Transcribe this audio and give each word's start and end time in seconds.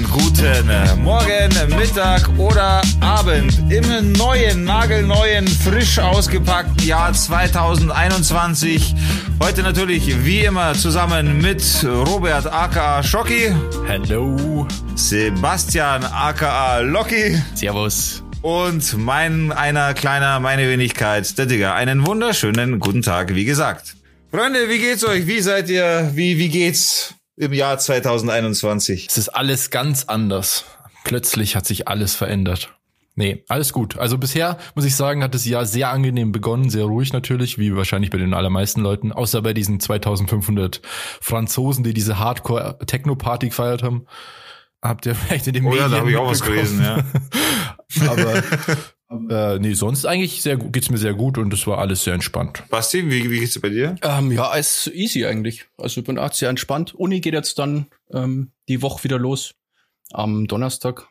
wunderschönen 0.00 0.06
guten 0.10 1.02
Morgen, 1.02 1.76
Mittag 1.76 2.28
oder 2.38 2.80
Abend 3.00 3.58
im 3.70 4.12
neuen, 4.12 4.64
nagelneuen, 4.64 5.46
frisch 5.46 5.98
ausgepackten 5.98 6.86
Jahr 6.86 7.12
2021. 7.12 8.94
Heute 9.42 9.62
natürlich 9.62 10.24
wie 10.24 10.40
immer 10.40 10.74
zusammen 10.74 11.40
mit 11.40 11.62
Robert 11.84 12.46
aka 12.46 13.02
Schocki. 13.02 13.54
Hello. 13.86 14.66
Sebastian 14.94 16.04
aka 16.04 16.78
Locky. 16.78 17.40
Servus. 17.54 18.22
Und 18.42 18.96
mein 18.96 19.52
einer 19.52 19.94
kleiner, 19.94 20.40
meine 20.40 20.68
Wenigkeit, 20.68 21.36
der 21.36 21.46
Digger. 21.46 21.74
Einen 21.74 22.06
wunderschönen 22.06 22.78
guten 22.78 23.02
Tag, 23.02 23.34
wie 23.34 23.44
gesagt. 23.44 23.96
Freunde, 24.30 24.68
wie 24.68 24.78
geht's 24.78 25.04
euch? 25.04 25.26
Wie 25.26 25.40
seid 25.40 25.68
ihr? 25.68 26.10
Wie, 26.14 26.38
wie 26.38 26.48
geht's? 26.48 27.14
Im 27.40 27.52
Jahr 27.52 27.78
2021. 27.78 29.06
Es 29.08 29.18
ist 29.18 29.30
alles 29.30 29.70
ganz 29.70 30.04
anders. 30.04 30.64
Plötzlich 31.04 31.56
hat 31.56 31.66
sich 31.66 31.88
alles 31.88 32.14
verändert. 32.14 32.74
Nee, 33.16 33.44
alles 33.48 33.72
gut. 33.72 33.98
Also 33.98 34.18
bisher 34.18 34.58
muss 34.74 34.84
ich 34.84 34.94
sagen, 34.94 35.22
hat 35.22 35.34
das 35.34 35.44
Jahr 35.44 35.66
sehr 35.66 35.90
angenehm 35.90 36.32
begonnen, 36.32 36.70
sehr 36.70 36.84
ruhig 36.84 37.12
natürlich, 37.12 37.58
wie 37.58 37.74
wahrscheinlich 37.74 38.10
bei 38.10 38.18
den 38.18 38.34
allermeisten 38.34 38.82
Leuten, 38.82 39.10
außer 39.12 39.42
bei 39.42 39.52
diesen 39.52 39.80
2500 39.80 40.80
Franzosen, 41.20 41.82
die 41.82 41.94
diese 41.94 42.18
Hardcore-Techno-Party 42.18 43.48
gefeiert 43.48 43.82
haben. 43.82 44.06
Habt 44.82 45.06
ihr 45.06 45.14
vielleicht 45.14 45.46
in 45.46 45.54
dem 45.54 45.66
Oh 45.66 45.70
Medien 45.70 45.90
ja, 45.90 45.94
da 45.94 46.00
habe 46.00 46.10
ich 46.10 46.16
auch 46.16 46.30
was 46.30 46.42
gelesen, 46.42 46.82
ja. 46.82 47.04
Aber 48.10 48.42
äh, 49.10 49.58
nee, 49.58 49.72
sonst 49.74 50.06
eigentlich 50.06 50.40
sehr 50.40 50.56
geht's 50.56 50.88
mir 50.88 50.98
sehr 50.98 51.14
gut 51.14 51.36
und 51.36 51.52
es 51.52 51.66
war 51.66 51.78
alles 51.78 52.04
sehr 52.04 52.14
entspannt. 52.14 52.62
Basti, 52.70 53.10
wie, 53.10 53.28
wie 53.30 53.40
geht's 53.40 53.60
bei 53.60 53.68
dir? 53.68 53.96
Ähm, 54.02 54.30
ja, 54.30 54.48
alles 54.48 54.88
easy 54.92 55.26
eigentlich. 55.26 55.66
Also 55.78 56.00
ich 56.00 56.06
bin 56.06 56.18
auch 56.18 56.32
sehr 56.32 56.48
entspannt. 56.48 56.94
Uni 56.94 57.20
geht 57.20 57.34
jetzt 57.34 57.58
dann 57.58 57.86
ähm, 58.12 58.52
die 58.68 58.82
Woche 58.82 59.02
wieder 59.02 59.18
los 59.18 59.54
am 60.12 60.46
Donnerstag. 60.46 61.08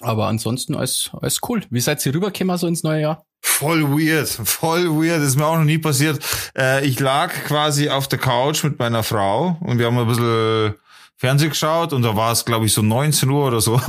Aber 0.00 0.26
ansonsten 0.26 0.74
alles, 0.74 1.10
alles 1.12 1.40
cool. 1.48 1.62
Wie 1.70 1.80
seid 1.80 2.04
ihr 2.04 2.14
rübergekommen 2.14 2.56
so 2.56 2.66
ins 2.66 2.82
neue 2.82 3.02
Jahr? 3.02 3.26
Voll 3.42 3.82
weird, 3.84 4.28
voll 4.28 4.88
weird. 4.90 5.20
Das 5.20 5.28
ist 5.28 5.36
mir 5.36 5.46
auch 5.46 5.58
noch 5.58 5.64
nie 5.64 5.78
passiert. 5.78 6.18
Äh, 6.56 6.86
ich 6.86 6.98
lag 6.98 7.32
quasi 7.44 7.90
auf 7.90 8.08
der 8.08 8.18
Couch 8.18 8.64
mit 8.64 8.78
meiner 8.78 9.02
Frau 9.02 9.58
und 9.60 9.78
wir 9.78 9.86
haben 9.86 9.98
ein 9.98 10.06
bisschen 10.06 10.74
Fernsehen 11.16 11.50
geschaut 11.50 11.92
und 11.92 12.02
da 12.02 12.14
war 12.14 12.32
es, 12.32 12.44
glaube 12.44 12.66
ich, 12.66 12.72
so 12.72 12.82
19 12.82 13.30
Uhr 13.30 13.46
oder 13.46 13.60
so. 13.60 13.80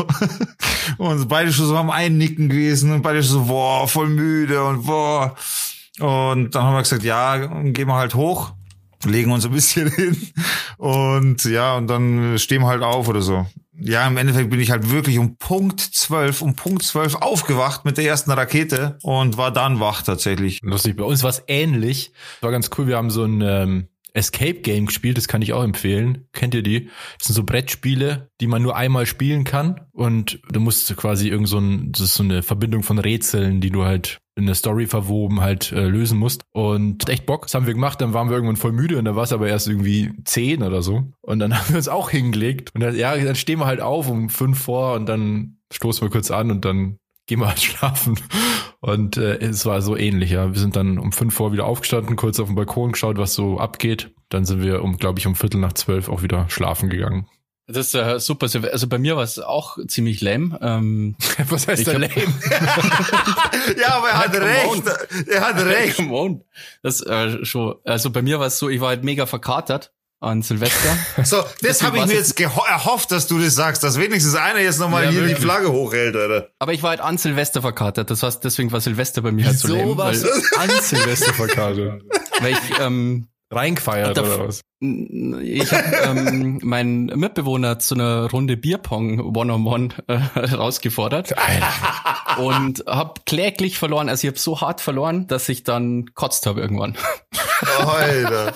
und 0.97 1.27
beide 1.27 1.51
schon 1.51 1.67
so 1.67 1.75
am 1.75 1.89
Einnicken 1.89 2.47
gewesen 2.47 2.93
und 2.93 3.01
beide 3.01 3.21
schon 3.21 3.33
so, 3.33 3.45
boah, 3.45 3.87
voll 3.87 4.07
müde 4.07 4.63
und 4.63 4.85
boah. 4.85 5.35
Und 5.99 6.51
dann 6.51 6.63
haben 6.63 6.75
wir 6.75 6.83
gesagt, 6.83 7.03
ja, 7.03 7.37
gehen 7.37 7.87
wir 7.87 7.95
halt 7.95 8.15
hoch, 8.15 8.53
legen 9.05 9.31
uns 9.31 9.45
ein 9.45 9.51
bisschen 9.51 9.91
hin 9.95 10.15
und 10.77 11.43
ja, 11.43 11.75
und 11.75 11.87
dann 11.87 12.39
stehen 12.39 12.61
wir 12.61 12.67
halt 12.67 12.83
auf 12.83 13.07
oder 13.07 13.21
so. 13.21 13.45
Ja, 13.79 14.07
im 14.07 14.17
Endeffekt 14.17 14.49
bin 14.49 14.59
ich 14.59 14.71
halt 14.71 14.89
wirklich 14.89 15.19
um 15.19 15.37
Punkt 15.37 15.81
12, 15.81 16.41
um 16.41 16.55
Punkt 16.55 16.81
12 16.81 17.15
aufgewacht 17.15 17.85
mit 17.85 17.97
der 17.97 18.05
ersten 18.05 18.31
Rakete 18.31 18.97
und 19.03 19.37
war 19.37 19.51
dann 19.51 19.79
wach 19.79 20.01
tatsächlich. 20.01 20.61
Lustig, 20.63 20.95
bei 20.95 21.03
uns 21.03 21.21
war 21.21 21.29
es 21.29 21.43
ähnlich. 21.47 22.11
War 22.41 22.51
ganz 22.51 22.71
cool, 22.77 22.87
wir 22.87 22.97
haben 22.97 23.11
so 23.11 23.23
ein 23.23 23.41
ähm, 23.41 23.87
Escape 24.13 24.61
Game 24.61 24.87
gespielt, 24.87 25.17
das 25.17 25.27
kann 25.27 25.41
ich 25.41 25.53
auch 25.53 25.63
empfehlen. 25.63 26.27
Kennt 26.33 26.55
ihr 26.55 26.63
die? 26.63 26.89
Das 27.17 27.27
sind 27.27 27.35
so 27.35 27.43
Brettspiele, 27.43 28.29
die 28.41 28.47
man 28.47 28.61
nur 28.61 28.75
einmal 28.75 29.05
spielen 29.05 29.43
kann 29.43 29.81
und 29.91 30.39
du 30.51 30.59
musst 30.59 30.95
quasi 30.97 31.29
irgend 31.29 31.47
so 31.47 31.59
ein, 31.59 31.91
das 31.91 32.01
ist 32.01 32.13
so 32.15 32.23
eine 32.23 32.43
Verbindung 32.43 32.83
von 32.83 32.99
Rätseln, 32.99 33.61
die 33.61 33.69
du 33.69 33.83
halt 33.83 34.19
in 34.37 34.45
der 34.45 34.55
Story 34.55 34.85
verwoben 34.85 35.41
halt 35.41 35.71
äh, 35.71 35.87
lösen 35.87 36.17
musst. 36.19 36.43
Und 36.51 37.09
echt 37.09 37.25
Bock, 37.25 37.43
das 37.43 37.55
haben 37.55 37.65
wir 37.65 37.73
gemacht, 37.73 37.99
dann 37.99 38.13
waren 38.13 38.29
wir 38.29 38.35
irgendwann 38.35 38.55
voll 38.55 38.71
müde 38.71 38.97
und 38.97 39.05
da 39.05 39.15
war 39.15 39.23
es 39.23 39.33
aber 39.33 39.47
erst 39.47 39.67
irgendwie 39.67 40.11
zehn 40.25 40.61
oder 40.61 40.81
so. 40.81 41.11
Und 41.21 41.39
dann 41.39 41.53
haben 41.57 41.69
wir 41.69 41.77
uns 41.77 41.87
auch 41.89 42.11
hingelegt. 42.11 42.69
Und 42.75 42.81
dann, 42.81 42.95
ja, 42.95 43.17
dann 43.17 43.35
stehen 43.35 43.59
wir 43.59 43.65
halt 43.65 43.81
auf 43.81 44.09
um 44.09 44.29
fünf 44.29 44.59
vor 44.59 44.93
und 44.93 45.07
dann 45.07 45.57
stoßen 45.73 46.01
wir 46.01 46.11
kurz 46.11 46.31
an 46.31 46.51
und 46.51 46.65
dann 46.65 46.97
wir 47.35 47.47
halt 47.47 47.59
schlafen. 47.63 48.19
Und 48.79 49.17
äh, 49.17 49.37
es 49.37 49.65
war 49.65 49.81
so 49.81 49.95
ähnlich, 49.97 50.31
ja. 50.31 50.53
Wir 50.53 50.59
sind 50.59 50.75
dann 50.75 50.97
um 50.97 51.11
fünf 51.11 51.33
vor 51.33 51.51
wieder 51.51 51.65
aufgestanden, 51.65 52.15
kurz 52.15 52.39
auf 52.39 52.47
dem 52.47 52.55
Balkon 52.55 52.93
geschaut, 52.93 53.17
was 53.17 53.33
so 53.33 53.59
abgeht. 53.59 54.11
Dann 54.29 54.45
sind 54.45 54.61
wir 54.61 54.83
um, 54.83 54.97
glaube 54.97 55.19
ich, 55.19 55.27
um 55.27 55.35
Viertel 55.35 55.59
nach 55.59 55.73
zwölf 55.73 56.09
auch 56.09 56.21
wieder 56.21 56.49
schlafen 56.49 56.89
gegangen. 56.89 57.27
Das 57.69 57.87
ist 57.87 57.95
äh, 57.95 58.17
super. 58.19 58.47
Also 58.71 58.87
bei 58.87 58.97
mir 58.97 59.17
war 59.17 59.23
es 59.23 59.39
auch 59.39 59.77
ziemlich 59.87 60.21
lame. 60.21 60.57
Ähm, 60.61 61.15
was 61.49 61.67
heißt 61.67 61.85
denn 61.85 61.99
lame? 62.01 62.13
ja, 63.77 63.97
aber 63.97 64.07
er 64.07 64.19
hat 64.19 64.33
ja, 64.33 64.39
recht. 64.39 64.67
On. 64.67 64.83
Er 65.27 65.41
hat 65.41 65.65
recht. 65.65 65.97
Come 65.97 66.13
on. 66.13 66.43
Das 66.81 67.01
äh, 67.01 67.43
schon. 67.43 67.75
Also 67.83 68.09
bei 68.09 68.21
mir 68.21 68.39
war 68.39 68.47
es 68.47 68.57
so, 68.57 68.69
ich 68.69 68.79
war 68.79 68.89
halt 68.89 69.03
mega 69.03 69.25
verkatert 69.25 69.91
an 70.19 70.41
Silvester. 70.41 70.97
So, 71.23 71.43
das 71.61 71.83
habe 71.83 71.97
ich 71.97 72.05
mir 72.05 72.13
jetzt 72.13 72.39
erhofft, 72.39 73.11
dass 73.11 73.27
du 73.27 73.39
das 73.39 73.55
sagst, 73.55 73.83
dass 73.83 73.99
wenigstens 73.99 74.35
einer 74.35 74.59
jetzt 74.59 74.79
nochmal 74.79 75.05
ja, 75.05 75.09
hier 75.09 75.21
wirklich. 75.21 75.37
die 75.37 75.41
Flagge 75.41 75.71
hochhält, 75.71 76.15
Alter. 76.15 76.49
Aber 76.59 76.73
ich 76.73 76.83
war 76.83 76.91
halt 76.91 77.01
an 77.01 77.17
Silvester 77.17 77.61
verkatert. 77.61 78.09
Das 78.09 78.23
heißt, 78.23 78.43
deswegen 78.43 78.71
war 78.71 78.81
Silvester 78.81 79.21
bei 79.21 79.31
mir 79.31 79.45
halt 79.45 79.57
so 79.57 79.67
lame. 79.67 79.97
Weil, 79.97 80.15
an 80.57 80.69
Silvester 80.81 81.33
verkatert. 81.33 82.03
Weil 82.39 82.53
ich 82.53 82.79
ähm, 82.79 83.27
reingefeiert 83.51 84.17
oder 84.19 84.47
was? 84.47 84.61
Ich 84.79 85.71
habe 85.71 85.95
ähm, 86.05 86.59
meinen 86.63 87.05
Mitbewohner 87.05 87.79
zu 87.79 87.95
einer 87.95 88.29
Runde 88.29 88.57
Bierpong 88.57 89.35
One-on-One 89.35 89.89
äh, 90.07 90.39
rausgefordert 90.53 91.33
und 92.37 92.83
habe 92.87 93.21
kläglich 93.25 93.79
verloren. 93.79 94.09
Also 94.09 94.27
ich 94.27 94.31
habe 94.31 94.39
so 94.39 94.61
hart 94.61 94.81
verloren, 94.81 95.27
dass 95.27 95.49
ich 95.49 95.63
dann 95.63 96.13
kotzt 96.13 96.45
habe 96.45 96.61
irgendwann. 96.61 96.95
Alter. 97.85 98.53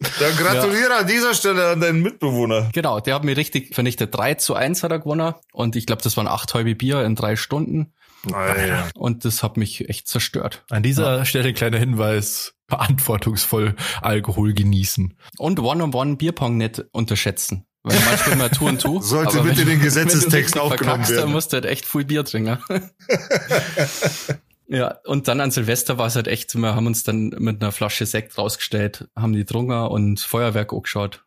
Dann 0.00 0.36
gratuliere 0.36 0.90
ja. 0.90 0.98
an 0.98 1.06
dieser 1.06 1.34
Stelle 1.34 1.70
an 1.70 1.80
deinen 1.80 2.02
Mitbewohner. 2.02 2.70
Genau, 2.72 3.00
der 3.00 3.16
hat 3.16 3.24
mir 3.24 3.36
richtig 3.36 3.74
vernichtet. 3.74 4.14
3 4.14 4.34
zu 4.34 4.54
1 4.54 4.82
hat 4.82 4.92
er 4.92 5.00
gewonnen 5.00 5.34
und 5.52 5.74
ich 5.74 5.86
glaube, 5.86 6.02
das 6.02 6.16
waren 6.16 6.28
acht 6.28 6.54
halbe 6.54 6.74
Bier 6.74 7.04
in 7.04 7.16
drei 7.16 7.34
Stunden. 7.36 7.92
Alter. 8.32 8.88
Und 8.94 9.24
das 9.24 9.42
hat 9.42 9.56
mich 9.56 9.88
echt 9.88 10.08
zerstört. 10.08 10.64
An 10.70 10.82
dieser 10.82 11.18
ja. 11.18 11.24
Stelle 11.24 11.48
ein 11.48 11.54
kleiner 11.54 11.78
Hinweis, 11.78 12.54
verantwortungsvoll 12.68 13.74
Alkohol 14.02 14.54
genießen. 14.54 15.16
Und 15.38 15.60
One-on-One 15.60 16.16
Bierpong 16.16 16.56
nicht 16.56 16.84
unterschätzen. 16.92 17.64
Weil 17.84 17.98
manchmal 18.04 18.36
mal 18.36 18.50
tu 18.50 18.68
und 18.68 18.82
tu. 18.82 19.00
Sollte 19.02 19.40
bitte 19.42 19.64
den 19.64 19.80
Gesetzestext 19.80 20.58
aufgenommen 20.58 21.08
werden. 21.08 21.22
Dann 21.22 21.32
musst 21.32 21.52
du 21.52 21.56
halt 21.56 21.64
echt 21.64 21.86
viel 21.86 22.04
Bier 22.04 22.24
trinken. 22.24 22.58
Ja, 24.68 24.98
und 25.06 25.28
dann 25.28 25.40
an 25.40 25.50
Silvester 25.50 25.96
war 25.96 26.06
es 26.06 26.16
halt 26.16 26.28
echt, 26.28 26.54
wir 26.54 26.74
haben 26.74 26.86
uns 26.86 27.02
dann 27.02 27.30
mit 27.38 27.62
einer 27.62 27.72
Flasche 27.72 28.04
Sekt 28.04 28.36
rausgestellt, 28.36 29.08
haben 29.16 29.32
die 29.32 29.46
Drunger 29.46 29.90
und 29.90 30.20
Feuerwerk 30.20 30.72
angeschaut. 30.72 31.24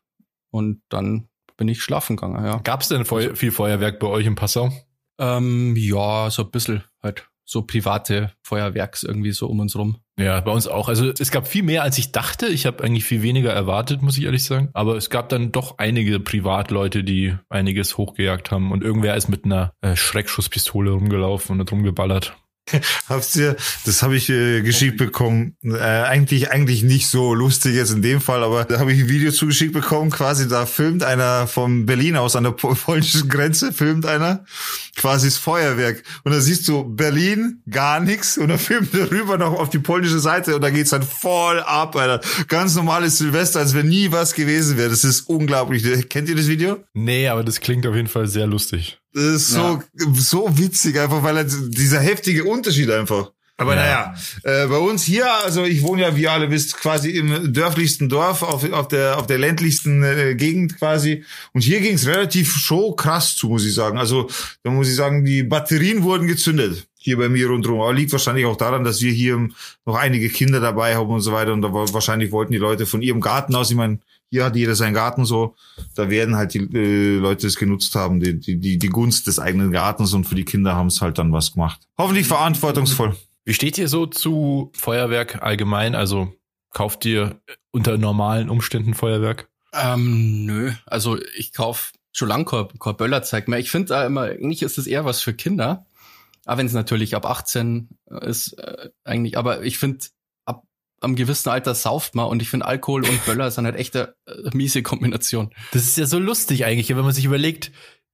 Und 0.51 0.81
dann 0.89 1.27
bin 1.57 1.67
ich 1.67 1.81
schlafen 1.81 2.17
gegangen, 2.17 2.45
ja. 2.45 2.57
Gab 2.57 2.81
es 2.81 2.89
denn 2.89 3.05
Feu 3.05 3.35
viel 3.35 3.51
Feuerwerk 3.51 3.99
bei 3.99 4.07
euch 4.07 4.25
in 4.25 4.35
Passau? 4.35 4.71
Ähm, 5.19 5.75
ja, 5.75 6.29
so 6.29 6.43
ein 6.43 6.51
bisschen 6.51 6.83
halt. 7.01 7.27
So 7.43 7.63
private 7.63 8.31
Feuerwerks 8.43 9.03
irgendwie 9.03 9.31
so 9.31 9.47
um 9.47 9.59
uns 9.59 9.75
rum. 9.75 9.97
Ja, 10.17 10.39
bei 10.39 10.51
uns 10.51 10.67
auch. 10.67 10.87
Also 10.87 11.11
es 11.17 11.31
gab 11.31 11.47
viel 11.47 11.63
mehr, 11.63 11.83
als 11.83 11.97
ich 11.97 12.11
dachte. 12.11 12.47
Ich 12.47 12.65
habe 12.65 12.83
eigentlich 12.83 13.03
viel 13.03 13.23
weniger 13.23 13.51
erwartet, 13.51 14.01
muss 14.01 14.17
ich 14.17 14.23
ehrlich 14.23 14.43
sagen. 14.45 14.69
Aber 14.73 14.95
es 14.95 15.09
gab 15.09 15.27
dann 15.29 15.51
doch 15.51 15.77
einige 15.77 16.19
Privatleute, 16.19 17.03
die 17.03 17.35
einiges 17.49 17.97
hochgejagt 17.97 18.51
haben. 18.51 18.71
Und 18.71 18.83
irgendwer 18.83 19.15
ist 19.15 19.27
mit 19.27 19.43
einer 19.43 19.73
äh, 19.81 19.95
Schreckschusspistole 19.95 20.91
rumgelaufen 20.91 21.55
und 21.55 21.59
hat 21.59 21.71
rumgeballert. 21.71 22.37
Habt 23.09 23.35
ihr, 23.35 23.55
das 23.85 24.03
habe 24.03 24.15
ich 24.15 24.29
äh, 24.29 24.61
geschickt 24.61 24.97
bekommen. 24.97 25.55
Äh, 25.63 25.79
eigentlich, 25.79 26.51
eigentlich 26.51 26.83
nicht 26.83 27.07
so 27.07 27.33
lustig 27.33 27.75
jetzt 27.75 27.91
in 27.91 28.01
dem 28.01 28.21
Fall, 28.21 28.43
aber 28.43 28.65
da 28.65 28.79
habe 28.79 28.93
ich 28.93 29.01
ein 29.01 29.09
Video 29.09 29.31
zugeschickt 29.31 29.73
bekommen. 29.73 30.11
Quasi 30.11 30.47
da 30.47 30.65
filmt 30.65 31.03
einer 31.03 31.47
von 31.47 31.85
Berlin 31.85 32.17
aus 32.17 32.35
an 32.35 32.43
der 32.43 32.51
polnischen 32.51 33.29
Grenze, 33.29 33.71
filmt 33.73 34.05
einer 34.05 34.45
quasi 34.95 35.27
das 35.27 35.37
Feuerwerk. 35.37 36.03
Und 36.23 36.31
da 36.33 36.39
siehst 36.39 36.67
du 36.67 36.83
Berlin, 36.83 37.61
gar 37.69 37.99
nichts. 37.99 38.37
Und 38.37 38.49
dann 38.49 38.59
filmt 38.59 38.93
er 38.93 39.11
rüber 39.11 39.37
noch 39.37 39.53
auf 39.53 39.69
die 39.69 39.79
polnische 39.79 40.19
Seite 40.19 40.55
und 40.55 40.61
da 40.61 40.69
geht's 40.69 40.91
dann 40.91 41.03
voll 41.03 41.59
ab, 41.59 41.95
Alter. 41.95 42.21
Ganz 42.47 42.75
normales 42.75 43.17
Silvester, 43.17 43.59
als 43.59 43.73
wenn 43.73 43.87
nie 43.87 44.11
was 44.11 44.33
gewesen 44.33 44.77
wäre. 44.77 44.89
Das 44.89 45.03
ist 45.03 45.21
unglaublich. 45.21 46.09
Kennt 46.09 46.29
ihr 46.29 46.35
das 46.35 46.47
Video? 46.47 46.77
Nee, 46.93 47.27
aber 47.27 47.43
das 47.43 47.59
klingt 47.59 47.85
auf 47.87 47.95
jeden 47.95 48.07
Fall 48.07 48.27
sehr 48.27 48.47
lustig. 48.47 49.00
Das 49.13 49.23
ist 49.23 49.49
so, 49.49 49.81
ja. 49.99 50.05
so 50.13 50.57
witzig 50.57 50.99
einfach, 50.99 51.21
weil 51.23 51.37
er, 51.37 51.43
dieser 51.43 51.99
heftige 51.99 52.45
Unterschied 52.45 52.89
einfach. 52.89 53.31
Aber 53.57 53.75
ja. 53.75 53.81
naja, 53.81 54.15
äh, 54.43 54.67
bei 54.67 54.77
uns 54.77 55.03
hier, 55.03 55.31
also 55.43 55.65
ich 55.65 55.83
wohne 55.83 56.01
ja, 56.01 56.15
wie 56.15 56.23
ihr 56.23 56.31
alle 56.31 56.49
wisst, 56.49 56.77
quasi 56.77 57.11
im 57.11 57.53
dörflichsten 57.53 58.09
Dorf, 58.09 58.41
auf, 58.41 58.69
auf 58.71 58.87
der 58.87 59.19
auf 59.19 59.27
der 59.27 59.37
ländlichsten 59.37 60.01
äh, 60.03 60.33
Gegend 60.35 60.79
quasi. 60.79 61.23
Und 61.53 61.61
hier 61.61 61.79
ging 61.79 61.93
es 61.93 62.07
relativ 62.07 62.55
schon 62.55 62.95
krass 62.95 63.35
zu, 63.35 63.49
muss 63.49 63.65
ich 63.65 63.75
sagen. 63.75 63.99
Also 63.99 64.29
da 64.63 64.71
muss 64.71 64.89
ich 64.89 64.95
sagen, 64.95 65.25
die 65.25 65.43
Batterien 65.43 66.01
wurden 66.01 66.25
gezündet 66.25 66.87
hier 67.03 67.17
bei 67.17 67.29
mir 67.29 67.47
rundherum. 67.47 67.81
Aber 67.81 67.93
liegt 67.93 68.11
wahrscheinlich 68.11 68.45
auch 68.45 68.57
daran, 68.57 68.83
dass 68.83 69.01
wir 69.01 69.11
hier 69.11 69.49
noch 69.85 69.95
einige 69.95 70.29
Kinder 70.29 70.59
dabei 70.59 70.95
haben 70.95 71.09
und 71.09 71.21
so 71.21 71.31
weiter. 71.31 71.53
Und 71.53 71.61
da 71.61 71.73
wahrscheinlich 71.73 72.31
wollten 72.31 72.53
die 72.53 72.59
Leute 72.59 72.85
von 72.85 73.01
ihrem 73.01 73.21
Garten 73.21 73.55
aus, 73.55 73.71
ich 73.71 73.77
meine, 73.77 73.99
hier 74.31 74.45
hat 74.45 74.55
jeder 74.55 74.75
seinen 74.75 74.93
Garten 74.93 75.25
so, 75.25 75.55
da 75.93 76.09
werden 76.09 76.35
halt 76.35 76.53
die 76.53 76.59
äh, 76.59 77.17
Leute 77.17 77.47
es 77.47 77.57
genutzt 77.57 77.93
haben, 77.95 78.21
die, 78.21 78.39
die, 78.39 78.79
die 78.79 78.89
Gunst 78.89 79.27
des 79.27 79.39
eigenen 79.39 79.71
Gartens 79.71 80.13
und 80.13 80.23
für 80.23 80.35
die 80.35 80.45
Kinder 80.45 80.73
haben 80.73 80.87
es 80.87 81.01
halt 81.01 81.17
dann 81.17 81.33
was 81.33 81.51
gemacht. 81.53 81.81
Hoffentlich 81.97 82.27
verantwortungsvoll. 82.27 83.15
Wie 83.43 83.53
steht 83.53 83.77
ihr 83.77 83.89
so 83.89 84.05
zu 84.05 84.71
Feuerwerk 84.73 85.43
allgemein? 85.43 85.95
Also 85.95 86.33
kauft 86.71 87.05
ihr 87.05 87.41
unter 87.71 87.97
normalen 87.97 88.49
Umständen 88.49 88.93
Feuerwerk? 88.93 89.49
Ähm, 89.73 90.45
nö, 90.45 90.71
also 90.85 91.17
ich 91.35 91.51
kauf 91.51 91.91
schon 92.13 92.29
lang 92.29 92.45
Böller 92.97 93.23
zeigt 93.23 93.49
mehr. 93.49 93.59
Ich 93.59 93.71
finde 93.71 93.93
immer, 94.05 94.23
eigentlich 94.23 94.63
ist 94.63 94.77
es 94.77 94.87
eher 94.87 95.03
was 95.03 95.21
für 95.21 95.33
Kinder. 95.33 95.85
Aber 96.45 96.59
wenn 96.59 96.65
es 96.65 96.73
natürlich 96.73 97.15
ab 97.15 97.25
18 97.25 97.89
ist, 98.21 98.53
äh, 98.53 98.89
eigentlich, 99.03 99.37
aber 99.37 99.63
ich 99.63 99.77
finde, 99.77 100.05
am 101.01 101.15
gewissen 101.15 101.49
Alter 101.49 101.75
sauft 101.75 102.15
man 102.15 102.27
und 102.27 102.41
ich 102.41 102.49
finde 102.49 102.67
Alkohol 102.67 103.03
und 103.03 103.25
Böller 103.25 103.51
sind 103.51 103.65
halt 103.65 103.75
echt 103.75 103.95
eine 103.95 104.13
äh, 104.27 104.49
miese 104.53 104.83
Kombination. 104.83 105.49
Das 105.73 105.83
ist 105.83 105.97
ja 105.97 106.05
so 106.05 106.19
lustig 106.19 106.63
eigentlich, 106.63 106.89
wenn 106.89 107.03
man 107.03 107.11
sich 107.11 107.25
überlegt, 107.25 107.71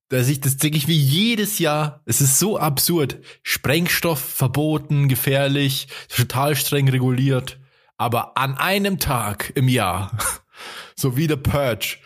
dass 0.09 0.29
ich, 0.29 0.39
das 0.39 0.55
denke 0.57 0.77
ich 0.77 0.87
wie 0.87 0.97
jedes 0.97 1.59
Jahr. 1.59 2.01
Es 2.05 2.21
ist 2.21 2.39
so 2.39 2.57
absurd. 2.57 3.17
Sprengstoff 3.43 4.19
verboten, 4.19 5.09
gefährlich, 5.09 5.89
total 6.07 6.55
streng 6.55 6.87
reguliert. 6.87 7.59
Aber 7.97 8.37
an 8.37 8.57
einem 8.57 8.99
Tag 8.99 9.51
im 9.55 9.67
Jahr, 9.67 10.17
so 10.95 11.17
wie 11.17 11.27
der 11.27 11.35
Purge, 11.35 11.97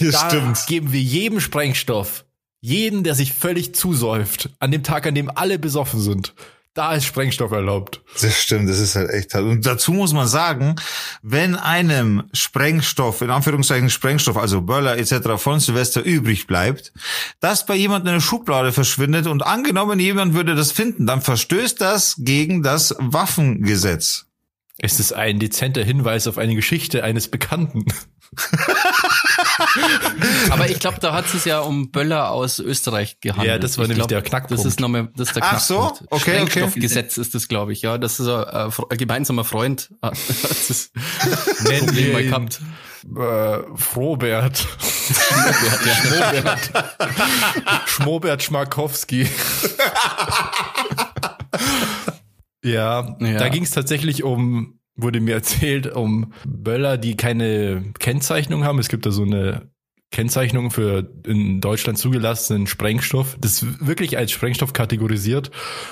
da 0.00 0.30
stimmt. 0.30 0.66
geben 0.66 0.92
wir 0.92 1.00
jedem 1.02 1.40
Sprengstoff, 1.40 2.24
jeden, 2.60 3.04
der 3.04 3.14
sich 3.14 3.34
völlig 3.34 3.74
zusäuft, 3.74 4.48
an 4.58 4.70
dem 4.70 4.82
Tag, 4.82 5.06
an 5.06 5.14
dem 5.14 5.30
alle 5.30 5.58
besoffen 5.58 6.00
sind, 6.00 6.32
da 6.74 6.92
ist 6.94 7.04
Sprengstoff 7.04 7.52
erlaubt. 7.52 8.02
Das 8.20 8.36
stimmt, 8.36 8.68
das 8.68 8.80
ist 8.80 8.96
halt 8.96 9.10
echt 9.10 9.32
hart. 9.34 9.44
Und 9.44 9.64
dazu 9.64 9.92
muss 9.92 10.12
man 10.12 10.26
sagen, 10.26 10.74
wenn 11.22 11.54
einem 11.54 12.24
Sprengstoff, 12.32 13.22
in 13.22 13.30
Anführungszeichen 13.30 13.90
Sprengstoff, 13.90 14.36
also 14.36 14.60
Böller 14.60 14.98
etc. 14.98 15.36
von 15.36 15.60
Silvester 15.60 16.02
übrig 16.02 16.48
bleibt, 16.48 16.92
das 17.40 17.64
bei 17.64 17.76
jemandem 17.76 18.08
in 18.08 18.14
der 18.14 18.20
Schublade 18.20 18.72
verschwindet 18.72 19.28
und 19.28 19.46
angenommen 19.46 20.00
jemand 20.00 20.34
würde 20.34 20.56
das 20.56 20.72
finden, 20.72 21.06
dann 21.06 21.22
verstößt 21.22 21.80
das 21.80 22.16
gegen 22.18 22.62
das 22.64 22.94
Waffengesetz. 22.98 24.26
Es 24.78 24.98
ist 24.98 25.12
ein 25.12 25.38
dezenter 25.38 25.84
Hinweis 25.84 26.26
auf 26.26 26.36
eine 26.36 26.54
Geschichte 26.54 27.04
eines 27.04 27.28
Bekannten. 27.28 27.84
Aber 30.50 30.68
ich 30.68 30.80
glaube, 30.80 30.98
da 31.00 31.12
hat 31.12 31.32
es 31.32 31.44
ja 31.44 31.60
um 31.60 31.92
Böller 31.92 32.30
aus 32.30 32.58
Österreich 32.58 33.20
gehandelt. 33.20 33.48
Ja, 33.48 33.58
das 33.58 33.78
war 33.78 33.84
ich 33.84 33.90
nämlich 33.90 34.08
glaub, 34.08 34.10
der 34.22 34.22
Knackpunkt. 34.22 34.58
Das 34.58 34.66
ist 34.66 34.80
nochmal, 34.80 35.10
das 35.16 35.28
ist 35.28 35.36
der 35.36 35.44
Ach 35.44 35.60
so, 35.60 35.78
Knackpunkt. 35.78 36.12
okay, 36.12 36.18
okay. 36.18 36.40
Sprengstoffgesetz 36.50 37.16
ist 37.18 37.36
das, 37.36 37.46
glaube 37.46 37.72
ich, 37.72 37.82
ja. 37.82 37.98
Das 37.98 38.18
ist 38.18 38.26
ein, 38.26 38.42
äh, 38.42 38.68
ein 38.90 38.98
gemeinsamer 38.98 39.44
Freund. 39.44 39.90
das 40.00 40.90
Nennen 41.62 41.86
Problem 41.86 42.06
wir 42.06 42.12
mal 42.12 42.22
ihn, 42.22 42.30
gehabt. 42.30 42.60
Äh, 43.16 43.58
Frohbert. 43.76 44.66
Schmobert. 46.02 46.70
Schmobert 47.86 48.42
Schmarkowski. 48.42 49.28
Ja, 52.64 53.16
Ja. 53.20 53.38
da 53.38 53.48
ging 53.48 53.62
es 53.62 53.70
tatsächlich 53.70 54.24
um, 54.24 54.78
wurde 54.96 55.20
mir 55.20 55.34
erzählt, 55.34 55.86
um 55.94 56.32
Böller, 56.46 56.98
die 56.98 57.16
keine 57.16 57.92
Kennzeichnung 57.98 58.64
haben. 58.64 58.78
Es 58.78 58.88
gibt 58.88 59.06
da 59.06 59.10
so 59.10 59.22
eine 59.22 59.70
Kennzeichnung 60.10 60.70
für 60.70 61.10
in 61.26 61.60
Deutschland 61.60 61.98
zugelassenen 61.98 62.66
Sprengstoff. 62.68 63.36
Das 63.40 63.62
ist 63.62 63.86
wirklich 63.86 64.16
als 64.16 64.30
Sprengstoff 64.30 64.72
kategorisiert. 64.72 65.50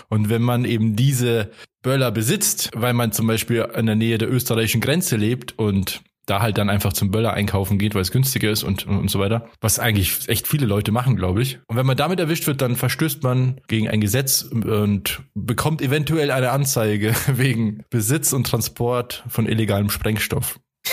Und 0.08 0.28
wenn 0.30 0.42
man 0.42 0.64
eben 0.64 0.94
diese 0.94 1.50
Böller 1.82 2.12
besitzt, 2.12 2.70
weil 2.75 2.92
man 2.94 3.10
zum 3.10 3.26
Beispiel 3.26 3.66
in 3.76 3.86
der 3.86 3.96
Nähe 3.96 4.18
der 4.18 4.30
österreichischen 4.30 4.80
Grenze 4.80 5.16
lebt 5.16 5.58
und 5.58 6.02
da 6.26 6.40
halt 6.40 6.58
dann 6.58 6.70
einfach 6.70 6.92
zum 6.92 7.10
Böller 7.10 7.32
einkaufen 7.32 7.78
geht, 7.78 7.94
weil 7.94 8.02
es 8.02 8.10
günstiger 8.12 8.50
ist 8.50 8.62
und, 8.62 8.86
und 8.86 9.10
so 9.10 9.19
weiter. 9.19 9.48
Was 9.60 9.78
eigentlich 9.78 10.28
echt 10.28 10.46
viele 10.46 10.66
Leute 10.66 10.92
machen, 10.92 11.16
glaube 11.16 11.42
ich. 11.42 11.58
Und 11.66 11.76
wenn 11.76 11.86
man 11.86 11.96
damit 11.96 12.20
erwischt 12.20 12.46
wird, 12.46 12.62
dann 12.62 12.76
verstößt 12.76 13.22
man 13.22 13.60
gegen 13.66 13.88
ein 13.88 14.00
Gesetz 14.00 14.42
und 14.42 15.22
bekommt 15.34 15.82
eventuell 15.82 16.30
eine 16.30 16.50
Anzeige 16.50 17.14
wegen 17.26 17.84
Besitz 17.90 18.32
und 18.32 18.46
Transport 18.46 19.24
von 19.28 19.46
illegalem 19.46 19.90
Sprengstoff. 19.90 20.60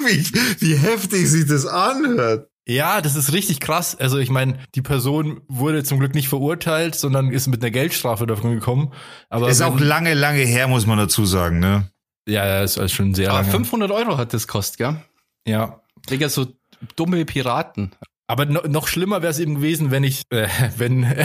Wie, 0.00 0.24
wie 0.60 0.76
heftig 0.76 1.28
sich 1.28 1.46
das 1.46 1.66
anhört. 1.66 2.48
Ja, 2.68 3.00
das 3.00 3.16
ist 3.16 3.32
richtig 3.32 3.58
krass. 3.60 3.96
Also 3.98 4.18
ich 4.18 4.30
meine, 4.30 4.58
die 4.74 4.82
Person 4.82 5.40
wurde 5.48 5.82
zum 5.82 5.98
Glück 5.98 6.14
nicht 6.14 6.28
verurteilt, 6.28 6.94
sondern 6.94 7.32
ist 7.32 7.48
mit 7.48 7.62
einer 7.62 7.70
Geldstrafe 7.70 8.26
davon 8.26 8.52
gekommen. 8.52 8.92
Aber 9.30 9.48
Ist 9.48 9.62
auch 9.62 9.80
lange, 9.80 10.14
lange 10.14 10.42
her, 10.42 10.68
muss 10.68 10.86
man 10.86 10.98
dazu 10.98 11.24
sagen, 11.24 11.58
ne? 11.58 11.90
Ja, 12.28 12.46
ja, 12.46 12.62
ist 12.62 12.78
also 12.78 12.94
schon 12.94 13.14
sehr 13.14 13.30
Aber 13.30 13.40
lange. 13.40 13.50
500 13.50 13.90
Euro 13.90 14.18
hat 14.18 14.34
das 14.34 14.46
kostet, 14.46 14.78
gell? 14.78 14.96
Ja, 15.46 15.80
Digga, 16.10 16.28
so 16.28 16.46
dumme 16.96 17.24
Piraten. 17.24 17.92
Aber 18.30 18.44
no, 18.44 18.60
noch 18.68 18.88
schlimmer 18.88 19.22
wäre 19.22 19.30
es 19.30 19.38
eben 19.38 19.54
gewesen, 19.54 19.90
wenn 19.90 20.04
ich, 20.04 20.20
äh, 20.28 20.48
wenn 20.76 21.04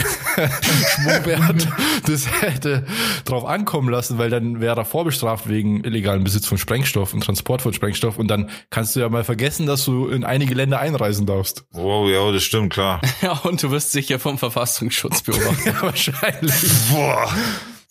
Schmobert 0.88 1.68
das 2.06 2.40
hätte 2.40 2.86
drauf 3.26 3.44
ankommen 3.44 3.90
lassen, 3.90 4.16
weil 4.16 4.30
dann 4.30 4.62
wäre 4.62 4.80
er 4.80 4.84
vorbestraft 4.86 5.46
wegen 5.46 5.84
illegalen 5.84 6.24
Besitz 6.24 6.46
von 6.46 6.56
Sprengstoff 6.56 7.12
und 7.12 7.22
Transport 7.22 7.60
von 7.60 7.74
Sprengstoff 7.74 8.18
und 8.18 8.28
dann 8.28 8.48
kannst 8.70 8.96
du 8.96 9.00
ja 9.00 9.10
mal 9.10 9.22
vergessen, 9.22 9.66
dass 9.66 9.84
du 9.84 10.08
in 10.08 10.24
einige 10.24 10.54
Länder 10.54 10.80
einreisen 10.80 11.26
darfst. 11.26 11.66
Oh, 11.74 12.08
ja, 12.08 12.32
das 12.32 12.42
stimmt, 12.42 12.72
klar. 12.72 13.02
Ja, 13.20 13.32
und 13.32 13.62
du 13.62 13.70
wirst 13.70 13.92
sicher 13.92 14.18
vom 14.18 14.38
Verfassungsschutz 14.38 15.22
beobachtet. 15.22 15.66
Ja, 15.66 15.82
wahrscheinlich. 15.82 16.54
Boah. 16.90 17.30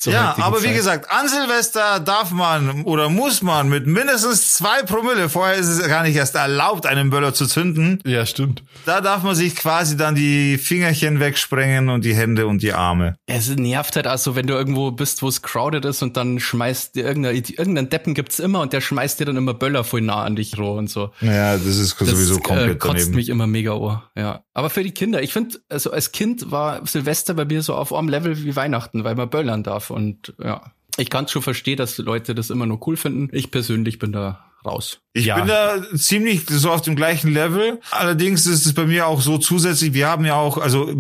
Zur 0.03 0.13
Ja, 0.13 0.35
aber 0.39 0.61
wie 0.61 0.67
Zeit. 0.67 0.75
gesagt, 0.75 1.11
an 1.11 1.27
Silvester 1.27 1.99
darf 1.99 2.31
man 2.31 2.83
oder 2.83 3.09
muss 3.09 3.41
man 3.41 3.69
mit 3.69 3.87
mindestens 3.87 4.53
zwei 4.53 4.83
Promille, 4.83 5.29
vorher 5.29 5.55
ist 5.55 5.67
es 5.67 5.87
gar 5.87 6.03
nicht 6.03 6.15
erst 6.15 6.35
erlaubt, 6.35 6.85
einen 6.85 7.09
Böller 7.09 7.33
zu 7.33 7.45
zünden, 7.47 7.99
Ja, 8.05 8.25
stimmt. 8.25 8.63
da 8.85 9.01
darf 9.01 9.23
man 9.23 9.35
sich 9.35 9.55
quasi 9.55 9.97
dann 9.97 10.15
die 10.15 10.57
Fingerchen 10.57 11.19
wegsprengen 11.19 11.89
und 11.89 12.05
die 12.05 12.15
Hände 12.15 12.47
und 12.47 12.61
die 12.61 12.73
Arme. 12.73 13.15
Es 13.25 13.49
nervt 13.49 13.95
halt 13.95 14.07
also, 14.07 14.35
wenn 14.35 14.47
du 14.47 14.53
irgendwo 14.53 14.91
bist, 14.91 15.21
wo 15.21 15.27
es 15.27 15.41
crowded 15.41 15.85
ist 15.85 16.01
und 16.03 16.17
dann 16.17 16.39
schmeißt 16.39 16.95
dir 16.95 17.05
irgendein, 17.05 17.35
irgendeinen 17.35 17.89
Deppen 17.89 18.13
gibt's 18.13 18.39
immer 18.39 18.61
und 18.61 18.73
der 18.73 18.81
schmeißt 18.81 19.19
dir 19.19 19.25
dann 19.25 19.37
immer 19.37 19.53
Böller 19.53 19.83
voll 19.83 20.01
nah 20.01 20.23
an 20.23 20.35
dich 20.35 20.57
roh 20.57 20.73
und 20.77 20.89
so. 20.89 21.11
Ja, 21.21 21.53
das 21.57 21.65
ist 21.77 21.99
Das 21.99 22.09
sowieso 22.09 22.37
äh, 22.37 22.39
komplett 22.41 22.79
kotzt 22.79 22.95
daneben. 22.99 23.15
mich 23.15 23.29
immer 23.29 23.47
mega 23.47 23.71
ohr. 23.73 24.03
Ja. 24.15 24.43
Aber 24.53 24.69
für 24.69 24.83
die 24.83 24.91
Kinder, 24.91 25.21
ich 25.23 25.33
finde, 25.33 25.57
also 25.69 25.91
als 25.91 26.11
Kind 26.11 26.51
war 26.51 26.85
Silvester 26.85 27.33
bei 27.33 27.45
mir 27.45 27.61
so 27.63 27.73
auf 27.75 27.93
einem 27.93 28.09
Level 28.09 28.43
wie 28.43 28.55
Weihnachten, 28.55 29.03
weil 29.03 29.15
man 29.15 29.29
böllern 29.29 29.63
darf. 29.63 29.89
Und 29.93 30.33
ja, 30.43 30.71
ich 30.97 31.09
kann 31.09 31.27
schon 31.27 31.41
verstehen, 31.41 31.77
dass 31.77 31.97
Leute 31.97 32.35
das 32.35 32.49
immer 32.49 32.65
nur 32.65 32.85
cool 32.87 32.97
finden. 32.97 33.29
Ich 33.35 33.51
persönlich 33.51 33.99
bin 33.99 34.11
da 34.11 34.51
raus. 34.65 35.02
Ich 35.15 35.25
Ja. 35.25 35.35
bin 35.35 35.45
da 35.47 35.75
ziemlich 35.95 36.41
so 36.49 36.71
auf 36.71 36.81
dem 36.81 36.95
gleichen 36.95 37.31
Level. 37.31 37.79
Allerdings 37.91 38.47
ist 38.47 38.65
es 38.65 38.73
bei 38.73 38.85
mir 38.85 39.05
auch 39.05 39.21
so 39.21 39.37
zusätzlich, 39.37 39.93
wir 39.93 40.07
haben 40.07 40.25
ja 40.25 40.33
auch, 40.33 40.57
also 40.57 40.91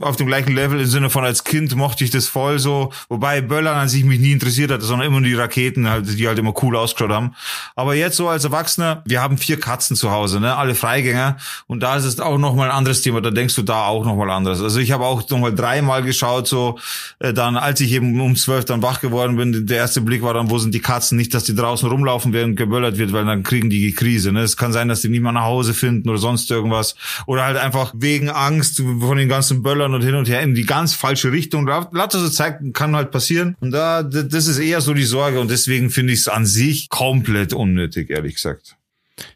auf 0.00 0.16
dem 0.16 0.26
gleichen 0.26 0.52
Level 0.56 0.80
im 0.80 0.86
Sinne 0.86 1.08
von 1.08 1.24
als 1.24 1.44
Kind 1.44 1.76
mochte 1.76 2.02
ich 2.02 2.10
das 2.10 2.26
voll 2.26 2.58
so, 2.58 2.90
wobei 3.08 3.40
Böllern 3.40 3.76
an 3.76 3.88
sich 3.88 4.02
mich 4.02 4.18
nie 4.18 4.32
interessiert 4.32 4.72
hat, 4.72 4.82
sondern 4.82 5.06
immer 5.06 5.20
nur 5.20 5.28
die 5.28 5.36
Raketen, 5.36 5.88
halt, 5.88 6.18
die 6.18 6.26
halt 6.26 6.40
immer 6.40 6.52
cool 6.64 6.74
ausgeschaut 6.76 7.12
haben. 7.12 7.34
Aber 7.76 7.94
jetzt 7.94 8.16
so 8.16 8.28
als 8.28 8.42
Erwachsener, 8.42 9.04
wir 9.06 9.22
haben 9.22 9.38
vier 9.38 9.60
Katzen 9.60 9.94
zu 9.94 10.10
Hause, 10.10 10.40
ne, 10.40 10.56
alle 10.56 10.74
Freigänger. 10.74 11.36
Und 11.68 11.80
da 11.84 11.94
ist 11.96 12.04
es 12.04 12.18
auch 12.18 12.38
nochmal 12.38 12.70
ein 12.70 12.76
anderes 12.76 13.02
Thema, 13.02 13.20
da 13.20 13.30
denkst 13.30 13.54
du 13.54 13.62
da 13.62 13.84
auch 13.86 14.04
nochmal 14.04 14.30
anders. 14.30 14.60
Also 14.60 14.80
ich 14.80 14.90
habe 14.90 15.04
auch 15.04 15.28
nochmal 15.30 15.54
dreimal 15.54 16.02
geschaut, 16.02 16.48
so 16.48 16.76
äh, 17.20 17.32
dann, 17.32 17.56
als 17.56 17.80
ich 17.80 17.92
eben 17.92 18.20
um 18.20 18.34
zwölf 18.34 18.64
dann 18.64 18.82
wach 18.82 19.00
geworden 19.00 19.36
bin, 19.36 19.66
der 19.66 19.76
erste 19.76 20.00
Blick 20.00 20.22
war 20.22 20.34
dann, 20.34 20.50
wo 20.50 20.58
sind 20.58 20.74
die 20.74 20.80
Katzen? 20.80 21.16
Nicht, 21.16 21.32
dass 21.34 21.44
die 21.44 21.54
draußen 21.54 21.88
rumlaufen, 21.88 22.32
während 22.32 22.56
geböllert 22.56 22.98
wird, 22.98 23.12
weil 23.12 23.24
dann 23.24 23.44
kriegen 23.44 23.59
die 23.68 23.80
die 23.80 23.92
Krise. 23.92 24.32
Ne? 24.32 24.40
Es 24.40 24.56
kann 24.56 24.72
sein, 24.72 24.88
dass 24.88 25.02
die 25.02 25.08
nicht 25.08 25.20
nach 25.20 25.42
Hause 25.42 25.74
finden 25.74 26.08
oder 26.08 26.18
sonst 26.18 26.50
irgendwas. 26.50 26.94
Oder 27.26 27.44
halt 27.44 27.56
einfach 27.56 27.92
wegen 27.96 28.30
Angst 28.30 28.78
von 28.78 29.16
den 29.18 29.28
ganzen 29.28 29.62
Böllern 29.62 29.92
und 29.92 30.02
hin 30.02 30.14
und 30.14 30.28
her 30.28 30.40
in 30.40 30.54
die 30.54 30.64
ganz 30.64 30.94
falsche 30.94 31.32
Richtung. 31.32 31.66
Lauter 31.66 32.18
so 32.18 32.28
zeigt, 32.28 32.62
kann 32.72 32.96
halt 32.96 33.10
passieren. 33.10 33.56
Und 33.60 33.72
da, 33.72 34.02
das 34.02 34.46
ist 34.46 34.58
eher 34.58 34.80
so 34.80 34.94
die 34.94 35.02
Sorge. 35.02 35.40
Und 35.40 35.50
deswegen 35.50 35.90
finde 35.90 36.12
ich 36.12 36.20
es 36.20 36.28
an 36.28 36.46
sich 36.46 36.88
komplett 36.88 37.52
unnötig, 37.52 38.08
ehrlich 38.10 38.36
gesagt. 38.36 38.76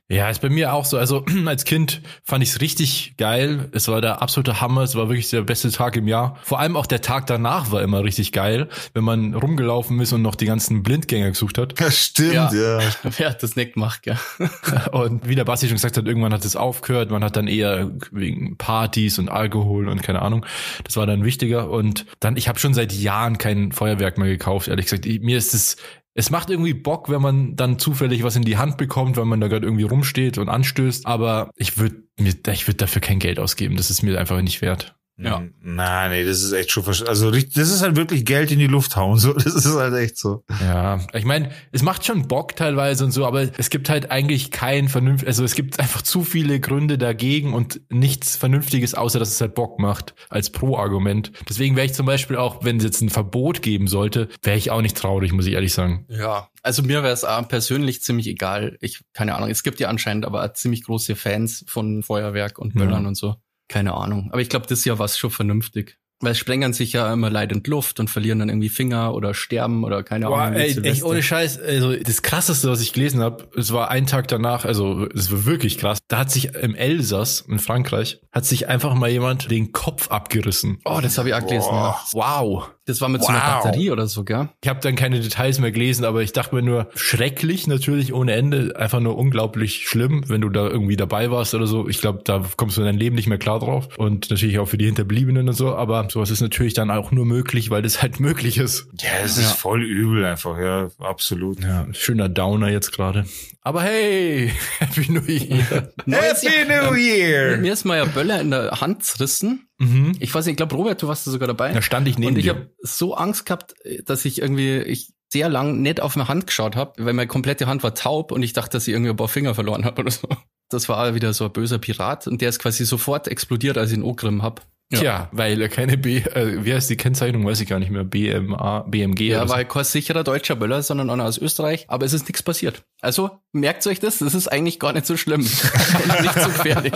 Ja, 0.08 0.28
ist 0.28 0.42
bei 0.42 0.50
mir 0.50 0.72
auch 0.74 0.84
so. 0.84 0.98
Also 0.98 1.24
als 1.46 1.64
Kind 1.64 2.02
fand 2.22 2.42
ich 2.42 2.50
es 2.50 2.60
richtig 2.60 3.14
geil. 3.16 3.68
Es 3.72 3.88
war 3.88 4.00
der 4.00 4.22
absolute 4.22 4.60
Hammer. 4.60 4.82
Es 4.82 4.94
war 4.94 5.08
wirklich 5.08 5.30
der 5.30 5.42
beste 5.42 5.70
Tag 5.70 5.96
im 5.96 6.06
Jahr. 6.08 6.36
Vor 6.42 6.60
allem 6.60 6.76
auch 6.76 6.86
der 6.86 7.00
Tag 7.00 7.26
danach 7.26 7.70
war 7.72 7.82
immer 7.82 8.04
richtig 8.04 8.32
geil, 8.32 8.68
wenn 8.92 9.04
man 9.04 9.34
rumgelaufen 9.34 9.98
ist 10.00 10.12
und 10.12 10.22
noch 10.22 10.34
die 10.34 10.46
ganzen 10.46 10.82
Blindgänger 10.82 11.30
gesucht 11.30 11.58
hat. 11.58 11.80
Das 11.80 11.98
stimmt, 11.98 12.34
ja. 12.34 12.50
Wer 13.02 13.30
hat 13.30 13.42
das 13.42 13.56
nicht 13.56 13.74
gemacht, 13.74 14.02
gell? 14.02 14.18
Und 14.92 15.26
wie 15.28 15.34
der 15.34 15.44
Basti 15.44 15.66
schon 15.66 15.76
gesagt 15.76 15.96
hat, 15.96 16.06
irgendwann 16.06 16.32
hat 16.32 16.44
es 16.44 16.56
aufgehört. 16.56 17.10
Man 17.10 17.24
hat 17.24 17.36
dann 17.36 17.48
eher 17.48 17.90
wegen 18.12 18.56
Partys 18.58 19.18
und 19.18 19.28
Alkohol 19.28 19.88
und 19.88 20.02
keine 20.02 20.22
Ahnung. 20.22 20.44
Das 20.84 20.96
war 20.96 21.06
dann 21.06 21.24
wichtiger. 21.24 21.70
Und 21.70 22.06
dann, 22.20 22.36
ich 22.36 22.48
habe 22.48 22.58
schon 22.58 22.74
seit 22.74 22.92
Jahren 22.92 23.38
kein 23.38 23.72
Feuerwerk 23.72 24.18
mehr 24.18 24.28
gekauft. 24.28 24.68
Ehrlich 24.68 24.86
gesagt, 24.86 25.06
Ich- 25.06 25.20
mir 25.20 25.38
ist 25.38 25.54
es 25.54 25.76
es 26.14 26.30
macht 26.30 26.48
irgendwie 26.48 26.74
Bock, 26.74 27.10
wenn 27.10 27.20
man 27.20 27.56
dann 27.56 27.78
zufällig 27.78 28.22
was 28.22 28.36
in 28.36 28.44
die 28.44 28.56
Hand 28.56 28.76
bekommt, 28.76 29.16
weil 29.16 29.24
man 29.24 29.40
da 29.40 29.48
gerade 29.48 29.66
irgendwie 29.66 29.84
rumsteht 29.84 30.38
und 30.38 30.48
anstößt. 30.48 31.06
Aber 31.06 31.50
ich 31.56 31.76
würde 31.76 32.04
mir, 32.18 32.34
ich 32.52 32.68
würde 32.68 32.76
dafür 32.76 33.02
kein 33.02 33.18
Geld 33.18 33.40
ausgeben. 33.40 33.76
Das 33.76 33.90
ist 33.90 34.02
mir 34.02 34.18
einfach 34.18 34.40
nicht 34.40 34.62
wert. 34.62 34.94
Ja. 35.16 35.44
Nein, 35.60 36.10
nee, 36.10 36.24
das 36.24 36.42
ist 36.42 36.52
echt 36.52 36.72
schon, 36.72 36.84
also 37.06 37.30
das 37.30 37.44
ist 37.54 37.82
halt 37.82 37.94
wirklich 37.94 38.24
Geld 38.24 38.50
in 38.50 38.58
die 38.58 38.66
Luft 38.66 38.96
hauen, 38.96 39.18
so, 39.18 39.32
das 39.32 39.54
ist 39.54 39.74
halt 39.74 39.94
echt 39.94 40.18
so. 40.18 40.44
Ja, 40.60 41.00
ich 41.12 41.24
meine, 41.24 41.50
es 41.70 41.82
macht 41.82 42.04
schon 42.04 42.26
Bock 42.26 42.56
teilweise 42.56 43.04
und 43.04 43.12
so, 43.12 43.24
aber 43.24 43.48
es 43.56 43.70
gibt 43.70 43.88
halt 43.88 44.10
eigentlich 44.10 44.50
kein 44.50 44.88
vernünftig, 44.88 45.28
also 45.28 45.44
es 45.44 45.54
gibt 45.54 45.78
einfach 45.78 46.02
zu 46.02 46.24
viele 46.24 46.58
Gründe 46.58 46.98
dagegen 46.98 47.54
und 47.54 47.80
nichts 47.90 48.36
Vernünftiges, 48.36 48.94
außer 48.94 49.20
dass 49.20 49.28
es 49.28 49.40
halt 49.40 49.54
Bock 49.54 49.78
macht, 49.78 50.14
als 50.30 50.50
Pro-Argument. 50.50 51.30
Deswegen 51.48 51.76
wäre 51.76 51.86
ich 51.86 51.94
zum 51.94 52.06
Beispiel 52.06 52.36
auch, 52.36 52.64
wenn 52.64 52.78
es 52.78 52.84
jetzt 52.84 53.00
ein 53.00 53.10
Verbot 53.10 53.62
geben 53.62 53.86
sollte, 53.86 54.28
wäre 54.42 54.56
ich 54.56 54.72
auch 54.72 54.82
nicht 54.82 54.96
traurig, 54.96 55.32
muss 55.32 55.46
ich 55.46 55.54
ehrlich 55.54 55.72
sagen. 55.72 56.06
Ja, 56.08 56.48
also 56.62 56.82
mir 56.82 57.04
wäre 57.04 57.12
es 57.12 57.24
persönlich 57.48 58.02
ziemlich 58.02 58.26
egal. 58.26 58.78
Ich, 58.80 59.02
keine 59.12 59.36
Ahnung, 59.36 59.50
es 59.50 59.62
gibt 59.62 59.78
ja 59.78 59.88
anscheinend 59.88 60.24
aber 60.26 60.54
ziemlich 60.54 60.82
große 60.82 61.14
Fans 61.14 61.64
von 61.68 62.02
Feuerwerk 62.02 62.58
und 62.58 62.74
Böllern 62.74 63.02
ja. 63.02 63.08
und 63.08 63.14
so. 63.14 63.36
Keine 63.74 63.94
Ahnung. 63.94 64.28
Aber 64.30 64.40
ich 64.40 64.48
glaube, 64.48 64.66
das 64.68 64.84
Jahr 64.84 65.00
war 65.00 65.06
es 65.06 65.18
schon 65.18 65.32
vernünftig. 65.32 65.98
Weil 66.20 66.36
sprengen 66.36 66.72
sich 66.72 66.92
ja 66.92 67.12
immer 67.12 67.28
leidend 67.28 67.66
Luft 67.66 67.98
und 67.98 68.08
verlieren 68.08 68.38
dann 68.38 68.48
irgendwie 68.48 68.68
Finger 68.68 69.12
oder 69.14 69.34
sterben 69.34 69.82
oder 69.82 70.04
keine 70.04 70.26
Boah, 70.26 70.42
Ahnung. 70.42 70.60
Ey, 70.60 70.80
echt 70.84 71.02
ohne 71.02 71.24
Scheiß, 71.24 71.58
also 71.58 71.96
das 71.96 72.22
krasseste, 72.22 72.70
was 72.70 72.80
ich 72.80 72.92
gelesen 72.92 73.20
habe, 73.20 73.48
es 73.56 73.72
war 73.72 73.90
ein 73.90 74.06
Tag 74.06 74.28
danach, 74.28 74.64
also 74.64 75.08
es 75.12 75.32
war 75.32 75.44
wirklich 75.44 75.76
krass. 75.76 75.98
Da 76.06 76.18
hat 76.18 76.30
sich 76.30 76.54
im 76.54 76.76
Elsass 76.76 77.40
in 77.48 77.58
Frankreich 77.58 78.20
hat 78.30 78.46
sich 78.46 78.68
einfach 78.68 78.94
mal 78.94 79.10
jemand 79.10 79.50
den 79.50 79.72
Kopf 79.72 80.08
abgerissen. 80.08 80.78
Oh, 80.84 81.00
das 81.02 81.18
habe 81.18 81.30
ich 81.30 81.34
auch 81.34 81.44
gelesen. 81.44 81.72
Ja. 81.72 82.00
Wow. 82.12 82.70
Das 82.86 83.00
war 83.00 83.08
mit 83.08 83.22
wow. 83.22 83.28
so 83.28 83.32
einer 83.32 83.62
Batterie 83.62 83.90
oder 83.90 84.06
so, 84.06 84.24
gell? 84.24 84.48
Ich 84.62 84.68
habe 84.68 84.80
dann 84.80 84.94
keine 84.94 85.20
Details 85.20 85.58
mehr 85.58 85.72
gelesen, 85.72 86.04
aber 86.04 86.22
ich 86.22 86.32
dachte 86.32 86.54
mir 86.54 86.62
nur, 86.62 86.88
schrecklich 86.94 87.66
natürlich 87.66 88.12
ohne 88.12 88.32
Ende, 88.32 88.76
einfach 88.76 89.00
nur 89.00 89.16
unglaublich 89.16 89.88
schlimm, 89.88 90.24
wenn 90.28 90.42
du 90.42 90.50
da 90.50 90.68
irgendwie 90.68 90.96
dabei 90.96 91.30
warst 91.30 91.54
oder 91.54 91.66
so. 91.66 91.88
Ich 91.88 92.00
glaube, 92.00 92.20
da 92.24 92.44
kommst 92.56 92.76
du 92.76 92.82
in 92.82 92.86
dein 92.86 92.98
Leben 92.98 93.16
nicht 93.16 93.26
mehr 93.26 93.38
klar 93.38 93.58
drauf. 93.58 93.88
Und 93.96 94.30
natürlich 94.30 94.58
auch 94.58 94.68
für 94.68 94.76
die 94.76 94.84
Hinterbliebenen 94.84 95.48
und 95.48 95.54
so, 95.54 95.74
aber 95.74 96.08
sowas 96.10 96.30
ist 96.30 96.42
natürlich 96.42 96.74
dann 96.74 96.90
auch 96.90 97.10
nur 97.10 97.24
möglich, 97.24 97.70
weil 97.70 97.80
das 97.80 98.02
halt 98.02 98.20
möglich 98.20 98.58
ist. 98.58 98.86
Ja, 99.00 99.10
es 99.24 99.38
ist 99.38 99.52
voll 99.52 99.82
übel 99.82 100.24
einfach, 100.24 100.58
ja, 100.58 100.88
absolut. 100.98 101.60
Ja, 101.60 101.86
schöner 101.92 102.28
Downer 102.28 102.68
jetzt 102.68 102.92
gerade. 102.92 103.24
Aber 103.62 103.82
hey, 103.82 104.52
Happy 104.78 105.10
New 105.10 105.24
Year. 105.26 105.90
Happy 106.06 106.64
New 106.68 106.94
Year. 106.94 107.56
Mir 107.56 107.72
ist 107.72 107.84
mal 107.84 107.96
ja 107.96 108.04
Böller 108.04 108.42
in 108.42 108.50
der 108.50 108.82
Hand 108.82 109.04
zerrissen. 109.04 109.68
Mhm. 109.78 110.16
Ich 110.20 110.34
weiß 110.34 110.46
nicht, 110.46 110.52
ich 110.52 110.56
glaube, 110.56 110.74
Robert, 110.76 111.02
du 111.02 111.08
warst 111.08 111.26
da 111.26 111.30
sogar 111.30 111.48
dabei. 111.48 111.72
Da 111.72 111.82
stand 111.82 112.06
ich 112.08 112.18
neben 112.18 112.34
Und 112.34 112.38
ich 112.38 112.48
habe 112.48 112.70
so 112.80 113.14
Angst 113.14 113.46
gehabt, 113.46 113.74
dass 114.04 114.24
ich 114.24 114.40
irgendwie, 114.40 114.78
ich 114.78 115.12
sehr 115.32 115.48
lang 115.48 115.82
nicht 115.82 116.00
auf 116.00 116.14
meine 116.14 116.28
Hand 116.28 116.46
geschaut 116.46 116.76
habe, 116.76 117.04
weil 117.04 117.12
meine 117.12 117.26
komplette 117.26 117.66
Hand 117.66 117.82
war 117.82 117.94
taub 117.94 118.30
und 118.30 118.42
ich 118.42 118.52
dachte, 118.52 118.70
dass 118.70 118.86
ich 118.86 118.94
irgendwie 118.94 119.10
ein 119.10 119.16
paar 119.16 119.28
Finger 119.28 119.54
verloren 119.54 119.84
habe 119.84 120.02
oder 120.02 120.10
so. 120.10 120.28
Das 120.70 120.88
war 120.88 121.14
wieder 121.14 121.32
so 121.32 121.46
ein 121.46 121.52
böser 121.52 121.78
Pirat 121.78 122.26
und 122.26 122.40
der 122.40 122.48
ist 122.48 122.58
quasi 122.58 122.84
sofort 122.84 123.28
explodiert, 123.28 123.76
als 123.76 123.90
ich 123.90 123.98
ihn 123.98 124.04
Ogrim 124.04 124.42
hab. 124.42 124.66
Ja. 124.92 125.00
Tja, 125.00 125.28
weil 125.32 125.60
er 125.62 125.68
keine 125.70 125.96
B, 125.96 126.18
äh, 126.18 126.62
wie 126.64 126.74
heißt 126.74 126.90
die 126.90 126.96
Kennzeichnung, 126.96 127.46
weiß 127.46 127.60
ich 127.60 127.68
gar 127.68 127.78
nicht 127.78 127.90
mehr, 127.90 128.04
BMA, 128.04 128.80
BMG. 128.80 129.30
Ja, 129.30 129.48
war 129.48 129.56
halt 129.56 129.70
kein 129.70 129.82
sicherer 129.82 130.24
deutscher 130.24 130.56
Böller, 130.56 130.82
sondern 130.82 131.08
einer 131.08 131.24
aus 131.24 131.38
Österreich, 131.38 131.86
aber 131.88 132.04
es 132.04 132.12
ist 132.12 132.28
nichts 132.28 132.42
passiert. 132.42 132.82
Also, 133.00 133.30
merkt 133.52 133.86
euch 133.86 133.98
das, 133.98 134.18
das 134.18 134.34
ist 134.34 134.48
eigentlich 134.48 134.78
gar 134.78 134.92
nicht 134.92 135.06
so 135.06 135.16
schlimm. 135.16 135.40
und 135.40 136.20
nicht 136.22 136.38
so 136.38 136.48
gefährlich. 136.48 136.92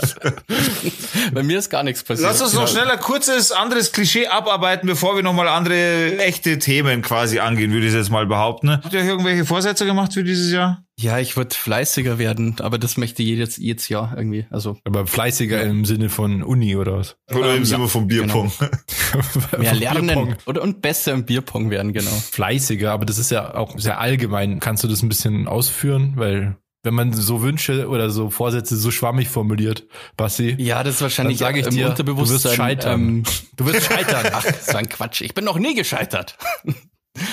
Bei 1.32 1.42
mir 1.42 1.58
ist 1.58 1.70
gar 1.70 1.82
nichts 1.82 2.04
passiert. 2.04 2.28
Lass 2.28 2.42
uns 2.42 2.52
noch 2.52 2.68
schnell 2.68 2.88
ein 2.90 3.00
kurzes 3.00 3.52
anderes 3.52 3.90
Klischee 3.92 4.26
abarbeiten, 4.26 4.86
bevor 4.86 5.16
wir 5.16 5.22
nochmal 5.22 5.48
andere 5.48 6.18
echte 6.18 6.58
Themen 6.58 7.00
quasi 7.00 7.38
angehen, 7.38 7.72
würde 7.72 7.86
ich 7.86 7.94
jetzt 7.94 8.10
mal 8.10 8.26
behaupten. 8.26 8.70
Habt 8.70 8.92
ihr 8.92 9.00
euch 9.00 9.06
irgendwelche 9.06 9.46
Vorsätze 9.46 9.86
gemacht 9.86 10.12
für 10.12 10.24
dieses 10.24 10.52
Jahr? 10.52 10.84
Ja, 11.00 11.20
ich 11.20 11.36
würde 11.36 11.54
fleißiger 11.54 12.18
werden, 12.18 12.56
aber 12.58 12.76
das 12.76 12.96
möchte 12.96 13.22
jedes, 13.22 13.56
jedes 13.56 13.88
Jahr 13.88 14.14
irgendwie. 14.16 14.46
Also. 14.50 14.78
Aber 14.82 15.06
fleißiger 15.06 15.62
ja. 15.62 15.70
im 15.70 15.84
Sinne 15.84 16.08
von 16.08 16.42
Uni 16.42 16.74
oder 16.74 16.98
was? 16.98 17.16
Oder 17.30 17.52
im 17.52 17.58
ähm, 17.58 17.64
Sinne 17.64 17.82
ja, 17.82 17.88
von 17.88 18.08
Bierpong. 18.08 18.52
Genau. 18.58 19.58
Mehr 19.58 19.74
lernen 19.74 20.06
Bierpong. 20.06 20.36
oder 20.46 20.62
und 20.62 20.82
besser 20.82 21.12
im 21.12 21.24
Bierpong 21.24 21.70
werden, 21.70 21.92
genau. 21.92 22.10
Fleißiger, 22.10 22.90
aber 22.90 23.06
das 23.06 23.18
ist 23.18 23.30
ja 23.30 23.54
auch 23.54 23.78
sehr 23.78 24.00
allgemein. 24.00 24.58
Kannst 24.58 24.82
du 24.82 24.88
das 24.88 25.02
ein 25.02 25.08
bisschen 25.08 25.46
ausführen? 25.46 26.14
Weil 26.16 26.56
wenn 26.82 26.94
man 26.94 27.12
so 27.12 27.42
Wünsche 27.42 27.88
oder 27.88 28.10
so 28.10 28.30
Vorsätze 28.30 28.76
so 28.76 28.90
schwammig 28.90 29.28
formuliert, 29.28 29.86
Basti. 30.16 30.56
Ja, 30.58 30.82
das 30.82 30.96
ist 30.96 31.02
wahrscheinlich 31.02 31.38
sage 31.38 31.60
ich 31.60 31.66
im 31.66 31.74
dir, 31.74 31.88
Unterbewusstsein. 31.90 32.38
Du 32.38 32.44
wirst 32.44 32.56
scheitern. 32.56 33.00
Ähm, 33.00 33.22
du 33.56 33.66
wirst 33.66 33.82
scheitern. 33.92 34.26
Ach, 34.32 34.44
das 34.44 34.68
war 34.68 34.80
ein 34.80 34.88
Quatsch. 34.88 35.20
Ich 35.20 35.34
bin 35.34 35.44
noch 35.44 35.58
nie 35.58 35.74
gescheitert. 35.74 36.36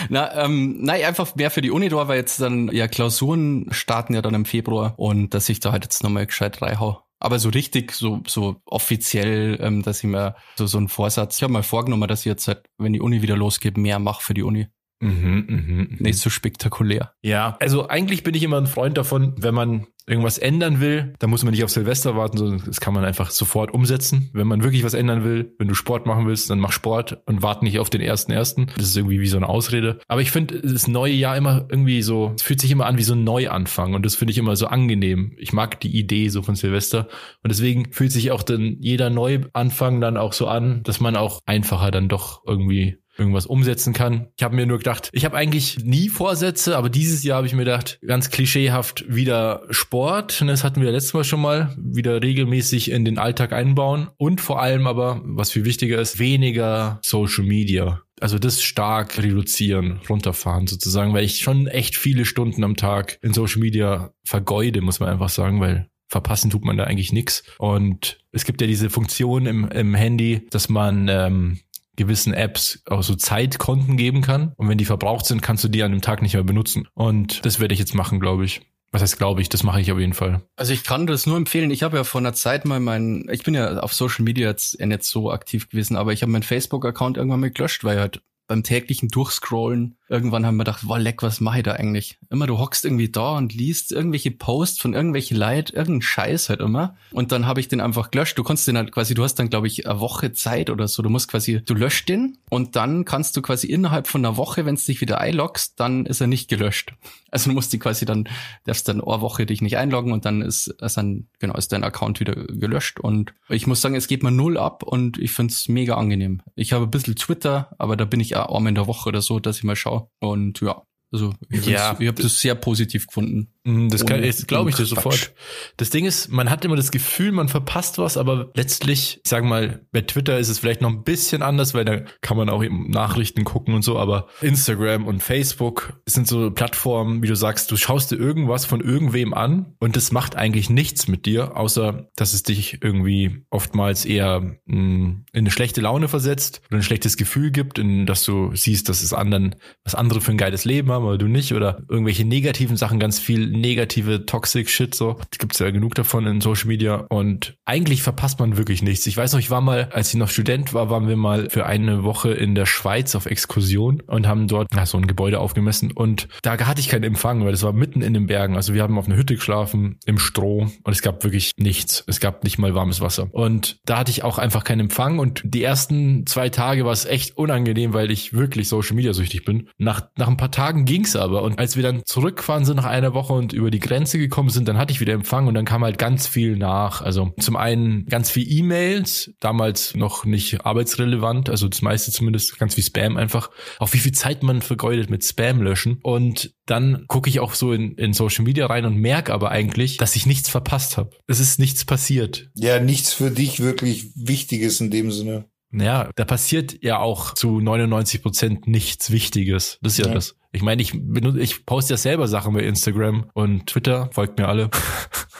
Na, 0.09 0.43
ähm, 0.43 0.77
nein, 0.81 1.03
einfach 1.03 1.35
mehr 1.35 1.51
für 1.51 1.61
die 1.61 1.71
Uni 1.71 1.89
da, 1.89 2.07
weil 2.07 2.17
jetzt 2.17 2.39
dann 2.41 2.69
ja 2.69 2.87
Klausuren 2.87 3.67
starten 3.71 4.13
ja 4.13 4.21
dann 4.21 4.33
im 4.33 4.45
Februar 4.45 4.93
und 4.97 5.33
dass 5.33 5.49
ich 5.49 5.59
da 5.59 5.71
halt 5.71 5.83
jetzt 5.83 6.03
nochmal 6.03 6.25
gescheit 6.25 6.61
reinhau. 6.61 7.01
Aber 7.19 7.39
so 7.39 7.49
richtig, 7.49 7.91
so, 7.91 8.21
so 8.27 8.61
offiziell, 8.65 9.57
ähm, 9.61 9.81
dass 9.81 9.99
ich 9.99 10.03
mir 10.03 10.35
so, 10.57 10.67
so 10.67 10.77
einen 10.77 10.89
Vorsatz, 10.89 11.37
ich 11.37 11.43
habe 11.43 11.53
mal 11.53 11.63
vorgenommen, 11.63 12.07
dass 12.07 12.19
ich 12.21 12.25
jetzt 12.25 12.47
halt, 12.47 12.63
wenn 12.77 12.93
die 12.93 13.01
Uni 13.01 13.21
wieder 13.21 13.37
losgeht, 13.37 13.77
mehr 13.77 13.99
mache 13.99 14.23
für 14.23 14.33
die 14.33 14.43
Uni. 14.43 14.67
Mhm, 15.01 15.45
mh, 15.47 15.61
mh. 15.61 15.87
Nicht 15.99 16.19
so 16.19 16.29
spektakulär. 16.29 17.13
Ja, 17.21 17.57
also 17.59 17.87
eigentlich 17.87 18.23
bin 18.23 18.33
ich 18.33 18.43
immer 18.43 18.57
ein 18.57 18.67
Freund 18.67 18.97
davon, 18.97 19.35
wenn 19.37 19.53
man 19.53 19.87
irgendwas 20.07 20.37
ändern 20.37 20.79
will, 20.79 21.13
dann 21.19 21.29
muss 21.29 21.43
man 21.43 21.51
nicht 21.51 21.63
auf 21.63 21.71
Silvester 21.71 22.15
warten, 22.15 22.37
sondern 22.37 22.63
das 22.65 22.79
kann 22.79 22.93
man 22.93 23.03
einfach 23.03 23.31
sofort 23.31 23.73
umsetzen. 23.73 24.29
Wenn 24.33 24.47
man 24.47 24.63
wirklich 24.63 24.83
was 24.83 24.93
ändern 24.93 25.23
will, 25.23 25.53
wenn 25.57 25.67
du 25.67 25.73
Sport 25.73 26.05
machen 26.05 26.27
willst, 26.27 26.49
dann 26.49 26.59
mach 26.59 26.71
Sport 26.71 27.23
und 27.25 27.41
warte 27.41 27.65
nicht 27.65 27.79
auf 27.79 27.89
den 27.89 28.01
ersten 28.01 28.31
ersten. 28.31 28.67
Das 28.77 28.85
ist 28.85 28.95
irgendwie 28.95 29.19
wie 29.19 29.27
so 29.27 29.37
eine 29.37 29.49
Ausrede. 29.49 29.99
Aber 30.07 30.21
ich 30.21 30.31
finde 30.31 30.61
das 30.61 30.87
neue 30.87 31.13
Jahr 31.13 31.35
immer 31.35 31.65
irgendwie 31.69 32.01
so, 32.03 32.33
es 32.35 32.43
fühlt 32.43 32.61
sich 32.61 32.71
immer 32.71 32.85
an 32.85 32.97
wie 32.97 33.03
so 33.03 33.15
ein 33.15 33.23
Neuanfang 33.23 33.95
und 33.95 34.05
das 34.05 34.15
finde 34.15 34.31
ich 34.31 34.37
immer 34.37 34.55
so 34.55 34.67
angenehm. 34.67 35.33
Ich 35.37 35.53
mag 35.53 35.79
die 35.79 35.97
Idee 35.97 36.29
so 36.29 36.43
von 36.43 36.55
Silvester 36.55 37.07
und 37.43 37.51
deswegen 37.51 37.91
fühlt 37.91 38.11
sich 38.11 38.31
auch 38.31 38.43
dann 38.43 38.77
jeder 38.79 39.09
Neuanfang 39.09 40.01
dann 40.01 40.17
auch 40.17 40.33
so 40.33 40.47
an, 40.47 40.83
dass 40.83 40.99
man 40.99 41.15
auch 41.15 41.41
einfacher 41.45 41.89
dann 41.89 42.09
doch 42.09 42.43
irgendwie 42.45 42.97
irgendwas 43.17 43.45
umsetzen 43.45 43.93
kann. 43.93 44.27
Ich 44.37 44.43
habe 44.43 44.55
mir 44.55 44.65
nur 44.65 44.77
gedacht, 44.77 45.09
ich 45.13 45.25
habe 45.25 45.37
eigentlich 45.37 45.79
nie 45.83 46.09
Vorsätze, 46.09 46.77
aber 46.77 46.89
dieses 46.89 47.23
Jahr 47.23 47.37
habe 47.37 47.47
ich 47.47 47.53
mir 47.53 47.65
gedacht, 47.65 47.99
ganz 48.05 48.29
klischeehaft 48.29 49.05
wieder 49.07 49.63
Sport, 49.69 50.43
das 50.45 50.63
hatten 50.63 50.81
wir 50.81 50.91
letztes 50.91 51.13
Mal 51.13 51.23
schon 51.23 51.41
mal, 51.41 51.75
wieder 51.77 52.21
regelmäßig 52.21 52.91
in 52.91 53.05
den 53.05 53.17
Alltag 53.17 53.53
einbauen 53.53 54.09
und 54.17 54.41
vor 54.41 54.61
allem 54.61 54.87
aber, 54.87 55.21
was 55.23 55.51
viel 55.51 55.65
wichtiger 55.65 55.99
ist, 55.99 56.19
weniger 56.19 56.99
Social 57.03 57.45
Media. 57.45 58.01
Also 58.21 58.39
das 58.39 58.63
stark 58.63 59.17
reduzieren, 59.17 59.99
runterfahren 60.09 60.67
sozusagen, 60.67 61.13
weil 61.13 61.25
ich 61.25 61.39
schon 61.39 61.67
echt 61.67 61.97
viele 61.97 62.25
Stunden 62.25 62.63
am 62.63 62.77
Tag 62.77 63.19
in 63.21 63.33
Social 63.33 63.59
Media 63.59 64.13
vergeude, 64.23 64.81
muss 64.81 64.99
man 64.99 65.09
einfach 65.09 65.29
sagen, 65.29 65.59
weil 65.59 65.89
verpassen 66.07 66.49
tut 66.49 66.63
man 66.63 66.77
da 66.77 66.85
eigentlich 66.85 67.11
nichts. 67.11 67.43
Und 67.57 68.19
es 68.31 68.45
gibt 68.45 68.61
ja 68.61 68.67
diese 68.67 68.89
Funktion 68.89 69.45
im, 69.47 69.67
im 69.69 69.93
Handy, 69.95 70.47
dass 70.49 70.69
man 70.69 71.07
ähm, 71.09 71.59
gewissen 71.95 72.33
Apps 72.33 72.81
auch 72.85 73.03
so 73.03 73.15
Zeitkonten 73.15 73.97
geben 73.97 74.21
kann. 74.21 74.53
Und 74.57 74.69
wenn 74.69 74.77
die 74.77 74.85
verbraucht 74.85 75.25
sind, 75.25 75.41
kannst 75.41 75.63
du 75.63 75.67
die 75.67 75.83
an 75.83 75.91
dem 75.91 76.01
Tag 76.01 76.21
nicht 76.21 76.33
mehr 76.33 76.43
benutzen. 76.43 76.87
Und 76.93 77.45
das 77.45 77.59
werde 77.59 77.73
ich 77.73 77.79
jetzt 77.79 77.95
machen, 77.95 78.19
glaube 78.19 78.45
ich. 78.45 78.61
Was 78.91 79.01
heißt, 79.01 79.17
glaube 79.17 79.41
ich, 79.41 79.49
das 79.49 79.63
mache 79.63 79.81
ich 79.81 79.91
auf 79.91 79.99
jeden 79.99 80.13
Fall. 80.13 80.41
Also 80.55 80.71
ich 80.71 80.85
kann 80.85 81.05
das 81.05 81.25
nur 81.25 81.35
empfehlen. 81.35 81.69
Ich 81.69 81.83
habe 81.83 81.97
ja 81.97 82.05
vor 82.05 82.21
einer 82.21 82.33
Zeit 82.33 82.63
mal 82.63 82.79
meinen, 82.79 83.27
ich 83.29 83.43
bin 83.43 83.53
ja 83.53 83.79
auf 83.79 83.93
Social 83.93 84.23
Media 84.23 84.47
jetzt 84.47 84.79
nicht 84.79 85.03
so 85.03 85.31
aktiv 85.31 85.67
gewesen, 85.69 85.97
aber 85.97 86.13
ich 86.13 86.21
habe 86.21 86.31
meinen 86.31 86.43
Facebook-Account 86.43 87.17
irgendwann 87.17 87.41
mal 87.41 87.51
gelöscht, 87.51 87.83
weil 87.83 87.99
halt 87.99 88.21
beim 88.47 88.63
täglichen 88.63 89.09
Durchscrollen 89.09 89.95
irgendwann 90.07 90.45
haben 90.45 90.55
wir 90.57 90.63
gedacht, 90.65 90.87
wow, 90.87 90.97
leck, 90.97 91.23
was 91.23 91.41
mache 91.41 91.57
ich 91.57 91.63
da 91.63 91.73
eigentlich? 91.73 92.17
Immer 92.29 92.47
du 92.47 92.59
hockst 92.59 92.85
irgendwie 92.85 93.09
da 93.09 93.37
und 93.37 93.53
liest 93.53 93.91
irgendwelche 93.91 94.31
Posts 94.31 94.79
von 94.79 94.93
irgendwelchen 94.93 95.37
Leid, 95.37 95.71
irgendeinen 95.71 96.01
Scheiß 96.01 96.49
halt 96.49 96.59
immer. 96.59 96.95
Und 97.11 97.31
dann 97.31 97.47
habe 97.47 97.59
ich 97.59 97.67
den 97.67 97.81
einfach 97.81 98.11
gelöscht. 98.11 98.37
Du 98.37 98.43
kannst 98.43 98.67
den 98.67 98.77
halt 98.77 98.91
quasi, 98.91 99.13
du 99.13 99.23
hast 99.23 99.35
dann, 99.35 99.49
glaube 99.49 99.67
ich, 99.67 99.87
eine 99.87 99.99
Woche 99.99 100.33
Zeit 100.33 100.69
oder 100.69 100.87
so. 100.87 101.01
Du 101.01 101.09
musst 101.09 101.29
quasi, 101.29 101.61
du 101.63 101.73
löscht 101.73 102.09
den 102.09 102.37
und 102.49 102.75
dann 102.75 103.05
kannst 103.05 103.35
du 103.35 103.41
quasi 103.41 103.67
innerhalb 103.67 104.07
von 104.07 104.23
einer 104.23 104.37
Woche, 104.37 104.65
wenn 104.65 104.75
du 104.75 104.81
dich 104.81 105.01
wieder 105.01 105.19
einloggst, 105.19 105.79
dann 105.79 106.05
ist 106.05 106.21
er 106.21 106.27
nicht 106.27 106.49
gelöscht. 106.49 106.93
Also 107.35 107.49
du 107.49 107.53
musst 107.53 107.73
die 107.73 107.79
quasi 107.79 108.05
dann, 108.05 108.29
darfst 108.63 108.87
dann 108.87 109.01
eine 109.01 109.19
Woche 109.19 109.45
dich 109.45 109.61
nicht 109.61 109.75
einloggen 109.75 110.13
und 110.13 110.23
dann 110.23 110.41
ist, 110.41 110.67
ist 110.67 110.95
dann, 110.95 111.27
genau, 111.39 111.55
ist 111.55 111.73
dein 111.73 111.83
Account 111.83 112.21
wieder 112.21 112.33
gelöscht. 112.33 112.97
Und 113.01 113.33
ich 113.49 113.67
muss 113.67 113.81
sagen, 113.81 113.95
es 113.95 114.07
geht 114.07 114.23
mal 114.23 114.31
null 114.31 114.57
ab 114.57 114.83
und 114.83 115.17
ich 115.17 115.33
find's 115.33 115.67
mega 115.67 115.95
angenehm. 115.95 116.41
Ich 116.55 116.71
habe 116.71 116.85
ein 116.85 116.91
bisschen 116.91 117.17
Twitter, 117.17 117.75
aber 117.77 117.97
da 117.97 118.05
bin 118.05 118.21
ich 118.21 118.37
auch 118.37 118.55
einmal 118.55 118.69
in 118.69 118.75
der 118.75 118.87
Woche 118.87 119.09
oder 119.09 119.21
so, 119.21 119.41
dass 119.41 119.57
ich 119.57 119.65
mal 119.65 119.75
schaue. 119.75 120.07
Und 120.19 120.61
ja, 120.61 120.83
also 121.11 121.33
ich, 121.49 121.65
ja, 121.65 121.97
ich 121.99 122.07
habe 122.07 122.21
das 122.21 122.39
sehr 122.39 122.55
positiv 122.55 123.07
gefunden. 123.07 123.53
Mhm, 123.65 123.89
das 123.89 124.05
kann, 124.05 124.21
glaube 124.47 124.69
ich 124.69 124.75
dir 124.75 124.85
sofort. 124.85 125.33
Das 125.77 125.89
Ding 125.89 126.05
ist, 126.05 126.29
man 126.29 126.51
hat 126.51 126.63
immer 126.63 126.75
das 126.75 126.91
Gefühl, 126.91 127.31
man 127.31 127.49
verpasst 127.49 127.97
was, 127.97 128.15
aber 128.15 128.51
letztlich, 128.53 129.19
ich 129.23 129.29
sage 129.29 129.45
mal, 129.45 129.81
bei 129.91 130.01
Twitter 130.01 130.37
ist 130.37 130.49
es 130.49 130.59
vielleicht 130.59 130.81
noch 130.81 130.91
ein 130.91 131.03
bisschen 131.03 131.41
anders, 131.41 131.73
weil 131.73 131.83
da 131.83 132.01
kann 132.21 132.37
man 132.37 132.49
auch 132.49 132.63
eben 132.63 132.91
Nachrichten 132.91 133.43
gucken 133.43 133.73
und 133.73 133.81
so, 133.81 133.97
aber 133.97 134.27
Instagram 134.41 135.07
und 135.07 135.23
Facebook 135.23 135.99
sind 136.05 136.27
so 136.27 136.51
Plattformen, 136.51 137.23
wie 137.23 137.27
du 137.27 137.35
sagst, 137.35 137.71
du 137.71 137.75
schaust 137.75 138.11
dir 138.11 138.17
irgendwas 138.17 138.65
von 138.65 138.81
irgendwem 138.81 139.33
an 139.33 139.73
und 139.79 139.95
das 139.95 140.11
macht 140.11 140.35
eigentlich 140.35 140.69
nichts 140.69 141.07
mit 141.07 141.25
dir, 141.25 141.57
außer 141.57 142.07
dass 142.15 142.33
es 142.33 142.43
dich 142.43 142.83
irgendwie 142.83 143.45
oftmals 143.49 144.05
eher 144.05 144.59
in 144.67 145.25
eine 145.33 145.49
schlechte 145.49 145.81
Laune 145.81 146.07
versetzt 146.07 146.61
oder 146.69 146.77
ein 146.77 146.83
schlechtes 146.83 147.17
Gefühl 147.17 147.49
gibt, 147.49 147.79
in 147.79 148.05
dass 148.05 148.23
du 148.23 148.55
siehst, 148.55 148.89
dass 148.89 149.01
es 149.01 149.11
anderen, 149.11 149.55
was 149.83 149.95
andere 149.95 150.21
für 150.21 150.31
ein 150.31 150.37
geiles 150.37 150.65
Leben 150.65 150.91
haben, 150.91 151.03
aber 151.03 151.17
du 151.17 151.27
nicht 151.27 151.53
oder 151.53 151.81
irgendwelche 151.89 152.25
negativen 152.25 152.77
Sachen 152.77 152.99
ganz 152.99 153.17
viel 153.17 153.54
negative 153.55 154.25
Toxic 154.25 154.69
Shit 154.69 154.95
so. 154.95 155.17
Gibt's 155.37 155.59
ja 155.59 155.69
genug 155.71 155.95
davon 155.95 156.25
in 156.25 156.41
Social 156.41 156.67
Media 156.67 157.05
und 157.09 157.57
eigentlich 157.65 158.03
verpasst 158.03 158.39
man 158.39 158.57
wirklich 158.57 158.81
nichts. 158.81 159.07
Ich 159.07 159.17
weiß 159.17 159.33
noch, 159.33 159.39
ich 159.39 159.49
war 159.49 159.61
mal, 159.61 159.89
als 159.91 160.09
ich 160.09 160.15
noch 160.15 160.29
Student 160.29 160.73
war, 160.73 160.89
waren 160.89 161.07
wir 161.07 161.17
mal 161.17 161.49
für 161.49 161.65
eine 161.65 162.03
Woche 162.03 162.31
in 162.31 162.55
der 162.55 162.65
Schweiz 162.65 163.15
auf 163.15 163.25
Exkursion 163.25 164.01
und 164.07 164.27
haben 164.27 164.47
dort 164.47 164.73
ja, 164.73 164.85
so 164.85 164.97
ein 164.97 165.07
Gebäude 165.07 165.39
aufgemessen 165.39 165.91
und 165.91 166.27
da 166.41 166.57
hatte 166.57 166.81
ich 166.81 166.89
keinen 166.89 167.03
Empfang, 167.03 167.43
weil 167.43 167.51
das 167.51 167.63
war 167.63 167.73
mitten 167.73 168.01
in 168.01 168.13
den 168.13 168.27
Bergen. 168.27 168.55
Also 168.55 168.73
wir 168.73 168.83
haben 168.83 168.97
auf 168.97 169.07
einer 169.07 169.17
Hütte 169.17 169.35
geschlafen 169.35 169.97
im 170.05 170.19
Stroh 170.19 170.67
und 170.83 170.91
es 170.91 171.01
gab 171.01 171.23
wirklich 171.23 171.51
nichts. 171.57 172.03
Es 172.07 172.19
gab 172.19 172.43
nicht 172.43 172.57
mal 172.57 172.75
warmes 172.75 173.01
Wasser. 173.01 173.27
Und 173.31 173.77
da 173.85 173.99
hatte 173.99 174.11
ich 174.11 174.23
auch 174.23 174.37
einfach 174.37 174.63
keinen 174.63 174.81
Empfang 174.81 175.19
und 175.19 175.41
die 175.43 175.63
ersten 175.63 176.25
zwei 176.25 176.49
Tage 176.49 176.85
war 176.85 176.91
es 176.91 177.05
echt 177.05 177.37
unangenehm, 177.37 177.93
weil 177.93 178.11
ich 178.11 178.33
wirklich 178.33 178.67
Social 178.67 178.95
Media 178.95 179.13
süchtig 179.13 179.45
bin. 179.45 179.69
Nach, 179.77 180.07
nach 180.17 180.27
ein 180.27 180.37
paar 180.37 180.51
Tagen 180.51 180.85
ging's 180.85 181.15
aber 181.15 181.43
und 181.43 181.59
als 181.59 181.75
wir 181.75 181.83
dann 181.83 182.03
zurückgefahren 182.05 182.65
sind 182.65 182.77
nach 182.77 182.85
einer 182.85 183.13
Woche 183.13 183.33
und 183.33 183.44
über 183.53 183.71
die 183.71 183.79
Grenze 183.79 184.17
gekommen 184.17 184.49
sind, 184.49 184.67
dann 184.67 184.77
hatte 184.77 184.91
ich 184.91 184.99
wieder 184.99 185.13
Empfang 185.13 185.47
und 185.47 185.53
dann 185.53 185.65
kam 185.65 185.83
halt 185.83 185.97
ganz 185.97 186.27
viel 186.27 186.57
nach. 186.57 187.01
Also 187.01 187.33
zum 187.39 187.55
einen 187.55 188.05
ganz 188.05 188.31
viel 188.31 188.49
E-Mails, 188.49 189.31
damals 189.39 189.95
noch 189.95 190.25
nicht 190.25 190.65
arbeitsrelevant, 190.65 191.49
also 191.49 191.67
das 191.67 191.81
meiste 191.81 192.11
zumindest 192.11 192.57
ganz 192.59 192.75
viel 192.75 192.83
Spam 192.83 193.17
einfach. 193.17 193.49
Auch 193.79 193.93
wie 193.93 193.97
viel 193.97 194.13
Zeit 194.13 194.43
man 194.43 194.61
vergeudet 194.61 195.09
mit 195.09 195.23
Spam 195.23 195.61
löschen. 195.61 195.99
Und 196.03 196.53
dann 196.65 197.05
gucke 197.07 197.29
ich 197.29 197.39
auch 197.39 197.53
so 197.53 197.73
in, 197.73 197.95
in 197.95 198.13
Social 198.13 198.43
Media 198.43 198.65
rein 198.65 198.85
und 198.85 198.97
merke 198.97 199.33
aber 199.33 199.51
eigentlich, 199.51 199.97
dass 199.97 200.15
ich 200.15 200.25
nichts 200.25 200.49
verpasst 200.49 200.97
habe. 200.97 201.11
Es 201.27 201.39
ist 201.39 201.59
nichts 201.59 201.85
passiert. 201.85 202.49
Ja, 202.55 202.79
nichts 202.79 203.13
für 203.13 203.31
dich 203.31 203.59
wirklich 203.59 204.11
Wichtiges 204.15 204.81
in 204.81 204.91
dem 204.91 205.11
Sinne. 205.11 205.45
Ja, 205.79 206.09
da 206.15 206.25
passiert 206.25 206.83
ja 206.83 206.99
auch 206.99 207.33
zu 207.33 207.59
99 207.59 208.21
Prozent 208.21 208.67
nichts 208.67 209.11
Wichtiges. 209.11 209.77
Das 209.81 209.93
ist 209.93 209.99
ja, 209.99 210.07
ja. 210.07 210.13
das. 210.13 210.35
Ich 210.51 210.61
meine, 210.61 210.81
ich 210.81 210.93
benutze, 210.93 211.41
ich 211.41 211.65
poste 211.65 211.93
ja 211.93 211.97
selber 211.97 212.29
Sachen 212.29 212.53
bei 212.53 212.61
Instagram 212.61 213.29
und 213.33 213.67
Twitter, 213.67 214.09
folgt 214.13 214.39
mir 214.39 214.47
alle, 214.47 214.69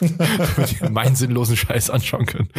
damit 0.00 0.80
ihr 0.80 0.90
meinen 0.90 1.16
sinnlosen 1.16 1.56
Scheiß 1.56 1.88
anschauen 1.88 2.26
können. 2.26 2.50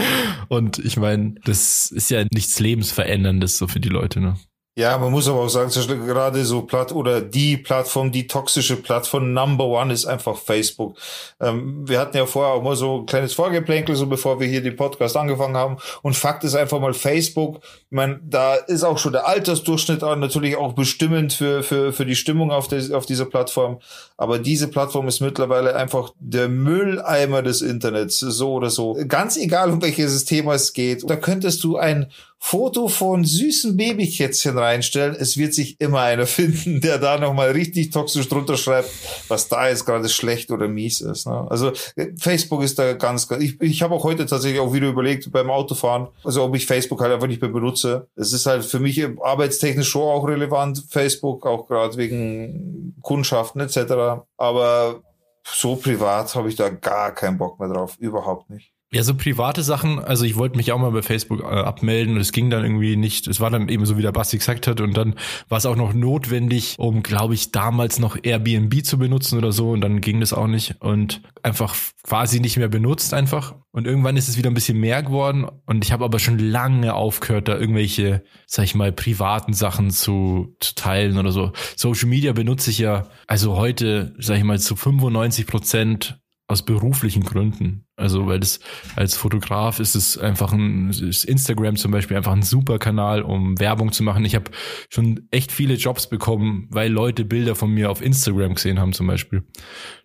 Und 0.47 0.79
ich 0.79 0.97
meine, 0.97 1.35
das 1.45 1.91
ist 1.91 2.09
ja 2.09 2.25
nichts 2.31 2.59
Lebensveränderndes 2.59 3.59
so 3.59 3.67
für 3.67 3.79
die 3.79 3.89
Leute, 3.89 4.21
ne? 4.21 4.37
Ja, 4.77 4.95
man 4.99 5.11
muss 5.11 5.27
aber 5.27 5.39
auch 5.39 5.49
sagen, 5.49 5.71
gerade 6.05 6.45
so 6.45 6.61
Platt 6.61 6.91
oder 6.91 7.19
die 7.19 7.57
Plattform, 7.57 8.11
die 8.11 8.27
toxische 8.27 8.75
Plattform 8.75 9.33
Number 9.33 9.65
One 9.65 9.91
ist 9.91 10.05
einfach 10.05 10.37
Facebook. 10.37 10.95
Ähm, 11.41 11.89
wir 11.89 11.99
hatten 11.99 12.15
ja 12.15 12.27
vorher 12.27 12.53
auch 12.53 12.61
mal 12.61 12.75
so 12.75 12.99
ein 12.99 13.07
kleines 13.07 13.33
Vorgeplänkel, 13.33 13.95
so 13.95 14.05
bevor 14.05 14.39
wir 14.39 14.45
hier 14.45 14.61
den 14.61 14.75
Podcast 14.75 15.17
angefangen 15.17 15.57
haben. 15.57 15.77
Und 16.03 16.15
Fakt 16.15 16.43
ist 16.43 16.53
einfach 16.53 16.79
mal 16.79 16.93
Facebook. 16.93 17.61
Ich 17.63 17.95
meine, 17.95 18.19
da 18.23 18.53
ist 18.53 18.83
auch 18.83 18.99
schon 18.99 19.13
der 19.13 19.27
Altersdurchschnitt 19.27 20.03
natürlich 20.03 20.55
auch 20.57 20.73
bestimmend 20.73 21.33
für, 21.33 21.63
für, 21.63 21.91
für 21.91 22.05
die 22.05 22.15
Stimmung 22.15 22.51
auf, 22.51 22.67
der, 22.67 22.95
auf 22.95 23.07
dieser 23.07 23.25
Plattform. 23.25 23.79
Aber 24.15 24.37
diese 24.37 24.67
Plattform 24.67 25.07
ist 25.07 25.21
mittlerweile 25.21 25.75
einfach 25.75 26.13
der 26.19 26.49
Mülleimer 26.49 27.41
des 27.41 27.63
Internets, 27.63 28.19
so 28.19 28.53
oder 28.53 28.69
so. 28.69 28.95
Ganz 29.07 29.37
egal, 29.37 29.71
um 29.71 29.81
welches 29.81 30.23
Thema 30.25 30.53
es 30.53 30.73
geht. 30.73 31.09
Da 31.09 31.15
könntest 31.15 31.63
du 31.63 31.77
ein 31.77 32.11
Foto 32.39 32.87
von 32.87 33.25
süßen 33.25 33.75
Babykätzchen 33.75 34.57
reinstellen. 34.57 35.15
Es 35.19 35.37
wird 35.37 35.53
sich 35.53 35.79
immer 35.81 36.01
einer 36.01 36.25
finden, 36.27 36.81
der 36.81 36.97
da 36.99 37.17
nochmal 37.17 37.51
richtig 37.51 37.89
toxisch 37.89 38.29
drunter 38.29 38.57
schreibt, 38.57 38.89
was 39.27 39.47
da 39.47 39.67
jetzt 39.67 39.85
gerade 39.85 40.07
schlecht 40.07 40.51
oder 40.51 40.67
mies 40.67 41.01
ist. 41.01 41.27
Ne? 41.27 41.47
Also 41.49 41.71
äh, 41.95 42.07
Facebook 42.19 42.63
ist 42.63 42.79
da 42.79 42.93
ganz, 42.93 43.27
ich, 43.39 43.59
ich 43.61 43.81
habe 43.81 43.95
auch 43.95 44.03
heute 44.03 44.25
tatsächlich 44.25 44.59
auch 44.59 44.73
wieder 44.73 44.87
überlegt 44.87 45.31
beim 45.31 45.49
Autofahren, 45.49 46.07
also 46.23 46.43
ob 46.43 46.55
ich 46.55 46.65
Facebook 46.65 47.01
halt 47.01 47.13
einfach 47.13 47.27
nicht 47.27 47.41
mehr 47.41 47.51
benutze. 47.51 48.07
Es 48.15 48.33
ist 48.33 48.45
halt 48.45 48.63
für 48.63 48.79
mich 48.79 49.03
arbeitstechnisch 49.21 49.89
schon 49.89 50.03
auch 50.03 50.27
relevant, 50.27 50.83
Facebook, 50.89 51.45
auch 51.45 51.67
gerade 51.67 51.97
wegen 51.97 52.95
Kundschaften 53.01 53.61
etc. 53.61 54.21
Aber 54.37 55.01
so 55.43 55.75
privat 55.75 56.33
habe 56.35 56.49
ich 56.49 56.55
da 56.55 56.69
gar 56.69 57.13
keinen 57.13 57.37
Bock 57.37 57.59
mehr 57.59 57.69
drauf, 57.69 57.95
überhaupt 57.99 58.49
nicht. 58.49 58.76
Ja, 58.93 59.03
so 59.03 59.15
private 59.15 59.63
Sachen, 59.63 59.99
also 59.99 60.23
ich 60.23 60.37
wollte 60.37 60.55
mich 60.55 60.71
auch 60.71 60.79
mal 60.79 60.91
bei 60.91 61.01
Facebook 61.01 61.41
äh, 61.41 61.45
abmelden 61.45 62.15
und 62.15 62.21
es 62.21 62.31
ging 62.31 62.49
dann 62.49 62.63
irgendwie 62.63 62.95
nicht. 62.95 63.27
Es 63.27 63.41
war 63.41 63.49
dann 63.49 63.67
eben 63.67 63.85
so, 63.85 63.97
wie 63.97 64.01
der 64.01 64.13
Basti 64.13 64.37
gesagt 64.37 64.65
hat 64.65 64.79
und 64.79 64.95
dann 64.95 65.15
war 65.49 65.57
es 65.57 65.65
auch 65.65 65.75
noch 65.75 65.93
notwendig, 65.93 66.75
um, 66.77 67.03
glaube 67.03 67.33
ich, 67.33 67.51
damals 67.51 67.99
noch 67.99 68.17
Airbnb 68.23 68.85
zu 68.85 68.97
benutzen 68.97 69.37
oder 69.37 69.51
so 69.51 69.71
und 69.71 69.81
dann 69.81 69.99
ging 69.99 70.21
das 70.21 70.31
auch 70.31 70.47
nicht 70.47 70.75
und 70.79 71.21
einfach 71.43 71.75
quasi 72.03 72.39
nicht 72.39 72.55
mehr 72.55 72.69
benutzt 72.69 73.13
einfach. 73.13 73.55
Und 73.71 73.87
irgendwann 73.87 74.15
ist 74.15 74.29
es 74.29 74.37
wieder 74.37 74.49
ein 74.49 74.53
bisschen 74.53 74.79
mehr 74.79 75.03
geworden 75.03 75.45
und 75.65 75.83
ich 75.83 75.91
habe 75.91 76.05
aber 76.05 76.19
schon 76.19 76.39
lange 76.39 76.93
aufgehört, 76.93 77.49
da 77.49 77.57
irgendwelche, 77.57 78.23
sag 78.45 78.63
ich 78.63 78.73
mal, 78.73 78.93
privaten 78.93 79.51
Sachen 79.51 79.91
zu, 79.91 80.55
zu 80.61 80.75
teilen 80.75 81.17
oder 81.17 81.33
so. 81.33 81.51
Social 81.75 82.07
Media 82.07 82.31
benutze 82.31 82.69
ich 82.69 82.77
ja, 82.77 83.09
also 83.27 83.57
heute, 83.57 84.15
sag 84.17 84.37
ich 84.37 84.45
mal, 84.45 84.59
zu 84.59 84.77
95 84.77 85.45
Prozent 85.45 86.21
aus 86.47 86.63
beruflichen 86.63 87.23
Gründen. 87.23 87.85
Also, 87.97 88.27
weil 88.27 88.39
das 88.39 88.59
als 88.95 89.17
Fotograf 89.17 89.79
ist 89.79 89.95
es 89.95 90.17
einfach 90.17 90.53
ein, 90.53 90.89
ist 90.89 91.25
Instagram 91.25 91.75
zum 91.75 91.91
Beispiel 91.91 92.15
einfach 92.15 92.31
ein 92.31 92.41
super 92.41 92.79
Kanal, 92.79 93.21
um 93.21 93.59
Werbung 93.59 93.91
zu 93.91 94.03
machen. 94.03 94.23
Ich 94.23 94.33
habe 94.33 94.51
schon 94.89 95.27
echt 95.29 95.51
viele 95.51 95.73
Jobs 95.73 96.07
bekommen, 96.07 96.67
weil 96.69 96.91
Leute 96.91 97.25
Bilder 97.25 97.55
von 97.55 97.71
mir 97.71 97.91
auf 97.91 98.01
Instagram 98.01 98.55
gesehen 98.55 98.79
haben 98.79 98.93
zum 98.93 99.07
Beispiel. 99.07 99.43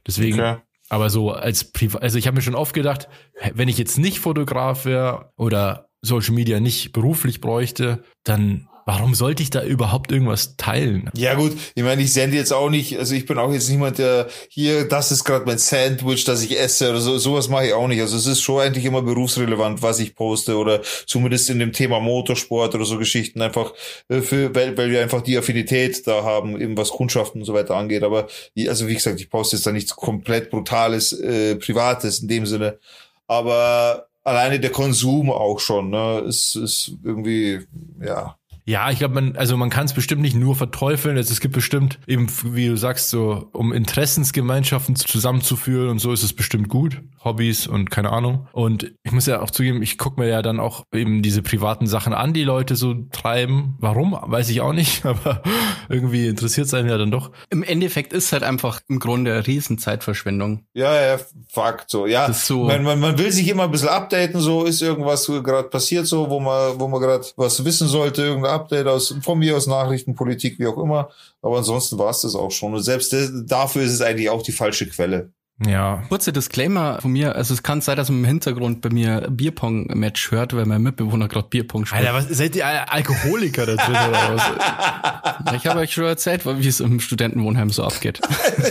Deswegen, 0.04 0.40
okay. 0.40 0.56
aber 0.88 1.10
so 1.10 1.30
als 1.30 1.70
Privat, 1.72 2.02
also 2.02 2.18
ich 2.18 2.26
habe 2.26 2.34
mir 2.34 2.42
schon 2.42 2.56
oft 2.56 2.74
gedacht, 2.74 3.08
wenn 3.54 3.68
ich 3.68 3.78
jetzt 3.78 3.98
nicht 3.98 4.18
Fotograf 4.18 4.84
wäre 4.84 5.32
oder 5.36 5.90
Social 6.00 6.34
Media 6.34 6.58
nicht 6.58 6.92
beruflich 6.92 7.40
bräuchte, 7.40 8.02
dann 8.24 8.68
Warum 8.84 9.14
sollte 9.14 9.42
ich 9.42 9.50
da 9.50 9.62
überhaupt 9.62 10.10
irgendwas 10.10 10.56
teilen? 10.56 11.10
Ja 11.14 11.34
gut, 11.34 11.56
ich 11.74 11.82
meine, 11.82 12.02
ich 12.02 12.12
sende 12.12 12.36
jetzt 12.36 12.52
auch 12.52 12.68
nicht, 12.68 12.98
also 12.98 13.14
ich 13.14 13.26
bin 13.26 13.38
auch 13.38 13.52
jetzt 13.52 13.68
niemand, 13.70 13.98
der 13.98 14.28
hier, 14.48 14.88
das 14.88 15.12
ist 15.12 15.24
gerade 15.24 15.44
mein 15.46 15.58
Sandwich, 15.58 16.24
das 16.24 16.42
ich 16.42 16.58
esse 16.58 16.90
oder 16.90 17.00
so, 17.00 17.18
sowas 17.18 17.48
mache 17.48 17.66
ich 17.66 17.72
auch 17.72 17.86
nicht. 17.86 18.00
Also 18.00 18.16
es 18.16 18.26
ist 18.26 18.42
schon 18.42 18.60
eigentlich 18.60 18.84
immer 18.84 19.02
berufsrelevant, 19.02 19.82
was 19.82 20.00
ich 20.00 20.14
poste 20.14 20.56
oder 20.56 20.80
zumindest 21.06 21.50
in 21.50 21.58
dem 21.58 21.72
Thema 21.72 22.00
Motorsport 22.00 22.74
oder 22.74 22.84
so 22.84 22.98
Geschichten 22.98 23.40
einfach 23.40 23.72
äh, 24.08 24.20
für, 24.20 24.54
weil, 24.54 24.76
weil 24.76 24.90
wir 24.90 25.02
einfach 25.02 25.22
die 25.22 25.38
Affinität 25.38 26.06
da 26.06 26.24
haben, 26.24 26.60
eben 26.60 26.76
was 26.76 26.90
Kundschaften 26.90 27.40
und 27.40 27.44
so 27.44 27.54
weiter 27.54 27.76
angeht. 27.76 28.02
Aber 28.02 28.26
also 28.68 28.88
wie 28.88 28.94
gesagt, 28.94 29.20
ich 29.20 29.30
poste 29.30 29.56
jetzt 29.56 29.66
da 29.66 29.72
nichts 29.72 29.94
komplett 29.94 30.50
Brutales, 30.50 31.12
äh, 31.12 31.56
Privates 31.56 32.20
in 32.20 32.28
dem 32.28 32.46
Sinne. 32.46 32.78
Aber 33.26 34.08
alleine 34.24 34.60
der 34.60 34.70
Konsum 34.70 35.30
auch 35.30 35.60
schon, 35.60 35.90
ne, 35.90 36.24
ist, 36.26 36.56
ist 36.56 36.92
irgendwie, 37.02 37.60
ja, 38.00 38.36
ja, 38.64 38.90
ich 38.90 38.98
glaube, 38.98 39.14
man, 39.14 39.36
also 39.36 39.56
man 39.56 39.70
kann 39.70 39.86
es 39.86 39.92
bestimmt 39.92 40.22
nicht 40.22 40.36
nur 40.36 40.54
verteufeln. 40.54 41.16
Es, 41.16 41.30
es 41.30 41.40
gibt 41.40 41.54
bestimmt 41.54 41.98
eben, 42.06 42.28
wie 42.44 42.68
du 42.68 42.76
sagst, 42.76 43.10
so, 43.10 43.48
um 43.52 43.72
Interessensgemeinschaften 43.72 44.94
zusammenzuführen 44.94 45.88
und 45.88 45.98
so 45.98 46.12
ist 46.12 46.22
es 46.22 46.32
bestimmt 46.32 46.68
gut. 46.68 47.00
Hobbys 47.24 47.66
und 47.66 47.90
keine 47.90 48.10
Ahnung. 48.10 48.48
Und 48.52 48.92
ich 49.02 49.12
muss 49.12 49.26
ja 49.26 49.40
auch 49.40 49.50
zugeben, 49.50 49.82
ich 49.82 49.98
gucke 49.98 50.20
mir 50.20 50.28
ja 50.28 50.42
dann 50.42 50.60
auch 50.60 50.84
eben 50.92 51.22
diese 51.22 51.42
privaten 51.42 51.86
Sachen 51.86 52.12
an, 52.12 52.32
die 52.32 52.44
Leute 52.44 52.76
so 52.76 52.94
treiben. 53.12 53.76
Warum? 53.78 54.16
Weiß 54.20 54.48
ich 54.48 54.60
auch 54.60 54.72
nicht, 54.72 55.04
aber 55.06 55.42
irgendwie 55.88 56.26
interessiert 56.26 56.66
es 56.66 56.74
einen 56.74 56.88
ja 56.88 56.98
dann 56.98 57.10
doch. 57.10 57.30
Im 57.50 57.62
Endeffekt 57.62 58.12
ist 58.12 58.32
halt 58.32 58.42
einfach 58.42 58.80
im 58.88 58.98
Grunde 58.98 59.32
eine 59.32 59.46
Riesenzeitverschwendung. 59.46 60.66
Ja, 60.74 60.94
ja, 60.94 61.18
Fakt 61.48 61.90
so. 61.90 62.06
Ja, 62.06 62.28
das 62.28 62.38
ist 62.38 62.46
so. 62.46 62.64
Man, 62.64 62.82
man, 62.82 63.00
man 63.00 63.18
will 63.18 63.30
sich 63.30 63.48
immer 63.48 63.64
ein 63.64 63.70
bisschen 63.70 63.88
updaten, 63.88 64.40
so 64.40 64.64
ist 64.64 64.82
irgendwas 64.82 65.26
gerade 65.26 65.68
passiert, 65.68 66.06
so, 66.06 66.30
wo 66.30 66.40
man, 66.40 66.78
wo 66.78 66.88
man 66.88 67.00
gerade 67.00 67.24
was 67.36 67.64
wissen 67.64 67.88
sollte, 67.88 68.22
irgendein 68.22 68.51
Update 68.52 68.86
aus, 68.86 69.14
von 69.22 69.38
mir 69.38 69.56
aus 69.56 69.66
Nachrichtenpolitik, 69.66 70.58
wie 70.58 70.66
auch 70.66 70.78
immer. 70.78 71.10
Aber 71.40 71.58
ansonsten 71.58 71.98
war 71.98 72.10
es 72.10 72.20
das 72.20 72.34
auch 72.34 72.50
schon. 72.50 72.74
Und 72.74 72.82
selbst 72.82 73.14
dafür 73.46 73.82
ist 73.82 73.92
es 73.92 74.00
eigentlich 74.00 74.30
auch 74.30 74.42
die 74.42 74.52
falsche 74.52 74.88
Quelle. 74.88 75.32
Ja. 75.66 76.02
Kurzer 76.08 76.32
Disclaimer 76.32 77.00
von 77.00 77.12
mir. 77.12 77.36
Also 77.36 77.54
es 77.54 77.62
kann 77.62 77.80
sein, 77.80 77.96
dass 77.96 78.08
man 78.08 78.20
im 78.20 78.24
Hintergrund 78.24 78.80
bei 78.80 78.90
mir 78.90 79.28
Bierpong-Match 79.30 80.30
hört, 80.30 80.56
weil 80.56 80.66
mein 80.66 80.82
Mitbewohner 80.82 81.28
gerade 81.28 81.48
Bierpong 81.48 81.86
spielt. 81.86 82.06
Alter, 82.06 82.14
was, 82.14 82.36
seid 82.36 82.56
ihr 82.56 82.92
Alkoholiker 82.92 83.66
da 83.66 83.76
drin 83.76 83.96
oder 84.08 84.36
was? 84.36 85.54
Ich 85.56 85.66
habe 85.66 85.80
euch 85.80 85.92
schon 85.92 86.04
erzählt, 86.04 86.44
wie 86.46 86.68
es 86.68 86.80
im 86.80 87.00
Studentenwohnheim 87.00 87.70
so 87.70 87.84
abgeht. 87.84 88.20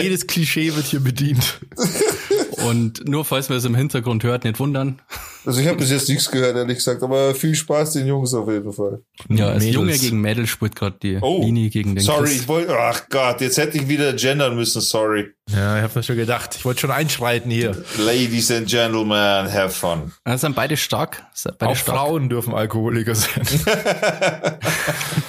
Jedes 0.00 0.26
Klischee 0.26 0.74
wird 0.74 0.86
hier 0.86 1.00
bedient. 1.00 1.60
Und 2.66 3.08
nur 3.08 3.24
falls 3.24 3.48
man 3.48 3.58
es 3.58 3.64
im 3.64 3.74
Hintergrund 3.74 4.24
hört, 4.24 4.44
nicht 4.44 4.58
wundern. 4.58 5.00
Also 5.44 5.60
ich 5.60 5.68
habe 5.68 5.78
bis 5.78 5.90
jetzt 5.90 6.08
nichts 6.08 6.30
gehört, 6.30 6.56
ehrlich 6.56 6.78
gesagt, 6.78 7.02
aber 7.02 7.34
viel 7.34 7.54
Spaß 7.54 7.92
den 7.92 8.06
Jungs 8.06 8.34
auf 8.34 8.48
jeden 8.50 8.72
Fall. 8.72 9.00
Ja, 9.28 9.48
als 9.48 9.64
Junge 9.64 9.96
gegen 9.96 10.20
Mädel 10.20 10.46
spielt 10.46 10.76
gerade 10.76 10.96
die 11.02 11.18
oh, 11.20 11.40
Linie 11.42 11.70
gegen 11.70 11.94
den 11.94 12.04
Sorry, 12.04 12.24
Chris. 12.24 12.40
ich 12.40 12.48
wollte, 12.48 12.76
ach 12.78 13.08
Gott, 13.08 13.40
jetzt 13.40 13.56
hätte 13.58 13.78
ich 13.78 13.88
wieder 13.88 14.12
gendern 14.12 14.56
müssen, 14.56 14.80
sorry. 14.80 15.32
Ja, 15.50 15.76
ich 15.76 15.82
habe 15.82 15.94
das 15.94 16.06
schon 16.06 16.16
gedacht. 16.16 16.56
Ich 16.56 16.64
wollte 16.64 16.80
schon 16.80 16.90
einschreiten 16.90 17.50
hier. 17.50 17.82
Ladies 17.98 18.50
and 18.50 18.68
Gentlemen, 18.68 19.50
have 19.52 19.70
fun. 19.70 20.12
Das 20.24 20.40
sind 20.42 20.54
beide 20.54 20.76
stark. 20.76 21.24
Sind 21.34 21.56
beide 21.58 21.72
Auch 21.72 21.76
stark. 21.76 21.96
Frauen 21.96 22.28
dürfen 22.28 22.54
Alkoholiker 22.54 23.14
sein. 23.14 23.42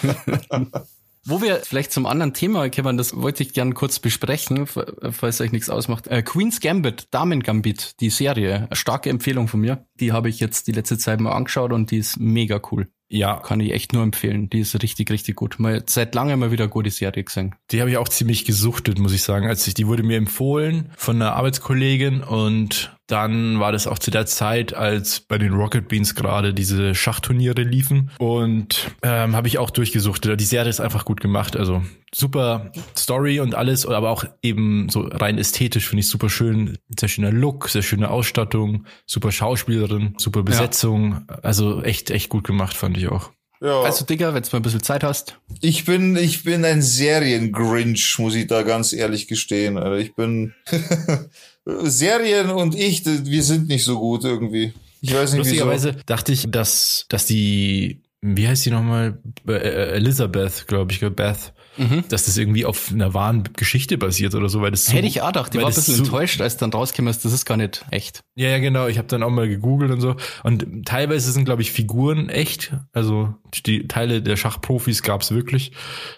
Wo 1.30 1.44
wir 1.44 1.58
vielleicht 1.58 1.92
zum 1.92 2.08
anderen 2.08 2.34
Thema 2.34 2.68
kommen, 2.70 2.98
das 2.98 3.15
wollte 3.15 3.44
ich 3.44 3.54
gern 3.54 3.76
kurz 3.76 4.00
besprechen, 4.00 4.65
falls 4.65 5.39
euch 5.42 5.52
nichts 5.52 5.70
ausmacht. 5.70 6.08
Äh, 6.08 6.24
Queen's 6.24 6.60
Gambit, 6.60 7.08
Damen 7.12 7.44
Gambit, 7.44 8.00
die 8.00 8.10
Serie, 8.10 8.68
starke 8.72 9.12
Empfehlung 9.12 9.48
von 9.48 9.60
mir. 9.60 9.86
Die 10.00 10.12
habe 10.12 10.30
ich 10.30 10.39
jetzt 10.39 10.65
die 10.65 10.72
letzte 10.72 10.98
Zeit 10.98 11.20
mal 11.20 11.34
angeschaut 11.34 11.72
und 11.72 11.92
die 11.92 11.98
ist 11.98 12.20
mega 12.20 12.60
cool. 12.72 12.88
Ja. 13.10 13.39
Kann 13.42 13.60
ich 13.60 13.74
echt 13.74 13.94
nur 13.94 14.02
empfehlen. 14.02 14.50
Die 14.50 14.62
ist 14.62 14.82
richtig, 14.82 15.12
richtig 15.12 15.36
gut. 15.36 15.60
Mal 15.60 15.84
seit 15.88 16.15
langem 16.15 16.39
mal 16.39 16.52
wieder 16.52 16.63
eine 16.63 16.72
gute 16.72 16.89
Serie 16.89 17.24
gesehen. 17.24 17.56
Die 17.70 17.80
habe 17.80 17.92
ich 17.92 17.98
auch 17.98 18.10
ziemlich 18.10 18.46
gesuchtet, 18.46 18.98
muss 18.98 19.13
ich 19.13 19.22
sagen. 19.22 19.48
Als 19.48 19.68
ich, 19.68 19.76
die 19.76 19.86
wurde 19.86 20.04
mir 20.04 20.18
empfohlen 20.18 20.92
von 20.98 21.15
einer 21.15 21.34
Arbeitskollegin 21.34 22.24
und 22.24 22.98
dann 23.10 23.60
war 23.60 23.72
das 23.72 23.88
auch 23.88 23.98
zu 23.98 24.12
der 24.12 24.28
Zeit, 24.28 24.74
als 24.74 25.19
bei 25.19 25.39
den 25.39 25.54
Rocket 25.54 25.88
Beans 25.88 26.13
gerade 26.13 26.54
diese 26.54 26.93
Schachturniere 26.93 27.63
liefen. 27.63 28.12
Und 28.19 28.91
ähm, 29.02 29.36
habe 29.36 29.48
ich 29.48 29.58
auch 29.58 29.72
durchgesucht. 29.72 30.30
Die 30.39 30.45
Serie 30.45 30.69
ist 30.69 30.80
einfach 30.80 31.06
gut 31.06 31.19
gemacht. 31.19 31.58
Also 31.58 31.82
super 32.13 32.72
Story 32.95 33.39
und 33.39 33.56
alles, 33.56 33.88
aber 33.88 34.12
auch 34.12 34.26
eben 34.43 34.89
so 34.89 35.02
rein 35.02 35.39
ästhetisch 35.39 35.88
finde 35.88 36.02
ich 36.02 36.10
super 36.10 36.30
schön. 36.30 36.78
Sehr 37.00 37.10
schöner 37.10 37.32
Look, 37.32 37.69
sehr 37.69 37.82
schöne 37.82 38.12
Ausstattung, 38.12 38.86
super 39.08 39.32
Schauspielerin, 39.32 40.13
super 40.17 40.43
Besetzung. 40.43 41.26
Ja. 41.28 41.39
Also 41.41 41.82
echt, 41.82 42.12
echt 42.12 42.30
gut 42.30 42.43
gemacht, 42.43 42.78
fand 42.78 42.95
ich 42.95 43.10
auch. 43.10 43.32
Ja. 43.62 43.82
Also 43.82 44.06
Digga, 44.06 44.34
wenn 44.34 44.43
du 44.43 44.50
mal 44.52 44.60
ein 44.60 44.62
bisschen 44.62 44.84
Zeit 44.84 45.04
hast. 45.04 45.38
Ich 45.62 45.84
bin, 45.84 46.15
ich 46.15 46.43
bin 46.43 46.63
ein 46.63 46.82
Serien-Grinch, 46.82 48.17
muss 48.19 48.36
ich 48.36 48.48
da 48.48 48.62
ganz 48.62 48.93
ehrlich 48.93 49.28
gestehen. 49.28 49.78
Also 49.78 49.98
ich 49.98 50.15
bin 50.15 50.54
Serien 51.84 52.49
und 52.49 52.75
ich, 52.75 53.05
wir 53.05 53.43
sind 53.43 53.67
nicht 53.67 53.84
so 53.84 53.99
gut 53.99 54.23
irgendwie. 54.23 54.73
Ich 55.01 55.13
weiß 55.13 55.32
nicht 55.32 55.39
Lustigerweise 55.39 55.93
wieso. 55.93 56.03
dachte 56.05 56.32
ich, 56.32 56.49
dass, 56.49 57.05
dass 57.10 57.25
die, 57.25 58.01
wie 58.21 58.47
heißt 58.47 58.65
die 58.65 58.71
nochmal? 58.71 59.19
Äh, 59.47 59.53
äh, 59.53 59.91
Elizabeth, 59.93 60.67
glaube 60.67 60.91
ich, 60.91 60.99
Beth 60.99 61.53
mhm. 61.79 62.03
dass 62.10 62.25
das 62.25 62.38
irgendwie 62.38 62.65
auf 62.65 62.91
einer 62.91 63.13
wahren 63.13 63.43
Geschichte 63.55 63.97
basiert 63.97 64.36
oder 64.36 64.49
so, 64.49 64.62
weil 64.62 64.71
das 64.71 64.86
so, 64.86 64.93
Hätte 64.93 65.08
ich 65.08 65.21
auch 65.21 65.27
gedacht, 65.27 65.55
ich 65.55 65.62
war 65.62 65.69
ein 65.69 65.73
bisschen 65.73 65.95
so, 65.95 66.03
enttäuscht, 66.03 66.41
als 66.41 66.58
dann 66.58 66.71
rauskam, 66.71 67.05
das 67.05 67.23
ist 67.25 67.45
gar 67.45 67.58
nicht 67.58 67.86
echt. 67.89 68.21
Ja, 68.36 68.49
ja, 68.49 68.60
genau, 68.60 68.88
ich 68.88 68.97
habe 68.97 69.08
dann 69.08 69.23
auch 69.23 69.29
mal 69.29 69.47
gegoogelt 69.47 69.91
und 69.91 70.01
so 70.01 70.15
und 70.43 70.86
teilweise 70.86 71.32
sind 71.32 71.45
glaube 71.45 71.62
ich 71.62 71.71
Figuren 71.71 72.29
echt, 72.29 72.73
also 72.91 73.34
die 73.65 73.88
Teile 73.88 74.21
der 74.21 74.36
Schachprofis 74.36 75.01
gab's 75.01 75.32
wirklich, 75.32 75.71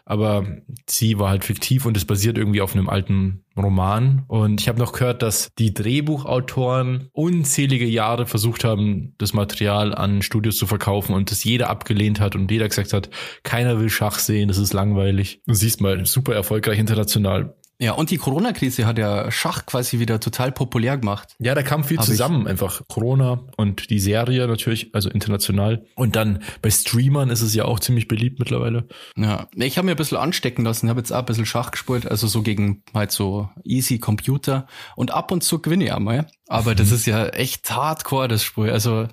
aber 0.05 0.45
sie 0.87 1.19
war 1.19 1.29
halt 1.29 1.45
fiktiv 1.45 1.85
und 1.85 1.95
es 1.95 2.05
basiert 2.05 2.37
irgendwie 2.37 2.61
auf 2.61 2.73
einem 2.73 2.89
alten 2.89 3.43
Roman. 3.61 4.23
Und 4.27 4.61
ich 4.61 4.67
habe 4.67 4.79
noch 4.79 4.93
gehört, 4.93 5.21
dass 5.21 5.49
die 5.57 5.73
Drehbuchautoren 5.73 7.09
unzählige 7.13 7.85
Jahre 7.85 8.25
versucht 8.25 8.63
haben, 8.63 9.15
das 9.17 9.33
Material 9.33 9.93
an 9.95 10.21
Studios 10.21 10.57
zu 10.57 10.67
verkaufen 10.67 11.13
und 11.13 11.31
das 11.31 11.43
jeder 11.43 11.69
abgelehnt 11.69 12.19
hat 12.19 12.35
und 12.35 12.49
jeder 12.51 12.67
gesagt 12.67 12.93
hat, 12.93 13.09
keiner 13.43 13.79
will 13.79 13.89
Schach 13.89 14.19
sehen, 14.19 14.47
das 14.47 14.57
ist 14.57 14.73
langweilig. 14.73 15.41
Du 15.45 15.53
siehst 15.53 15.81
mal, 15.81 16.05
super 16.05 16.33
erfolgreich 16.33 16.79
international. 16.79 17.55
Ja, 17.81 17.93
und 17.93 18.11
die 18.11 18.17
Corona-Krise 18.17 18.85
hat 18.85 18.99
ja 18.99 19.31
Schach 19.31 19.65
quasi 19.65 19.97
wieder 19.97 20.19
total 20.19 20.51
populär 20.51 20.99
gemacht. 20.99 21.35
Ja, 21.39 21.55
da 21.55 21.63
kam 21.63 21.83
viel 21.83 21.97
Hab 21.97 22.05
zusammen, 22.05 22.43
ich. 22.43 22.47
einfach 22.49 22.83
Corona 22.87 23.47
und 23.57 23.89
die 23.89 23.99
Serie 23.99 24.45
natürlich, 24.47 24.93
also 24.93 25.09
international. 25.09 25.83
Und 25.95 26.15
dann 26.15 26.43
bei 26.61 26.69
Streamern 26.69 27.31
ist 27.31 27.41
es 27.41 27.55
ja 27.55 27.65
auch 27.65 27.79
ziemlich 27.79 28.07
beliebt 28.07 28.37
mittlerweile. 28.37 28.87
Ja, 29.17 29.47
ich 29.55 29.79
habe 29.79 29.87
mir 29.87 29.93
ein 29.93 29.97
bisschen 29.97 30.19
anstecken 30.19 30.63
lassen, 30.63 30.89
habe 30.89 30.99
jetzt 30.99 31.11
auch 31.11 31.19
ein 31.19 31.25
bisschen 31.25 31.47
Schach 31.47 31.71
gespielt, 31.71 32.05
also 32.05 32.27
so 32.27 32.43
gegen 32.43 32.83
halt 32.93 33.11
so 33.11 33.49
easy 33.63 33.97
Computer 33.97 34.67
und 34.95 35.11
ab 35.11 35.31
und 35.31 35.43
zu 35.43 35.59
gewinne 35.59 35.85
ich 35.85 35.93
einmal. 35.93 36.27
Aber 36.47 36.71
mhm. 36.71 36.75
das 36.75 36.91
ist 36.91 37.07
ja 37.07 37.29
echt 37.29 37.71
hardcore, 37.71 38.27
das 38.27 38.43
Spiel. 38.43 38.69
Also 38.69 39.07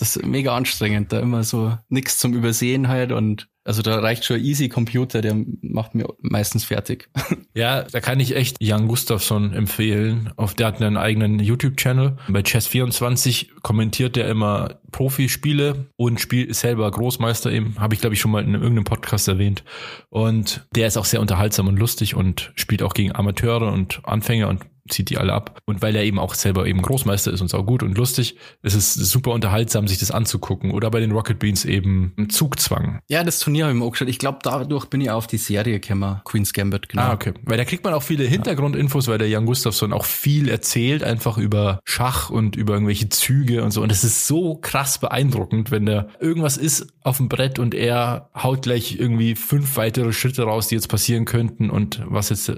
das 0.00 0.16
ist 0.16 0.26
mega 0.26 0.56
anstrengend, 0.56 1.12
da 1.12 1.20
immer 1.20 1.44
so 1.44 1.76
nix 1.88 2.18
zum 2.18 2.32
Übersehen 2.32 2.88
halt 2.88 3.12
und 3.12 3.48
also 3.64 3.82
da 3.82 3.98
reicht 3.98 4.24
schon 4.24 4.40
Easy 4.40 4.70
Computer, 4.70 5.20
der 5.20 5.36
macht 5.60 5.94
mir 5.94 6.08
meistens 6.20 6.64
fertig. 6.64 7.08
Ja, 7.52 7.82
da 7.82 7.98
kann 7.98 8.20
ich 8.20 8.36
echt 8.36 8.58
Jan 8.60 8.86
Gustafsson 8.86 9.52
empfehlen. 9.52 10.32
Auf 10.36 10.54
der 10.54 10.68
hat 10.68 10.80
einen 10.80 10.96
eigenen 10.96 11.40
YouTube-Channel. 11.40 12.16
Bei 12.28 12.40
Chess24 12.40 13.60
kommentiert 13.62 14.16
er 14.16 14.28
immer 14.28 14.78
Profispiele 14.92 15.90
und 15.96 16.20
spielt 16.20 16.54
selber 16.54 16.88
Großmeister 16.88 17.50
eben. 17.50 17.74
Habe 17.80 17.94
ich, 17.94 18.00
glaube 18.00 18.14
ich, 18.14 18.20
schon 18.20 18.30
mal 18.30 18.44
in 18.44 18.54
irgendeinem 18.54 18.84
Podcast 18.84 19.26
erwähnt. 19.26 19.64
Und 20.10 20.64
der 20.76 20.86
ist 20.86 20.96
auch 20.96 21.04
sehr 21.04 21.20
unterhaltsam 21.20 21.66
und 21.66 21.76
lustig 21.76 22.14
und 22.14 22.52
spielt 22.54 22.84
auch 22.84 22.94
gegen 22.94 23.16
Amateure 23.16 23.72
und 23.72 24.00
Anfänger 24.04 24.46
und 24.46 24.64
zieht 24.90 25.10
die 25.10 25.18
alle 25.18 25.32
ab. 25.32 25.58
Und 25.66 25.82
weil 25.82 25.96
er 25.96 26.04
eben 26.04 26.18
auch 26.18 26.34
selber 26.34 26.66
eben 26.66 26.82
Großmeister 26.82 27.32
ist 27.32 27.40
und 27.40 27.54
auch 27.54 27.66
gut 27.66 27.82
und 27.82 27.96
lustig, 27.96 28.36
ist 28.62 28.74
es 28.74 28.94
super 28.94 29.32
unterhaltsam, 29.32 29.88
sich 29.88 29.98
das 29.98 30.10
anzugucken. 30.10 30.70
Oder 30.70 30.90
bei 30.90 31.00
den 31.00 31.12
Rocket 31.12 31.38
Beans 31.38 31.64
eben 31.64 32.14
Zugzwang. 32.28 33.00
Ja, 33.08 33.24
das 33.24 33.38
Turnier 33.38 33.64
habe 33.64 33.74
ich 33.74 33.80
mir 33.80 33.86
auch 33.86 33.92
geschaut. 33.92 34.08
Ich 34.08 34.18
glaube, 34.18 34.38
dadurch 34.42 34.86
bin 34.86 35.00
ich 35.00 35.10
auf 35.10 35.26
die 35.26 35.38
Serie 35.38 35.80
gekommen, 35.80 36.20
Queen's 36.24 36.52
Gambit, 36.52 36.88
genau. 36.88 37.02
Ah, 37.02 37.12
okay. 37.12 37.32
Weil 37.44 37.56
da 37.56 37.64
kriegt 37.64 37.84
man 37.84 37.94
auch 37.94 38.02
viele 38.02 38.24
Hintergrundinfos, 38.24 39.08
weil 39.08 39.18
der 39.18 39.28
Jan 39.28 39.46
Gustafsson 39.46 39.92
auch 39.92 40.04
viel 40.04 40.48
erzählt, 40.48 41.04
einfach 41.04 41.38
über 41.38 41.80
Schach 41.84 42.30
und 42.30 42.56
über 42.56 42.74
irgendwelche 42.74 43.08
Züge 43.08 43.62
und 43.62 43.70
so. 43.70 43.82
Und 43.82 43.92
es 43.92 44.04
ist 44.04 44.26
so 44.26 44.56
krass 44.56 44.98
beeindruckend, 44.98 45.70
wenn 45.70 45.86
da 45.86 46.08
irgendwas 46.20 46.56
ist 46.56 46.88
auf 47.02 47.16
dem 47.16 47.28
Brett 47.28 47.58
und 47.58 47.74
er 47.74 48.30
haut 48.34 48.62
gleich 48.62 48.98
irgendwie 48.98 49.34
fünf 49.34 49.76
weitere 49.76 50.12
Schritte 50.12 50.42
raus, 50.42 50.68
die 50.68 50.74
jetzt 50.74 50.88
passieren 50.88 51.24
könnten 51.24 51.70
und 51.70 52.02
was 52.06 52.28
jetzt, 52.28 52.52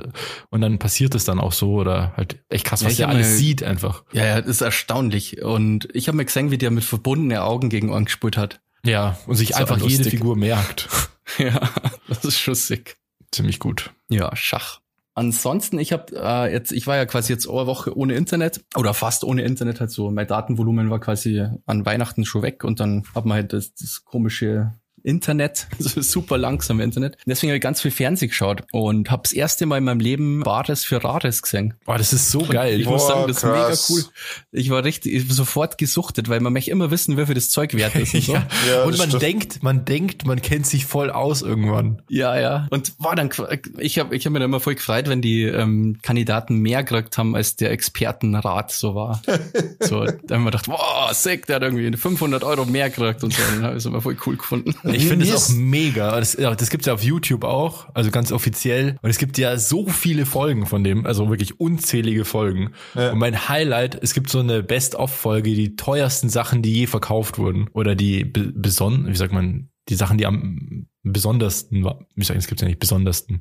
und 0.50 0.60
dann 0.60 0.78
passiert 0.78 1.14
es 1.14 1.24
dann 1.24 1.38
auch 1.38 1.52
so 1.52 1.74
oder 1.74 2.12
halt 2.16 2.21
echt 2.48 2.64
krass, 2.64 2.84
was 2.84 2.98
ja, 2.98 3.06
er 3.06 3.14
alles 3.14 3.38
sieht 3.38 3.62
einfach. 3.62 4.04
Ja, 4.12 4.24
ja, 4.24 4.40
das 4.40 4.50
ist 4.50 4.60
erstaunlich. 4.60 5.42
Und 5.42 5.88
ich 5.92 6.08
habe 6.08 6.16
mir 6.16 6.24
gesehen, 6.24 6.50
wie 6.50 6.58
der 6.58 6.70
mit 6.70 6.84
verbundenen 6.84 7.38
Augen 7.38 7.68
gegen 7.68 7.90
Ohren 7.90 8.04
gespielt 8.04 8.36
hat. 8.36 8.60
Ja, 8.84 9.18
und 9.26 9.36
sich 9.36 9.56
einfach 9.56 9.78
jede 9.78 10.10
Figur 10.10 10.36
merkt. 10.36 10.88
ja, 11.38 11.70
das 12.08 12.24
ist 12.24 12.38
schussig. 12.38 12.96
Ziemlich 13.30 13.58
gut. 13.58 13.90
Ja, 14.08 14.34
Schach. 14.36 14.80
Ansonsten, 15.14 15.78
ich 15.78 15.92
habe 15.92 16.06
äh, 16.16 16.52
jetzt, 16.52 16.72
ich 16.72 16.86
war 16.86 16.96
ja 16.96 17.04
quasi 17.04 17.32
jetzt 17.32 17.46
eine 17.46 17.66
Woche 17.66 17.96
ohne 17.96 18.14
Internet 18.14 18.64
oder 18.76 18.94
fast 18.94 19.24
ohne 19.24 19.42
Internet, 19.42 19.80
halt 19.80 19.90
so. 19.90 20.10
Mein 20.10 20.26
Datenvolumen 20.26 20.88
war 20.88 21.00
quasi 21.00 21.46
an 21.66 21.84
Weihnachten 21.84 22.24
schon 22.24 22.42
weg 22.42 22.64
und 22.64 22.80
dann 22.80 23.04
hat 23.14 23.26
man 23.26 23.36
halt 23.36 23.52
das, 23.52 23.74
das 23.74 24.04
komische 24.04 24.72
Internet, 25.02 25.66
also 25.78 26.00
super 26.00 26.38
langsam 26.38 26.80
Internet. 26.80 27.16
Deswegen 27.26 27.50
habe 27.50 27.56
ich 27.56 27.62
ganz 27.62 27.80
viel 27.80 27.90
Fernsehen 27.90 28.28
geschaut 28.28 28.62
und 28.72 29.10
habe 29.10 29.22
das 29.22 29.32
erste 29.32 29.66
Mal 29.66 29.78
in 29.78 29.84
meinem 29.84 30.00
Leben 30.00 30.40
Bares 30.40 30.84
für 30.84 31.02
Rares 31.02 31.42
gesehen. 31.42 31.74
Boah, 31.84 31.98
das 31.98 32.12
ist 32.12 32.30
so 32.30 32.40
geil. 32.40 32.80
Ich 32.80 32.86
Boah, 32.86 32.92
muss 32.92 33.06
sagen, 33.06 33.28
das 33.28 33.40
krass. 33.40 33.90
ist 33.90 33.90
mega 33.90 34.02
cool. 34.02 34.12
Ich 34.52 34.70
war 34.70 34.84
richtig 34.84 35.32
sofort 35.32 35.78
gesuchtet, 35.78 36.28
weil 36.28 36.40
man 36.40 36.52
möchte 36.52 36.70
immer 36.70 36.90
wissen, 36.90 37.16
wie 37.16 37.26
viel 37.26 37.34
das 37.34 37.50
Zeug 37.50 37.74
wert 37.74 37.94
ist. 37.96 38.14
Und, 38.14 38.22
so. 38.24 38.32
ja. 38.34 38.46
Ja, 38.68 38.84
und 38.84 38.98
man 38.98 39.08
stimmt. 39.08 39.22
denkt, 39.22 39.62
man 39.62 39.84
denkt, 39.84 40.26
man 40.26 40.40
kennt 40.40 40.66
sich 40.66 40.86
voll 40.86 41.10
aus 41.10 41.42
irgendwann. 41.42 42.02
Ja, 42.08 42.38
ja. 42.38 42.66
Und 42.70 42.92
war 42.98 43.16
dann, 43.16 43.30
ich 43.78 43.98
habe 43.98 44.14
ich 44.14 44.26
hab 44.26 44.32
mir 44.32 44.38
dann 44.38 44.50
immer 44.50 44.60
voll 44.60 44.74
gefreut, 44.74 45.08
wenn 45.08 45.22
die 45.22 45.44
ähm, 45.44 45.98
Kandidaten 46.02 46.56
mehr 46.56 46.84
gekriegt 46.84 47.18
haben, 47.18 47.34
als 47.34 47.56
der 47.56 47.70
Expertenrat 47.70 48.72
so 48.72 48.94
war. 48.94 49.22
so, 49.80 50.04
dann 50.04 50.38
haben 50.38 50.44
wir 50.44 50.50
gedacht, 50.50 50.68
wow, 50.68 51.12
sick, 51.12 51.46
der 51.46 51.56
hat 51.56 51.62
irgendwie 51.62 51.96
500 51.96 52.44
Euro 52.44 52.64
mehr 52.64 52.90
gekriegt 52.90 53.24
und 53.24 53.32
so. 53.32 53.42
Dann 53.54 53.62
habe 53.62 53.72
ich 53.74 53.78
es 53.78 53.86
immer 53.86 54.00
voll 54.00 54.16
cool 54.26 54.36
gefunden. 54.36 54.74
Ich 54.94 55.06
finde 55.06 55.26
es 55.26 55.50
auch 55.50 55.54
mega. 55.54 56.18
Das, 56.18 56.36
das 56.36 56.70
gibt's 56.70 56.86
ja 56.86 56.94
auf 56.94 57.02
YouTube 57.02 57.44
auch, 57.44 57.88
also 57.94 58.10
ganz 58.10 58.32
offiziell. 58.32 58.98
Und 59.02 59.10
es 59.10 59.18
gibt 59.18 59.38
ja 59.38 59.56
so 59.58 59.86
viele 59.86 60.26
Folgen 60.26 60.66
von 60.66 60.84
dem, 60.84 61.06
also 61.06 61.28
wirklich 61.28 61.60
unzählige 61.60 62.24
Folgen. 62.24 62.72
Ja. 62.94 63.12
Und 63.12 63.18
mein 63.18 63.48
Highlight, 63.48 63.98
es 64.02 64.14
gibt 64.14 64.30
so 64.30 64.40
eine 64.40 64.62
Best-of-Folge, 64.62 65.54
die 65.54 65.76
teuersten 65.76 66.28
Sachen, 66.28 66.62
die 66.62 66.72
je 66.72 66.86
verkauft 66.86 67.38
wurden. 67.38 67.68
Oder 67.72 67.94
die 67.94 68.24
beson, 68.24 69.06
wie 69.06 69.16
sagt 69.16 69.32
man, 69.32 69.68
die 69.88 69.94
Sachen, 69.94 70.18
die 70.18 70.26
am 70.26 70.86
besondersten 71.02 71.84
waren. 71.84 72.06
Wie 72.14 72.24
sagen, 72.24 72.38
es 72.38 72.46
gibt 72.46 72.60
ja 72.60 72.68
nicht 72.68 72.78
besondersten. 72.78 73.40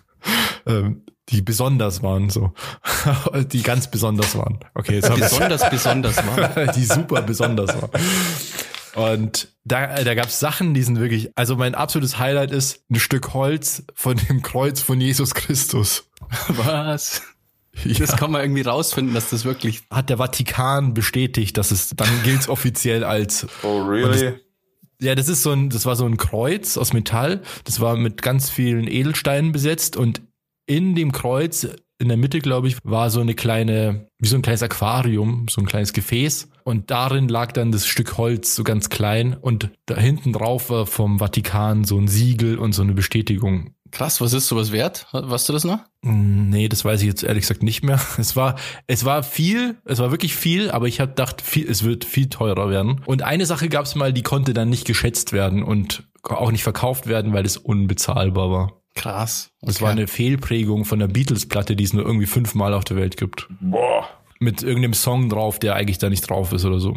ähm, 0.66 1.02
die 1.30 1.42
besonders 1.42 2.02
waren, 2.02 2.30
so. 2.30 2.52
die 3.52 3.62
ganz 3.62 3.90
besonders 3.90 4.36
waren. 4.36 4.60
Okay, 4.74 4.94
jetzt 4.94 5.10
haben 5.10 5.20
Besonders 5.20 5.68
besonders 5.68 6.16
waren. 6.18 6.70
die 6.76 6.84
super 6.84 7.22
besonders 7.22 7.74
waren. 7.74 7.90
Und 8.96 9.48
da, 9.64 10.02
da 10.02 10.14
gab 10.14 10.28
es 10.28 10.40
Sachen, 10.40 10.72
die 10.72 10.82
sind 10.82 10.98
wirklich, 10.98 11.30
also 11.36 11.54
mein 11.54 11.74
absolutes 11.74 12.18
Highlight 12.18 12.50
ist 12.50 12.82
ein 12.90 12.98
Stück 12.98 13.34
Holz 13.34 13.84
von 13.94 14.16
dem 14.16 14.40
Kreuz 14.40 14.80
von 14.80 14.98
Jesus 15.02 15.34
Christus. 15.34 16.08
Was? 16.48 17.20
Ja. 17.84 17.98
Das 17.98 18.16
kann 18.16 18.30
man 18.30 18.40
irgendwie 18.40 18.62
rausfinden, 18.62 19.12
dass 19.12 19.28
das 19.28 19.44
wirklich. 19.44 19.82
Hat 19.90 20.08
der 20.08 20.16
Vatikan 20.16 20.94
bestätigt, 20.94 21.58
dass 21.58 21.72
es, 21.72 21.90
dann 21.90 22.08
gilt 22.24 22.48
offiziell 22.48 23.04
als. 23.04 23.46
Oh, 23.62 23.82
really? 23.82 24.40
Ja, 24.98 25.14
das 25.14 25.28
ist 25.28 25.42
so 25.42 25.52
ein, 25.52 25.68
das 25.68 25.84
war 25.84 25.94
so 25.94 26.06
ein 26.06 26.16
Kreuz 26.16 26.78
aus 26.78 26.94
Metall. 26.94 27.42
Das 27.64 27.80
war 27.80 27.98
mit 27.98 28.22
ganz 28.22 28.48
vielen 28.48 28.88
Edelsteinen 28.88 29.52
besetzt 29.52 29.98
und 29.98 30.22
in 30.64 30.94
dem 30.94 31.12
Kreuz 31.12 31.68
in 31.98 32.08
der 32.08 32.16
Mitte, 32.16 32.40
glaube 32.40 32.68
ich, 32.68 32.76
war 32.84 33.10
so 33.10 33.20
eine 33.20 33.34
kleine, 33.34 34.08
wie 34.18 34.28
so 34.28 34.36
ein 34.36 34.42
kleines 34.42 34.62
Aquarium, 34.62 35.46
so 35.48 35.60
ein 35.60 35.66
kleines 35.66 35.92
Gefäß. 35.92 36.50
Und 36.64 36.90
darin 36.90 37.28
lag 37.28 37.52
dann 37.52 37.72
das 37.72 37.86
Stück 37.86 38.18
Holz 38.18 38.54
so 38.54 38.64
ganz 38.64 38.90
klein. 38.90 39.36
Und 39.40 39.70
da 39.86 39.96
hinten 39.96 40.32
drauf 40.32 40.68
war 40.68 40.86
vom 40.86 41.18
Vatikan 41.18 41.84
so 41.84 41.98
ein 41.98 42.08
Siegel 42.08 42.58
und 42.58 42.72
so 42.72 42.82
eine 42.82 42.92
Bestätigung. 42.92 43.72
Krass, 43.92 44.20
was 44.20 44.32
ist 44.32 44.48
sowas 44.48 44.72
wert? 44.72 45.06
Weißt 45.12 45.48
du 45.48 45.52
das 45.52 45.64
noch? 45.64 45.78
Nee, 46.02 46.68
das 46.68 46.84
weiß 46.84 47.00
ich 47.00 47.06
jetzt 47.06 47.22
ehrlich 47.22 47.42
gesagt 47.42 47.62
nicht 47.62 47.82
mehr. 47.82 48.00
Es 48.18 48.36
war, 48.36 48.56
es 48.86 49.04
war 49.04 49.22
viel, 49.22 49.76
es 49.84 49.98
war 49.98 50.10
wirklich 50.10 50.34
viel, 50.34 50.70
aber 50.70 50.88
ich 50.88 51.00
habe 51.00 51.12
gedacht, 51.12 51.40
viel, 51.40 51.68
es 51.70 51.84
wird 51.84 52.04
viel 52.04 52.28
teurer 52.28 52.68
werden. 52.68 53.00
Und 53.06 53.22
eine 53.22 53.46
Sache 53.46 53.68
gab 53.68 53.86
es 53.86 53.94
mal, 53.94 54.12
die 54.12 54.22
konnte 54.22 54.52
dann 54.52 54.68
nicht 54.68 54.86
geschätzt 54.86 55.32
werden 55.32 55.62
und 55.62 56.02
auch 56.22 56.50
nicht 56.50 56.64
verkauft 56.64 57.06
werden, 57.06 57.32
weil 57.32 57.46
es 57.46 57.56
unbezahlbar 57.56 58.50
war. 58.50 58.82
Krass. 58.96 59.50
Okay. 59.60 59.66
Das 59.72 59.80
war 59.82 59.90
eine 59.90 60.08
Fehlprägung 60.08 60.84
von 60.84 60.98
der 60.98 61.06
Beatles-Platte, 61.06 61.76
die 61.76 61.84
es 61.84 61.92
nur 61.92 62.04
irgendwie 62.04 62.26
fünfmal 62.26 62.74
auf 62.74 62.82
der 62.84 62.96
Welt 62.96 63.16
gibt. 63.16 63.46
Boah. 63.60 64.08
Mit 64.40 64.62
irgendeinem 64.62 64.94
Song 64.94 65.28
drauf, 65.28 65.58
der 65.60 65.76
eigentlich 65.76 65.98
da 65.98 66.10
nicht 66.10 66.28
drauf 66.28 66.52
ist 66.52 66.64
oder 66.64 66.80
so. 66.80 66.96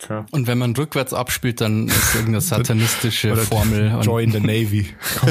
Okay. 0.00 0.24
Und 0.30 0.46
wenn 0.46 0.58
man 0.58 0.74
rückwärts 0.76 1.12
abspielt, 1.14 1.60
dann 1.60 1.88
ist 1.88 2.14
irgendeine 2.14 2.40
satanistische 2.40 3.36
Formel. 3.46 3.98
Join 4.02 4.30
the 4.30 4.40
Navy. 4.40 4.86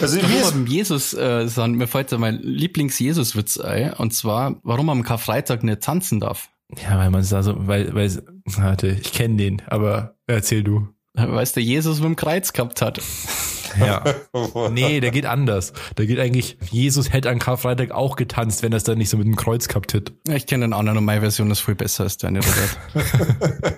also 0.00 0.16
wie 0.16 0.36
ist 0.36 0.54
Jesus, 0.68 1.14
äh, 1.14 1.46
sagen, 1.46 1.76
mir 1.76 1.86
fällt 1.86 2.10
da 2.12 2.18
mein 2.18 2.40
Lieblings-Jesus-Witz 2.40 3.58
ein, 3.58 3.92
und 3.94 4.12
zwar, 4.12 4.56
warum 4.64 4.86
man 4.86 4.98
am 4.98 5.04
Karfreitag 5.04 5.62
nicht 5.62 5.82
tanzen 5.82 6.20
darf. 6.20 6.48
Ja, 6.82 6.98
weil 6.98 7.10
man 7.10 7.24
da 7.28 7.42
so, 7.42 7.54
weil, 7.68 7.94
weil, 7.94 8.10
warte, 8.44 8.88
ich 8.88 9.12
kenne 9.12 9.36
den, 9.36 9.62
aber 9.68 10.16
erzähl 10.26 10.64
du. 10.64 10.88
Weil 11.14 11.42
es 11.42 11.52
der 11.52 11.62
Jesus 11.62 12.00
mit 12.00 12.06
dem 12.06 12.16
Kreuz 12.16 12.52
gehabt 12.52 12.82
hat. 12.82 13.00
Ja. 13.78 14.04
Nee, 14.70 15.00
der 15.00 15.10
geht 15.10 15.26
anders. 15.26 15.72
Der 15.96 16.06
geht 16.06 16.18
eigentlich, 16.18 16.58
Jesus 16.70 17.12
hätte 17.12 17.30
an 17.30 17.38
Karfreitag 17.38 17.90
auch 17.90 18.16
getanzt, 18.16 18.62
wenn 18.62 18.72
er 18.72 18.76
es 18.76 18.84
dann 18.84 18.98
nicht 18.98 19.08
so 19.08 19.16
mit 19.16 19.26
dem 19.26 19.36
Kreuz 19.36 19.68
gehabt 19.68 19.94
hätte. 19.94 20.12
Ich 20.28 20.46
kenne 20.46 20.66
den 20.66 20.72
anderen 20.72 20.98
und 20.98 21.04
meine 21.04 21.20
Version 21.20 21.50
ist 21.50 21.60
viel 21.60 21.74
besser 21.74 22.04
als 22.04 22.16
deine, 22.18 22.40
Robert. 22.40 22.78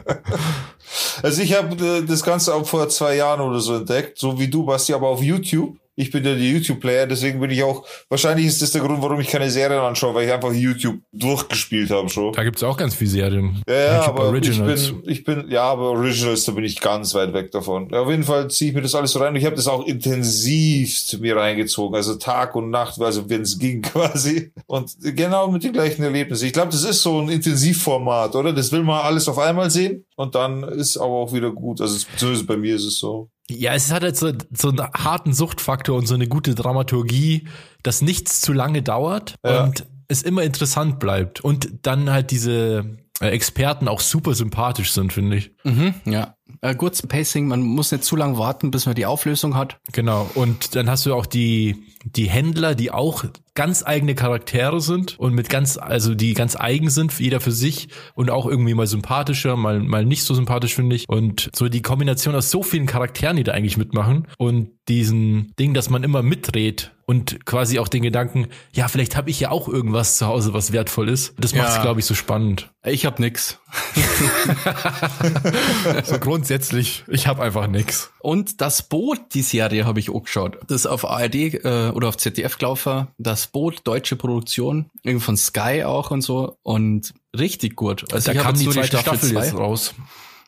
also 1.23 1.43
ich 1.43 1.57
habe 1.57 1.85
äh, 1.85 2.03
das 2.05 2.23
Ganze 2.23 2.55
auch 2.55 2.67
vor 2.67 2.89
zwei 2.89 3.17
Jahren 3.17 3.41
oder 3.41 3.61
so 3.61 3.77
entdeckt, 3.77 4.19
so 4.19 4.39
wie 4.39 4.49
du, 4.49 4.65
Basti, 4.65 4.93
aber 4.93 5.09
auf 5.09 5.23
YouTube. 5.23 5.77
Ich 5.99 6.13
bin 6.13 6.25
ja 6.25 6.33
der 6.33 6.41
YouTube-Player, 6.41 7.09
deswegen 7.09 7.41
bin 7.41 7.51
ich 7.51 7.65
auch, 7.65 7.85
wahrscheinlich 8.09 8.47
ist 8.47 8.63
das 8.63 8.71
der 8.71 8.83
Grund, 8.83 9.03
warum 9.03 9.19
ich 9.19 9.27
keine 9.27 9.51
Serien 9.51 9.81
anschaue, 9.81 10.15
weil 10.15 10.27
ich 10.27 10.33
einfach 10.33 10.53
YouTube 10.53 11.01
durchgespielt 11.13 11.91
habe 11.91 12.09
schon. 12.09 12.33
Da 12.33 12.45
gibt's 12.45 12.63
auch 12.63 12.77
ganz 12.77 12.95
viele 12.95 13.11
Serien. 13.11 13.63
Ja, 13.69 13.75
ja 13.75 14.03
aber 14.03 14.27
Originals. 14.27 14.83
ich 14.83 14.93
bin, 14.93 15.11
ich 15.11 15.25
bin, 15.25 15.51
ja, 15.51 15.63
aber 15.65 15.91
Originals, 15.91 16.45
da 16.45 16.53
bin 16.53 16.63
ich 16.63 16.81
ganz 16.81 17.15
weit 17.15 17.33
weg 17.33 17.51
davon. 17.51 17.93
Auf 17.93 18.09
jeden 18.09 18.23
Fall 18.23 18.49
ziehe 18.49 18.71
ich 18.71 18.77
mir 18.77 18.83
das 18.83 18.95
alles 18.95 19.11
so 19.11 19.19
rein. 19.19 19.35
Ich 19.35 19.45
habe 19.45 19.57
das 19.57 19.67
auch 19.67 19.85
intensivst 19.87 21.19
mir 21.21 21.35
reingezogen, 21.35 21.97
also 21.97 22.15
Tag 22.15 22.55
und 22.55 22.71
Nacht, 22.71 23.01
also 23.01 23.29
wenn 23.29 23.43
es 23.43 23.59
ging 23.59 23.83
quasi. 23.83 24.53
Und 24.67 24.95
genau 25.01 25.51
mit 25.51 25.65
den 25.65 25.73
gleichen 25.73 26.05
Erlebnissen. 26.05 26.47
Ich 26.47 26.53
glaube, 26.53 26.71
das 26.71 26.85
ist 26.85 27.03
so 27.03 27.21
ein 27.21 27.29
Intensivformat, 27.29 28.37
oder? 28.37 28.53
Das 28.53 28.71
will 28.71 28.85
man 28.85 29.01
alles 29.01 29.29
auf 29.29 29.39
einmal 29.39 29.69
sehen 29.69 30.05
und 30.15 30.37
dann 30.37 30.63
ist 30.63 30.97
aber 30.97 31.15
auch 31.15 31.33
wieder 31.33 31.51
gut. 31.51 31.81
Also 31.81 32.07
zumindest 32.17 32.47
bei 32.47 32.57
mir 32.57 32.77
ist 32.77 32.85
es 32.85 32.99
so. 32.99 33.31
Ja, 33.51 33.73
es 33.75 33.91
hat 33.91 34.03
halt 34.03 34.17
so, 34.17 34.33
so 34.53 34.69
einen 34.69 34.81
harten 34.81 35.33
Suchtfaktor 35.33 35.97
und 35.97 36.07
so 36.07 36.15
eine 36.15 36.29
gute 36.29 36.55
Dramaturgie, 36.55 37.49
dass 37.83 38.03
nichts 38.03 38.41
zu 38.41 38.53
lange 38.53 38.83
dauert 38.83 39.37
ja. 39.45 39.65
und 39.65 39.87
es 40.09 40.23
immer 40.23 40.43
interessant 40.43 40.99
bleibt. 40.99 41.41
Und 41.41 41.71
dann 41.83 42.11
halt 42.11 42.31
diese 42.31 42.99
äh, 43.21 43.29
Experten 43.29 43.89
auch 43.89 44.01
super 44.01 44.35
sympathisch 44.35 44.93
sind, 44.93 45.13
finde 45.13 45.37
ich. 45.37 45.51
Mhm, 45.65 45.95
ja. 46.05 46.35
Äh, 46.61 46.75
kurz 46.75 47.03
Pacing, 47.03 47.47
man 47.47 47.63
muss 47.63 47.93
nicht 47.93 48.05
zu 48.05 48.17
lange 48.17 48.39
warten, 48.39 48.71
bis 48.71 48.87
man 48.87 48.95
die 48.95 49.07
Auflösung 49.07 49.55
hat. 49.55 49.79
Genau. 49.93 50.29
Und 50.35 50.75
dann 50.75 50.91
hast 50.91 51.07
du 51.07 51.15
auch 51.15 51.27
die, 51.27 51.77
die 52.05 52.29
Händler, 52.29 52.75
die 52.75 52.91
auch 52.91 53.25
ganz 53.59 53.85
eigene 53.85 54.15
Charaktere 54.15 54.81
sind 54.81 55.19
und 55.19 55.35
mit 55.35 55.49
ganz, 55.49 55.79
also 55.79 56.15
die 56.15 56.35
ganz 56.35 56.55
eigen 56.55 56.91
sind, 56.91 57.19
jeder 57.19 57.41
für 57.41 57.51
sich 57.51 57.89
und 58.15 58.31
auch 58.31 58.47
irgendwie 58.47 58.73
mal 58.73 58.87
sympathischer, 58.87 59.57
mal, 59.57 59.81
mal 59.81 60.05
nicht 60.05 60.23
so 60.23 60.33
sympathisch, 60.33 60.77
finde 60.77 60.95
ich. 60.95 61.09
Und 61.09 61.51
so 61.53 61.69
die 61.69 61.83
Kombination 61.83 62.37
aus 62.37 62.53
so 62.53 62.63
vielen 62.63 62.87
Charakteren, 62.87 63.37
die 63.37 63.43
da 63.43 63.51
eigentlich 63.51 63.77
mitmachen 63.77 64.29
und 64.39 64.71
diesen 64.87 65.53
Ding, 65.59 65.75
dass 65.75 65.91
man 65.91 66.05
immer 66.05 66.23
mitdreht 66.23 66.93
und 67.09 67.47
quasi 67.47 67.79
auch 67.79 67.89
den 67.89 68.03
Gedanken, 68.03 68.49
ja, 68.71 68.87
vielleicht 68.87 69.17
habe 69.17 69.31
ich 69.31 69.41
ja 69.41 69.51
auch 69.51 69.67
irgendwas 69.67 70.19
zu 70.19 70.27
Hause, 70.27 70.53
was 70.53 70.73
wertvoll 70.73 71.09
ist. 71.09 71.33
Das 71.39 71.55
macht 71.55 71.71
es, 71.71 71.77
ja. 71.77 71.81
glaube 71.81 72.01
ich, 72.01 72.07
so 72.07 72.15
spannend. 72.15 72.71
Ich 72.85 73.07
habe 73.07 73.23
nix. 73.23 73.59
so 76.05 76.19
grundsätzlich, 76.19 77.05
ich 77.09 77.27
habe 77.27 77.43
einfach 77.43 77.67
nix. 77.67 78.11
Und 78.21 78.61
das 78.61 78.83
Boot, 78.83 79.21
die 79.33 79.41
Serie 79.41 79.87
habe 79.87 80.01
ich 80.01 80.11
auch 80.11 80.23
geschaut. 80.23 80.59
Das 80.67 80.83
ist 80.83 80.87
auf 80.87 81.07
ARD 81.07 81.35
äh, 81.35 81.93
oder 81.95 82.09
auf 82.09 82.19
ZDF 82.19 82.59
gelaufen. 82.59 83.09
Das 83.17 83.47
Boot, 83.47 83.81
deutsche 83.85 84.17
Produktion, 84.17 84.91
irgendwie 85.03 85.25
von 85.25 85.39
Sky 85.39 85.85
auch 85.85 86.11
und 86.11 86.21
so. 86.21 86.59
Und 86.63 87.15
richtig 87.35 87.75
gut. 87.75 88.05
Also 88.13 88.35
da 88.35 88.39
kam 88.39 88.55
die 88.55 88.69
zweite 88.69 88.99
Staffel, 88.99 89.17
Staffel 89.17 89.33
jetzt 89.33 89.55
raus. 89.55 89.95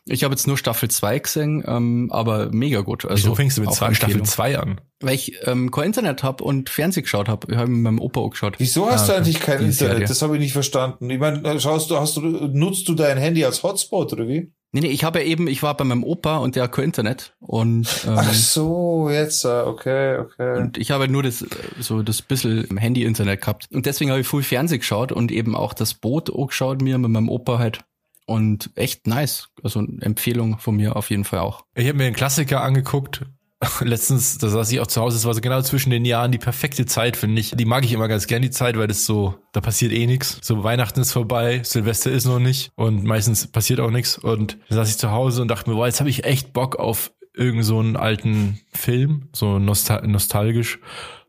Ich 0.06 0.24
habe 0.24 0.32
jetzt 0.32 0.46
nur 0.46 0.56
Staffel 0.56 0.90
2 0.90 1.18
gesehen, 1.18 1.64
ähm, 1.66 2.08
aber 2.10 2.50
mega 2.52 2.80
gut. 2.80 3.04
Also 3.04 3.24
Wieso 3.24 3.34
fängst 3.34 3.58
du 3.58 3.62
mit 3.62 3.72
zwei, 3.72 3.94
Staffel 3.94 4.22
2 4.22 4.58
an? 4.58 4.80
Weil 5.00 5.14
ich 5.14 5.34
ähm, 5.46 5.70
kein 5.70 5.86
Internet 5.86 6.22
habe 6.22 6.42
und 6.42 6.68
Fernsehen 6.70 7.02
geschaut 7.02 7.28
habe. 7.28 7.46
Ich 7.50 7.56
habe 7.56 7.70
mit 7.70 7.82
meinem 7.82 8.00
Opa 8.00 8.20
auch 8.20 8.30
geschaut. 8.30 8.54
Wieso 8.58 8.90
hast 8.90 9.04
ah, 9.04 9.14
du 9.14 9.18
eigentlich 9.18 9.40
kein 9.40 9.58
Internet? 9.58 9.74
Serie. 9.74 10.06
Das 10.06 10.22
habe 10.22 10.36
ich 10.36 10.40
nicht 10.40 10.52
verstanden. 10.52 11.08
Ich 11.10 11.18
meine, 11.18 11.60
schaust 11.60 11.90
du, 11.90 11.96
hast 11.96 12.16
du, 12.16 12.20
nutzt 12.20 12.88
du 12.88 12.94
dein 12.94 13.18
Handy 13.18 13.44
als 13.44 13.62
Hotspot 13.62 14.12
oder 14.12 14.26
wie? 14.26 14.52
Nee, 14.72 14.82
nee, 14.82 14.88
ich 14.88 15.02
habe 15.02 15.18
ja 15.18 15.24
eben, 15.24 15.48
ich 15.48 15.64
war 15.64 15.76
bei 15.76 15.84
meinem 15.84 16.04
Opa 16.04 16.36
und 16.36 16.54
der 16.54 16.64
hat 16.64 16.72
kein 16.72 16.84
Internet 16.84 17.34
und 17.40 17.88
ähm, 18.06 18.14
Ach 18.16 18.32
so, 18.32 19.10
jetzt, 19.10 19.44
äh, 19.44 19.48
okay, 19.48 20.18
okay. 20.18 20.58
Und 20.58 20.78
ich 20.78 20.92
habe 20.92 21.08
nur 21.08 21.24
das 21.24 21.44
so 21.80 22.02
das 22.02 22.22
bisschen 22.22 22.76
Handy-Internet 22.76 23.40
gehabt 23.40 23.68
und 23.72 23.86
deswegen 23.86 24.12
habe 24.12 24.20
ich 24.20 24.28
viel 24.28 24.44
Fernsehen 24.44 24.78
geschaut 24.78 25.10
und 25.10 25.32
eben 25.32 25.56
auch 25.56 25.74
das 25.74 25.94
Boot 25.94 26.30
auch 26.30 26.46
geschaut 26.46 26.82
mir 26.82 26.98
mit 26.98 27.10
meinem 27.10 27.28
Opa 27.28 27.58
halt 27.58 27.80
und 28.30 28.70
echt 28.76 29.08
nice. 29.08 29.48
Also 29.64 29.84
Empfehlung 30.00 30.58
von 30.58 30.76
mir 30.76 30.94
auf 30.94 31.10
jeden 31.10 31.24
Fall 31.24 31.40
auch. 31.40 31.64
Ich 31.74 31.88
habe 31.88 31.98
mir 31.98 32.04
einen 32.04 32.14
Klassiker 32.14 32.62
angeguckt. 32.62 33.26
Letztens, 33.80 34.38
da 34.38 34.48
saß 34.48 34.70
ich 34.70 34.78
auch 34.78 34.86
zu 34.86 35.00
Hause, 35.00 35.16
es 35.16 35.24
war 35.24 35.34
so 35.34 35.40
genau 35.40 35.60
zwischen 35.62 35.90
den 35.90 36.04
Jahren 36.04 36.30
die 36.30 36.38
perfekte 36.38 36.86
Zeit, 36.86 37.16
finde 37.16 37.40
ich. 37.40 37.50
Die 37.50 37.64
mag 37.64 37.84
ich 37.84 37.92
immer 37.92 38.06
ganz 38.06 38.28
gern, 38.28 38.40
die 38.40 38.50
Zeit, 38.50 38.78
weil 38.78 38.86
das 38.86 39.04
so, 39.04 39.34
da 39.52 39.60
passiert 39.60 39.92
eh 39.92 40.06
nichts. 40.06 40.38
So 40.42 40.62
Weihnachten 40.62 41.00
ist 41.00 41.10
vorbei, 41.10 41.60
Silvester 41.64 42.12
ist 42.12 42.24
noch 42.24 42.38
nicht 42.38 42.70
und 42.76 43.02
meistens 43.02 43.48
passiert 43.48 43.80
auch 43.80 43.90
nichts. 43.90 44.16
Und 44.16 44.58
da 44.68 44.76
saß 44.76 44.90
ich 44.90 44.98
zu 44.98 45.10
Hause 45.10 45.42
und 45.42 45.48
dachte 45.48 45.68
mir, 45.68 45.74
boah, 45.74 45.86
jetzt 45.86 45.98
habe 45.98 46.08
ich 46.08 46.22
echt 46.22 46.52
Bock 46.52 46.76
auf 46.76 47.12
irgend 47.34 47.64
so 47.64 47.80
einen 47.80 47.96
alten 47.96 48.60
Film, 48.72 49.28
so 49.32 49.58
nostal 49.58 50.06
nostalgisch 50.06 50.78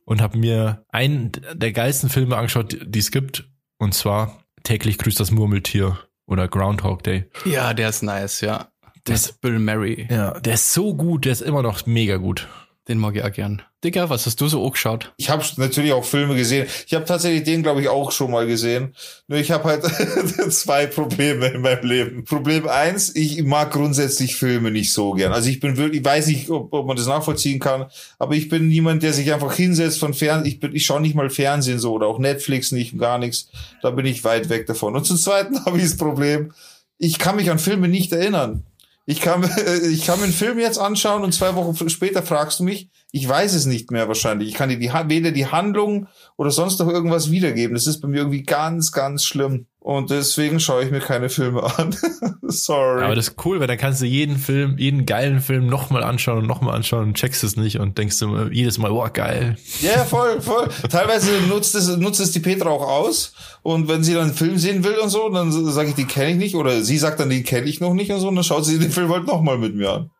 und 0.05 0.21
habe 0.21 0.37
mir 0.37 0.85
einen 0.89 1.31
der 1.53 1.71
geilsten 1.71 2.09
Filme 2.09 2.37
angeschaut, 2.37 2.77
die 2.85 2.99
es 2.99 3.09
gibt. 3.09 3.49
Und 3.79 3.95
zwar 3.95 4.43
täglich 4.63 4.99
grüßt 4.99 5.19
das 5.19 5.31
Murmeltier 5.31 5.97
oder 6.31 6.47
Groundhog 6.47 7.03
Day. 7.03 7.25
Ja, 7.45 7.73
der 7.73 7.89
ist 7.89 8.01
nice, 8.01 8.41
ja. 8.41 8.67
Der 9.05 9.15
ist 9.15 9.41
Bill 9.41 9.59
Murray. 9.59 10.07
Ja, 10.09 10.39
der 10.39 10.53
ist 10.53 10.73
so 10.73 10.93
gut, 10.93 11.25
der 11.25 11.33
ist 11.33 11.41
immer 11.41 11.61
noch 11.61 11.85
mega 11.85 12.17
gut. 12.17 12.47
Den 12.91 12.97
mag 12.97 13.15
ich 13.15 13.23
auch 13.23 13.31
gern. 13.31 13.61
Digga, 13.85 14.09
was 14.09 14.25
hast 14.25 14.41
du 14.41 14.49
so 14.49 14.61
auch 14.61 14.73
geschaut? 14.73 15.13
Ich 15.15 15.29
habe 15.29 15.45
natürlich 15.55 15.93
auch 15.93 16.03
Filme 16.03 16.35
gesehen. 16.35 16.67
Ich 16.85 16.93
habe 16.93 17.05
tatsächlich 17.05 17.43
den, 17.43 17.63
glaube 17.63 17.79
ich, 17.79 17.87
auch 17.87 18.11
schon 18.11 18.31
mal 18.31 18.45
gesehen. 18.45 18.93
Nur 19.29 19.39
ich 19.39 19.49
habe 19.49 19.63
halt 19.63 19.85
zwei 20.51 20.87
Probleme 20.87 21.47
in 21.47 21.61
meinem 21.61 21.85
Leben. 21.85 22.25
Problem 22.25 22.67
eins, 22.67 23.15
ich 23.15 23.41
mag 23.45 23.71
grundsätzlich 23.71 24.35
Filme 24.35 24.71
nicht 24.71 24.91
so 24.91 25.13
gern. 25.13 25.31
Also 25.31 25.47
ich 25.47 25.61
bin 25.61 25.77
wirklich, 25.77 26.01
ich 26.01 26.05
weiß 26.05 26.27
nicht, 26.27 26.49
ob, 26.49 26.73
ob 26.73 26.85
man 26.85 26.97
das 26.97 27.07
nachvollziehen 27.07 27.61
kann, 27.61 27.85
aber 28.19 28.35
ich 28.35 28.49
bin 28.49 28.67
niemand, 28.67 29.03
der 29.03 29.13
sich 29.13 29.31
einfach 29.31 29.53
hinsetzt 29.53 29.99
von 29.99 30.13
Fernsehen. 30.13 30.51
Ich, 30.51 30.59
bin, 30.59 30.75
ich 30.75 30.85
schaue 30.85 30.99
nicht 30.99 31.15
mal 31.15 31.29
Fernsehen 31.29 31.79
so 31.79 31.93
oder 31.93 32.07
auch 32.07 32.19
Netflix 32.19 32.73
nicht, 32.73 32.99
gar 32.99 33.19
nichts. 33.19 33.47
Da 33.81 33.91
bin 33.91 34.05
ich 34.05 34.25
weit 34.25 34.49
weg 34.49 34.65
davon. 34.65 34.97
Und 34.97 35.05
zum 35.05 35.15
Zweiten 35.15 35.63
habe 35.65 35.77
ich 35.77 35.83
das 35.83 35.95
Problem, 35.95 36.51
ich 36.97 37.19
kann 37.19 37.37
mich 37.37 37.49
an 37.49 37.57
Filme 37.57 37.87
nicht 37.87 38.11
erinnern. 38.11 38.65
Ich 39.05 39.21
kann, 39.21 39.43
ich 39.91 40.05
kann 40.05 40.19
mir 40.19 40.25
einen 40.25 40.33
Film 40.33 40.59
jetzt 40.59 40.77
anschauen 40.77 41.23
und 41.23 41.33
zwei 41.33 41.55
Wochen 41.55 41.89
später 41.89 42.23
fragst 42.23 42.59
du 42.59 42.63
mich, 42.63 42.89
ich 43.11 43.27
weiß 43.27 43.53
es 43.53 43.65
nicht 43.65 43.91
mehr 43.91 44.07
wahrscheinlich. 44.07 44.49
Ich 44.49 44.55
kann 44.55 44.69
dir 44.69 44.79
die, 44.79 44.91
weder 44.91 45.31
die 45.31 45.47
Handlung 45.47 46.07
oder 46.37 46.51
sonst 46.51 46.79
noch 46.79 46.87
irgendwas 46.87 47.31
wiedergeben. 47.31 47.75
Das 47.75 47.87
ist 47.87 47.99
bei 47.99 48.07
mir 48.07 48.19
irgendwie 48.19 48.43
ganz, 48.43 48.91
ganz 48.91 49.25
schlimm. 49.25 49.67
Und 49.83 50.11
deswegen 50.11 50.59
schaue 50.59 50.83
ich 50.83 50.91
mir 50.91 50.99
keine 50.99 51.27
Filme 51.27 51.63
an. 51.63 51.95
Sorry. 52.43 53.03
Aber 53.03 53.15
das 53.15 53.29
ist 53.29 53.45
cool, 53.45 53.59
weil 53.59 53.65
dann 53.65 53.79
kannst 53.79 53.99
du 53.99 54.05
jeden 54.05 54.37
Film, 54.37 54.77
jeden 54.77 55.07
geilen 55.07 55.41
Film 55.41 55.65
nochmal 55.65 56.03
anschauen 56.03 56.37
und 56.37 56.47
nochmal 56.47 56.75
anschauen 56.75 57.05
und 57.05 57.17
checkst 57.17 57.43
es 57.43 57.55
nicht 57.57 57.79
und 57.79 57.97
denkst 57.97 58.19
du 58.19 58.47
jedes 58.51 58.77
Mal, 58.77 58.91
wow, 58.91 59.11
geil. 59.11 59.57
Ja, 59.81 60.05
voll, 60.05 60.39
voll. 60.39 60.69
Teilweise 60.87 61.31
nutzt 61.49 61.73
es, 61.73 61.97
nutzt 61.97 62.19
es 62.19 62.31
die 62.31 62.41
Petra 62.41 62.69
auch 62.69 62.87
aus. 62.87 63.33
Und 63.63 63.87
wenn 63.87 64.03
sie 64.03 64.13
dann 64.13 64.25
einen 64.25 64.33
Film 64.35 64.59
sehen 64.59 64.83
will 64.83 64.99
und 64.99 65.09
so, 65.09 65.27
dann 65.29 65.51
sage 65.51 65.89
ich, 65.89 65.95
den 65.95 66.07
kenne 66.07 66.29
ich 66.29 66.37
nicht. 66.37 66.55
Oder 66.55 66.83
sie 66.83 66.99
sagt 66.99 67.19
dann, 67.19 67.31
den 67.31 67.43
kenne 67.43 67.65
ich 67.65 67.79
noch 67.79 67.95
nicht 67.95 68.11
und 68.11 68.19
so. 68.19 68.27
Und 68.27 68.35
dann 68.35 68.43
schaut 68.43 68.65
sie 68.65 68.77
den 68.77 68.91
Film 68.91 69.11
halt 69.11 69.25
nochmal 69.25 69.57
mit 69.57 69.73
mir 69.73 69.89
an. 69.89 70.11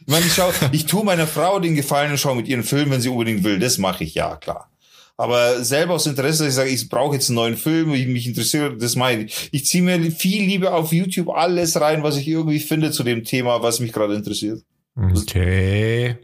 Ich 0.00 0.06
meine, 0.06 0.24
ich, 0.24 0.32
schau, 0.32 0.52
ich 0.70 0.86
tue 0.86 1.04
meiner 1.04 1.26
Frau 1.26 1.58
den 1.58 1.74
Gefallen 1.74 2.12
und 2.12 2.18
schaue 2.18 2.36
mit 2.36 2.46
ihren 2.46 2.62
Film, 2.62 2.92
wenn 2.92 3.00
sie 3.00 3.08
unbedingt 3.08 3.42
will. 3.42 3.58
Das 3.58 3.78
mache 3.78 4.04
ich, 4.04 4.14
ja, 4.14 4.36
klar. 4.36 4.70
Aber 5.18 5.64
selber 5.64 5.94
aus 5.94 6.06
Interesse, 6.06 6.44
dass 6.44 6.52
ich 6.52 6.54
sage, 6.54 6.70
ich 6.70 6.88
brauche 6.88 7.16
jetzt 7.16 7.28
einen 7.28 7.36
neuen 7.36 7.56
Film, 7.56 7.92
ich 7.92 8.06
mich 8.06 8.28
interessiere, 8.28 8.76
das 8.76 8.94
meine 8.94 9.24
ich. 9.24 9.48
Ich 9.50 9.66
ziehe 9.66 9.82
mir 9.82 10.00
viel 10.12 10.44
lieber 10.44 10.74
auf 10.74 10.92
YouTube 10.92 11.28
alles 11.30 11.80
rein, 11.80 12.04
was 12.04 12.16
ich 12.16 12.28
irgendwie 12.28 12.60
finde 12.60 12.92
zu 12.92 13.02
dem 13.02 13.24
Thema, 13.24 13.60
was 13.60 13.80
mich 13.80 13.92
gerade 13.92 14.14
interessiert. 14.14 14.62
Okay. 14.96 16.16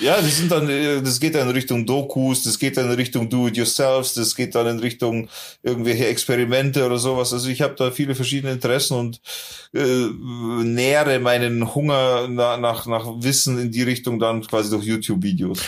Ja, 0.00 0.16
das 0.16 0.36
sind 0.36 0.50
dann, 0.50 0.68
äh, 0.68 1.02
das 1.02 1.18
geht 1.18 1.34
dann 1.34 1.48
in 1.48 1.54
Richtung 1.54 1.84
Dokus, 1.84 2.42
das 2.42 2.58
geht 2.58 2.76
dann 2.76 2.86
in 2.86 2.96
Richtung 2.96 3.28
Do-it-yourselfs, 3.28 4.14
das 4.14 4.34
geht 4.34 4.54
dann 4.54 4.66
in 4.66 4.78
Richtung 4.78 5.28
irgendwelche 5.62 6.06
Experimente 6.06 6.86
oder 6.86 6.98
sowas. 6.98 7.32
Also 7.32 7.48
ich 7.48 7.62
habe 7.62 7.74
da 7.74 7.90
viele 7.90 8.14
verschiedene 8.14 8.52
Interessen 8.52 8.96
und 8.96 9.20
äh, 9.74 10.06
nähere 10.62 11.18
meinen 11.18 11.74
Hunger 11.74 12.28
nach, 12.28 12.58
nach, 12.58 12.86
nach 12.86 13.06
Wissen 13.22 13.58
in 13.58 13.70
die 13.70 13.82
Richtung 13.82 14.18
dann 14.18 14.46
quasi 14.46 14.70
durch 14.70 14.84
YouTube-Videos. 14.84 15.58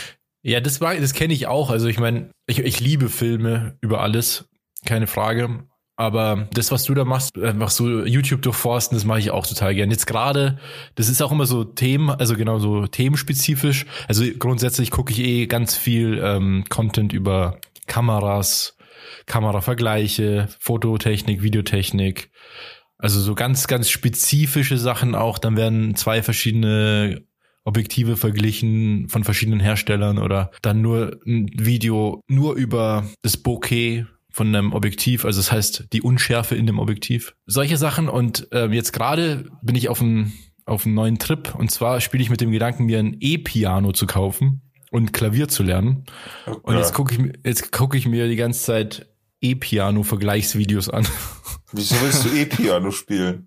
Ja, 0.43 0.61
das 0.61 0.81
war, 0.81 0.95
das 0.95 1.13
kenne 1.13 1.35
ich 1.35 1.47
auch. 1.47 1.71
Also 1.71 1.89
ich 1.89 1.99
meine, 1.99 2.31
ich, 2.47 2.61
ich 2.61 2.81
liebe 2.81 3.09
Filme 3.09 3.77
über 3.81 4.01
alles, 4.01 4.49
keine 4.87 5.07
Frage. 5.07 5.65
Aber 5.97 6.49
das, 6.55 6.73
was 6.73 6.85
du 6.85 6.95
da 6.95 7.05
machst, 7.05 7.37
einfach 7.37 7.69
so 7.69 8.07
YouTube 8.07 8.41
durchforsten, 8.41 8.97
das 8.97 9.05
mache 9.05 9.19
ich 9.19 9.31
auch 9.31 9.47
total 9.47 9.75
gern. 9.75 9.91
Jetzt 9.91 10.07
gerade, 10.07 10.59
das 10.95 11.11
ist 11.11 11.21
auch 11.21 11.31
immer 11.31 11.45
so 11.45 11.63
Themen, 11.63 12.09
also 12.09 12.37
genau 12.37 12.59
so 12.59 12.87
themenspezifisch. 12.87 13.85
Also 14.09 14.25
grundsätzlich 14.39 14.91
gucke 14.91 15.13
ich 15.13 15.19
eh 15.19 15.47
ganz 15.47 15.77
viel 15.77 16.19
ähm, 16.25 16.65
Content 16.71 17.13
über 17.13 17.61
Kameras, 17.87 18.79
Kameravergleiche, 19.27 20.49
Fototechnik, 20.59 21.43
Videotechnik, 21.43 22.31
Also 22.97 23.21
so 23.21 23.35
ganz, 23.35 23.67
ganz 23.67 23.91
spezifische 23.91 24.79
Sachen 24.79 25.15
auch. 25.15 25.39
Dann 25.39 25.59
werden 25.59 25.97
zwei 25.97 26.23
verschiedene 26.23 27.27
Objektive 27.71 28.17
verglichen 28.17 29.09
von 29.09 29.23
verschiedenen 29.23 29.61
Herstellern 29.61 30.19
oder 30.19 30.51
dann 30.61 30.83
nur 30.83 31.21
ein 31.25 31.49
Video 31.55 32.21
nur 32.27 32.55
über 32.55 33.07
das 33.23 33.37
Bokeh 33.37 34.07
von 34.33 34.49
einem 34.49 34.73
Objektiv, 34.73 35.25
also 35.25 35.39
das 35.39 35.53
heißt 35.53 35.87
die 35.93 36.03
Unschärfe 36.03 36.57
in 36.57 36.67
dem 36.67 36.81
Objektiv. 36.81 37.37
Solche 37.47 37.77
Sachen 37.77 38.09
und 38.09 38.49
äh, 38.53 38.67
jetzt 38.67 38.93
gerade 38.93 39.47
bin 39.63 39.77
ich 39.77 39.89
auf 39.89 40.01
einem 40.01 40.33
auf 40.67 40.85
neuen 40.85 41.21
Trip 41.21 41.55
und 41.55 41.71
zwar 41.71 42.01
spiele 42.01 42.25
ich 42.25 42.31
mit 42.31 42.41
dem 42.41 42.51
Gedanken, 42.51 42.87
mir 42.87 42.99
ein 42.99 43.17
E-Piano 43.21 43.93
zu 43.93 44.07
kaufen 44.07 44.63
und 44.91 45.13
Klavier 45.13 45.47
zu 45.47 45.63
lernen. 45.63 46.07
Okay. 46.47 46.59
Und 46.65 46.77
jetzt 46.77 46.93
gucke 46.93 47.15
ich 47.15 47.33
jetzt 47.45 47.71
gucke 47.71 47.97
ich 47.97 48.09
mir 48.09 48.27
die 48.27 48.37
ganze 48.37 48.65
Zeit 48.65 49.07
E-Piano-Vergleichsvideos 49.43 50.91
an. 50.91 51.07
Wieso 51.73 51.95
willst 52.03 52.25
du 52.25 52.31
E-Piano 52.37 52.91
spielen? 52.91 53.47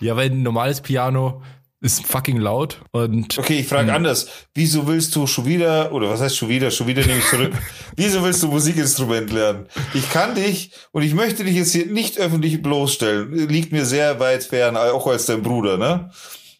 Ja, 0.00 0.16
weil 0.16 0.30
ein 0.30 0.42
normales 0.42 0.80
Piano 0.80 1.42
ist 1.86 2.06
fucking 2.06 2.36
laut 2.38 2.82
und 2.90 3.38
okay 3.38 3.60
ich 3.60 3.68
frage 3.68 3.92
anders. 3.92 4.28
Wieso 4.54 4.86
willst 4.86 5.16
du 5.16 5.26
schon 5.26 5.46
wieder 5.46 5.92
oder 5.92 6.10
was 6.10 6.20
heißt 6.20 6.36
schon 6.36 6.50
wieder? 6.50 6.70
Schon 6.70 6.86
wieder 6.86 7.06
nehme 7.06 7.18
ich 7.18 7.28
zurück. 7.28 7.52
Wieso 7.96 8.22
willst 8.22 8.42
du 8.42 8.48
Musikinstrument 8.48 9.32
lernen? 9.32 9.66
Ich 9.94 10.10
kann 10.10 10.34
dich 10.34 10.72
und 10.92 11.02
ich 11.02 11.14
möchte 11.14 11.44
dich 11.44 11.56
jetzt 11.56 11.72
hier 11.72 11.86
nicht 11.86 12.18
öffentlich 12.18 12.60
bloßstellen. 12.60 13.48
Liegt 13.48 13.72
mir 13.72 13.86
sehr 13.86 14.20
weit 14.20 14.44
fern 14.44 14.76
auch 14.76 15.06
als 15.06 15.26
dein 15.26 15.42
Bruder 15.42 15.78
ne? 15.78 16.10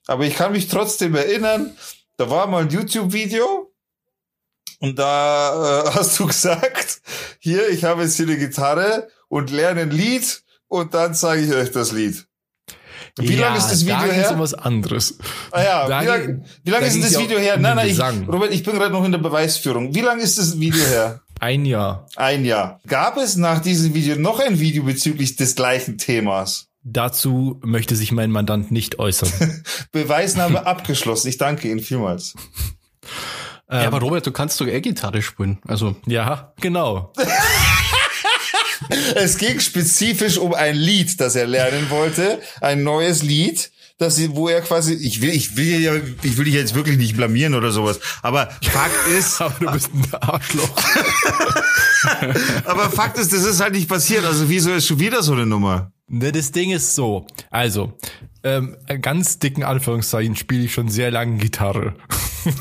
Aber 0.07 0.25
ich 0.25 0.37
kann 0.37 0.53
mich 0.53 0.69
trotzdem 0.69 1.15
erinnern 1.15 1.77
da 2.17 2.31
war 2.31 2.47
mal 2.47 2.63
ein 2.63 2.71
YouTube 2.71 3.13
Video 3.13 3.73
und 4.81 4.99
da 4.99 5.85
äh, 5.85 5.91
hast 5.95 6.19
du 6.19 6.27
gesagt 6.27 7.01
hier 7.39 7.69
ich 7.69 7.85
habe 7.85 8.03
jetzt 8.03 8.17
hier 8.17 8.27
eine 8.27 8.39
Gitarre 8.39 9.09
und 9.29 9.51
lerne 9.51 9.83
ein 9.83 9.91
Lied 9.91 10.43
und 10.69 10.95
dann 10.95 11.15
zeige 11.15 11.43
ich 11.45 11.53
euch 11.53 11.71
das 11.71 11.93
Lied 11.93 12.27
wie 13.19 13.35
ja, 13.35 13.47
lange 13.47 13.59
ist 13.59 13.69
das 13.69 13.85
Video 13.85 13.97
da 13.97 14.13
her? 14.13 14.33
um 14.33 14.41
was 14.41 14.55
anderes. 14.55 15.19
Ah 15.51 15.63
ja, 15.63 15.89
da 15.89 16.01
wie 16.01 16.07
lange 16.07 16.41
lang 16.65 16.83
ist 16.83 17.03
das 17.03 17.19
Video 17.19 17.39
her? 17.39 17.57
Nein, 17.57 17.77
nein, 17.77 17.89
ich, 17.89 18.29
Robert, 18.29 18.53
ich 18.53 18.63
bin 18.63 18.75
gerade 18.75 18.93
noch 18.93 19.05
in 19.05 19.13
der 19.13 19.19
Beweisführung. 19.19 19.95
Wie 19.95 20.01
lange 20.01 20.23
ist 20.23 20.39
das 20.39 20.61
Video 20.61 20.85
her? 20.85 21.21
Ein 21.41 21.65
Jahr. 21.65 22.07
Ein 22.17 22.45
Jahr. 22.45 22.81
Gab 22.87 23.17
es 23.17 23.37
nach 23.37 23.61
diesem 23.61 23.95
Video 23.95 24.17
noch 24.17 24.41
ein 24.41 24.59
Video 24.61 24.85
bezüglich 24.85 25.37
des 25.37 25.55
gleichen 25.55 25.99
Themas? 25.99 26.69
Dazu 26.83 27.61
möchte 27.65 27.97
sich 27.97 28.13
mein 28.13 28.31
Mandant 28.31 28.71
nicht 28.71 28.99
äußern. 28.99 29.31
Beweisnahme 29.93 30.67
abgeschlossen. 30.67 31.29
Ich 31.29 31.37
danke 31.37 31.69
Ihnen 31.69 31.81
vielmals. 31.81 32.35
Ja, 33.69 33.89
aber 33.89 34.01
Robert, 34.01 34.25
du 34.27 34.31
kannst 34.31 34.61
doch 34.61 34.67
E-Gitarre 34.67 35.21
spielen. 35.23 35.59
Also. 35.67 35.97
Ja, 36.07 36.53
genau. 36.61 37.13
es 39.15 39.39
ging 39.39 39.61
spezifisch 39.61 40.39
um 40.39 40.55
ein 40.55 40.77
Lied, 40.77 41.21
das 41.21 41.37
er 41.37 41.47
lernen 41.47 41.91
wollte, 41.91 42.41
ein 42.61 42.83
neues 42.83 43.23
Lied, 43.23 43.71
dass 43.99 44.17
sie, 44.17 44.37
wo 44.37 44.49
er 44.49 44.61
quasi, 44.61 44.93
ich 44.93 45.23
will, 45.23 45.31
ich 45.31 45.57
will 45.57 45.81
ja, 45.81 45.95
ich 46.23 46.37
will 46.37 46.45
dich 46.45 46.55
jetzt 46.55 46.75
wirklich 46.75 46.99
nicht 46.99 47.17
blamieren 47.17 47.55
oder 47.55 47.71
sowas, 47.71 47.99
aber 48.23 48.51
Fakt 48.63 49.09
ist, 49.09 49.41
aber 49.41 49.55
du 49.59 49.73
bist 49.73 49.91
ein 49.95 50.05
Arschloch. 50.21 50.77
aber 52.65 52.91
Fakt 52.91 53.19
ist, 53.19 53.33
das 53.33 53.45
ist 53.45 53.61
halt 53.61 53.73
nicht 53.73 53.89
passiert. 53.89 54.25
Also 54.25 54.49
wieso 54.49 54.73
ist 54.73 54.87
schon 54.87 55.01
wieder 55.01 55.23
so 55.23 55.33
eine 55.33 55.47
Nummer? 55.47 55.93
Ne, 56.09 56.31
das 56.31 56.53
Ding 56.53 56.71
ist 56.71 56.95
so. 56.95 57.27
Also, 57.51 57.95
ähm, 58.45 58.77
ganz 59.01 59.39
dicken 59.39 59.65
Anführungszeichen 59.65 60.37
spiele 60.37 60.65
ich 60.65 60.75
schon 60.75 60.89
sehr 60.89 61.11
lange 61.11 61.39
Gitarre. 61.39 61.95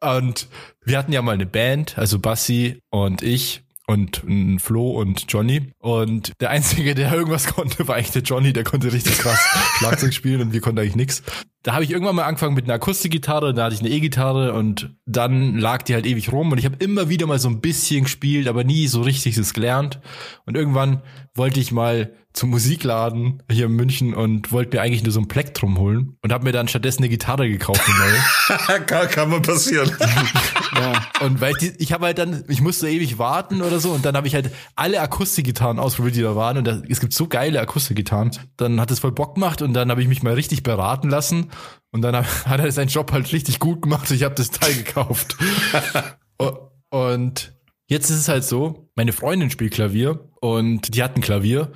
und 0.00 0.48
wir 0.84 0.96
hatten 0.96 1.12
ja 1.12 1.22
mal 1.22 1.32
eine 1.32 1.46
Band, 1.46 1.98
also 1.98 2.18
Bassi 2.18 2.80
und 2.90 3.22
ich 3.22 3.64
und 3.86 4.22
ein 4.24 4.58
Flo 4.58 4.90
und 4.90 5.26
Johnny. 5.28 5.72
Und 5.78 6.32
der 6.40 6.50
Einzige, 6.50 6.94
der 6.94 7.12
irgendwas 7.14 7.46
konnte, 7.46 7.86
war 7.88 7.96
eigentlich 7.96 8.12
der 8.12 8.22
Johnny, 8.22 8.52
der 8.52 8.64
konnte 8.64 8.92
richtig 8.92 9.18
krass 9.18 9.38
Schlagzeug 9.78 10.14
spielen 10.14 10.40
und 10.40 10.52
wir 10.52 10.60
konnten 10.60 10.80
eigentlich 10.80 10.96
nix. 10.96 11.22
Da 11.64 11.72
habe 11.72 11.82
ich 11.82 11.90
irgendwann 11.90 12.14
mal 12.14 12.24
angefangen 12.24 12.54
mit 12.54 12.64
einer 12.64 12.74
Akustikgitarre, 12.74 13.54
da 13.54 13.64
hatte 13.64 13.74
ich 13.74 13.80
eine 13.80 13.88
E-Gitarre 13.88 14.52
und 14.52 14.94
dann 15.06 15.56
lag 15.56 15.80
die 15.80 15.94
halt 15.94 16.04
ewig 16.04 16.30
rum 16.30 16.52
und 16.52 16.58
ich 16.58 16.66
habe 16.66 16.76
immer 16.76 17.08
wieder 17.08 17.26
mal 17.26 17.38
so 17.38 17.48
ein 17.48 17.62
bisschen 17.62 18.04
gespielt, 18.04 18.48
aber 18.48 18.64
nie 18.64 18.86
so 18.86 19.00
richtig 19.00 19.38
es 19.38 19.54
gelernt. 19.54 19.98
Und 20.44 20.58
irgendwann 20.58 21.00
wollte 21.34 21.60
ich 21.60 21.72
mal 21.72 22.12
zum 22.34 22.50
Musikladen 22.50 23.42
hier 23.50 23.66
in 23.66 23.72
München 23.72 24.12
und 24.12 24.50
wollte 24.50 24.76
mir 24.76 24.82
eigentlich 24.82 25.04
nur 25.04 25.12
so 25.12 25.20
ein 25.20 25.28
Plektrum 25.28 25.78
holen 25.78 26.16
und 26.20 26.32
habe 26.32 26.44
mir 26.44 26.52
dann 26.52 26.66
stattdessen 26.66 27.02
eine 27.02 27.08
Gitarre 27.08 27.48
gekauft. 27.48 27.80
kann, 28.86 29.08
kann 29.08 29.30
man 29.30 29.40
passieren. 29.40 29.90
ja, 30.76 31.06
und 31.24 31.40
weil 31.40 31.52
ich, 31.52 31.58
die, 31.58 31.72
ich 31.78 31.92
habe 31.92 32.06
halt 32.06 32.18
dann, 32.18 32.44
ich 32.48 32.60
musste 32.60 32.88
ewig 32.88 33.18
warten 33.18 33.62
oder 33.62 33.78
so 33.78 33.92
und 33.92 34.04
dann 34.04 34.16
habe 34.16 34.26
ich 34.26 34.34
halt 34.34 34.50
alle 34.74 35.00
Akustikgitarren 35.00 35.78
ausprobiert, 35.78 36.16
die 36.16 36.22
da 36.22 36.34
waren 36.34 36.58
und 36.58 36.64
da, 36.64 36.82
es 36.88 36.98
gibt 36.98 37.12
so 37.12 37.28
geile 37.28 37.60
Akustikgitarren. 37.60 38.32
Dann 38.56 38.80
hat 38.80 38.90
es 38.90 38.98
voll 38.98 39.12
Bock 39.12 39.36
gemacht 39.36 39.62
und 39.62 39.72
dann 39.72 39.88
habe 39.90 40.02
ich 40.02 40.08
mich 40.08 40.24
mal 40.24 40.34
richtig 40.34 40.64
beraten 40.64 41.08
lassen 41.08 41.50
und 41.90 42.02
dann 42.02 42.16
hat 42.16 42.60
er 42.60 42.72
seinen 42.72 42.88
Job 42.88 43.12
halt 43.12 43.32
richtig 43.32 43.58
gut 43.58 43.82
gemacht. 43.82 44.10
Ich 44.10 44.24
habe 44.24 44.34
das 44.34 44.50
Teil 44.50 44.74
gekauft. 44.74 45.36
und 46.90 47.56
jetzt 47.88 48.10
ist 48.10 48.18
es 48.18 48.28
halt 48.28 48.44
so, 48.44 48.90
meine 48.96 49.12
Freundin 49.12 49.50
spielt 49.50 49.74
Klavier 49.74 50.28
und 50.40 50.94
die 50.94 51.02
hat 51.02 51.16
ein 51.16 51.22
Klavier 51.22 51.72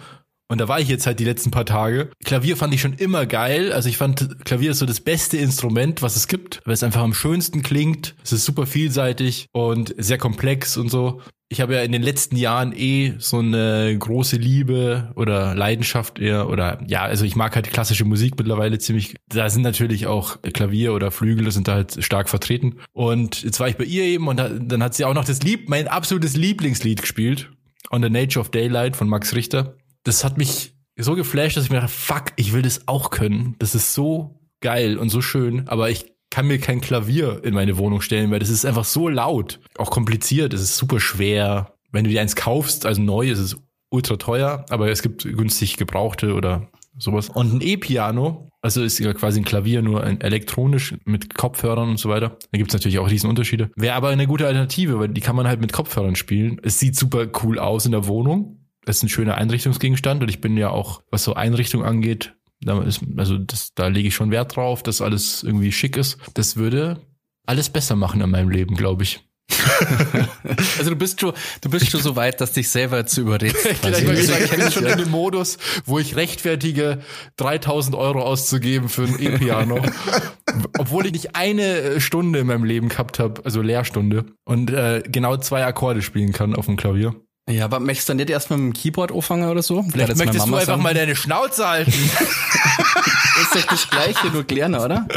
und 0.49 0.59
da 0.59 0.67
war 0.67 0.81
ich 0.81 0.89
jetzt 0.89 1.07
halt 1.07 1.21
die 1.21 1.25
letzten 1.25 1.51
paar 1.51 1.67
Tage. 1.67 2.11
Klavier 2.25 2.57
fand 2.57 2.73
ich 2.73 2.81
schon 2.81 2.95
immer 2.95 3.27
geil. 3.27 3.73
Also 3.73 3.89
ich 3.91 3.99
fand, 3.99 4.45
Klavier 4.47 4.71
ist 4.71 4.79
so 4.79 4.87
das 4.87 5.01
beste 5.01 5.37
Instrument, 5.37 6.01
was 6.01 6.17
es 6.17 6.27
gibt, 6.27 6.63
weil 6.65 6.73
es 6.73 6.83
einfach 6.83 7.03
am 7.03 7.13
schönsten 7.13 7.63
klingt. 7.63 8.15
Es 8.25 8.33
ist 8.33 8.47
super 8.47 8.67
vielseitig 8.67 9.47
und 9.53 9.95
sehr 9.99 10.17
komplex 10.17 10.79
und 10.79 10.91
so. 10.91 11.21
Ich 11.51 11.61
habe 11.63 11.75
ja 11.75 11.83
in 11.83 11.93
den 11.93 12.03
letzten 12.03 12.37
Jahren 12.37 12.73
eh 12.75 13.15
so 13.19 13.39
eine 13.39 13.97
große 13.99 14.37
Liebe 14.37 15.13
oder 15.17 15.55
Leidenschaft 15.55 16.19
eher 16.19 16.49
oder 16.49 16.79
ja, 16.87 17.03
also 17.03 17.25
ich 17.25 17.37
mag 17.37 17.55
halt 17.55 17.71
klassische 17.71 18.05
Musik 18.05 18.35
mittlerweile 18.39 18.79
ziemlich. 18.79 19.17
Da 19.29 19.49
sind 19.49 19.63
natürlich 19.63 20.07
auch 20.07 20.41
Klavier 20.43 20.93
oder 20.93 21.11
Flügel, 21.11 21.51
sind 21.51 21.69
da 21.69 21.75
halt 21.75 22.03
stark 22.05 22.29
vertreten. 22.29 22.77
Und 22.93 23.43
jetzt 23.43 23.61
war 23.61 23.69
ich 23.69 23.77
bei 23.77 23.85
ihr 23.85 24.05
eben 24.05 24.29
und 24.29 24.37
dann 24.39 24.83
hat 24.83 24.95
sie 24.95 25.07
auch 25.07 25.15
noch 25.15 25.25
das 25.25 25.43
Lieb, 25.43 25.69
mein 25.71 25.89
absolutes 25.89 26.37
Lieblingslied 26.37 27.01
gespielt. 27.01 27.51
On 27.91 28.03
the 28.03 28.11
Nature 28.11 28.41
of 28.43 28.51
Daylight 28.51 28.97
von 28.97 29.09
Max 29.09 29.35
Richter 29.35 29.78
das 30.09 30.25
hat 30.25 30.39
mich 30.39 30.75
so 30.97 31.15
geflasht, 31.15 31.57
dass 31.57 31.65
ich 31.65 31.71
mir 31.71 31.81
dachte, 31.81 31.93
fuck, 31.93 32.33
ich 32.37 32.53
will 32.53 32.63
das 32.63 32.89
auch 32.89 33.11
können. 33.11 33.55
Das 33.59 33.75
ist 33.75 33.95
so 33.95 34.41
geil 34.61 34.99
und 34.99 35.11
so 35.11 35.21
schön, 35.21 35.69
aber 35.69 35.91
ich 35.91 36.13
kann 36.31 36.47
mir 36.47 36.59
kein 36.59 36.81
Klavier 36.81 37.43
in 37.45 37.55
meine 37.55 37.79
Wohnung 37.79 38.01
stellen, 38.01 38.31
weil 38.31 38.41
das 38.41 38.51
ist 38.51 38.65
einfach 38.65 38.85
so 38.85 39.09
laut. 39.09 39.61
Auch 39.79 39.91
kompliziert, 39.91 40.53
es 40.53 40.61
ist 40.61 40.77
super 40.77 41.01
schwer. 41.01 41.75
Wenn 41.91 42.05
du 42.05 42.11
dir 42.11 42.21
eins 42.21 42.37
kaufst, 42.37 42.85
also 42.85 43.01
neu, 43.01 43.31
ist 43.31 43.39
es 43.39 43.57
ultra 43.91 44.17
teuer, 44.17 44.67
aber 44.69 44.91
es 44.91 45.03
gibt 45.03 45.23
günstig 45.23 45.77
gebrauchte 45.77 46.35
oder 46.35 46.69
sowas. 46.99 47.31
Und 47.31 47.55
ein 47.55 47.61
E-Piano, 47.63 48.51
also 48.61 48.83
ist 48.83 48.99
ja 48.99 49.15
quasi 49.15 49.41
ein 49.41 49.45
Klavier, 49.45 49.81
nur 49.81 50.03
ein 50.03 50.21
elektronisch 50.21 50.95
mit 51.05 51.35
Kopfhörern 51.35 51.89
und 51.89 51.99
so 51.99 52.11
weiter. 52.11 52.37
Da 52.51 52.59
gibt's 52.59 52.75
natürlich 52.75 52.99
auch 52.99 53.09
riesen 53.09 53.31
Unterschiede. 53.31 53.71
Wäre 53.77 53.95
aber 53.95 54.09
eine 54.09 54.27
gute 54.27 54.47
Alternative, 54.47 54.99
weil 54.99 55.09
die 55.09 55.21
kann 55.21 55.37
man 55.37 55.47
halt 55.47 55.61
mit 55.61 55.73
Kopfhörern 55.73 56.17
spielen. 56.17 56.61
Es 56.63 56.79
sieht 56.79 56.97
super 56.97 57.27
cool 57.43 57.59
aus 57.59 57.87
in 57.87 57.93
der 57.93 58.07
Wohnung 58.07 58.58
ist 58.97 59.03
ein 59.03 59.09
schöner 59.09 59.37
Einrichtungsgegenstand 59.37 60.23
und 60.23 60.29
ich 60.29 60.41
bin 60.41 60.57
ja 60.57 60.71
auch, 60.71 61.03
was 61.11 61.25
so 61.25 61.35
Einrichtung 61.35 61.85
angeht, 61.85 62.35
da 62.61 62.83
ist, 62.83 63.01
also 63.17 63.39
das, 63.39 63.75
da 63.75 63.87
lege 63.87 64.09
ich 64.09 64.15
schon 64.15 64.31
Wert 64.31 64.57
drauf, 64.57 64.83
dass 64.83 65.01
alles 65.01 65.43
irgendwie 65.43 65.73
schick 65.73 65.97
ist. 65.97 66.19
Das 66.35 66.57
würde 66.57 67.01
alles 67.47 67.71
besser 67.71 67.97
machen 67.97 68.21
in 68.21 68.31
meinem 68.31 68.51
Leben, 68.51 68.75
glaube 68.75 69.05
ich. 69.05 69.25
also 70.79 70.91
du 70.91 70.97
bist 70.97 71.21
schon, 71.21 71.33
du 71.63 71.71
bist 71.71 71.91
schon 71.91 72.03
so 72.03 72.17
weit, 72.17 72.41
dass 72.41 72.53
dich 72.53 72.69
selber 72.69 73.07
zu 73.07 73.23
überreden. 73.23 73.57
Also 73.83 74.13
ich, 74.13 74.29
ich 74.29 74.51
bin 74.51 74.71
schon 74.71 74.85
in 74.85 74.99
dem 74.99 75.11
Modus, 75.11 75.57
wo 75.87 75.99
ich 75.99 76.17
rechtfertige, 76.17 77.01
3000 77.37 77.97
Euro 77.97 78.23
auszugeben 78.23 78.89
für 78.89 79.05
ein 79.05 79.19
E-Piano, 79.19 79.81
obwohl 80.79 81.07
ich 81.07 81.13
nicht 81.13 81.37
eine 81.37 82.01
Stunde 82.01 82.41
in 82.41 82.47
meinem 82.47 82.65
Leben 82.65 82.89
gehabt 82.91 83.19
habe, 83.19 83.43
also 83.45 83.63
Lehrstunde 83.63 84.27
und 84.45 84.71
äh, 84.71 85.03
genau 85.07 85.37
zwei 85.39 85.65
Akkorde 85.65 86.03
spielen 86.03 86.33
kann 86.33 86.55
auf 86.55 86.67
dem 86.67 86.77
Klavier. 86.77 87.15
Ja, 87.49 87.65
aber 87.65 87.81
möchtest 87.81 88.09
du 88.09 88.15
nicht 88.15 88.31
erstmal 88.31 88.59
mit 88.59 88.75
dem 88.75 88.81
Keyboard 88.81 89.13
anfangen 89.13 89.49
oder 89.49 89.63
so? 89.63 89.83
Vielleicht 89.91 90.17
möchtest 90.17 90.47
du 90.47 90.55
einfach 90.55 90.67
sagen. 90.67 90.83
mal 90.83 90.95
deine 90.95 91.17
Schnauze 91.17 91.67
halten. 91.67 91.93
ist 93.43 93.55
doch 93.55 93.67
das 93.71 93.89
Gleiche, 93.89 94.27
nur 94.29 94.45
kleiner, 94.45 94.85
oder? 94.85 95.09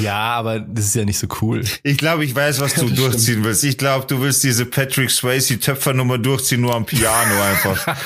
Ja, 0.00 0.34
aber 0.34 0.60
das 0.60 0.86
ist 0.86 0.94
ja 0.94 1.04
nicht 1.04 1.18
so 1.18 1.26
cool. 1.40 1.64
Ich 1.82 1.98
glaube, 1.98 2.24
ich 2.24 2.34
weiß, 2.34 2.60
was 2.60 2.74
du 2.74 2.82
das 2.88 2.98
durchziehen 2.98 3.22
stimmt. 3.22 3.44
willst. 3.44 3.64
Ich 3.64 3.78
glaube, 3.78 4.06
du 4.06 4.20
willst 4.20 4.44
diese 4.44 4.64
Patrick 4.64 5.10
Swayze 5.10 5.58
Töpfernummer 5.58 6.18
durchziehen, 6.18 6.60
nur 6.60 6.74
am 6.74 6.86
Piano 6.86 7.42
einfach. 7.42 7.96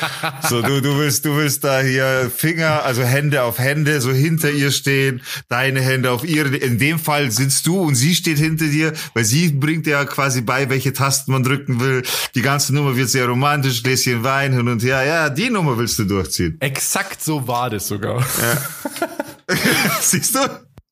so, 0.49 0.63
du, 0.63 0.81
du 0.81 0.97
willst, 0.99 1.25
du 1.25 1.37
willst 1.37 1.65
da 1.65 1.81
hier 1.81 2.31
Finger, 2.35 2.85
also 2.85 3.03
Hände 3.03 3.43
auf 3.43 3.59
Hände, 3.59 4.01
so 4.01 4.13
hinter 4.13 4.51
ihr 4.51 4.71
stehen, 4.71 5.23
deine 5.49 5.81
Hände 5.81 6.11
auf 6.11 6.25
ihre. 6.25 6.57
In 6.57 6.79
dem 6.79 6.99
Fall 6.99 7.31
sitzt 7.31 7.67
du 7.67 7.81
und 7.81 7.95
sie 7.95 8.15
steht 8.15 8.39
hinter 8.39 8.67
dir, 8.67 8.93
weil 9.15 9.25
sie 9.25 9.51
bringt 9.51 9.87
ja 9.87 10.05
quasi 10.05 10.41
bei, 10.41 10.71
welche 10.71 10.93
Tasten 10.93 11.33
man 11.33 11.43
drücken 11.43 11.81
will. 11.81 12.03
Die 12.35 12.43
ganze 12.43 12.75
Nummer 12.75 12.97
wird 13.03 13.11
sehr 13.11 13.27
romantisch, 13.27 13.83
Gläschen 13.83 14.23
Wein 14.23 14.53
hin 14.53 14.69
und 14.69 14.83
her. 14.83 15.05
Ja, 15.05 15.29
die 15.29 15.51
Nummer 15.51 15.77
willst 15.77 15.99
du 15.99 16.05
durchziehen. 16.05 16.57
Exakt 16.61 17.23
so 17.23 17.49
war 17.49 17.69
das 17.69 17.89
sogar. 17.89 18.21
Ja. 18.21 19.57
Siehst 20.01 20.37
du? 20.37 20.39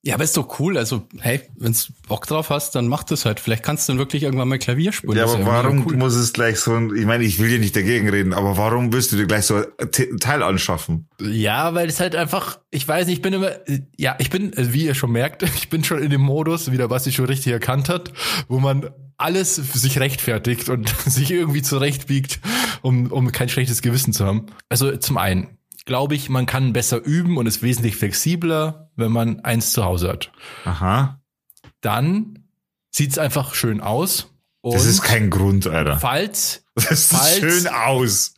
Ja, 0.02 0.14
aber 0.14 0.24
ist 0.24 0.36
doch 0.36 0.58
cool. 0.58 0.76
Also, 0.78 1.06
hey, 1.20 1.42
wenn's 1.56 1.92
Bock 2.08 2.26
drauf 2.26 2.48
hast, 2.50 2.74
dann 2.74 2.88
mach 2.88 3.04
das 3.04 3.26
halt. 3.26 3.38
Vielleicht 3.38 3.62
kannst 3.62 3.86
du 3.86 3.92
dann 3.92 3.98
wirklich 3.98 4.22
irgendwann 4.22 4.48
mal 4.48 4.58
Klavier 4.58 4.92
spielen. 4.92 5.14
Ja, 5.16 5.24
aber 5.24 5.44
warum 5.44 5.86
cool. 5.86 5.96
muss 5.96 6.14
es 6.16 6.32
gleich 6.32 6.58
so 6.58 6.74
ein, 6.74 6.96
ich 6.96 7.04
meine, 7.04 7.22
ich 7.22 7.38
will 7.38 7.50
dir 7.50 7.58
nicht 7.58 7.76
dagegen 7.76 8.08
reden, 8.08 8.32
aber 8.32 8.56
warum 8.56 8.92
willst 8.94 9.12
du 9.12 9.16
dir 9.16 9.26
gleich 9.26 9.44
so 9.44 9.56
ein 9.56 9.90
Te- 9.92 10.16
Teil 10.16 10.42
anschaffen? 10.42 11.06
Ja, 11.20 11.74
weil 11.74 11.86
es 11.88 12.00
halt 12.00 12.16
einfach, 12.16 12.58
ich 12.70 12.88
weiß 12.88 13.06
nicht, 13.06 13.18
ich 13.18 13.22
bin 13.22 13.34
immer, 13.34 13.50
ja, 13.96 14.16
ich 14.18 14.30
bin, 14.30 14.52
also 14.56 14.72
wie 14.72 14.86
ihr 14.86 14.94
schon 14.94 15.12
merkt, 15.12 15.42
ich 15.56 15.68
bin 15.68 15.84
schon 15.84 16.02
in 16.02 16.10
dem 16.10 16.22
Modus, 16.22 16.72
wie 16.72 16.78
der 16.78 16.88
Basti 16.88 17.12
schon 17.12 17.26
richtig 17.26 17.52
erkannt 17.52 17.88
hat, 17.90 18.10
wo 18.48 18.58
man 18.58 18.88
alles 19.20 19.56
sich 19.56 19.98
rechtfertigt 20.00 20.68
und 20.68 20.88
sich 21.06 21.30
irgendwie 21.30 21.62
zurechtbiegt, 21.62 22.40
um, 22.82 23.10
um 23.12 23.30
kein 23.32 23.48
schlechtes 23.48 23.82
Gewissen 23.82 24.12
zu 24.12 24.24
haben. 24.26 24.46
Also 24.68 24.96
zum 24.96 25.16
einen 25.18 25.58
glaube 25.86 26.14
ich, 26.14 26.28
man 26.28 26.46
kann 26.46 26.72
besser 26.72 27.02
üben 27.02 27.36
und 27.36 27.46
ist 27.46 27.62
wesentlich 27.62 27.96
flexibler, 27.96 28.90
wenn 28.96 29.10
man 29.12 29.40
eins 29.40 29.72
zu 29.72 29.84
Hause 29.84 30.08
hat. 30.10 30.32
Aha. 30.64 31.20
Dann 31.80 32.44
sieht's 32.90 33.18
einfach 33.18 33.54
schön 33.54 33.80
aus. 33.80 34.28
Das 34.62 34.84
ist 34.84 35.02
kein 35.02 35.30
Grund, 35.30 35.66
Alter. 35.66 35.98
falls 35.98 36.64
Das 36.74 37.08
sieht 37.08 37.18
falls- 37.18 37.38
schön 37.38 37.66
aus. 37.68 38.34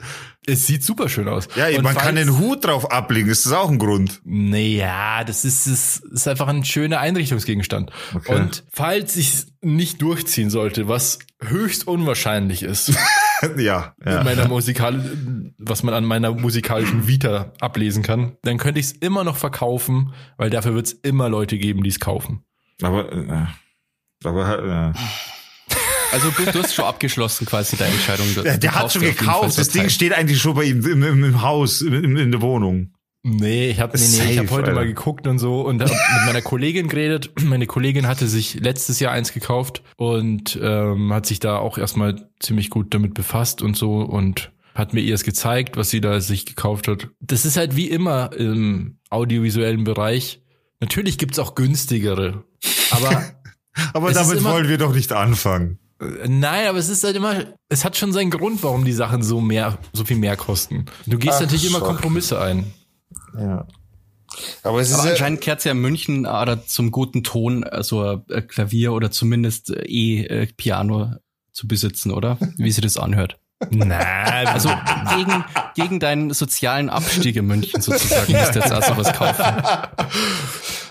Es 0.47 0.67
sieht 0.67 0.83
super 0.83 1.09
schön 1.09 1.29
aus. 1.29 1.49
Ja, 1.55 1.69
Und 1.69 1.83
man 1.83 1.95
kann 1.95 2.17
den 2.17 2.39
Hut 2.39 2.65
drauf 2.65 2.91
ablegen, 2.91 3.29
ist 3.29 3.47
das 3.47 3.53
auch 3.53 3.71
ein 3.71 3.79
Grund? 3.79 4.21
Naja, 4.25 5.23
das 5.25 5.45
ist, 5.45 5.67
das 5.67 5.97
ist 5.99 6.29
einfach 6.29 6.49
ein 6.49 6.65
schöner 6.65 6.99
Einrichtungsgegenstand. 6.99 7.91
Okay. 8.15 8.35
Und 8.35 8.65
falls 8.73 9.17
ich 9.17 9.47
nicht 9.61 10.03
durchziehen 10.03 10.51
sollte, 10.51 10.89
was 10.89 11.21
höchst 11.41 11.87
unwahrscheinlich 11.87 12.63
ist, 12.65 12.93
ja, 13.57 13.95
in 14.05 14.13
ja. 14.13 14.25
meiner 14.25 14.49
musikal 14.49 15.01
was 15.59 15.83
man 15.83 15.95
an 15.95 16.05
meiner 16.05 16.33
musikalischen 16.33 17.07
Vita 17.07 17.53
ablesen 17.61 18.03
kann, 18.03 18.37
dann 18.43 18.59
könnte 18.59 18.81
ich 18.81 18.87
es 18.87 18.93
immer 18.93 19.25
noch 19.25 19.37
verkaufen, 19.37 20.13
weil 20.37 20.51
dafür 20.51 20.75
wird 20.75 20.87
es 20.87 20.93
immer 20.93 21.29
Leute 21.29 21.59
geben, 21.59 21.83
die 21.83 21.91
es 21.91 22.01
kaufen. 22.01 22.45
Aber, 22.83 23.13
äh, 23.13 23.47
aber, 24.25 24.93
äh, 24.95 24.99
Also 26.13 26.31
du, 26.31 26.45
du 26.51 26.63
hast 26.63 26.75
schon 26.75 26.85
abgeschlossen 26.85 27.47
quasi 27.47 27.77
deine 27.77 27.93
Entscheidung. 27.95 28.27
Du- 28.35 28.43
du 28.43 28.59
der 28.59 28.75
hat 28.75 28.93
schon 28.93 29.03
gekauft. 29.03 29.59
Das 29.59 29.69
Ding 29.71 29.89
steht 29.89 30.13
eigentlich 30.13 30.41
schon 30.41 30.55
bei 30.55 30.65
ihm 30.65 30.85
im, 30.87 31.03
im, 31.03 31.25
im 31.25 31.43
Haus, 31.43 31.81
im, 31.83 32.17
in 32.17 32.31
der 32.31 32.41
Wohnung. 32.43 32.93
Nee, 33.25 33.71
ich 33.71 33.79
habe 33.79 33.97
nee, 33.97 34.05
nee, 34.05 34.33
ich 34.33 34.39
hab 34.39 34.51
heute 34.51 34.65
Alter. 34.69 34.75
mal 34.81 34.87
geguckt 34.87 35.29
und 35.29 35.39
so 35.39 35.61
und 35.63 35.81
hab 35.81 35.89
mit 35.91 36.27
meiner 36.27 36.43
Kollegin 36.43 36.89
geredet. 36.89 37.31
Meine 37.45 37.67
Kollegin 37.67 38.09
hatte 38.09 38.27
sich 38.27 38.55
letztes 38.61 38.99
Jahr 38.99 39.13
eins 39.13 39.33
gekauft 39.33 39.83
und 39.97 40.59
ähm, 40.61 41.13
hat 41.13 41.27
sich 41.27 41.39
da 41.39 41.57
auch 41.59 41.79
erstmal 41.79 42.29
ziemlich 42.41 42.69
gut 42.69 42.93
damit 42.93 43.15
befasst 43.15 43.63
und 43.63 43.77
so 43.77 44.01
und 44.01 44.51
hat 44.75 44.93
mir 44.93 45.03
erst 45.05 45.25
gezeigt, 45.25 45.77
was 45.77 45.91
sie 45.91 46.01
da 46.01 46.21
sich 46.21 46.47
gekauft 46.47 46.89
hat. 46.89 47.09
Das 47.21 47.45
ist 47.45 47.57
halt 47.57 47.77
wie 47.77 47.89
immer 47.89 48.33
im 48.37 48.99
audiovisuellen 49.09 49.85
Bereich. 49.85 50.43
Natürlich 50.81 51.17
gibt's 51.17 51.39
auch 51.39 51.55
günstigere, 51.55 52.43
aber 52.91 53.23
Aber 53.95 54.11
Es 54.11 54.17
damit 54.17 54.39
immer- 54.39 54.53
wollen 54.53 54.69
wir 54.69 54.77
doch 54.79 54.95
nicht 54.95 55.13
anfangen. 55.13 55.79
Äh, 56.03 56.29
nein, 56.29 56.67
aber 56.69 56.79
es 56.79 56.89
ist 56.89 57.05
halt 57.05 57.17
immer, 57.17 57.35
es 57.69 57.85
hat 57.85 57.97
schon 57.97 58.13
seinen 58.13 58.31
Grund, 58.31 58.63
warum 58.63 58.85
die 58.85 58.93
Sachen 58.93 59.23
so 59.23 59.41
mehr, 59.41 59.79
so 59.93 60.05
viel 60.05 60.17
mehr 60.17 60.37
kosten. 60.37 60.87
Du 61.07 61.19
gehst 61.19 61.37
Ach, 61.37 61.41
natürlich 61.43 61.67
immer. 61.67 61.81
Kompromisse 61.81 62.41
ein. 62.41 62.73
Ja. 63.39 63.67
Aber 64.63 64.81
es 64.81 64.89
ist 64.91 64.95
Aber 64.95 65.05
ja, 65.07 65.11
anscheinend 65.13 65.41
kehrt 65.43 65.65
ja 65.65 65.73
in 65.73 65.79
München 65.81 66.21
oder 66.27 66.65
zum 66.67 66.91
guten 66.91 67.23
Ton 67.23 67.65
also 67.65 68.23
ein 68.33 68.49
Klavier 68.49 68.93
oder 68.95 69.11
zumindest 69.11 69.71
äh, 69.71 69.83
E-Piano 69.87 71.15
zu 71.53 71.69
besitzen, 71.69 72.11
oder? 72.13 72.39
Wie 72.57 72.71
sich 72.71 72.83
das 72.83 72.97
anhört. 72.97 73.39
Nein, 73.71 74.47
Also 74.49 74.71
gegen, 75.15 75.45
gegen 75.77 76.01
deinen 76.01 76.33
sozialen 76.33 76.89
Abstieg 76.89 77.37
in 77.37 77.47
München 77.47 77.81
sozusagen 77.81 78.33
musst 78.33 78.55
du 78.55 78.59
jetzt 78.61 78.73
also 78.73 78.97
was 78.97 79.13
kaufen. 79.13 79.45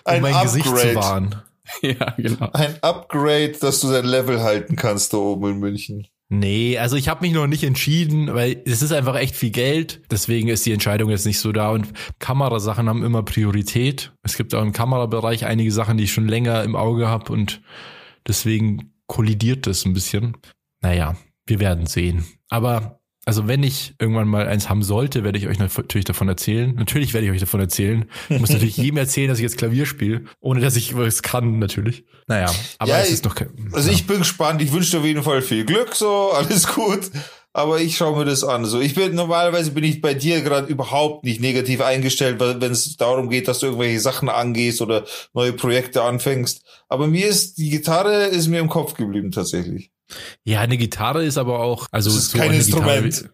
um 0.05 0.11
ein 0.13 0.21
mein 0.21 0.43
Gesicht 0.43 0.65
zu 0.67 0.71
Upgrade. 0.73 0.95
wahren. 0.95 1.35
Ja, 1.81 2.13
genau. 2.17 2.49
ein 2.53 2.75
Upgrade, 2.81 3.53
dass 3.59 3.81
du 3.81 3.91
dein 3.91 4.05
Level 4.05 4.41
halten 4.41 4.75
kannst 4.75 5.13
da 5.13 5.17
oben 5.17 5.51
in 5.51 5.59
München. 5.59 6.07
Nee, 6.33 6.77
also 6.77 6.95
ich 6.95 7.09
habe 7.09 7.25
mich 7.25 7.33
noch 7.33 7.45
nicht 7.45 7.63
entschieden, 7.63 8.33
weil 8.33 8.61
es 8.65 8.81
ist 8.81 8.93
einfach 8.93 9.15
echt 9.15 9.35
viel 9.35 9.49
Geld. 9.49 10.01
Deswegen 10.09 10.47
ist 10.47 10.65
die 10.65 10.71
Entscheidung 10.71 11.09
jetzt 11.09 11.25
nicht 11.25 11.39
so 11.39 11.51
da. 11.51 11.71
Und 11.71 11.91
Kamerasachen 12.19 12.87
haben 12.87 13.03
immer 13.03 13.21
Priorität. 13.21 14.13
Es 14.23 14.37
gibt 14.37 14.55
auch 14.55 14.61
im 14.61 14.71
Kamerabereich 14.71 15.45
einige 15.45 15.73
Sachen, 15.73 15.97
die 15.97 16.05
ich 16.05 16.13
schon 16.13 16.29
länger 16.29 16.63
im 16.63 16.77
Auge 16.77 17.09
habe 17.09 17.33
und 17.33 17.61
deswegen 18.25 18.93
kollidiert 19.07 19.67
das 19.67 19.83
ein 19.83 19.91
bisschen. 19.91 20.37
Naja, 20.81 21.17
wir 21.45 21.59
werden 21.59 21.85
sehen. 21.85 22.23
Aber 22.47 23.00
also 23.25 23.47
wenn 23.47 23.61
ich 23.61 23.93
irgendwann 23.99 24.27
mal 24.27 24.47
eins 24.47 24.67
haben 24.67 24.81
sollte, 24.81 25.23
werde 25.23 25.37
ich 25.37 25.47
euch 25.47 25.59
natürlich 25.59 26.05
davon 26.05 26.27
erzählen. 26.27 26.73
Natürlich 26.73 27.13
werde 27.13 27.27
ich 27.27 27.31
euch 27.31 27.39
davon 27.39 27.59
erzählen. 27.59 28.05
Ich 28.29 28.39
muss 28.39 28.49
natürlich 28.49 28.77
jedem 28.77 28.97
erzählen, 28.97 29.29
dass 29.29 29.37
ich 29.37 29.43
jetzt 29.43 29.57
Klavier 29.57 29.85
spiele, 29.85 30.25
ohne 30.39 30.59
dass 30.59 30.75
ich 30.75 30.97
was 30.97 31.21
kann, 31.21 31.59
natürlich. 31.59 32.03
Naja, 32.27 32.51
aber 32.79 32.91
Ja, 32.91 33.01
es 33.01 33.11
ist 33.11 33.25
noch 33.25 33.35
kein. 33.35 33.69
Also 33.73 33.89
ja. 33.89 33.93
ich 33.93 34.07
bin 34.07 34.19
gespannt. 34.19 34.61
Ich 34.61 34.73
wünsche 34.73 34.91
dir 34.91 34.99
auf 34.99 35.05
jeden 35.05 35.23
Fall 35.23 35.43
viel 35.43 35.65
Glück, 35.65 35.95
so 35.95 36.31
alles 36.31 36.67
gut. 36.67 37.11
Aber 37.53 37.81
ich 37.81 37.97
schaue 37.97 38.17
mir 38.17 38.25
das 38.25 38.43
an. 38.43 38.65
So, 38.65 38.79
ich 38.79 38.95
bin 38.95 39.13
normalerweise 39.13 39.71
bin 39.71 39.83
ich 39.83 40.01
bei 40.01 40.13
dir 40.13 40.41
gerade 40.41 40.67
überhaupt 40.67 41.25
nicht 41.25 41.41
negativ 41.41 41.81
eingestellt, 41.81 42.39
wenn 42.39 42.71
es 42.71 42.95
darum 42.95 43.29
geht, 43.29 43.47
dass 43.47 43.59
du 43.59 43.67
irgendwelche 43.67 43.99
Sachen 43.99 44.29
angehst 44.29 44.81
oder 44.81 45.05
neue 45.33 45.51
Projekte 45.51 46.01
anfängst. 46.01 46.63
Aber 46.87 47.07
mir 47.07 47.27
ist 47.27 47.57
die 47.57 47.69
Gitarre 47.69 48.25
ist 48.27 48.47
mir 48.47 48.61
im 48.61 48.69
Kopf 48.69 48.93
geblieben 48.93 49.31
tatsächlich. 49.31 49.90
Ja, 50.43 50.61
eine 50.61 50.77
Gitarre 50.77 51.23
ist 51.23 51.37
aber 51.37 51.59
auch, 51.59 51.87
also 51.91 52.09
Das 52.09 52.19
ist 52.19 52.31
so 52.31 52.37
kein 52.37 52.53
Instrument. 52.53 53.13
Gitarre- 53.13 53.29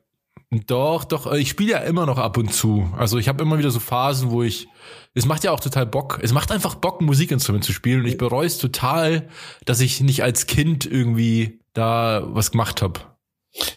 Doch, 0.65 1.03
doch, 1.03 1.31
ich 1.33 1.49
spiele 1.49 1.71
ja 1.71 1.77
immer 1.79 2.05
noch 2.05 2.17
ab 2.17 2.37
und 2.37 2.53
zu. 2.53 2.89
Also 2.97 3.17
ich 3.17 3.27
habe 3.27 3.43
immer 3.43 3.57
wieder 3.57 3.71
so 3.71 3.79
Phasen, 3.79 4.31
wo 4.31 4.43
ich 4.43 4.67
es 5.13 5.25
macht 5.25 5.43
ja 5.43 5.51
auch 5.51 5.59
total 5.59 5.85
Bock. 5.87 6.19
Es 6.21 6.31
macht 6.31 6.51
einfach 6.51 6.75
Bock, 6.75 7.01
ein 7.01 7.05
Musikinstrument 7.05 7.63
zu 7.65 7.73
spielen 7.73 8.01
und 8.01 8.05
ich 8.07 8.17
bereue 8.17 8.45
es 8.45 8.59
total, 8.59 9.27
dass 9.65 9.79
ich 9.79 9.99
nicht 9.99 10.21
als 10.23 10.45
Kind 10.45 10.85
irgendwie 10.85 11.59
da 11.73 12.23
was 12.27 12.51
gemacht 12.51 12.81
habe. 12.83 12.99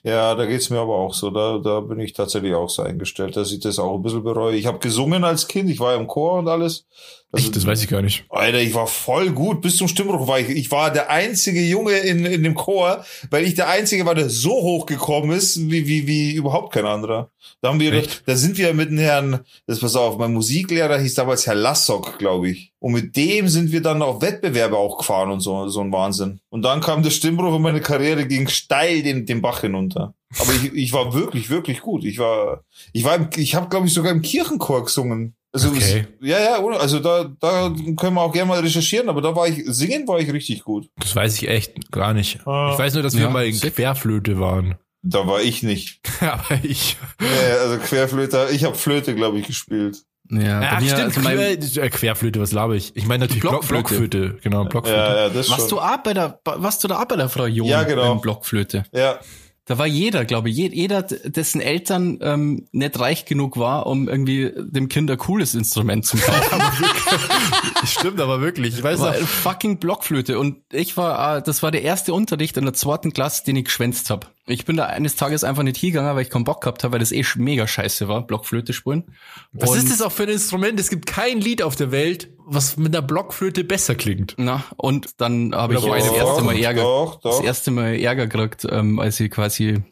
Ja, 0.02 0.34
da 0.34 0.44
geht's 0.44 0.68
mir 0.68 0.78
aber 0.78 0.94
auch 0.96 1.14
so. 1.14 1.30
Da, 1.30 1.58
da 1.58 1.80
bin 1.80 1.98
ich 1.98 2.12
tatsächlich 2.12 2.52
auch 2.54 2.68
so 2.68 2.82
eingestellt, 2.82 3.36
dass 3.36 3.50
ich 3.52 3.60
das 3.60 3.78
auch 3.78 3.96
ein 3.96 4.02
bisschen 4.02 4.22
bereue. 4.22 4.54
Ich 4.54 4.66
habe 4.66 4.78
gesungen 4.80 5.24
als 5.24 5.48
Kind, 5.48 5.70
ich 5.70 5.80
war 5.80 5.94
im 5.94 6.06
Chor 6.06 6.38
und 6.40 6.48
alles. 6.48 6.86
Also, 7.32 7.46
Echt, 7.46 7.56
das 7.56 7.66
weiß 7.66 7.82
ich 7.82 7.88
gar 7.88 8.02
nicht. 8.02 8.24
Alter, 8.28 8.60
ich 8.60 8.74
war 8.74 8.88
voll 8.88 9.30
gut. 9.30 9.60
Bis 9.60 9.76
zum 9.76 9.86
Stimmbruch 9.86 10.26
war 10.26 10.40
ich. 10.40 10.48
Ich 10.48 10.70
war 10.72 10.92
der 10.92 11.10
einzige 11.10 11.62
Junge 11.62 11.92
in, 11.92 12.24
in 12.24 12.42
dem 12.42 12.54
Chor, 12.54 13.04
weil 13.30 13.44
ich 13.44 13.54
der 13.54 13.68
einzige 13.68 14.04
war, 14.04 14.16
der 14.16 14.28
so 14.28 14.50
hoch 14.50 14.86
gekommen 14.86 15.30
ist, 15.30 15.70
wie, 15.70 15.86
wie, 15.86 16.08
wie 16.08 16.32
überhaupt 16.32 16.72
kein 16.72 16.86
anderer. 16.86 17.30
Da 17.60 17.68
haben 17.68 17.78
wir, 17.78 17.92
Echt? 17.92 18.22
da 18.26 18.34
sind 18.34 18.58
wir 18.58 18.74
mit 18.74 18.90
dem 18.90 18.98
Herrn, 18.98 19.40
das 19.66 19.78
pass 19.78 19.94
auf, 19.94 20.18
mein 20.18 20.32
Musiklehrer 20.32 20.98
hieß 20.98 21.14
damals 21.14 21.46
Herr 21.46 21.54
Lassock, 21.54 22.18
glaube 22.18 22.50
ich. 22.50 22.72
Und 22.80 22.92
mit 22.92 23.14
dem 23.14 23.48
sind 23.48 23.70
wir 23.70 23.82
dann 23.82 24.02
auf 24.02 24.22
Wettbewerbe 24.22 24.76
auch 24.76 24.98
gefahren 24.98 25.30
und 25.30 25.40
so, 25.40 25.68
so 25.68 25.82
ein 25.82 25.92
Wahnsinn. 25.92 26.40
Und 26.48 26.62
dann 26.62 26.80
kam 26.80 27.02
der 27.02 27.10
Stimmbruch 27.10 27.54
und 27.54 27.62
meine 27.62 27.80
Karriere 27.80 28.26
ging 28.26 28.48
steil 28.48 29.02
den, 29.02 29.24
den 29.26 29.40
Bach 29.40 29.60
hinunter. 29.60 30.14
Aber 30.38 30.52
ich, 30.52 30.72
ich 30.72 30.92
war 30.92 31.12
wirklich, 31.12 31.50
wirklich 31.50 31.80
gut. 31.80 32.04
Ich 32.04 32.18
war, 32.18 32.64
ich 32.92 33.04
war, 33.04 33.16
im, 33.16 33.28
ich 33.36 33.54
habe, 33.54 33.68
glaube 33.68 33.86
ich, 33.86 33.92
sogar 33.92 34.12
im 34.12 34.22
Kirchenchor 34.22 34.84
gesungen. 34.84 35.34
Also 35.52 35.68
Okay. 35.70 36.06
es, 36.20 36.28
ja, 36.28 36.38
ja, 36.38 36.64
also 36.78 37.00
da, 37.00 37.24
da 37.40 37.74
können 37.96 38.14
wir 38.14 38.20
auch 38.20 38.32
gerne 38.32 38.48
mal 38.48 38.60
recherchieren, 38.60 39.08
aber 39.08 39.20
da 39.20 39.34
war 39.34 39.48
ich, 39.48 39.62
singen 39.66 40.06
war 40.06 40.20
ich 40.20 40.32
richtig 40.32 40.62
gut. 40.62 40.88
Das 40.96 41.16
weiß 41.16 41.42
ich 41.42 41.48
echt 41.48 41.90
gar 41.90 42.14
nicht. 42.14 42.46
Ah. 42.46 42.70
Ich 42.72 42.78
weiß 42.78 42.94
nur, 42.94 43.02
dass 43.02 43.14
wir 43.14 43.22
Ja, 43.22 43.30
mal 43.30 43.46
in. 43.46 43.58
Querflöte 43.58 44.38
waren. 44.38 44.76
Da 45.02 45.26
war 45.26 45.40
ich 45.40 45.62
nicht. 45.62 46.00
Aber 46.20 46.58
ich. 46.62 46.96
Nee, 47.20 47.26
also 47.60 47.78
Querflöter, 47.78 48.50
ich 48.50 48.64
habe 48.64 48.76
Flöte, 48.76 49.14
glaube 49.14 49.38
ich, 49.38 49.46
gespielt. 49.46 50.04
Ja, 50.30 50.60
Ach, 50.62 50.80
mir, 50.80 50.86
stimmt, 50.90 51.16
also 51.16 51.20
mein, 51.22 51.36
Quer, 51.36 51.82
äh, 51.82 51.90
Querflöte, 51.90 52.40
was 52.40 52.52
laber 52.52 52.74
ich? 52.74 52.94
Ich 52.94 53.06
meine 53.06 53.24
natürlich 53.24 53.40
Block, 53.42 53.66
Blockflöte. 53.66 54.18
Blockflöte. 54.18 54.38
Genau, 54.42 54.64
Blockflöte. 54.64 54.98
Ja, 55.00 55.16
ja, 55.22 55.28
das 55.28 55.50
warst 55.50 55.62
schon. 55.68 55.70
du 55.70 55.80
auch 55.80 55.96
bei 56.04 56.14
der, 56.14 56.38
warst 56.44 56.84
du 56.84 56.88
da 56.88 57.00
auch 57.00 57.06
bei 57.06 57.16
der 57.16 57.28
Frau 57.28 57.46
John 57.46 57.66
Ja, 57.66 57.82
genau. 57.82 58.14
Blockflöte? 58.16 58.84
Ja, 58.92 59.18
Da 59.66 59.78
war 59.78 59.86
jeder, 59.86 60.24
glaube 60.24 60.50
ich, 60.50 60.56
je- 60.56 60.70
jeder, 60.72 61.02
dessen 61.02 61.60
Eltern 61.60 62.18
ähm, 62.22 62.66
nicht 62.72 62.98
reich 62.98 63.24
genug 63.24 63.56
war, 63.56 63.86
um 63.86 64.08
irgendwie 64.08 64.50
dem 64.56 64.88
Kind 64.88 65.10
ein 65.10 65.18
cooles 65.18 65.54
Instrument 65.54 66.04
zu 66.04 66.16
kaufen. 66.16 66.60
Stimmt 67.86 68.20
aber 68.20 68.40
wirklich. 68.40 68.74
Ich 68.78 68.82
weiß 68.82 68.98
war 69.00 69.10
noch, 69.10 69.16
eine 69.16 69.26
fucking 69.26 69.78
Blockflöte 69.78 70.38
und 70.38 70.56
ich 70.72 70.96
war, 70.96 71.36
äh, 71.38 71.42
das 71.42 71.62
war 71.62 71.70
der 71.70 71.82
erste 71.82 72.12
Unterricht 72.14 72.56
in 72.56 72.64
der 72.64 72.74
zweiten 72.74 73.12
Klasse, 73.12 73.44
den 73.44 73.56
ich 73.56 73.64
geschwänzt 73.66 74.10
habe. 74.10 74.26
Ich 74.46 74.64
bin 74.64 74.76
da 74.76 74.86
eines 74.86 75.14
Tages 75.16 75.44
einfach 75.44 75.62
nicht 75.62 75.76
hingegangen, 75.76 76.14
weil 76.16 76.22
ich 76.22 76.30
keinen 76.30 76.44
Bock 76.44 76.62
gehabt 76.62 76.82
habe, 76.82 76.94
weil 76.94 77.00
das 77.00 77.12
eh 77.12 77.24
mega 77.36 77.68
scheiße 77.68 78.08
war, 78.08 78.26
Blockflöte 78.26 78.72
spielen. 78.72 79.04
Was 79.52 79.70
Und- 79.70 79.78
ist 79.78 79.90
das 79.90 80.02
auch 80.02 80.10
für 80.12 80.24
ein 80.24 80.30
Instrument? 80.30 80.80
Es 80.80 80.90
gibt 80.90 81.06
kein 81.06 81.40
Lied 81.40 81.62
auf 81.62 81.76
der 81.76 81.92
Welt, 81.92 82.30
was 82.52 82.76
mit 82.76 82.94
einer 82.94 83.06
Blockflöte 83.06 83.64
besser 83.64 83.94
klingt. 83.94 84.34
Na, 84.36 84.64
und 84.76 85.20
dann 85.20 85.54
habe 85.54 85.74
ich 85.74 85.82
Oder 85.82 85.96
das 85.96 86.12
erste 86.12 86.42
Mal 86.42 86.54
doch, 86.54 86.62
Ärger, 86.62 86.82
doch, 86.82 87.20
das 87.20 87.38
doch. 87.38 87.44
erste 87.44 87.70
Mal 87.70 87.94
Ärger 87.94 88.26
gekriegt, 88.26 88.66
ähm, 88.70 88.98
als 88.98 89.20
ich 89.20 89.30
quasi 89.30 89.82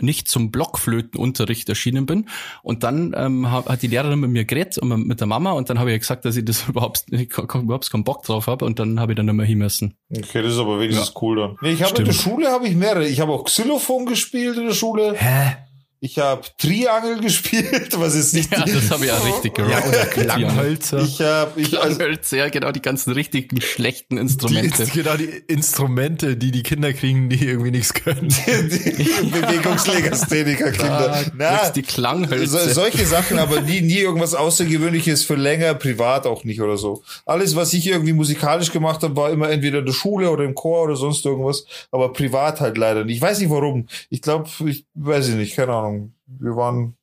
nicht 0.00 0.28
zum 0.28 0.50
Blockflötenunterricht 0.50 1.68
erschienen 1.68 2.06
bin. 2.06 2.28
Und 2.62 2.82
dann 2.82 3.14
ähm, 3.16 3.50
hat, 3.50 3.66
hat 3.66 3.82
die 3.82 3.88
Lehrerin 3.88 4.20
mit 4.20 4.30
mir 4.30 4.44
geredet 4.44 4.78
und 4.78 5.06
mit 5.06 5.20
der 5.20 5.26
Mama 5.26 5.52
und 5.52 5.70
dann 5.70 5.78
habe 5.78 5.92
ich 5.92 6.00
gesagt, 6.00 6.24
dass 6.24 6.36
ich 6.36 6.44
das 6.44 6.68
überhaupt, 6.68 7.04
ich 7.10 7.36
überhaupt 7.36 7.90
keinen 7.90 8.04
Bock 8.04 8.22
drauf 8.22 8.46
habe 8.46 8.64
und 8.64 8.78
dann 8.78 9.00
habe 9.00 9.12
ich 9.12 9.16
dann 9.16 9.26
nicht 9.26 9.34
mehr 9.34 9.46
hin 9.46 9.58
müssen. 9.58 9.94
okay, 10.10 10.42
das 10.42 10.52
ist 10.52 10.58
aber 10.58 10.80
wenigstens 10.80 11.14
cool 11.20 11.36
dann. 11.36 11.56
Nee, 11.60 11.72
ich 11.72 11.82
habe 11.82 11.96
in 11.98 12.04
der 12.04 12.12
Stimmt. 12.12 12.34
Schule 12.36 12.50
habe 12.50 12.68
ich 12.68 12.74
mehrere. 12.74 13.06
Ich 13.06 13.20
habe 13.20 13.32
auch 13.32 13.44
Xylophon 13.44 14.06
gespielt 14.06 14.56
in 14.56 14.66
der 14.66 14.74
Schule. 14.74 15.14
Hä? 15.16 15.56
Ich 16.00 16.18
habe 16.18 16.42
Triangel 16.58 17.20
gespielt, 17.20 17.98
was 17.98 18.14
ist 18.14 18.32
nicht. 18.32 18.52
Ja, 18.52 18.64
das 18.64 18.90
habe 18.90 19.04
ich 19.06 19.10
auch 19.10 19.26
richtig 19.26 19.54
gerockt. 19.54 19.72
Ja, 19.72 19.88
oder 19.88 20.06
Klanghölzer. 20.06 21.00
Ich 21.00 21.20
habe 21.20 21.60
ich 21.60 21.76
also 21.76 21.96
Klanghölzer, 21.96 22.36
ja, 22.36 22.48
genau 22.50 22.70
die 22.70 22.82
ganzen 22.82 23.12
richtigen 23.12 23.60
schlechten 23.60 24.16
Instrumente. 24.16 24.84
Die, 24.84 24.90
genau 24.92 25.16
die 25.16 25.24
Instrumente, 25.48 26.36
die 26.36 26.52
die 26.52 26.62
Kinder 26.62 26.92
kriegen, 26.92 27.28
die 27.28 27.44
irgendwie 27.44 27.72
nichts 27.72 27.94
können. 27.94 28.28
die, 28.28 28.68
die 28.68 29.30
Bewegungslegastheniker 29.30 30.70
Kinder. 30.70 31.24
Na, 31.36 31.68
die 31.70 31.82
Klanghölzer. 31.82 32.68
So, 32.68 32.74
solche 32.74 33.04
Sachen, 33.04 33.38
aber 33.40 33.60
nie 33.60 33.80
nie 33.80 33.98
irgendwas 33.98 34.34
außergewöhnliches 34.34 35.24
für 35.24 35.34
länger, 35.34 35.74
privat 35.74 36.26
auch 36.26 36.44
nicht 36.44 36.60
oder 36.60 36.76
so. 36.76 37.02
Alles 37.26 37.56
was 37.56 37.72
ich 37.72 37.86
irgendwie 37.88 38.12
musikalisch 38.12 38.70
gemacht 38.70 39.02
habe, 39.02 39.16
war 39.16 39.30
immer 39.30 39.50
entweder 39.50 39.80
in 39.80 39.86
der 39.86 39.92
Schule 39.92 40.30
oder 40.30 40.44
im 40.44 40.54
Chor 40.54 40.84
oder 40.84 40.94
sonst 40.94 41.24
irgendwas, 41.24 41.64
aber 41.90 42.12
privat 42.12 42.60
halt 42.60 42.78
leider 42.78 43.04
nicht. 43.04 43.16
Ich 43.16 43.22
weiß 43.22 43.40
nicht 43.40 43.50
warum. 43.50 43.88
Ich 44.10 44.22
glaube, 44.22 44.48
ich 44.66 44.86
weiß 44.94 45.30
ich 45.30 45.34
nicht, 45.34 45.56
keine 45.56 45.72
Ahnung. 45.72 45.87
Ahnung. 45.88 46.14
Wir 46.26 46.56
waren, 46.56 46.96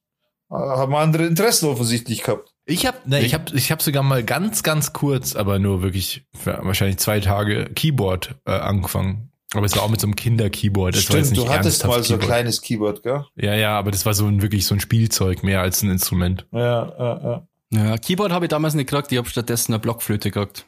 äh, 0.50 0.56
haben 0.56 0.96
andere 0.96 1.26
Interessen 1.26 1.68
offensichtlich 1.70 2.24
gehabt. 2.24 2.54
Ich 2.66 2.86
habe, 2.86 2.98
ne, 3.06 3.22
ich 3.22 3.34
habe, 3.34 3.56
ich 3.56 3.72
habe 3.72 3.84
sogar 3.84 4.02
mal 4.02 4.24
ganz, 4.24 4.64
ganz 4.64 4.94
kurz, 4.94 5.36
aber 5.36 5.60
nur 5.60 5.84
wirklich 5.84 6.26
wahrscheinlich 6.44 6.98
zwei 6.98 7.20
Tage 7.20 7.66
Keyboard 7.76 8.36
äh, 8.46 8.52
angefangen. 8.52 9.32
Aber 9.54 9.66
es 9.66 9.76
war 9.76 9.84
auch 9.84 9.90
mit 9.90 10.02
so 10.02 10.08
einem 10.08 10.16
Kinder-Keyboard. 10.16 10.96
Stimmt, 10.96 11.38
du 11.38 11.48
hattest 11.48 11.86
mal 11.86 12.04
so 12.04 12.16
ein 12.16 12.20
kleines 12.20 12.62
Keyboard, 12.62 13.04
gell? 13.04 13.24
Ja, 13.36 13.54
ja, 13.54 13.78
aber 13.78 13.92
das 13.92 14.06
war 14.06 14.14
so 14.14 14.26
ein 14.26 14.42
wirklich 14.42 14.66
so 14.66 14.74
ein 14.74 14.80
Spielzeug 14.80 15.44
mehr 15.44 15.62
als 15.62 15.82
ein 15.84 15.90
Instrument. 15.90 16.46
Ja, 16.52 16.60
ja, 16.98 17.24
ja. 17.24 17.48
Ja, 17.72 17.98
Keyboard 17.98 18.32
habe 18.32 18.46
ich 18.46 18.50
damals 18.50 18.74
nicht 18.74 18.90
gekriegt, 18.90 19.12
ich 19.12 19.18
habe 19.18 19.30
stattdessen 19.30 19.74
eine 19.74 19.80
Blockflöte 19.80 20.32
gekriegt. 20.32 20.66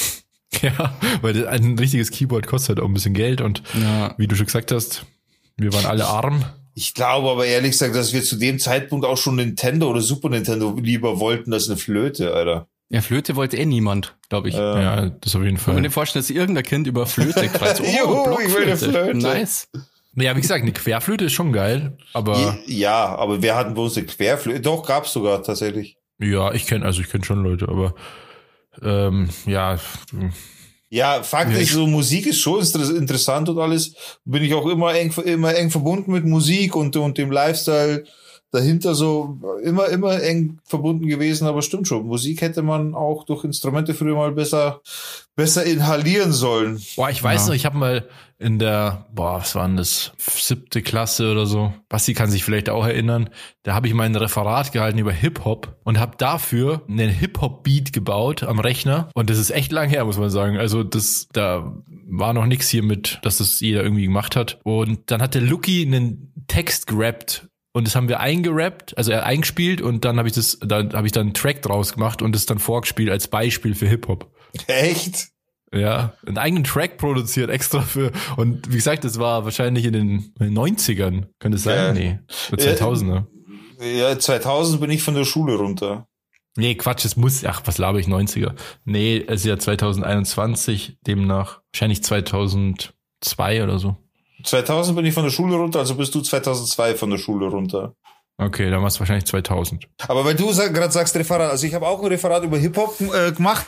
ja, 0.62 0.94
weil 1.20 1.46
ein 1.46 1.78
richtiges 1.78 2.10
Keyboard 2.10 2.46
kostet 2.46 2.80
auch 2.80 2.86
ein 2.86 2.94
bisschen 2.94 3.14
Geld 3.14 3.40
und 3.40 3.62
ja. 3.74 4.14
wie 4.18 4.26
du 4.26 4.36
schon 4.36 4.46
gesagt 4.46 4.72
hast, 4.72 5.04
wir 5.56 5.72
waren 5.72 5.86
alle 5.86 6.06
arm. 6.06 6.44
Ich 6.74 6.94
glaube 6.94 7.30
aber 7.30 7.46
ehrlich 7.46 7.72
gesagt, 7.72 7.94
dass 7.94 8.12
wir 8.12 8.22
zu 8.22 8.36
dem 8.36 8.58
Zeitpunkt 8.58 9.06
auch 9.06 9.16
schon 9.16 9.36
Nintendo 9.36 9.88
oder 9.88 10.00
Super 10.00 10.28
Nintendo 10.28 10.76
lieber 10.80 11.20
wollten 11.20 11.52
als 11.52 11.68
eine 11.68 11.76
Flöte, 11.76 12.34
Alter. 12.34 12.66
Ja, 12.90 13.00
Flöte 13.00 13.36
wollte 13.36 13.56
eh 13.56 13.64
niemand, 13.64 14.16
glaube 14.28 14.48
ich. 14.48 14.54
Äh, 14.54 14.58
ja, 14.58 15.08
das 15.08 15.34
auf 15.34 15.42
jeden 15.42 15.56
Fall. 15.56 15.66
Kann 15.66 15.74
man 15.74 15.82
dir 15.84 15.90
vorstellen, 15.90 16.22
dass 16.22 16.30
irgendein 16.30 16.64
Kind 16.64 16.86
über 16.86 17.06
Flöte 17.06 17.48
kreist. 17.48 17.80
Oh, 17.84 17.84
Juhu, 17.84 18.38
ich 18.40 18.54
will 18.54 18.64
eine 18.64 18.76
Flöte. 18.76 19.16
Nice. 19.16 19.68
Ja, 20.16 20.36
wie 20.36 20.40
gesagt, 20.40 20.62
eine 20.62 20.72
Querflöte 20.72 21.24
ist 21.24 21.32
schon 21.32 21.52
geil, 21.52 21.96
aber. 22.12 22.56
Ja, 22.66 23.16
aber 23.16 23.42
wer 23.42 23.56
hat 23.56 23.74
bei 23.74 23.82
uns 23.82 23.96
eine 23.96 24.06
Querflöte? 24.06 24.60
Doch, 24.60 24.86
gab's 24.86 25.12
sogar 25.12 25.42
tatsächlich. 25.42 25.96
Ja, 26.18 26.52
ich 26.52 26.66
kenne, 26.66 26.84
also 26.84 27.00
ich 27.00 27.08
kenne 27.08 27.24
schon 27.24 27.42
Leute, 27.42 27.68
aber 27.68 27.94
ähm, 28.82 29.28
ja, 29.46 29.78
ja, 30.94 31.24
faktisch, 31.24 31.72
so 31.72 31.88
Musik 31.88 32.28
ist 32.28 32.38
schon 32.38 32.60
interessant 32.60 33.48
und 33.48 33.58
alles. 33.58 33.94
Bin 34.24 34.44
ich 34.44 34.54
auch 34.54 34.66
immer 34.66 34.94
eng, 34.94 35.12
immer 35.24 35.52
eng 35.52 35.68
verbunden 35.68 36.12
mit 36.12 36.24
Musik 36.24 36.76
und, 36.76 36.94
und 36.94 37.18
dem 37.18 37.32
Lifestyle 37.32 38.04
dahinter 38.52 38.94
so 38.94 39.36
immer, 39.64 39.88
immer 39.88 40.22
eng 40.22 40.60
verbunden 40.62 41.08
gewesen, 41.08 41.48
aber 41.48 41.62
stimmt 41.62 41.88
schon. 41.88 42.06
Musik 42.06 42.42
hätte 42.42 42.62
man 42.62 42.94
auch 42.94 43.24
durch 43.24 43.42
Instrumente 43.42 43.92
früher 43.92 44.14
mal 44.14 44.30
besser, 44.30 44.82
besser 45.34 45.64
inhalieren 45.64 46.32
sollen. 46.32 46.80
Boah, 46.94 47.10
ich 47.10 47.20
weiß 47.20 47.42
ja. 47.42 47.48
noch, 47.48 47.54
ich 47.56 47.66
habe 47.66 47.76
mal 47.76 48.08
in 48.38 48.58
der, 48.58 49.06
boah, 49.12 49.38
was 49.40 49.54
war 49.54 49.66
denn 49.66 49.76
das, 49.76 50.12
siebte 50.18 50.82
Klasse 50.82 51.30
oder 51.30 51.46
so, 51.46 51.72
Basti 51.88 52.14
kann 52.14 52.30
sich 52.30 52.44
vielleicht 52.44 52.68
auch 52.68 52.84
erinnern, 52.84 53.30
da 53.62 53.74
habe 53.74 53.86
ich 53.86 53.94
mal 53.94 54.04
ein 54.04 54.16
Referat 54.16 54.72
gehalten 54.72 54.98
über 54.98 55.12
Hip-Hop 55.12 55.80
und 55.84 55.98
habe 55.98 56.16
dafür 56.16 56.82
einen 56.88 57.10
Hip-Hop-Beat 57.10 57.92
gebaut 57.92 58.42
am 58.42 58.58
Rechner 58.58 59.08
und 59.14 59.30
das 59.30 59.38
ist 59.38 59.50
echt 59.50 59.72
lang 59.72 59.88
her, 59.88 60.04
muss 60.04 60.18
man 60.18 60.30
sagen. 60.30 60.56
Also 60.56 60.82
das, 60.82 61.28
da 61.32 61.74
war 62.06 62.32
noch 62.32 62.46
nichts 62.46 62.68
hier 62.68 62.82
mit, 62.82 63.20
dass 63.22 63.38
das 63.38 63.60
jeder 63.60 63.82
irgendwie 63.82 64.04
gemacht 64.04 64.36
hat. 64.36 64.60
Und 64.64 65.10
dann 65.10 65.22
hat 65.22 65.34
der 65.34 65.42
Lucky 65.42 65.84
einen 65.86 66.32
Text 66.46 66.86
gerappt 66.86 67.48
und 67.72 67.86
das 67.86 67.96
haben 67.96 68.08
wir 68.08 68.20
eingerappt, 68.20 68.96
also 68.96 69.10
er 69.10 69.26
eingespielt 69.26 69.80
und 69.80 70.04
dann 70.04 70.18
habe 70.18 70.28
ich 70.28 70.34
das, 70.34 70.58
dann 70.60 70.92
habe 70.92 71.06
ich 71.06 71.12
dann 71.12 71.26
einen 71.28 71.34
Track 71.34 71.62
draus 71.62 71.94
gemacht 71.94 72.22
und 72.22 72.34
das 72.34 72.46
dann 72.46 72.58
vorgespielt 72.58 73.10
als 73.10 73.28
Beispiel 73.28 73.74
für 73.74 73.88
Hip 73.88 74.06
Hop. 74.06 74.32
Echt? 74.68 75.33
Ja, 75.74 76.14
einen 76.26 76.38
eigenen 76.38 76.64
Track 76.64 76.98
produziert 76.98 77.50
extra 77.50 77.80
für 77.80 78.12
und 78.36 78.70
wie 78.70 78.76
gesagt, 78.76 79.04
das 79.04 79.18
war 79.18 79.44
wahrscheinlich 79.44 79.84
in 79.84 79.92
den 79.92 80.34
90ern, 80.38 81.26
könnte 81.38 81.56
es 81.56 81.64
sein? 81.64 81.76
Ja. 81.76 81.92
Nee, 81.92 82.18
2000er. 82.52 83.24
Ja, 83.80 84.18
2000 84.18 84.80
bin 84.80 84.90
ich 84.90 85.02
von 85.02 85.14
der 85.14 85.24
Schule 85.24 85.56
runter. 85.56 86.06
Nee, 86.56 86.76
Quatsch, 86.76 87.04
es 87.04 87.16
muss, 87.16 87.44
ach, 87.44 87.62
was 87.64 87.78
laber 87.78 87.98
ich, 87.98 88.06
90er. 88.06 88.52
Nee, 88.84 89.24
es 89.26 89.40
ist 89.40 89.46
ja 89.46 89.58
2021, 89.58 90.98
demnach 91.06 91.60
wahrscheinlich 91.72 92.04
2002 92.04 93.64
oder 93.64 93.78
so. 93.78 93.96
2000 94.44 94.96
bin 94.96 95.06
ich 95.06 95.14
von 95.14 95.24
der 95.24 95.30
Schule 95.30 95.56
runter, 95.56 95.80
also 95.80 95.96
bist 95.96 96.14
du 96.14 96.20
2002 96.20 96.94
von 96.94 97.10
der 97.10 97.18
Schule 97.18 97.46
runter. 97.46 97.94
Okay, 98.36 98.68
dann 98.68 98.80
war 98.80 98.88
es 98.88 98.98
wahrscheinlich 98.98 99.26
2000. 99.26 99.86
Aber 100.08 100.24
weil 100.24 100.34
du 100.34 100.52
sag, 100.52 100.74
gerade 100.74 100.92
sagst 100.92 101.14
Referat, 101.14 101.52
also 101.52 101.66
ich 101.68 101.74
habe 101.74 101.86
auch 101.86 102.00
ein 102.00 102.06
Referat 102.06 102.42
über 102.42 102.58
Hip-Hop 102.58 103.00
äh, 103.00 103.30
gemacht 103.30 103.64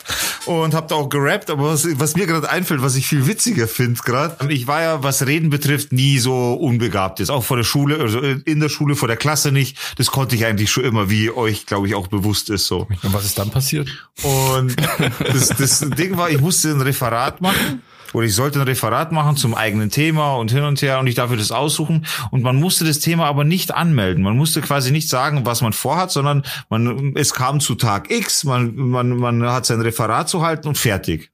und 0.47 0.75
habe 0.75 0.89
da 0.89 0.97
auch 0.97 1.09
gerappt, 1.09 1.51
aber 1.51 1.71
was, 1.73 1.87
was 2.01 2.17
mir 2.17 2.27
gerade 2.27 2.51
einfällt, 2.51 2.83
was 2.83 2.97
ich 2.97 3.07
viel 3.07 3.29
witziger 3.29 3.69
finde 3.69 4.01
gerade, 4.05 4.53
ich 4.53 4.67
war 4.67 4.83
ja, 4.83 5.03
was 5.05 5.25
Reden 5.25 5.51
betrifft, 5.51 5.93
nie 5.93 6.19
so 6.19 6.55
unbegabt 6.55 7.21
jetzt, 7.21 7.31
auch 7.31 7.45
vor 7.45 7.57
der 7.57 7.64
Schule, 7.64 8.01
also 8.01 8.19
in 8.21 8.59
der 8.59 8.69
Schule, 8.69 8.97
vor 8.97 9.07
der 9.07 9.17
Klasse 9.17 9.53
nicht, 9.53 9.79
das 9.99 10.09
konnte 10.09 10.35
ich 10.35 10.45
eigentlich 10.45 10.73
schon 10.73 10.83
immer, 10.83 11.09
wie 11.09 11.31
euch, 11.31 11.67
glaube 11.67 11.87
ich, 11.87 11.95
auch 11.95 12.09
bewusst 12.09 12.51
ist 12.51 12.67
so. 12.67 12.89
Und 13.05 13.12
was 13.14 13.25
ist 13.25 13.39
dann 13.39 13.51
passiert? 13.51 13.89
Und 14.25 14.75
das, 15.21 15.49
das 15.51 15.81
Ding 15.91 16.17
war, 16.17 16.29
ich 16.29 16.41
musste 16.41 16.71
ein 16.71 16.81
Referat 16.81 17.41
machen 17.41 17.83
oder 18.17 18.25
ich 18.25 18.35
sollte 18.35 18.59
ein 18.59 18.67
Referat 18.67 19.12
machen 19.12 19.37
zum 19.37 19.55
eigenen 19.55 19.91
Thema 19.91 20.37
und 20.37 20.51
hin 20.51 20.62
und 20.62 20.81
her 20.81 21.01
und 21.01 21.07
ich 21.07 21.14
dafür 21.14 21.37
das 21.37 21.53
aussuchen. 21.53 22.07
Und 22.31 22.43
man 22.43 22.57
musste 22.57 22.87
das 22.87 22.99
Thema 22.99 23.27
aber 23.27 23.45
nicht 23.45 23.75
anmelden. 23.75 24.25
Man 24.25 24.39
musste 24.39 24.62
quasi 24.62 24.91
nicht 24.91 25.11
sagen, 25.11 25.45
was 25.45 25.61
man 25.61 25.75
vorhat, 25.75 26.11
sondern 26.11 26.43
man, 26.71 27.14
es 27.14 27.35
kam 27.35 27.61
zu 27.61 27.75
Tag 27.75 28.11
X, 28.11 28.45
man, 28.45 28.75
man, 28.75 29.11
man 29.11 29.43
hat 29.43 29.67
sein 29.67 29.83
Referat 29.83 30.31
zu 30.31 30.41
halten 30.41 30.67
und 30.67 30.79
fertig. 30.79 31.31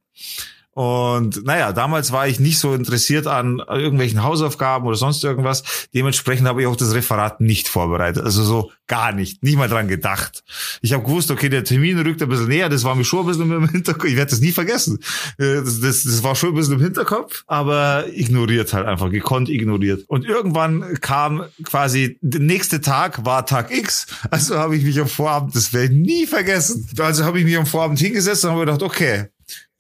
Und 0.75 1.45
naja, 1.45 1.73
damals 1.73 2.13
war 2.13 2.27
ich 2.27 2.41
nicht 2.41 2.59
so 2.59 2.73
interessiert 2.73 3.27
an 3.27 3.59
irgendwelchen 3.69 4.23
Hausaufgaben 4.23 4.87
oder 4.87 4.97
sonst 4.97 5.23
irgendwas. 5.23 5.63
Dementsprechend 5.95 6.49
habe 6.49 6.63
ich 6.63 6.67
auch 6.67 6.77
das 6.77 6.95
Referat 6.95 7.43
nicht 7.43 7.69
vorbereitet. 7.69 8.25
Also 8.25 8.43
so 8.43 8.73
gar 8.87 9.13
nicht, 9.13 9.43
nicht 9.43 9.57
mal 9.57 9.69
dran 9.69 9.89
gedacht. 9.89 10.45
Ich 10.81 10.93
habe 10.93 11.05
gewusst, 11.05 11.31
okay, 11.31 11.51
der 11.51 11.65
Termin 11.65 11.99
rückt 11.99 12.23
ein 12.23 12.29
bisschen 12.29 12.49
näher, 12.49 12.69
das 12.71 12.85
war 12.85 12.95
mir 12.95 13.05
schon 13.05 13.21
ein 13.21 13.27
bisschen 13.27 13.51
im 13.51 13.69
Hinterkopf. 13.69 14.05
Ich 14.05 14.17
werde 14.17 14.31
das 14.31 14.41
nie 14.41 14.53
vergessen. 14.53 14.99
Äh, 15.39 15.57
das, 15.57 15.81
das, 15.81 16.03
das 16.05 16.23
war 16.23 16.35
schon 16.35 16.51
ein 16.51 16.55
bisschen 16.55 16.75
im 16.75 16.81
Hinterkopf, 16.81 17.45
aber 17.47 18.05
ignoriert 18.09 18.73
halt 18.73 18.87
einfach, 18.87 19.11
gekonnt 19.11 19.51
ignoriert. 19.51 20.05
Und 20.09 20.25
irgendwann 20.25 20.99
kam 21.01 21.45
quasi, 21.65 22.19
der 22.23 22.41
nächste 22.41 22.81
Tag 22.81 23.25
war 23.25 23.45
Tag 23.47 23.71
X. 23.71 24.07
Also 24.31 24.59
habe 24.59 24.77
ich 24.77 24.85
mich 24.85 24.99
am 25.01 25.09
Vorabend, 25.09 25.55
das 25.55 25.73
werde 25.73 25.95
ich 25.95 26.01
nie 26.01 26.27
vergessen. 26.27 26.89
Also 26.99 27.25
habe 27.25 27.39
ich 27.39 27.45
mich 27.45 27.57
am 27.57 27.67
Vorabend 27.67 27.99
hingesetzt 27.99 28.45
und 28.45 28.53
habe 28.53 28.61
gedacht, 28.61 28.83
okay, 28.83 29.27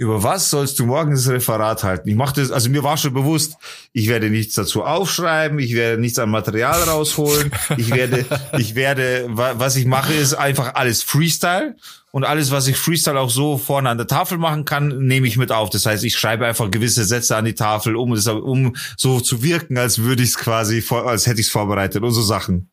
über 0.03 0.25
was 0.25 0.51
sollst 0.51 0.81
du 0.81 0.87
morgen 0.87 1.13
das 1.13 1.29
Referat 1.29 1.85
halten? 1.85 2.09
Ich 2.09 2.17
mache 2.17 2.35
das, 2.35 2.51
also 2.51 2.69
mir 2.69 2.83
war 2.83 2.97
schon 2.97 3.15
bewusst, 3.15 3.57
ich 3.93 4.09
werde 4.09 4.31
nichts 4.31 4.55
dazu 4.55 4.83
aufschreiben, 4.83 5.61
ich 5.61 5.75
werde 5.75 6.01
nichts 6.01 6.19
an 6.19 6.29
Material 6.29 6.83
rausholen, 6.83 7.53
ich 7.77 7.95
werde, 7.95 8.27
ich 8.59 8.75
werde, 8.75 9.27
was 9.31 9.77
ich 9.77 9.87
mache, 9.87 10.13
ist 10.13 10.35
einfach 10.35 10.75
alles 10.75 11.05
Freestyle 11.05 11.77
und 12.11 12.25
alles, 12.25 12.51
was 12.51 12.67
ich 12.67 12.77
Freestyle 12.77 13.19
auch 13.19 13.31
so 13.31 13.59
vorne 13.59 13.91
an 13.91 13.97
der 13.97 14.09
Tafel 14.09 14.39
machen 14.39 14.65
kann, 14.65 15.07
nehme 15.07 15.29
ich 15.29 15.37
mit 15.37 15.53
auf. 15.53 15.71
Das 15.71 15.87
heißt, 15.87 16.03
ich 16.03 16.17
schreibe 16.17 16.47
einfach 16.47 16.69
gewisse 16.69 17.05
Sätze 17.05 17.37
an 17.37 17.45
die 17.45 17.55
Tafel, 17.55 17.95
um 17.95 18.13
es, 18.13 18.27
um 18.27 18.75
so 18.97 19.21
zu 19.21 19.45
wirken, 19.45 19.79
als 19.79 19.99
würde 20.01 20.25
ich 20.25 20.31
es 20.31 20.37
quasi, 20.37 20.85
als 20.91 21.29
hätte 21.29 21.41
ich 21.41 21.47
es 21.47 21.53
vorbereitet 21.53 22.03
und 22.03 22.11
so 22.11 22.23
Sachen. 22.23 22.71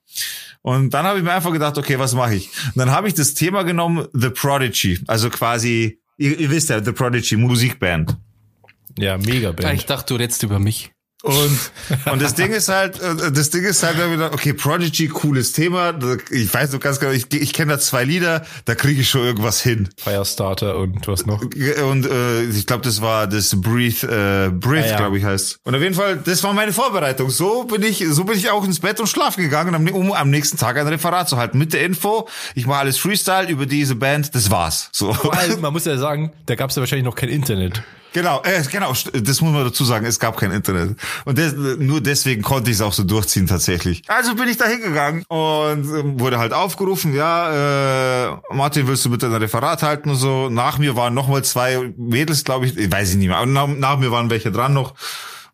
Und 0.63 0.95
dann 0.95 1.05
habe 1.05 1.19
ich 1.19 1.23
mir 1.23 1.31
einfach 1.31 1.53
gedacht, 1.53 1.77
okay, 1.77 1.99
was 1.99 2.15
mache 2.15 2.35
ich? 2.35 2.49
Und 2.65 2.77
dann 2.77 2.91
habe 2.91 3.07
ich 3.07 3.13
das 3.13 3.35
Thema 3.35 3.63
genommen, 3.63 4.07
The 4.13 4.29
Prodigy, 4.29 4.99
also 5.07 5.29
quasi 5.29 5.99
Ihr, 6.19 6.37
ihr 6.37 6.51
wisst 6.51 6.69
ja, 6.69 6.83
The 6.83 6.91
Prodigy, 6.91 7.37
Musikband. 7.37 8.17
Ja, 8.97 9.17
mega 9.17 9.53
Band. 9.53 9.79
Ich 9.79 9.85
dachte, 9.85 10.13
du 10.13 10.19
redest 10.19 10.43
über 10.43 10.59
mich. 10.59 10.91
Und, 11.21 11.59
und 12.11 12.21
das 12.21 12.35
Ding 12.35 12.51
ist 12.51 12.69
halt, 12.69 12.99
äh, 13.01 13.31
das 13.31 13.49
Ding 13.49 13.63
ist 13.65 13.83
halt 13.83 13.97
wieder, 13.97 14.33
okay, 14.33 14.53
Prodigy, 14.53 15.09
cooles 15.09 15.51
Thema. 15.51 15.93
Ich 16.29 16.53
weiß 16.53 16.71
noch 16.71 16.79
ganz 16.79 16.99
genau, 16.99 17.11
ich, 17.11 17.33
ich 17.33 17.51
kenne 17.51 17.73
da 17.73 17.79
zwei 17.79 18.05
Lieder, 18.05 18.45
da 18.65 18.75
kriege 18.75 19.01
ich 19.01 19.09
schon 19.09 19.21
irgendwas 19.21 19.61
hin. 19.61 19.89
Firestarter 19.97 20.77
und 20.77 21.07
was 21.07 21.25
noch? 21.25 21.41
Und 21.41 22.05
äh, 22.05 22.43
ich 22.43 22.65
glaube, 22.65 22.83
das 22.83 23.01
war 23.01 23.27
das 23.27 23.59
Breathe, 23.59 24.07
äh, 24.07 24.49
Breathe, 24.49 24.85
ah, 24.85 24.91
ja. 24.91 24.97
glaube 24.97 25.17
ich, 25.17 25.25
heißt. 25.25 25.59
Und 25.63 25.75
auf 25.75 25.81
jeden 25.81 25.95
Fall, 25.95 26.17
das 26.17 26.41
war 26.43 26.53
meine 26.53 26.71
Vorbereitung. 26.71 27.29
So 27.29 27.65
bin 27.65 27.83
ich, 27.83 28.05
so 28.09 28.23
bin 28.23 28.37
ich 28.37 28.49
auch 28.49 28.63
ins 28.63 28.79
Bett 28.79 28.99
und 29.01 29.07
schlafen 29.07 29.43
gegangen, 29.43 29.89
um 29.89 30.13
am 30.13 30.29
nächsten 30.29 30.57
Tag 30.57 30.77
ein 30.77 30.87
Referat 30.87 31.27
zu 31.27 31.35
halten. 31.35 31.57
Mit 31.57 31.73
der 31.73 31.83
Info, 31.83 32.29
ich 32.55 32.65
mache 32.65 32.79
alles 32.79 32.97
Freestyle 32.97 33.49
über 33.49 33.65
diese 33.65 33.95
Band, 33.95 34.33
das 34.35 34.49
war's. 34.51 34.89
So. 34.93 35.13
Vor 35.13 35.37
allem, 35.37 35.59
man 35.61 35.73
muss 35.73 35.83
ja 35.83 35.97
sagen, 35.97 36.31
da 36.45 36.55
gab 36.55 36.69
es 36.69 36.77
ja 36.77 36.81
wahrscheinlich 36.81 37.05
noch 37.05 37.15
kein 37.15 37.29
Internet. 37.29 37.83
Genau, 38.13 38.41
äh, 38.43 38.63
genau, 38.71 38.93
das 39.13 39.41
muss 39.41 39.51
man 39.53 39.63
dazu 39.63 39.85
sagen, 39.85 40.05
es 40.05 40.19
gab 40.19 40.37
kein 40.37 40.51
Internet. 40.51 40.97
Und 41.25 41.37
des, 41.37 41.53
nur 41.53 42.01
deswegen 42.01 42.41
konnte 42.41 42.71
ich 42.71 42.77
es 42.77 42.81
auch 42.81 42.93
so 42.93 43.03
durchziehen 43.03 43.45
tatsächlich. 43.45 44.01
Also 44.07 44.35
bin 44.35 44.49
ich 44.49 44.57
da 44.57 44.65
hingegangen 44.65 45.23
und 45.27 45.85
äh, 45.85 46.19
wurde 46.19 46.39
halt 46.39 46.53
aufgerufen, 46.53 47.13
ja, 47.13 48.31
äh, 48.31 48.37
Martin, 48.51 48.87
willst 48.87 49.05
du 49.05 49.11
bitte 49.11 49.27
ein 49.27 49.33
Referat 49.33 49.83
halten 49.83 50.09
und 50.09 50.15
so. 50.15 50.49
Nach 50.49 50.79
mir 50.79 50.95
waren 50.95 51.13
nochmal 51.13 51.43
zwei 51.43 51.93
Mädels, 51.97 52.43
glaube 52.43 52.65
ich, 52.65 52.77
ich 52.77 52.91
weiß 52.91 53.11
ich 53.11 53.17
nicht 53.17 53.27
mehr, 53.27 53.37
aber 53.37 53.45
nach, 53.45 53.67
nach 53.67 53.97
mir 53.99 54.11
waren 54.11 54.29
welche 54.29 54.51
dran 54.51 54.73
noch. 54.73 54.95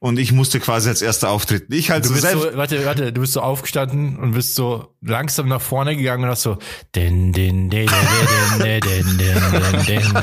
Und 0.06 0.20
ich 0.20 0.32
musste 0.32 0.60
quasi 0.60 0.88
als 0.90 1.02
erster 1.02 1.32
auftreten. 1.32 1.74
Ich 1.74 1.90
halt 1.90 2.06
Du 2.06 2.10
so 2.10 2.16
selbst. 2.16 2.44
so, 2.44 2.56
warte, 2.56 2.86
warte, 2.86 3.12
du 3.12 3.22
bist 3.22 3.34
so 3.34 3.42
aufgestanden 3.42 4.18
und 4.18 4.34
bist 4.34 4.54
so 4.54 4.94
langsam 5.02 5.48
nach 5.48 5.62
vorne 5.62 5.96
gegangen 5.96 6.26
und 6.26 6.30
hast 6.30 6.44
so 6.44 6.60
din, 6.96 7.32
din, 7.32 7.70
din, 7.72 7.90
din, 8.60 8.82
din, 8.82 9.18
din, 9.18 9.18
din, 9.18 9.84
din. 9.88 10.14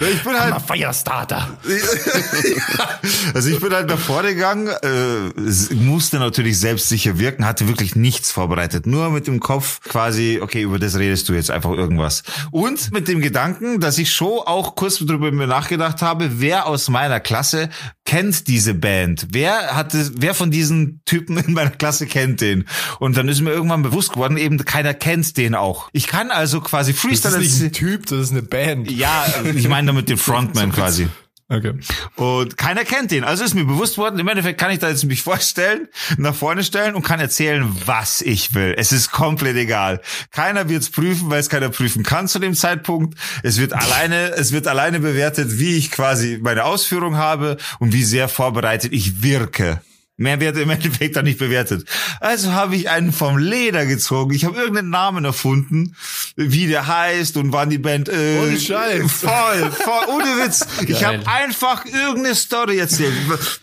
ich 0.00 0.22
bin 0.24 0.32
halt 0.36 0.56
Firestarter. 0.66 1.58
also 3.34 3.50
ich 3.50 3.60
bin 3.60 3.72
halt 3.72 3.88
nach 3.88 3.98
vorne 3.98 4.34
gegangen, 4.34 4.66
äh, 4.66 5.74
musste 5.74 6.18
natürlich 6.18 6.58
selbstsicher 6.58 7.20
wirken, 7.20 7.46
hatte 7.46 7.68
wirklich 7.68 7.94
nichts 7.94 8.32
vorbereitet. 8.32 8.84
Nur 8.84 9.10
mit 9.10 9.28
dem 9.28 9.38
Kopf 9.38 9.80
quasi, 9.82 10.40
okay, 10.42 10.62
über 10.62 10.80
das 10.80 10.98
redest 10.98 11.28
du 11.28 11.34
jetzt 11.34 11.52
einfach 11.52 11.70
irgendwas. 11.70 12.24
Und 12.50 12.90
mit 12.90 13.06
dem 13.06 13.20
Gedanken, 13.20 13.78
dass 13.78 13.96
ich 13.98 14.12
schon 14.12 14.40
auch 14.44 14.74
kurz 14.74 14.98
drüber 14.98 15.30
nachgedacht 15.30 16.02
habe, 16.02 16.40
wer 16.40 16.66
aus 16.66 16.88
meiner 16.88 17.20
Klasse 17.20 17.70
kennt 18.10 18.48
diese 18.48 18.74
Band? 18.74 19.28
Wer 19.30 19.76
hatte, 19.76 20.10
wer 20.16 20.34
von 20.34 20.50
diesen 20.50 21.00
Typen 21.04 21.36
in 21.36 21.52
meiner 21.52 21.70
Klasse 21.70 22.06
kennt 22.06 22.40
den? 22.40 22.64
Und 22.98 23.16
dann 23.16 23.28
ist 23.28 23.40
mir 23.40 23.52
irgendwann 23.52 23.82
bewusst 23.82 24.12
geworden, 24.12 24.36
eben 24.36 24.58
keiner 24.64 24.94
kennt 24.94 25.36
den 25.36 25.54
auch. 25.54 25.88
Ich 25.92 26.08
kann 26.08 26.32
also 26.32 26.60
quasi 26.60 26.90
Das 26.92 27.00
Freestyle. 27.00 27.36
ist 27.36 27.60
nicht 27.60 27.62
ein 27.62 27.72
Typ, 27.72 28.06
das 28.06 28.18
ist 28.18 28.30
eine 28.32 28.42
Band. 28.42 28.90
ja, 28.90 29.24
ich 29.54 29.68
meine 29.68 29.86
damit 29.86 30.08
den 30.08 30.16
Frontman 30.26 30.72
quasi. 30.72 31.06
Okay. 31.52 31.72
Und 32.14 32.56
keiner 32.56 32.84
kennt 32.84 33.10
den. 33.10 33.24
Also 33.24 33.42
ist 33.42 33.54
mir 33.54 33.64
bewusst 33.64 33.98
worden, 33.98 34.20
im 34.20 34.28
Endeffekt 34.28 34.60
kann 34.60 34.70
ich 34.70 34.78
da 34.78 34.88
jetzt 34.88 35.04
mich 35.04 35.22
vorstellen, 35.30 35.88
nach 36.16 36.34
vorne 36.34 36.62
stellen 36.62 36.94
und 36.94 37.02
kann 37.02 37.18
erzählen, 37.18 37.68
was 37.86 38.22
ich 38.22 38.54
will. 38.54 38.74
Es 38.78 38.92
ist 38.92 39.10
komplett 39.10 39.56
egal. 39.56 40.00
Keiner 40.30 40.68
wird 40.68 40.82
es 40.82 40.90
prüfen, 40.90 41.28
weil 41.28 41.40
es 41.40 41.48
keiner 41.48 41.70
prüfen 41.70 42.04
kann 42.04 42.28
zu 42.28 42.38
dem 42.38 42.54
Zeitpunkt. 42.54 43.18
Es 43.42 43.58
wird 43.58 43.72
alleine, 43.72 44.30
es 44.30 44.52
wird 44.52 44.68
alleine 44.68 45.00
bewertet, 45.00 45.58
wie 45.58 45.76
ich 45.76 45.90
quasi 45.90 46.38
meine 46.40 46.64
Ausführung 46.64 47.16
habe 47.16 47.56
und 47.80 47.92
wie 47.92 48.04
sehr 48.04 48.28
vorbereitet 48.28 48.92
ich 48.92 49.24
wirke. 49.24 49.80
Mehr 50.20 50.38
wird 50.38 50.58
im 50.58 50.68
Endeffekt 50.68 51.16
dann 51.16 51.24
nicht 51.24 51.38
bewertet. 51.38 51.86
Also 52.20 52.52
habe 52.52 52.76
ich 52.76 52.90
einen 52.90 53.10
vom 53.10 53.38
Leder 53.38 53.86
gezogen. 53.86 54.34
Ich 54.34 54.44
habe 54.44 54.58
irgendeinen 54.58 54.90
Namen 54.90 55.24
erfunden, 55.24 55.96
wie 56.36 56.66
der 56.66 56.86
heißt 56.86 57.38
und 57.38 57.52
wann 57.52 57.70
die 57.70 57.78
Band. 57.78 58.10
Äh, 58.10 58.38
Ohne 58.42 58.60
Scheiß. 58.60 59.10
Voll, 59.10 59.70
voll, 59.70 60.14
ohne 60.14 60.44
Witz. 60.44 60.66
Ich 60.86 61.02
habe 61.04 61.20
Geil. 61.20 61.26
einfach 61.26 61.86
irgendeine 61.86 62.34
Story 62.34 62.76
erzählt. 62.78 63.14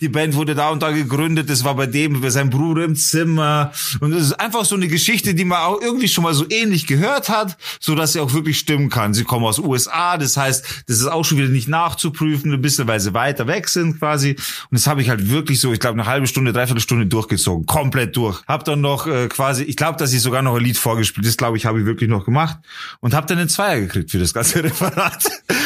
Die 0.01 0.09
Band 0.09 0.33
wurde 0.33 0.55
da 0.55 0.69
und 0.69 0.81
da 0.81 0.89
gegründet. 0.89 1.47
Das 1.47 1.63
war 1.63 1.75
bei 1.75 1.85
dem, 1.85 2.21
bei 2.21 2.31
seinem 2.31 2.49
Bruder 2.49 2.85
im 2.85 2.95
Zimmer. 2.95 3.71
Und 3.99 4.09
das 4.09 4.23
ist 4.23 4.33
einfach 4.33 4.65
so 4.65 4.73
eine 4.75 4.87
Geschichte, 4.87 5.35
die 5.35 5.45
man 5.45 5.59
auch 5.59 5.79
irgendwie 5.79 6.07
schon 6.07 6.23
mal 6.23 6.33
so 6.33 6.45
ähnlich 6.49 6.87
gehört 6.87 7.29
hat, 7.29 7.55
so 7.79 7.93
dass 7.93 8.13
sie 8.13 8.19
auch 8.19 8.33
wirklich 8.33 8.57
stimmen 8.57 8.89
kann. 8.89 9.13
Sie 9.13 9.25
kommen 9.25 9.45
aus 9.45 9.59
USA, 9.59 10.17
das 10.17 10.35
heißt, 10.35 10.65
das 10.87 10.97
ist 10.97 11.05
auch 11.05 11.23
schon 11.23 11.37
wieder 11.37 11.49
nicht 11.49 11.67
nachzuprüfen, 11.67 12.51
ein 12.51 12.61
bisschen, 12.63 12.87
weil 12.87 12.99
sie 12.99 13.13
weiter 13.13 13.45
weg 13.45 13.69
sind 13.69 13.99
quasi. 13.99 14.31
Und 14.31 14.39
das 14.71 14.87
habe 14.87 15.03
ich 15.03 15.09
halt 15.09 15.29
wirklich 15.29 15.59
so, 15.59 15.71
ich 15.71 15.79
glaube, 15.79 15.99
eine 15.99 16.09
halbe 16.09 16.25
Stunde, 16.25 16.46
Stunde 16.79 17.05
durchgezogen, 17.05 17.65
komplett 17.65 18.15
durch. 18.15 18.41
Hab 18.47 18.63
dann 18.65 18.81
noch 18.81 19.07
äh, 19.07 19.27
quasi, 19.27 19.63
ich 19.63 19.75
glaube, 19.75 19.97
dass 19.97 20.13
ich 20.13 20.21
sogar 20.21 20.41
noch 20.41 20.55
ein 20.55 20.63
Lied 20.63 20.77
vorgespielt. 20.77 21.25
Das 21.25 21.37
glaube 21.37 21.57
ich, 21.57 21.65
habe 21.65 21.79
ich 21.79 21.85
wirklich 21.85 22.09
noch 22.09 22.25
gemacht 22.25 22.57
und 22.99 23.13
habe 23.13 23.27
dann 23.27 23.37
einen 23.37 23.49
Zweier 23.49 23.79
gekriegt 23.79 24.11
für 24.11 24.19
das 24.19 24.33
ganze 24.33 24.63
Referat. 24.63 25.25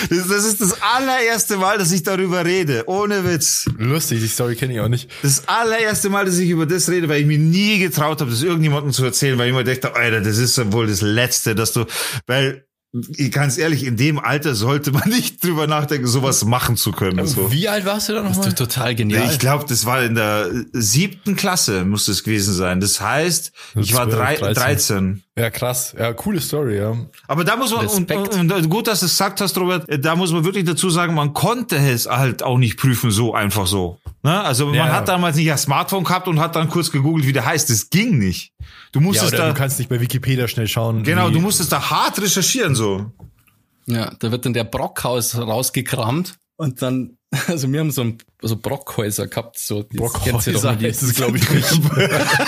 Das, 0.09 0.27
das 0.27 0.45
ist 0.45 0.61
das 0.61 0.77
allererste 0.81 1.57
Mal, 1.57 1.77
dass 1.77 1.91
ich 1.91 2.03
darüber 2.03 2.45
rede, 2.45 2.83
ohne 2.87 3.25
Witz. 3.25 3.69
Lustig, 3.77 4.19
die 4.21 4.27
Story 4.27 4.55
kenne 4.55 4.73
ich 4.73 4.79
auch 4.79 4.89
nicht. 4.89 5.09
Das 5.21 5.47
allererste 5.47 6.09
Mal, 6.09 6.25
dass 6.25 6.37
ich 6.37 6.49
über 6.49 6.65
das 6.65 6.89
rede, 6.89 7.09
weil 7.09 7.21
ich 7.21 7.27
mir 7.27 7.39
nie 7.39 7.79
getraut 7.79 8.21
habe, 8.21 8.31
das 8.31 8.41
irgendjemandem 8.41 8.91
zu 8.91 9.03
erzählen, 9.05 9.37
weil 9.37 9.47
ich 9.47 9.53
immer 9.53 9.63
dachte, 9.63 9.95
Alter, 9.95 10.21
das 10.21 10.37
ist 10.37 10.57
ja 10.57 10.71
wohl 10.71 10.87
das 10.87 11.01
Letzte, 11.01 11.55
dass 11.55 11.73
du, 11.73 11.85
weil 12.27 12.65
ganz 13.31 13.57
ehrlich, 13.57 13.85
in 13.85 13.95
dem 13.95 14.19
Alter 14.19 14.53
sollte 14.53 14.91
man 14.91 15.07
nicht 15.09 15.43
drüber 15.43 15.65
nachdenken, 15.67 16.07
sowas 16.07 16.43
machen 16.43 16.75
zu 16.75 16.91
können. 16.91 17.25
So. 17.25 17.51
Wie 17.51 17.69
alt 17.69 17.85
warst 17.85 18.09
du 18.09 18.13
da 18.13 18.21
Das 18.21 18.31
nochmal? 18.31 18.49
ist 18.49 18.57
total 18.57 18.95
genial. 18.95 19.29
Ich 19.31 19.39
glaube, 19.39 19.65
das 19.67 19.85
war 19.85 20.03
in 20.03 20.15
der 20.15 20.49
siebten 20.73 21.35
Klasse, 21.35 21.85
muss 21.85 22.07
es 22.07 22.23
gewesen 22.23 22.53
sein. 22.53 22.81
Das 22.81 22.99
heißt, 22.99 23.51
ich 23.75 23.93
war 23.93 24.09
12, 24.09 24.15
drei, 24.15 24.35
13. 24.53 24.53
13. 24.53 25.23
Ja, 25.39 25.49
krass. 25.49 25.95
Ja, 25.97 26.11
coole 26.11 26.41
Story, 26.41 26.77
ja. 26.77 26.93
Aber 27.25 27.45
da 27.45 27.55
muss 27.55 27.71
man, 27.73 27.87
und, 27.87 28.11
und, 28.11 28.51
und 28.51 28.69
gut, 28.69 28.87
dass 28.87 28.99
du 28.99 29.05
es 29.05 29.13
gesagt 29.13 29.39
hast, 29.39 29.57
Robert, 29.57 29.85
da 30.03 30.15
muss 30.17 30.33
man 30.33 30.43
wirklich 30.43 30.65
dazu 30.65 30.89
sagen, 30.89 31.13
man 31.13 31.31
konnte 31.33 31.77
es 31.77 32.05
halt 32.05 32.43
auch 32.43 32.57
nicht 32.57 32.77
prüfen, 32.77 33.11
so 33.11 33.33
einfach 33.33 33.65
so. 33.65 33.97
Ne? 34.23 34.41
Also 34.43 34.65
man 34.65 34.75
Ja, 34.75 34.87
ja. 34.87 34.93
hat 34.93 35.07
damals 35.07 35.37
nicht 35.37 35.49
ein 35.49 35.57
Smartphone 35.57 36.03
gehabt 36.03 36.27
und 36.27 36.39
hat 36.41 36.57
dann 36.57 36.67
kurz 36.69 36.91
gegoogelt, 36.91 37.25
wie 37.25 37.31
der 37.33 37.45
heißt. 37.45 37.69
Das 37.69 37.89
ging 37.89 38.17
nicht. 38.19 38.51
Du 38.91 38.99
Ja, 38.99 39.05
musstest 39.05 39.33
oder 39.33 39.43
da, 39.43 39.49
du 39.49 39.57
kannst 39.57 39.79
nicht 39.79 39.87
bei 39.87 40.01
Wikipedia 40.01 40.49
schnell 40.49 40.67
schauen. 40.67 41.03
genau, 41.03 41.29
du 41.29 41.39
musstest 41.39 41.71
da 41.71 41.89
hart 41.89 42.21
recherchieren, 42.21 42.75
so. 42.75 43.09
Ja, 43.87 44.13
da 44.19 44.31
wird 44.31 44.45
dann 44.45 44.53
der 44.53 44.65
Brockhaus 44.65 45.37
rausgekramt 45.37 46.35
und 46.57 46.81
dann, 46.81 47.17
also 47.47 47.71
wir 47.71 47.79
haben 47.79 47.91
so, 47.91 48.01
ein, 48.01 48.17
so 48.41 48.57
Brockhäuser 48.57 49.27
gehabt, 49.27 49.57
so 49.57 49.85
Brockhäuser 49.93 50.75
die- 50.75 50.87
heißt 50.87 51.01
es, 51.03 51.13
glaube 51.15 51.37
ich, 51.37 51.49
nicht. 51.49 51.81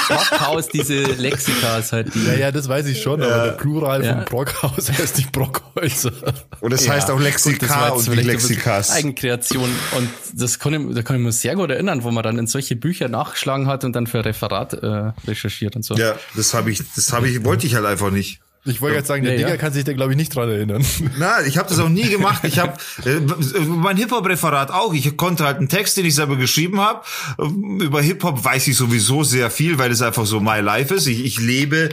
Brockhaus, 0.07 0.67
diese 0.67 1.03
Lexikas 1.03 1.91
halt, 1.93 2.13
die 2.13 2.23
ja, 2.25 2.33
ja, 2.33 2.51
das 2.51 2.67
weiß 2.67 2.87
ich 2.87 3.01
schon, 3.01 3.21
aber 3.21 3.45
der 3.45 3.51
Plural 3.53 4.03
Ja. 4.03 4.15
von 4.15 4.25
Brockhaus 4.25 4.91
heißt 4.97 5.17
nicht 5.17 5.31
Brockhäuser. 5.31 6.11
Und 6.59 6.71
das 6.73 6.85
Ja. 6.85 6.93
heißt 6.93 7.09
auch 7.11 7.19
Lexika 7.19 7.89
und 7.89 8.05
bisschen 8.05 8.25
Lexikas. 8.25 8.91
Eigenkreation. 8.91 9.69
Und 9.97 10.09
das 10.33 10.59
kann 10.59 10.73
ich, 10.73 10.95
da 10.95 11.01
kann 11.01 11.15
ich 11.15 11.21
mich 11.21 11.35
sehr 11.35 11.55
gut 11.55 11.69
erinnern, 11.71 12.03
wo 12.03 12.11
man 12.11 12.23
dann 12.23 12.37
in 12.37 12.47
solche 12.47 12.75
Bücher 12.75 13.07
nachgeschlagen 13.07 13.67
hat 13.67 13.83
und 13.85 13.95
dann 13.95 14.07
für 14.07 14.25
Referat 14.25 14.73
äh, 14.73 15.11
recherchiert 15.27 15.75
und 15.75 15.83
so. 15.85 15.95
Ja, 15.95 16.15
das 16.35 16.53
habe 16.53 16.71
ich, 16.71 16.81
das 16.95 17.13
habe 17.13 17.29
ich, 17.29 17.43
wollte 17.45 17.65
ich 17.67 17.75
halt 17.75 17.85
einfach 17.85 18.11
nicht. 18.11 18.41
Ich 18.65 18.79
wollte 18.79 18.95
jetzt 18.97 19.07
sagen, 19.07 19.23
der 19.23 19.33
Ja, 19.33 19.39
ja. 19.41 19.45
Digger 19.47 19.57
kann 19.57 19.73
sich 19.73 19.83
da, 19.83 19.91
glaube 19.91 20.11
ich, 20.11 20.17
nicht 20.17 20.33
dran 20.33 20.49
erinnern. 20.49 20.85
Na, 21.17 21.41
ich 21.45 21.57
habe 21.57 21.67
das 21.67 21.79
auch 21.79 21.89
nie 21.89 22.07
gemacht. 22.09 22.43
Ich 22.43 22.59
habe 22.59 22.73
äh, 23.05 23.19
mein 23.65 23.97
Hip-Hop-Referat 23.97 24.71
auch. 24.71 24.93
Ich 24.93 25.17
konnte 25.17 25.43
halt 25.43 25.57
einen 25.57 25.67
Text, 25.67 25.97
den 25.97 26.05
ich 26.05 26.15
selber 26.15 26.37
geschrieben 26.37 26.79
habe. 26.79 27.01
Über 27.37 28.01
Hip-Hop 28.01 28.43
weiß 28.43 28.67
ich 28.67 28.77
sowieso 28.77 29.23
sehr 29.23 29.51
viel, 29.51 29.77
weil 29.79 29.89
das 29.89 30.01
einfach 30.01 30.25
so 30.25 30.39
my 30.39 30.59
life 30.59 30.93
ist. 30.93 31.07
Ich, 31.07 31.25
ich 31.25 31.39
lebe 31.39 31.89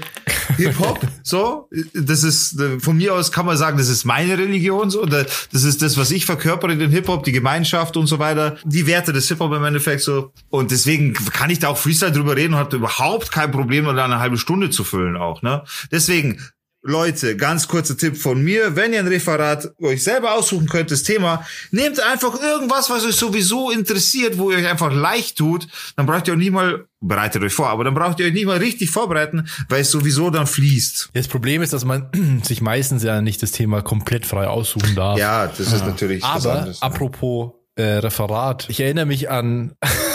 Hip-Hop. 0.57 1.01
so, 1.25 1.69
das 1.93 2.23
ist 2.23 2.61
äh, 2.61 2.79
von 2.79 2.97
mir 2.97 3.15
aus 3.15 3.33
kann 3.33 3.47
man 3.47 3.57
sagen, 3.57 3.77
das 3.77 3.89
ist 3.89 4.05
meine 4.05 4.39
Religion. 4.39 4.91
So, 4.91 5.05
das 5.07 5.49
ist 5.53 5.83
das, 5.83 5.97
was 5.97 6.13
ich 6.13 6.25
verkörpere 6.25 6.73
in 6.73 6.79
den 6.79 6.91
Hip-Hop, 6.93 7.25
die 7.25 7.33
Gemeinschaft 7.33 7.97
und 7.97 8.07
so 8.07 8.21
weiter, 8.21 8.57
die 8.65 8.87
Werte 8.87 9.13
des 9.13 9.27
Hip-Hop 9.29 9.53
im 9.53 9.65
Endeffekt 9.65 10.03
so. 10.03 10.33
Und 10.51 10.71
deswegen 10.71 11.15
kann 11.15 11.51
ich 11.51 11.59
da 11.59 11.69
auch 11.69 11.79
Freestyle 11.79 12.13
drüber 12.13 12.37
reden 12.37 12.55
und 12.55 12.61
habe 12.61 12.77
überhaupt 12.77 13.33
kein 13.33 13.51
Problem, 13.51 13.87
da 13.87 14.05
eine 14.05 14.21
halbe 14.21 14.39
Stunde 14.39 14.71
zu 14.71 14.85
füllen 14.85 15.17
auch. 15.17 15.43
Ne, 15.43 15.65
deswegen. 15.91 16.41
Leute, 16.83 17.37
ganz 17.37 17.69
kurzer 17.69 17.97
Tipp 17.97 18.17
von 18.17 18.43
mir, 18.43 18.75
wenn 18.75 18.95
ihr 18.95 19.01
ein 19.01 19.07
Referat 19.07 19.69
euch 19.83 20.03
selber 20.03 20.33
aussuchen 20.35 20.67
könnt, 20.67 20.91
das 20.91 21.03
Thema, 21.03 21.45
nehmt 21.73 22.01
einfach 22.01 22.41
irgendwas, 22.41 22.89
was 22.89 23.05
euch 23.05 23.17
sowieso 23.17 23.71
interessiert, 23.71 24.39
wo 24.39 24.51
ihr 24.51 24.59
euch 24.59 24.67
einfach 24.67 24.91
leicht 24.93 25.37
tut, 25.37 25.67
dann 25.97 26.07
braucht 26.07 26.27
ihr 26.27 26.35
auch 26.35 26.39
nicht 26.39 26.53
mal, 26.53 26.87
bereitet 27.01 27.43
euch 27.43 27.53
vor, 27.53 27.69
aber 27.69 27.85
dann 27.85 27.93
braucht 27.95 28.19
ihr 28.21 28.27
euch 28.27 28.33
nicht 28.33 28.47
mal 28.47 28.57
richtig 28.57 28.91
vorbereiten, 28.91 29.47
weil 29.69 29.83
es 29.83 29.91
sowieso 29.91 30.31
dann 30.31 30.47
fließt. 30.47 31.11
Das 31.13 31.29
Problem 31.29 31.61
ist, 31.61 31.75
dass 31.75 31.85
man 31.85 32.09
sich 32.45 32.63
meistens 32.63 33.03
ja 33.03 33.21
nicht 33.21 33.43
das 33.43 33.53
Thema 33.53 33.83
komplett 33.83 34.25
frei 34.25 34.47
aussuchen 34.47 34.95
darf. 34.95 35.19
Ja, 35.19 35.49
das 35.49 35.61
ist 35.73 35.85
natürlich 35.85 36.23
was 36.23 36.47
Aber 36.47 36.59
anderes. 36.61 36.81
apropos 36.81 37.53
äh, 37.77 37.83
Referat, 37.99 38.67
ich 38.71 38.81
erinnere 38.81 39.07
mich 39.07 39.29
an, 39.31 39.73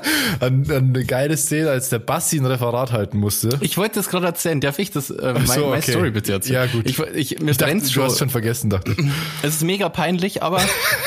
an, 0.40 0.64
an 0.70 0.90
eine 0.94 1.04
geile 1.04 1.36
Szene, 1.36 1.70
als 1.70 1.88
der 1.88 1.98
Basti 1.98 2.38
ein 2.38 2.46
Referat 2.46 2.92
halten 2.92 3.18
musste. 3.18 3.58
Ich 3.60 3.76
wollte 3.76 3.96
das 3.96 4.08
gerade 4.08 4.26
erzählen. 4.26 4.60
Darf 4.60 4.78
ich 4.78 4.90
das, 4.90 5.10
äh, 5.10 5.32
mein, 5.34 5.46
so, 5.46 5.66
okay. 5.66 5.90
Story 5.90 6.10
bitte 6.10 6.32
erzählen? 6.32 6.54
Ja, 6.54 6.66
gut. 6.66 6.88
Ich, 6.88 6.98
ich, 6.98 7.40
mir 7.40 7.50
Ich 7.50 7.56
dachte, 7.56 7.78
du 7.78 8.02
hast 8.02 8.18
schon. 8.18 8.30
vergessen, 8.30 8.70
dachte 8.70 8.92
ich. 8.92 8.98
Es 9.42 9.56
ist 9.56 9.62
mega 9.64 9.88
peinlich, 9.88 10.42
aber 10.42 10.60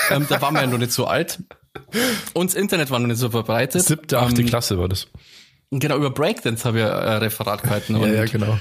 ähm, 0.09 0.25
da 0.29 0.41
waren 0.41 0.53
wir 0.53 0.61
ja 0.61 0.67
noch 0.67 0.77
nicht 0.77 0.91
so 0.91 1.05
alt. 1.05 1.39
Und 2.33 2.51
das 2.51 2.55
Internet 2.55 2.89
war 2.91 2.99
noch 2.99 3.07
nicht 3.07 3.17
so 3.17 3.29
verbreitet. 3.29 3.83
Siebte, 3.83 4.19
achte 4.19 4.41
Ähm, 4.41 4.47
Klasse 4.47 4.77
war 4.77 4.87
das. 4.87 5.07
Genau, 5.71 5.97
über 5.97 6.09
Breakdance 6.09 6.63
habe 6.65 6.79
ich 6.79 6.83
äh, 6.83 6.87
Referat 6.87 7.63
gehalten. 7.63 7.95
Ja, 8.01 8.07
ja, 8.07 8.25
genau. 8.25 8.59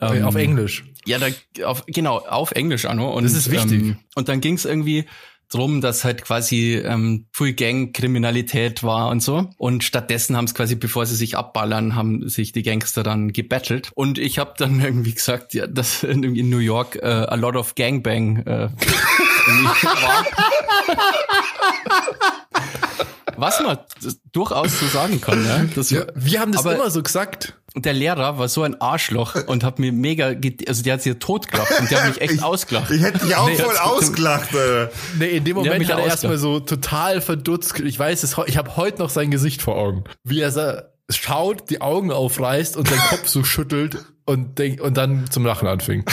ähm, 0.00 0.24
Auf 0.24 0.34
Englisch. 0.34 0.84
Ja, 1.04 1.18
da, 1.18 1.26
auf, 1.66 1.84
genau, 1.86 2.18
auf 2.18 2.52
Englisch 2.52 2.86
auch 2.86 2.94
noch. 2.94 3.14
Und, 3.14 3.24
Das 3.24 3.32
ist 3.32 3.50
wichtig. 3.50 3.82
Ähm, 3.82 3.96
und 4.14 4.28
dann 4.28 4.40
ging 4.40 4.54
es 4.54 4.64
irgendwie 4.64 5.04
drum, 5.54 5.80
dass 5.80 6.04
halt 6.04 6.22
quasi 6.24 6.74
ähm, 6.76 7.26
Full 7.32 7.52
Gang 7.52 7.94
Kriminalität 7.94 8.82
war 8.82 9.08
und 9.10 9.20
so. 9.22 9.48
Und 9.58 9.84
stattdessen 9.84 10.36
haben 10.36 10.46
es 10.46 10.54
quasi, 10.54 10.74
bevor 10.74 11.06
sie 11.06 11.14
sich 11.16 11.36
abballern, 11.36 11.94
haben 11.94 12.28
sich 12.28 12.52
die 12.52 12.62
Gangster 12.62 13.02
dann 13.02 13.32
gebettelt. 13.32 13.90
Und 13.94 14.18
ich 14.18 14.38
habe 14.38 14.54
dann 14.58 14.80
irgendwie 14.84 15.12
gesagt, 15.14 15.54
ja, 15.54 15.66
dass 15.66 16.02
in, 16.02 16.22
in 16.36 16.50
New 16.50 16.58
York 16.58 16.96
äh, 16.96 17.06
a 17.06 17.34
lot 17.36 17.56
of 17.56 17.74
Gangbang 17.74 18.38
äh, 18.38 18.68
war. 18.68 20.26
Was 23.36 23.60
man 23.62 23.78
durchaus 24.32 24.78
so 24.78 24.86
sagen 24.86 25.20
kann, 25.20 25.44
ja. 25.44 25.64
Das, 25.74 25.90
Ja, 25.90 26.04
wir 26.14 26.40
haben 26.40 26.52
das 26.52 26.60
aber- 26.66 26.74
immer 26.76 26.90
so 26.90 27.02
gesagt. 27.02 27.54
Der 27.74 27.92
Lehrer 27.94 28.38
war 28.38 28.48
so 28.48 28.62
ein 28.62 28.80
Arschloch 28.80 29.34
und 29.46 29.64
hat 29.64 29.78
mir 29.78 29.92
mega, 29.92 30.32
also 30.68 30.82
der 30.82 30.94
hat 30.94 31.02
sich 31.02 31.16
totgelacht 31.18 31.80
und 31.80 31.90
der 31.90 32.02
hat 32.04 32.08
mich 32.08 32.20
echt 32.20 32.42
ausgelacht. 32.42 32.90
Ich 32.90 33.02
hätte 33.02 33.18
dich 33.24 33.34
auch 33.34 33.48
Nee, 33.48 33.56
voll 33.56 33.76
ausgelacht, 33.80 34.54
Alter. 34.54 34.90
Nee, 35.18 35.28
in 35.38 35.44
dem 35.44 35.56
Moment 35.56 35.88
hat 35.88 35.98
er 35.98 36.04
erstmal 36.04 36.36
so 36.38 36.60
total 36.60 37.20
verdutzt. 37.20 37.80
Ich 37.80 37.98
weiß 37.98 38.22
es, 38.24 38.36
ich 38.46 38.56
habe 38.58 38.76
heute 38.76 38.98
noch 38.98 39.10
sein 39.10 39.30
Gesicht 39.30 39.62
vor 39.62 39.76
Augen. 39.76 40.04
Wie 40.24 40.40
er 40.40 40.50
sa- 40.50 40.82
schaut, 41.10 41.70
die 41.70 41.80
Augen 41.80 42.10
aufreißt 42.12 42.76
und 42.76 42.88
seinen 42.88 43.00
Kopf 43.08 43.26
so 43.26 43.42
schüttelt 43.44 44.04
und 44.26 44.58
denk, 44.58 44.80
und 44.80 44.96
dann 44.96 45.30
zum 45.30 45.44
Lachen 45.46 45.66
anfängt. 45.68 46.10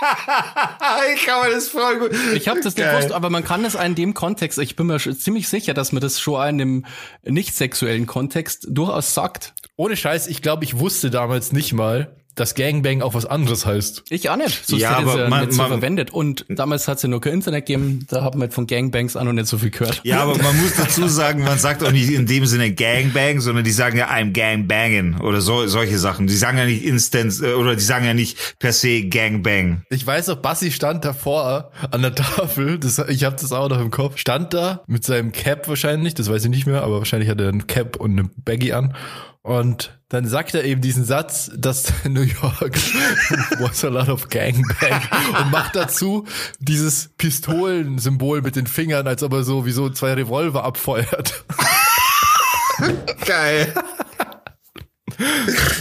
ich 1.14 1.26
kann 1.26 1.46
mir 1.46 1.54
das 1.54 1.68
voll 1.68 1.98
gut. 1.98 2.12
Ich 2.34 2.48
habe 2.48 2.60
das 2.60 2.76
nicht 2.76 2.90
gewusst, 2.90 3.12
aber 3.12 3.30
man 3.30 3.44
kann 3.44 3.64
es 3.64 3.74
in 3.74 3.94
dem 3.94 4.14
Kontext, 4.14 4.58
ich 4.58 4.76
bin 4.76 4.86
mir 4.86 4.98
ziemlich 4.98 5.48
sicher, 5.48 5.74
dass 5.74 5.92
man 5.92 6.00
das 6.00 6.20
schon 6.20 6.40
in 6.40 6.60
einem 6.60 6.86
nicht 7.24 7.54
sexuellen 7.54 8.06
Kontext 8.06 8.66
durchaus 8.68 9.14
sagt. 9.14 9.54
Ohne 9.76 9.96
Scheiß, 9.96 10.26
ich 10.26 10.42
glaube, 10.42 10.64
ich 10.64 10.78
wusste 10.78 11.10
damals 11.10 11.52
nicht 11.52 11.72
mal, 11.72 12.19
dass 12.40 12.54
Gangbang 12.54 13.02
auch 13.02 13.12
was 13.12 13.26
anderes 13.26 13.66
heißt. 13.66 14.04
Ich 14.08 14.30
auch 14.30 14.36
nicht. 14.36 14.66
So 14.66 14.76
ja, 14.76 14.96
aber 14.96 15.18
ja 15.18 15.28
man, 15.28 15.40
nicht 15.44 15.52
so 15.52 15.62
man, 15.62 15.68
verwendet. 15.70 16.10
Und 16.10 16.46
damals 16.48 16.88
hat 16.88 16.96
es 16.96 17.02
ja 17.02 17.08
nur 17.10 17.20
kein 17.20 17.34
Internet 17.34 17.66
gegeben, 17.66 18.06
da 18.08 18.22
haben 18.22 18.38
wir 18.38 18.44
halt 18.44 18.54
von 18.54 18.66
Gangbangs 18.66 19.14
auch 19.14 19.24
noch 19.24 19.34
nicht 19.34 19.46
so 19.46 19.58
viel 19.58 19.70
gehört. 19.70 20.00
Ja, 20.04 20.22
aber 20.22 20.38
man 20.38 20.58
muss 20.60 20.74
dazu 20.76 21.06
sagen, 21.06 21.44
man 21.44 21.58
sagt 21.58 21.84
auch 21.84 21.92
nicht 21.92 22.10
in 22.10 22.26
dem 22.26 22.46
Sinne 22.46 22.72
Gangbang, 22.72 23.40
sondern 23.40 23.64
die 23.64 23.70
sagen 23.70 23.98
ja 23.98 24.08
I'm 24.08 24.32
Gangbangin 24.32 25.20
oder 25.20 25.42
so, 25.42 25.66
solche 25.66 25.98
Sachen. 25.98 26.26
Die 26.26 26.36
sagen 26.36 26.56
ja 26.56 26.64
nicht 26.64 26.82
instant 26.84 27.40
äh, 27.42 27.52
oder 27.52 27.76
die 27.76 27.82
sagen 27.82 28.06
ja 28.06 28.14
nicht 28.14 28.58
per 28.58 28.72
se 28.72 29.04
Gangbang. 29.04 29.82
Ich 29.90 30.06
weiß 30.06 30.28
noch, 30.28 30.36
Bassi 30.36 30.70
stand 30.70 31.04
davor 31.04 31.70
an 31.90 32.00
der 32.00 32.14
Tafel, 32.14 32.78
das, 32.78 32.98
ich 33.08 33.24
habe 33.24 33.36
das 33.38 33.52
auch 33.52 33.68
noch 33.68 33.80
im 33.80 33.90
Kopf, 33.90 34.16
stand 34.16 34.54
da 34.54 34.82
mit 34.86 35.04
seinem 35.04 35.32
Cap 35.32 35.68
wahrscheinlich, 35.68 36.14
das 36.14 36.30
weiß 36.30 36.44
ich 36.44 36.50
nicht 36.50 36.66
mehr, 36.66 36.82
aber 36.82 36.98
wahrscheinlich 36.98 37.28
hat 37.28 37.40
er 37.40 37.50
ein 37.50 37.66
Cap 37.66 37.96
und 37.96 38.12
eine 38.12 38.30
Baggy 38.44 38.72
an 38.72 38.94
und 39.42 39.98
dann 40.08 40.26
sagt 40.26 40.54
er 40.54 40.64
eben 40.64 40.80
diesen 40.80 41.04
Satz, 41.04 41.50
dass 41.56 41.92
New 42.04 42.22
York 42.22 42.76
was 43.58 43.84
a 43.84 43.88
lot 43.88 44.08
of 44.08 44.28
gangbang 44.28 45.00
und 45.38 45.50
macht 45.50 45.76
dazu 45.76 46.26
dieses 46.58 47.10
Pistolensymbol 47.16 48.42
mit 48.42 48.56
den 48.56 48.66
Fingern, 48.66 49.06
als 49.06 49.22
ob 49.22 49.32
er 49.32 49.44
so 49.44 49.64
wie 49.64 49.72
so 49.72 49.88
zwei 49.88 50.14
Revolver 50.14 50.64
abfeuert. 50.64 51.44
Geil. 53.24 53.72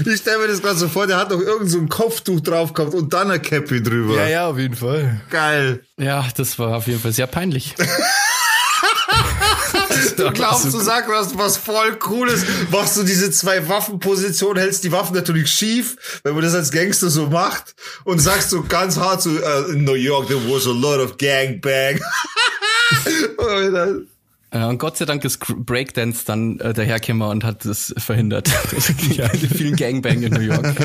Ich 0.06 0.20
stelle 0.20 0.40
mir 0.40 0.48
das 0.48 0.62
gerade 0.62 0.78
so 0.78 0.90
vor, 0.90 1.08
der 1.08 1.18
hat 1.18 1.30
noch 1.30 1.40
irgend 1.40 1.70
so 1.70 1.80
ein 1.80 1.88
Kopftuch 1.88 2.42
drauf 2.42 2.74
gehabt 2.74 2.94
und 2.94 3.14
dann 3.14 3.32
ein 3.32 3.42
Cappy 3.42 3.82
drüber. 3.82 4.16
Ja, 4.16 4.28
ja, 4.28 4.48
auf 4.48 4.58
jeden 4.58 4.76
Fall. 4.76 5.22
Geil. 5.30 5.84
Ja, 5.98 6.26
das 6.36 6.60
war 6.60 6.76
auf 6.76 6.88
jeden 6.88 7.00
Fall 7.00 7.14
sehr 7.14 7.28
peinlich. 7.28 7.76
du 10.20 10.32
glaubst, 10.32 10.66
du 10.66 10.80
sagst 10.80 11.10
was, 11.10 11.38
was 11.38 11.58
voll 11.58 11.96
cooles, 11.98 12.44
machst 12.72 12.98
du 12.98 13.04
diese 13.04 13.32
zwei 13.32 13.68
Waffenpositionen, 13.68 14.62
hältst 14.62 14.84
die 14.84 14.92
Waffen 14.92 15.16
natürlich 15.16 15.50
schief, 15.50 16.20
wenn 16.24 16.34
man 16.34 16.44
das 16.44 16.54
als 16.54 16.72
Gangster 16.72 17.10
so 17.10 17.28
macht 17.28 17.76
und 18.04 18.20
sagst 18.20 18.50
so 18.50 18.64
ganz 18.64 18.98
hart 18.98 19.22
so, 19.22 19.30
uh, 19.30 19.72
in 19.72 19.84
New 19.84 19.94
York 19.94 20.28
there 20.28 20.40
was 20.48 20.68
a 20.68 20.72
lot 20.72 21.00
of 21.00 21.18
gangbang. 21.18 22.00
Ja, 24.52 24.68
und 24.68 24.80
Gott 24.80 24.98
sei 24.98 25.06
Dank 25.06 25.24
ist 25.26 25.40
Breakdance 25.40 26.26
dann 26.26 26.60
äh, 26.60 26.74
dahergekommen 26.74 27.28
und 27.28 27.44
hat 27.44 27.66
das 27.66 27.94
verhindert. 27.98 28.48
ja, 29.12 29.30
vielen 29.30 29.76
Gangbang 29.76 30.24
in 30.24 30.34
New 30.34 30.40
York. 30.40 30.76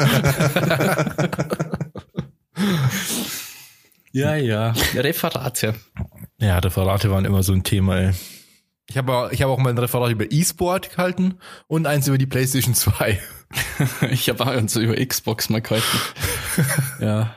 ja, 4.13 4.37
ja. 4.37 4.75
Referate. 4.95 5.75
Ja, 6.39 6.59
Referate 6.59 7.11
waren 7.11 7.25
immer 7.25 7.43
so 7.43 7.55
ein 7.55 7.65
Thema, 7.65 8.01
ey. 8.01 8.13
Ich 8.89 8.99
habe 8.99 9.31
ich 9.33 9.43
hab 9.43 9.49
auch 9.49 9.59
mal 9.59 9.71
ein 9.71 9.79
Referat 9.79 10.13
über 10.13 10.31
E-Sport 10.31 10.91
gehalten 10.91 11.39
und 11.67 11.87
eins 11.87 12.07
über 12.07 12.19
die 12.19 12.27
PlayStation 12.27 12.75
2. 12.75 13.19
ich 14.11 14.29
habe 14.29 14.45
auch 14.45 14.49
eins 14.49 14.77
über 14.77 14.95
Xbox 14.95 15.49
mal 15.49 15.63
gehalten. 15.63 15.99
ja. 17.01 17.35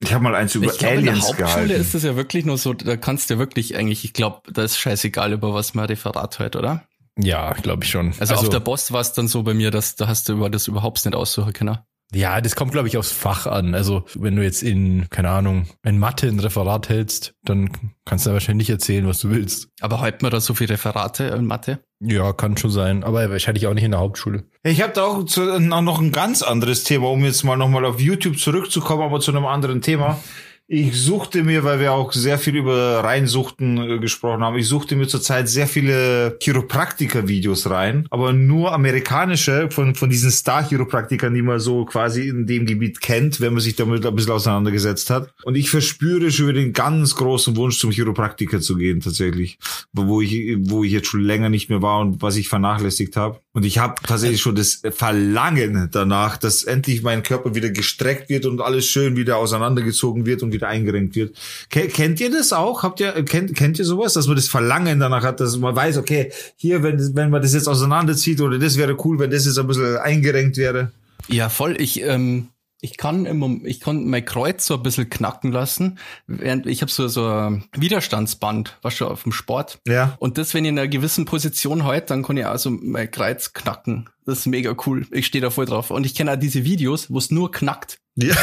Ich 0.00 0.12
habe 0.12 0.24
mal 0.24 0.34
eins 0.34 0.54
über 0.54 0.66
ich 0.66 0.78
glaub, 0.78 0.92
Aliens 0.92 1.06
in 1.08 1.14
der 1.14 1.22
Hauptschule 1.22 1.46
gehalten. 1.46 1.80
ist 1.80 1.94
das 1.94 2.02
ja 2.02 2.16
wirklich 2.16 2.44
nur 2.44 2.58
so, 2.58 2.74
da 2.74 2.96
kannst 2.96 3.30
du 3.30 3.34
ja 3.34 3.38
wirklich 3.38 3.76
eigentlich, 3.76 4.04
ich 4.04 4.12
glaube, 4.12 4.40
da 4.52 4.62
ist 4.62 4.78
scheißegal, 4.78 5.32
über 5.32 5.54
was 5.54 5.74
man 5.74 5.86
Referat 5.86 6.38
hört, 6.38 6.56
oder? 6.56 6.86
Ja, 7.18 7.52
glaube 7.54 7.84
ich 7.84 7.90
schon. 7.90 8.08
Also, 8.18 8.34
also 8.34 8.34
auf 8.36 8.48
der 8.50 8.60
Boss 8.60 8.92
war 8.92 9.00
es 9.00 9.12
dann 9.14 9.26
so 9.26 9.42
bei 9.42 9.54
mir, 9.54 9.70
dass 9.70 9.96
da 9.96 10.06
hast 10.06 10.28
du 10.28 10.34
über 10.34 10.50
das 10.50 10.68
überhaupt 10.68 11.02
nicht 11.04 11.14
aussuchen 11.14 11.52
können. 11.52 11.78
Ja, 12.14 12.40
das 12.40 12.54
kommt, 12.54 12.72
glaube 12.72 12.88
ich, 12.88 12.96
aufs 12.96 13.10
Fach 13.10 13.46
an. 13.46 13.74
Also, 13.74 14.04
wenn 14.14 14.36
du 14.36 14.42
jetzt 14.42 14.62
in, 14.62 15.08
keine 15.10 15.30
Ahnung, 15.30 15.66
in 15.82 15.98
Mathe 15.98 16.28
ein 16.28 16.38
Referat 16.38 16.88
hältst, 16.88 17.34
dann 17.42 17.70
kannst 18.04 18.26
du 18.26 18.32
wahrscheinlich 18.32 18.70
erzählen, 18.70 19.06
was 19.08 19.20
du 19.20 19.30
willst. 19.30 19.68
Aber 19.80 20.02
hält 20.02 20.22
man 20.22 20.30
da 20.30 20.40
so 20.40 20.54
viele 20.54 20.74
Referate 20.74 21.24
in 21.24 21.46
Mathe? 21.46 21.80
Ja, 22.00 22.32
kann 22.32 22.56
schon 22.56 22.70
sein. 22.70 23.02
Aber 23.02 23.28
wahrscheinlich 23.30 23.66
auch 23.66 23.74
nicht 23.74 23.84
in 23.84 23.90
der 23.90 24.00
Hauptschule. 24.00 24.44
Ich 24.62 24.82
habe 24.82 24.92
da 24.92 25.04
auch, 25.04 25.24
zu, 25.24 25.58
noch 25.58 26.00
ein 26.00 26.12
ganz 26.12 26.42
anderes 26.42 26.84
Thema, 26.84 27.10
um 27.10 27.24
jetzt 27.24 27.42
mal 27.42 27.56
nochmal 27.56 27.84
auf 27.84 28.00
YouTube 28.00 28.38
zurückzukommen, 28.38 29.02
aber 29.02 29.20
zu 29.20 29.32
einem 29.32 29.46
anderen 29.46 29.82
Thema. 29.82 30.20
Ich 30.68 31.00
suchte 31.00 31.44
mir, 31.44 31.62
weil 31.62 31.78
wir 31.78 31.92
auch 31.92 32.12
sehr 32.12 32.38
viel 32.38 32.56
über 32.56 33.04
Reinsuchten 33.04 33.78
äh, 33.78 33.98
gesprochen 34.00 34.42
haben, 34.42 34.58
ich 34.58 34.66
suchte 34.66 34.96
mir 34.96 35.06
zurzeit 35.06 35.48
sehr 35.48 35.68
viele 35.68 36.36
Chiropraktiker-Videos 36.42 37.70
rein, 37.70 38.08
aber 38.10 38.32
nur 38.32 38.72
amerikanische 38.72 39.70
von, 39.70 39.94
von 39.94 40.10
diesen 40.10 40.32
Star-Chiropraktikern, 40.32 41.32
die 41.32 41.42
man 41.42 41.60
so 41.60 41.84
quasi 41.84 42.26
in 42.26 42.48
dem 42.48 42.66
Gebiet 42.66 43.00
kennt, 43.00 43.40
wenn 43.40 43.52
man 43.52 43.62
sich 43.62 43.76
damit 43.76 44.04
ein 44.04 44.16
bisschen 44.16 44.32
auseinandergesetzt 44.32 45.08
hat. 45.08 45.32
Und 45.44 45.54
ich 45.54 45.70
verspüre 45.70 46.32
schon 46.32 46.48
wieder 46.48 46.60
den 46.60 46.72
ganz 46.72 47.14
großen 47.14 47.54
Wunsch, 47.56 47.78
zum 47.78 47.92
Chiropraktiker 47.92 48.60
zu 48.60 48.74
gehen, 48.74 48.98
tatsächlich. 48.98 49.60
Wo 49.92 50.20
ich, 50.20 50.56
wo 50.62 50.82
ich 50.82 50.90
jetzt 50.90 51.06
schon 51.06 51.22
länger 51.22 51.48
nicht 51.48 51.70
mehr 51.70 51.80
war 51.80 52.00
und 52.00 52.22
was 52.22 52.36
ich 52.36 52.48
vernachlässigt 52.48 53.16
habe. 53.16 53.38
Und 53.52 53.64
ich 53.64 53.78
habe 53.78 53.94
tatsächlich 54.04 54.40
schon 54.40 54.56
das 54.56 54.82
Verlangen 54.90 55.88
danach, 55.92 56.36
dass 56.36 56.64
endlich 56.64 57.04
mein 57.04 57.22
Körper 57.22 57.54
wieder 57.54 57.70
gestreckt 57.70 58.28
wird 58.28 58.46
und 58.46 58.60
alles 58.60 58.86
schön 58.86 59.16
wieder 59.16 59.36
auseinandergezogen 59.36 60.26
wird 60.26 60.42
und 60.42 60.55
wieder 60.56 60.68
eingerenkt 60.68 61.14
wird. 61.14 61.36
Kennt 61.70 62.20
ihr 62.20 62.30
das 62.30 62.52
auch? 62.52 62.82
Habt 62.82 63.00
ihr, 63.00 63.12
kennt, 63.24 63.54
kennt 63.54 63.78
ihr 63.78 63.84
sowas, 63.84 64.14
dass 64.14 64.26
man 64.26 64.36
das 64.36 64.48
Verlangen 64.48 64.98
danach 64.98 65.22
hat, 65.22 65.40
dass 65.40 65.56
man 65.56 65.76
weiß, 65.76 65.98
okay, 65.98 66.32
hier, 66.56 66.82
wenn, 66.82 67.14
wenn 67.14 67.30
man 67.30 67.42
das 67.42 67.54
jetzt 67.54 67.68
auseinanderzieht 67.68 68.40
oder 68.40 68.58
das 68.58 68.76
wäre 68.76 68.96
cool, 69.04 69.18
wenn 69.18 69.30
das 69.30 69.46
jetzt 69.46 69.58
ein 69.58 69.66
bisschen 69.66 69.96
eingerenkt 69.98 70.56
wäre? 70.56 70.90
Ja, 71.28 71.48
voll. 71.48 71.80
Ich, 71.80 72.02
ähm, 72.02 72.48
ich 72.80 72.98
kann 72.98 73.26
im, 73.26 73.64
ich 73.64 73.80
kann 73.80 74.06
mein 74.06 74.24
Kreuz 74.24 74.66
so 74.66 74.74
ein 74.74 74.82
bisschen 74.82 75.08
knacken 75.08 75.50
lassen. 75.50 75.98
Während 76.26 76.66
ich 76.66 76.82
habe 76.82 76.92
so 76.92 77.08
so 77.08 77.26
ein 77.26 77.64
Widerstandsband, 77.76 78.78
was 78.82 78.94
schon 78.94 79.08
auf 79.08 79.22
dem 79.22 79.32
Sport. 79.32 79.80
Ja. 79.86 80.16
Und 80.18 80.38
das, 80.38 80.52
wenn 80.54 80.64
ich 80.64 80.70
in 80.70 80.78
einer 80.78 80.88
gewissen 80.88 81.24
Position 81.24 81.84
halt, 81.84 82.10
dann 82.10 82.22
kann 82.22 82.36
ich 82.36 82.46
also 82.46 82.70
mein 82.70 83.10
Kreuz 83.10 83.54
knacken. 83.54 84.10
Das 84.26 84.40
ist 84.40 84.46
mega 84.46 84.76
cool. 84.86 85.06
Ich 85.10 85.26
stehe 85.26 85.42
da 85.42 85.50
voll 85.50 85.66
drauf. 85.66 85.90
Und 85.90 86.04
ich 86.04 86.14
kenne 86.14 86.32
auch 86.32 86.36
diese 86.36 86.64
Videos, 86.64 87.10
wo 87.10 87.18
es 87.18 87.30
nur 87.30 87.50
knackt. 87.50 87.98
Ja. 88.14 88.34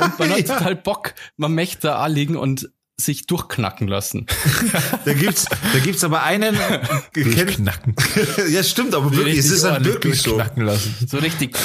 Und 0.00 0.18
man 0.18 0.30
hat 0.30 0.48
ja. 0.48 0.58
total 0.58 0.76
Bock. 0.76 1.14
Man 1.36 1.54
möchte 1.54 1.88
da 1.88 2.06
liegen 2.06 2.36
und 2.36 2.70
sich 3.00 3.26
durchknacken 3.26 3.86
lassen. 3.86 4.26
da 5.04 5.12
gibt's, 5.14 5.44
da 5.44 5.78
gibt's 5.78 6.02
aber 6.02 6.24
einen. 6.24 6.56
Durchknacken. 7.14 7.94
ja, 8.50 8.64
stimmt, 8.64 8.94
aber 8.94 9.14
wirklich, 9.14 9.38
es 9.38 9.50
ist 9.50 9.62
dann 9.64 9.84
wirklich 9.84 10.20
so. 10.20 10.36
Lassen. 10.36 10.94
So 11.06 11.18
richtig. 11.18 11.56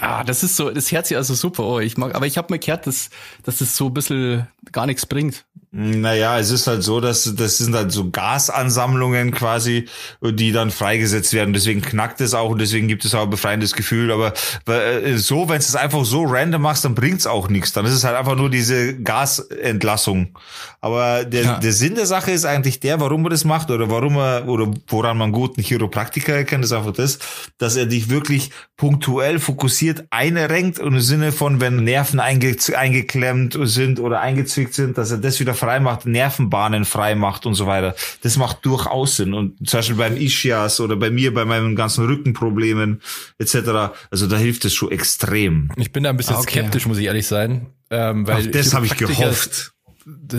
Ah, 0.00 0.24
das 0.24 0.42
ist 0.42 0.56
so, 0.56 0.70
das 0.70 0.90
hört 0.90 1.06
sich 1.06 1.18
also 1.18 1.34
super. 1.34 1.64
Oh, 1.64 1.80
ich 1.80 1.98
mag, 1.98 2.14
aber 2.14 2.26
ich 2.26 2.38
habe 2.38 2.52
mir 2.52 2.58
gehört, 2.58 2.86
dass, 2.86 3.10
dass 3.42 3.58
das 3.58 3.76
so 3.76 3.88
ein 3.88 3.94
bisschen 3.94 4.46
gar 4.72 4.86
nichts 4.86 5.04
bringt. 5.04 5.44
Naja, 5.72 6.36
es 6.40 6.50
ist 6.50 6.66
halt 6.66 6.82
so, 6.82 7.00
dass 7.00 7.32
das 7.36 7.58
sind 7.58 7.76
halt 7.76 7.92
so 7.92 8.10
Gasansammlungen 8.10 9.30
quasi, 9.30 9.86
die 10.20 10.50
dann 10.50 10.72
freigesetzt 10.72 11.32
werden. 11.32 11.54
Deswegen 11.54 11.80
knackt 11.80 12.20
es 12.20 12.34
auch 12.34 12.50
und 12.50 12.58
deswegen 12.60 12.88
gibt 12.88 13.04
es 13.04 13.14
auch 13.14 13.22
ein 13.22 13.30
befreiendes 13.30 13.74
Gefühl. 13.74 14.10
Aber 14.10 14.32
äh, 14.66 15.16
so, 15.16 15.48
wenn 15.48 15.58
du 15.58 15.64
es 15.64 15.76
einfach 15.76 16.04
so 16.04 16.24
random 16.24 16.62
machst, 16.62 16.84
dann 16.84 16.96
bringt's 16.96 17.24
auch 17.24 17.48
nichts. 17.48 17.72
Dann 17.72 17.86
ist 17.86 17.92
es 17.92 18.02
halt 18.02 18.16
einfach 18.16 18.34
nur 18.34 18.50
diese 18.50 19.00
Gasentlassung. 19.00 20.36
Aber 20.80 21.24
der, 21.24 21.42
ja. 21.42 21.58
der 21.60 21.72
Sinn 21.72 21.94
der 21.94 22.06
Sache 22.06 22.32
ist 22.32 22.46
eigentlich 22.46 22.80
der, 22.80 22.98
warum 22.98 23.22
man 23.22 23.30
das 23.30 23.44
macht 23.44 23.70
oder 23.70 23.90
warum 23.90 24.16
er 24.16 24.48
oder 24.48 24.72
woran 24.88 25.18
man 25.18 25.30
guten 25.30 25.62
Chiropraktiker 25.62 26.34
erkennt, 26.34 26.64
ist 26.64 26.72
einfach 26.72 26.94
das, 26.94 27.20
dass 27.58 27.76
er 27.76 27.86
dich 27.86 28.08
wirklich 28.10 28.50
punktuell 28.76 29.38
fokussiert 29.38 30.04
einrenkt 30.10 30.80
und 30.80 30.94
im 30.94 31.00
Sinne 31.00 31.30
von, 31.30 31.60
wenn 31.60 31.84
Nerven 31.84 32.18
einge 32.18 32.56
eingeklemmt 32.74 33.56
sind 33.62 34.00
oder 34.00 34.20
eingezwickt 34.20 34.74
sind, 34.74 34.98
dass 34.98 35.10
er 35.10 35.18
das 35.18 35.38
wieder 35.38 35.54
frei 35.60 35.78
macht, 35.80 36.06
Nervenbahnen 36.06 36.84
frei 36.84 37.14
macht 37.14 37.46
und 37.46 37.54
so 37.54 37.66
weiter. 37.66 37.94
Das 38.22 38.36
macht 38.36 38.66
durchaus 38.66 39.16
Sinn. 39.16 39.34
Und 39.34 39.68
zum 39.68 39.78
Beispiel 39.78 39.96
beim 39.96 40.16
Ischias 40.16 40.80
oder 40.80 40.96
bei 40.96 41.10
mir, 41.10 41.32
bei 41.32 41.44
meinen 41.44 41.76
ganzen 41.76 42.04
Rückenproblemen 42.06 43.00
etc. 43.38 43.92
Also 44.10 44.26
da 44.26 44.36
hilft 44.36 44.64
es 44.64 44.74
schon 44.74 44.90
extrem. 44.90 45.70
Ich 45.76 45.92
bin 45.92 46.02
da 46.02 46.10
ein 46.10 46.16
bisschen 46.16 46.36
okay. 46.36 46.60
skeptisch, 46.60 46.86
muss 46.86 46.98
ich 46.98 47.06
ehrlich 47.06 47.26
sein. 47.26 47.66
Ähm, 47.90 48.26
weil 48.26 48.46
Ach, 48.48 48.50
das 48.50 48.74
habe 48.74 48.86
ich 48.86 48.96
gehofft. 48.96 49.72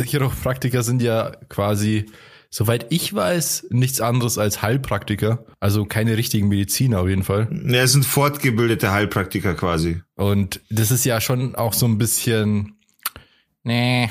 Chiropraktiker 0.05 0.83
sind 0.83 1.01
ja 1.01 1.31
quasi 1.47 2.07
soweit 2.51 2.87
ich 2.89 3.13
weiß, 3.13 3.67
nichts 3.69 4.01
anderes 4.01 4.37
als 4.37 4.61
Heilpraktiker. 4.61 5.45
Also 5.59 5.85
keine 5.85 6.17
richtigen 6.17 6.49
Mediziner 6.49 6.99
auf 6.99 7.07
jeden 7.07 7.23
Fall. 7.23 7.47
Ja, 7.65 7.81
es 7.81 7.93
sind 7.93 8.05
fortgebildete 8.05 8.91
Heilpraktiker 8.91 9.55
quasi. 9.55 10.01
Und 10.15 10.59
das 10.69 10.91
ist 10.91 11.05
ja 11.05 11.21
schon 11.21 11.55
auch 11.55 11.73
so 11.73 11.87
ein 11.87 11.97
bisschen, 11.97 12.75
nee, 13.63 14.09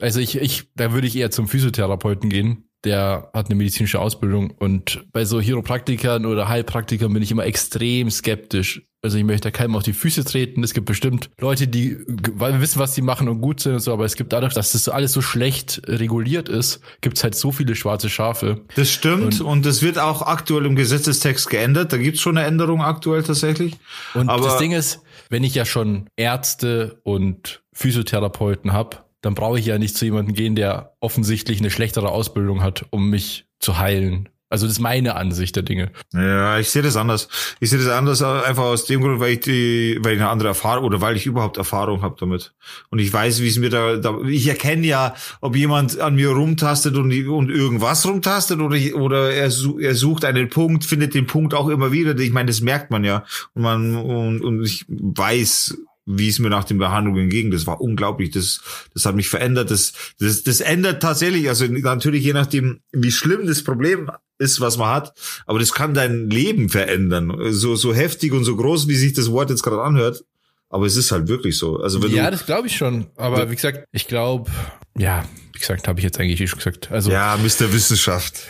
also 0.00 0.20
ich, 0.20 0.36
ich, 0.36 0.70
da 0.74 0.92
würde 0.92 1.06
ich 1.06 1.16
eher 1.16 1.30
zum 1.30 1.48
Physiotherapeuten 1.48 2.30
gehen. 2.30 2.64
Der 2.84 3.30
hat 3.34 3.46
eine 3.46 3.56
medizinische 3.56 4.00
Ausbildung 4.00 4.52
und 4.52 5.04
bei 5.12 5.24
so 5.24 5.40
Chiropraktikern 5.40 6.24
oder 6.24 6.48
Heilpraktikern 6.48 7.12
bin 7.12 7.24
ich 7.24 7.32
immer 7.32 7.44
extrem 7.44 8.08
skeptisch. 8.08 8.82
Also 9.02 9.16
ich 9.18 9.24
möchte 9.24 9.48
da 9.48 9.50
keinem 9.50 9.74
auf 9.74 9.82
die 9.82 9.92
Füße 9.92 10.24
treten. 10.24 10.62
Es 10.62 10.74
gibt 10.74 10.86
bestimmt 10.86 11.30
Leute, 11.40 11.66
die 11.66 11.98
weil 12.06 12.52
wir 12.52 12.60
wissen, 12.60 12.78
was 12.78 12.94
die 12.94 13.02
machen 13.02 13.28
und 13.28 13.40
gut 13.40 13.60
sind 13.60 13.74
und 13.74 13.80
so, 13.80 13.92
aber 13.92 14.04
es 14.04 14.14
gibt 14.14 14.32
dadurch, 14.32 14.54
dass 14.54 14.72
das 14.72 14.88
alles 14.88 15.12
so 15.12 15.22
schlecht 15.22 15.82
reguliert 15.86 16.48
ist, 16.48 16.80
gibt 17.00 17.16
es 17.16 17.24
halt 17.24 17.34
so 17.34 17.50
viele 17.50 17.74
schwarze 17.74 18.08
Schafe. 18.08 18.60
Das 18.76 18.90
stimmt 18.90 19.40
und, 19.40 19.66
es 19.66 19.82
wird 19.82 19.98
auch 19.98 20.22
aktuell 20.22 20.64
im 20.64 20.76
Gesetzestext 20.76 21.50
geändert. 21.50 21.92
Da 21.92 21.96
gibt's 21.96 22.20
schon 22.20 22.38
eine 22.38 22.46
Änderung 22.46 22.80
aktuell 22.80 23.24
tatsächlich. 23.24 23.76
Und 24.14 24.28
aber 24.28 24.44
das 24.44 24.58
Ding 24.58 24.70
ist, 24.70 25.00
wenn 25.30 25.42
ich 25.42 25.54
ja 25.56 25.64
schon 25.64 26.08
Ärzte 26.16 27.00
und 27.02 27.62
Physiotherapeuten 27.72 28.72
hab 28.72 29.07
dann 29.20 29.34
brauche 29.34 29.58
ich 29.58 29.66
ja 29.66 29.78
nicht 29.78 29.96
zu 29.96 30.04
jemandem 30.04 30.34
gehen, 30.34 30.54
der 30.54 30.94
offensichtlich 31.00 31.58
eine 31.60 31.70
schlechtere 31.70 32.10
Ausbildung 32.10 32.62
hat, 32.62 32.86
um 32.90 33.10
mich 33.10 33.46
zu 33.58 33.78
heilen. 33.78 34.28
Also 34.50 34.66
das 34.66 34.76
ist 34.76 34.80
meine 34.80 35.14
Ansicht 35.16 35.56
der 35.56 35.62
Dinge. 35.62 35.90
Ja, 36.14 36.58
ich 36.58 36.70
sehe 36.70 36.80
das 36.80 36.96
anders. 36.96 37.28
Ich 37.60 37.68
sehe 37.68 37.78
das 37.78 37.88
anders 37.88 38.22
einfach 38.22 38.62
aus 38.62 38.86
dem 38.86 39.02
Grund, 39.02 39.20
weil 39.20 39.34
ich 39.34 39.40
die, 39.40 39.98
weil 40.00 40.14
ich 40.14 40.20
eine 40.20 40.30
andere 40.30 40.48
Erfahrung 40.48 40.84
oder 40.84 41.02
weil 41.02 41.16
ich 41.16 41.26
überhaupt 41.26 41.58
Erfahrung 41.58 42.00
habe 42.00 42.16
damit. 42.18 42.54
Und 42.88 42.98
ich 42.98 43.12
weiß, 43.12 43.42
wie 43.42 43.48
es 43.48 43.58
mir 43.58 43.68
da, 43.68 43.96
da 43.96 44.18
ich 44.26 44.48
erkenne 44.48 44.86
ja, 44.86 45.14
ob 45.42 45.54
jemand 45.54 46.00
an 46.00 46.14
mir 46.14 46.30
rumtastet 46.30 46.96
und, 46.96 47.12
und 47.28 47.50
irgendwas 47.50 48.06
rumtastet 48.06 48.60
oder, 48.60 48.78
oder 48.94 49.30
er, 49.30 49.50
er 49.80 49.94
sucht 49.94 50.24
einen 50.24 50.48
Punkt, 50.48 50.86
findet 50.86 51.12
den 51.12 51.26
Punkt 51.26 51.52
auch 51.52 51.68
immer 51.68 51.92
wieder. 51.92 52.16
Ich 52.18 52.32
meine, 52.32 52.46
das 52.46 52.62
merkt 52.62 52.90
man 52.90 53.04
ja. 53.04 53.24
Und 53.52 53.62
man, 53.62 53.96
und, 53.96 54.40
und 54.42 54.64
ich 54.64 54.86
weiß, 54.88 55.76
wie 56.08 56.28
es 56.28 56.38
mir 56.38 56.48
nach 56.48 56.64
den 56.64 56.78
Behandlungen 56.78 57.28
ging. 57.28 57.50
Das 57.50 57.66
war 57.66 57.80
unglaublich. 57.80 58.30
Das, 58.30 58.60
das 58.94 59.04
hat 59.04 59.14
mich 59.14 59.28
verändert. 59.28 59.70
Das, 59.70 59.92
das, 60.18 60.42
das 60.42 60.60
ändert 60.60 61.02
tatsächlich, 61.02 61.48
also 61.48 61.66
natürlich 61.66 62.24
je 62.24 62.32
nachdem, 62.32 62.80
wie 62.92 63.12
schlimm 63.12 63.46
das 63.46 63.62
Problem 63.62 64.10
ist, 64.38 64.60
was 64.60 64.78
man 64.78 64.88
hat, 64.88 65.12
aber 65.46 65.58
das 65.58 65.72
kann 65.72 65.94
dein 65.94 66.30
Leben 66.30 66.70
verändern. 66.70 67.36
So, 67.50 67.76
so 67.76 67.92
heftig 67.92 68.32
und 68.32 68.44
so 68.44 68.56
groß, 68.56 68.88
wie 68.88 68.96
sich 68.96 69.12
das 69.12 69.30
Wort 69.30 69.50
jetzt 69.50 69.62
gerade 69.62 69.82
anhört. 69.82 70.24
Aber 70.70 70.86
es 70.86 70.96
ist 70.96 71.12
halt 71.12 71.28
wirklich 71.28 71.56
so. 71.56 71.78
Also 71.78 72.02
wenn 72.02 72.10
ja, 72.10 72.26
du, 72.26 72.32
das 72.32 72.46
glaube 72.46 72.66
ich 72.66 72.76
schon. 72.76 73.06
Aber 73.16 73.50
wie 73.50 73.54
gesagt, 73.54 73.86
ich 73.92 74.06
glaube, 74.06 74.50
ja, 74.96 75.24
wie 75.52 75.58
gesagt, 75.58 75.88
habe 75.88 76.00
ich 76.00 76.04
jetzt 76.04 76.20
eigentlich 76.20 76.48
schon 76.48 76.58
gesagt. 76.58 76.90
Also 76.90 77.10
ja, 77.10 77.36
Mr. 77.36 77.72
Wissenschaft. 77.72 78.42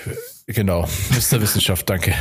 Genau, 0.47 0.89
Mr. 1.11 1.41
Wissenschaft, 1.41 1.89
danke. 1.91 2.15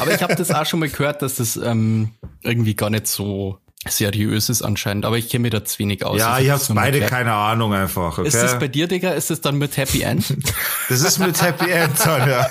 Aber 0.00 0.12
ich 0.12 0.22
habe 0.22 0.34
das 0.34 0.50
auch 0.50 0.66
schon 0.66 0.80
mal 0.80 0.88
gehört, 0.88 1.22
dass 1.22 1.36
das 1.36 1.56
ähm, 1.56 2.10
irgendwie 2.42 2.74
gar 2.74 2.90
nicht 2.90 3.06
so 3.06 3.60
seriös 3.90 4.48
ist 4.48 4.62
anscheinend, 4.62 5.04
aber 5.04 5.18
ich 5.18 5.28
kenne 5.28 5.42
mir 5.42 5.50
da 5.50 5.64
zu 5.64 5.78
wenig 5.78 6.04
aus. 6.04 6.18
Ja, 6.18 6.38
ich 6.38 6.50
habe 6.50 6.62
beide 6.70 7.00
keine 7.00 7.32
Ahnung 7.32 7.72
einfach. 7.72 8.18
Okay? 8.18 8.28
Ist 8.28 8.42
das 8.42 8.58
bei 8.58 8.68
dir, 8.68 8.88
Digga? 8.88 9.12
Ist 9.12 9.30
das 9.30 9.40
dann 9.40 9.56
mit 9.56 9.76
Happy 9.76 10.02
End? 10.02 10.36
das 10.88 11.00
ist 11.00 11.18
mit 11.18 11.40
Happy 11.40 11.70
End 11.70 11.92
dann, 12.04 12.28
ja. 12.28 12.46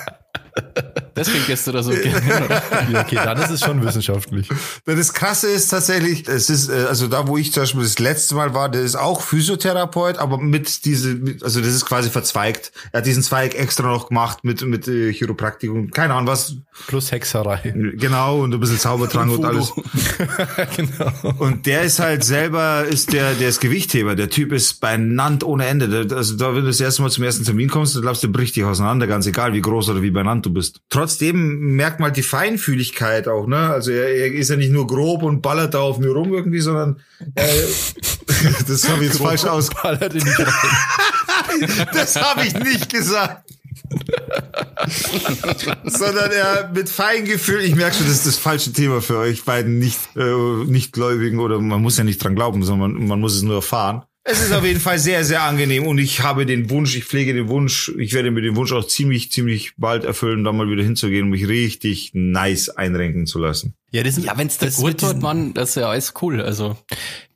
Deswegen 1.16 1.45
gehst 1.45 1.68
du 1.68 1.72
da 1.72 1.82
so 1.82 1.91
gerne 2.03 2.61
Ja, 2.91 3.01
okay, 3.01 3.16
dann 3.16 3.38
ist 3.38 3.49
es 3.49 3.61
schon 3.61 3.84
wissenschaftlich. 3.84 4.49
Das 4.86 5.13
Krasse 5.13 5.47
ist 5.47 5.70
tatsächlich, 5.70 6.28
es 6.28 6.49
ist, 6.49 6.70
äh, 6.70 6.86
also 6.88 7.07
da, 7.07 7.28
wo 7.28 7.38
ich 7.38 7.53
zum 7.53 7.63
Beispiel 7.63 7.84
das 7.84 7.99
letzte 7.99 8.36
Mal 8.36 8.53
war, 8.53 8.70
der 8.70 8.82
ist 8.82 8.95
auch 8.95 9.22
Physiotherapeut, 9.22 10.18
aber 10.18 10.38
mit 10.38 10.86
diese, 10.86 11.20
also 11.41 11.61
das 11.61 11.70
ist 11.70 11.86
quasi 11.86 12.09
verzweigt. 12.09 12.72
Er 12.91 12.99
hat 12.99 13.05
diesen 13.05 13.24
Zweig 13.24 13.55
extra 13.55 13.88
noch 13.88 14.09
gemacht 14.09 14.43
mit, 14.43 14.61
mit 14.63 14.88
äh, 14.88 15.13
Chiropraktikum, 15.13 15.91
keine 15.91 16.13
Ahnung 16.13 16.28
was. 16.28 16.55
Plus 16.88 17.11
Hexerei. 17.11 17.74
Genau, 17.95 18.41
und 18.41 18.53
ein 18.53 18.59
bisschen 18.59 18.80
Zaubertrank 18.80 19.32
und, 19.32 19.39
und 19.39 19.45
alles. 19.45 19.74
genau. 20.76 21.34
Und 21.39 21.66
der 21.66 21.84
ist 21.84 21.99
halt 21.99 22.24
selber, 22.24 22.84
ist 22.84 23.13
der, 23.13 23.34
der 23.34 23.49
ist 23.49 23.61
Gewichtheber. 23.61 24.16
Der 24.16 24.30
Typ 24.30 24.51
ist 24.51 24.82
benannt 24.82 25.43
ohne 25.43 25.66
Ende. 25.66 26.07
Also 26.16 26.36
da, 26.36 26.53
wenn 26.53 26.61
du 26.61 26.68
das 26.68 26.82
erste 26.82 27.01
Mal 27.01 27.09
zum 27.09 27.24
ersten 27.24 27.45
Termin 27.45 27.70
kommst, 27.70 27.95
dann 27.95 28.01
glaubst 28.01 28.24
du, 28.24 28.32
bricht 28.32 28.55
dich 28.55 28.63
auseinander, 28.63 29.07
ganz 29.07 29.26
egal, 29.26 29.53
wie 29.53 29.61
groß 29.61 29.89
oder 29.89 30.01
wie 30.01 30.11
benannt 30.11 30.45
du 30.45 30.53
bist. 30.53 30.82
Trotzdem 31.06 31.76
merkt 31.76 31.99
man 31.99 32.12
die 32.14 32.24
Feinfühligkeit 32.24 33.28
auch, 33.28 33.45
ne? 33.45 33.70
Also 33.70 33.91
er, 33.91 34.10
er 34.10 34.34
ist 34.34 34.49
ja 34.49 34.56
nicht 34.56 34.72
nur 34.72 34.88
grob 34.88 35.22
und 35.22 35.43
ballert 35.43 35.76
da 35.76 35.82
auf 35.82 35.99
mir 35.99 36.10
rum 36.10 36.34
irgendwie, 36.34 36.62
sondern 36.62 36.99
äh, 37.36 37.43
das 38.68 38.89
habe 38.89 39.03
ich 39.03 39.10
jetzt 39.12 39.22
falsch 39.22 39.43
aus. 39.43 39.70
Ballert 39.70 40.16
in 40.16 40.22
die 40.22 41.76
das 41.93 42.16
habe 42.16 42.43
ich 42.47 42.56
nicht 42.56 42.91
gesagt. 42.91 43.47
sondern 45.84 46.32
er 46.32 46.72
mit 46.74 46.89
Feingefühl, 46.89 47.62
ich 47.62 47.76
merke 47.76 47.97
schon, 47.97 48.08
das 48.08 48.16
ist 48.16 48.26
das 48.26 48.38
falsche 48.38 48.74
Thema 48.74 48.99
für 48.99 49.20
euch 49.20 49.45
beiden 49.45 49.78
nicht, 49.78 49.99
äh, 50.16 50.66
nicht 50.66 50.91
Gläubigen 50.91 51.38
oder 51.38 51.60
man 51.60 51.84
muss 51.84 51.99
ja 51.99 52.03
nicht 52.03 52.24
dran 52.24 52.34
glauben, 52.34 52.64
sondern 52.64 52.93
man, 52.93 53.08
man 53.08 53.20
muss 53.20 53.36
es 53.36 53.43
nur 53.43 53.58
erfahren. 53.58 54.01
Es 54.28 54.41
ist 54.41 54.51
auf 54.53 54.65
jeden 54.65 54.80
Fall 54.80 54.97
sehr, 54.97 55.23
sehr 55.23 55.43
angenehm 55.43 55.86
und 55.86 55.99
ich 55.99 56.23
habe 56.23 56.47
den 56.47 56.71
Wunsch, 56.71 56.95
ich 56.95 57.05
pflege 57.05 57.36
den 57.36 57.47
Wunsch, 57.47 57.93
ich 57.99 58.13
werde 58.13 58.32
mir 58.32 58.41
den 58.41 58.55
Wunsch 58.55 58.71
auch 58.71 58.88
ziemlich, 58.88 59.32
ziemlich 59.32 59.73
bald 59.78 60.03
erfüllen, 60.03 60.43
da 60.43 60.51
mal 60.51 60.67
wieder 60.67 60.82
hinzugehen 60.82 61.26
und 61.26 61.30
mich 61.30 61.47
richtig 61.47 62.09
nice 62.15 62.69
einrenken 62.69 63.28
zu 63.28 63.38
lassen. 63.38 63.76
Ja, 63.91 64.01
das 64.01 64.17
ja 64.17 64.36
wenn 64.36 64.47
es 64.47 64.57
das 64.57 64.78
gut 64.78 64.99
tut, 64.99 65.21
man, 65.21 65.53
das 65.53 65.69
ist 65.69 65.76
ja 65.76 65.89
alles 65.89 66.15
cool, 66.23 66.41
also. 66.41 66.76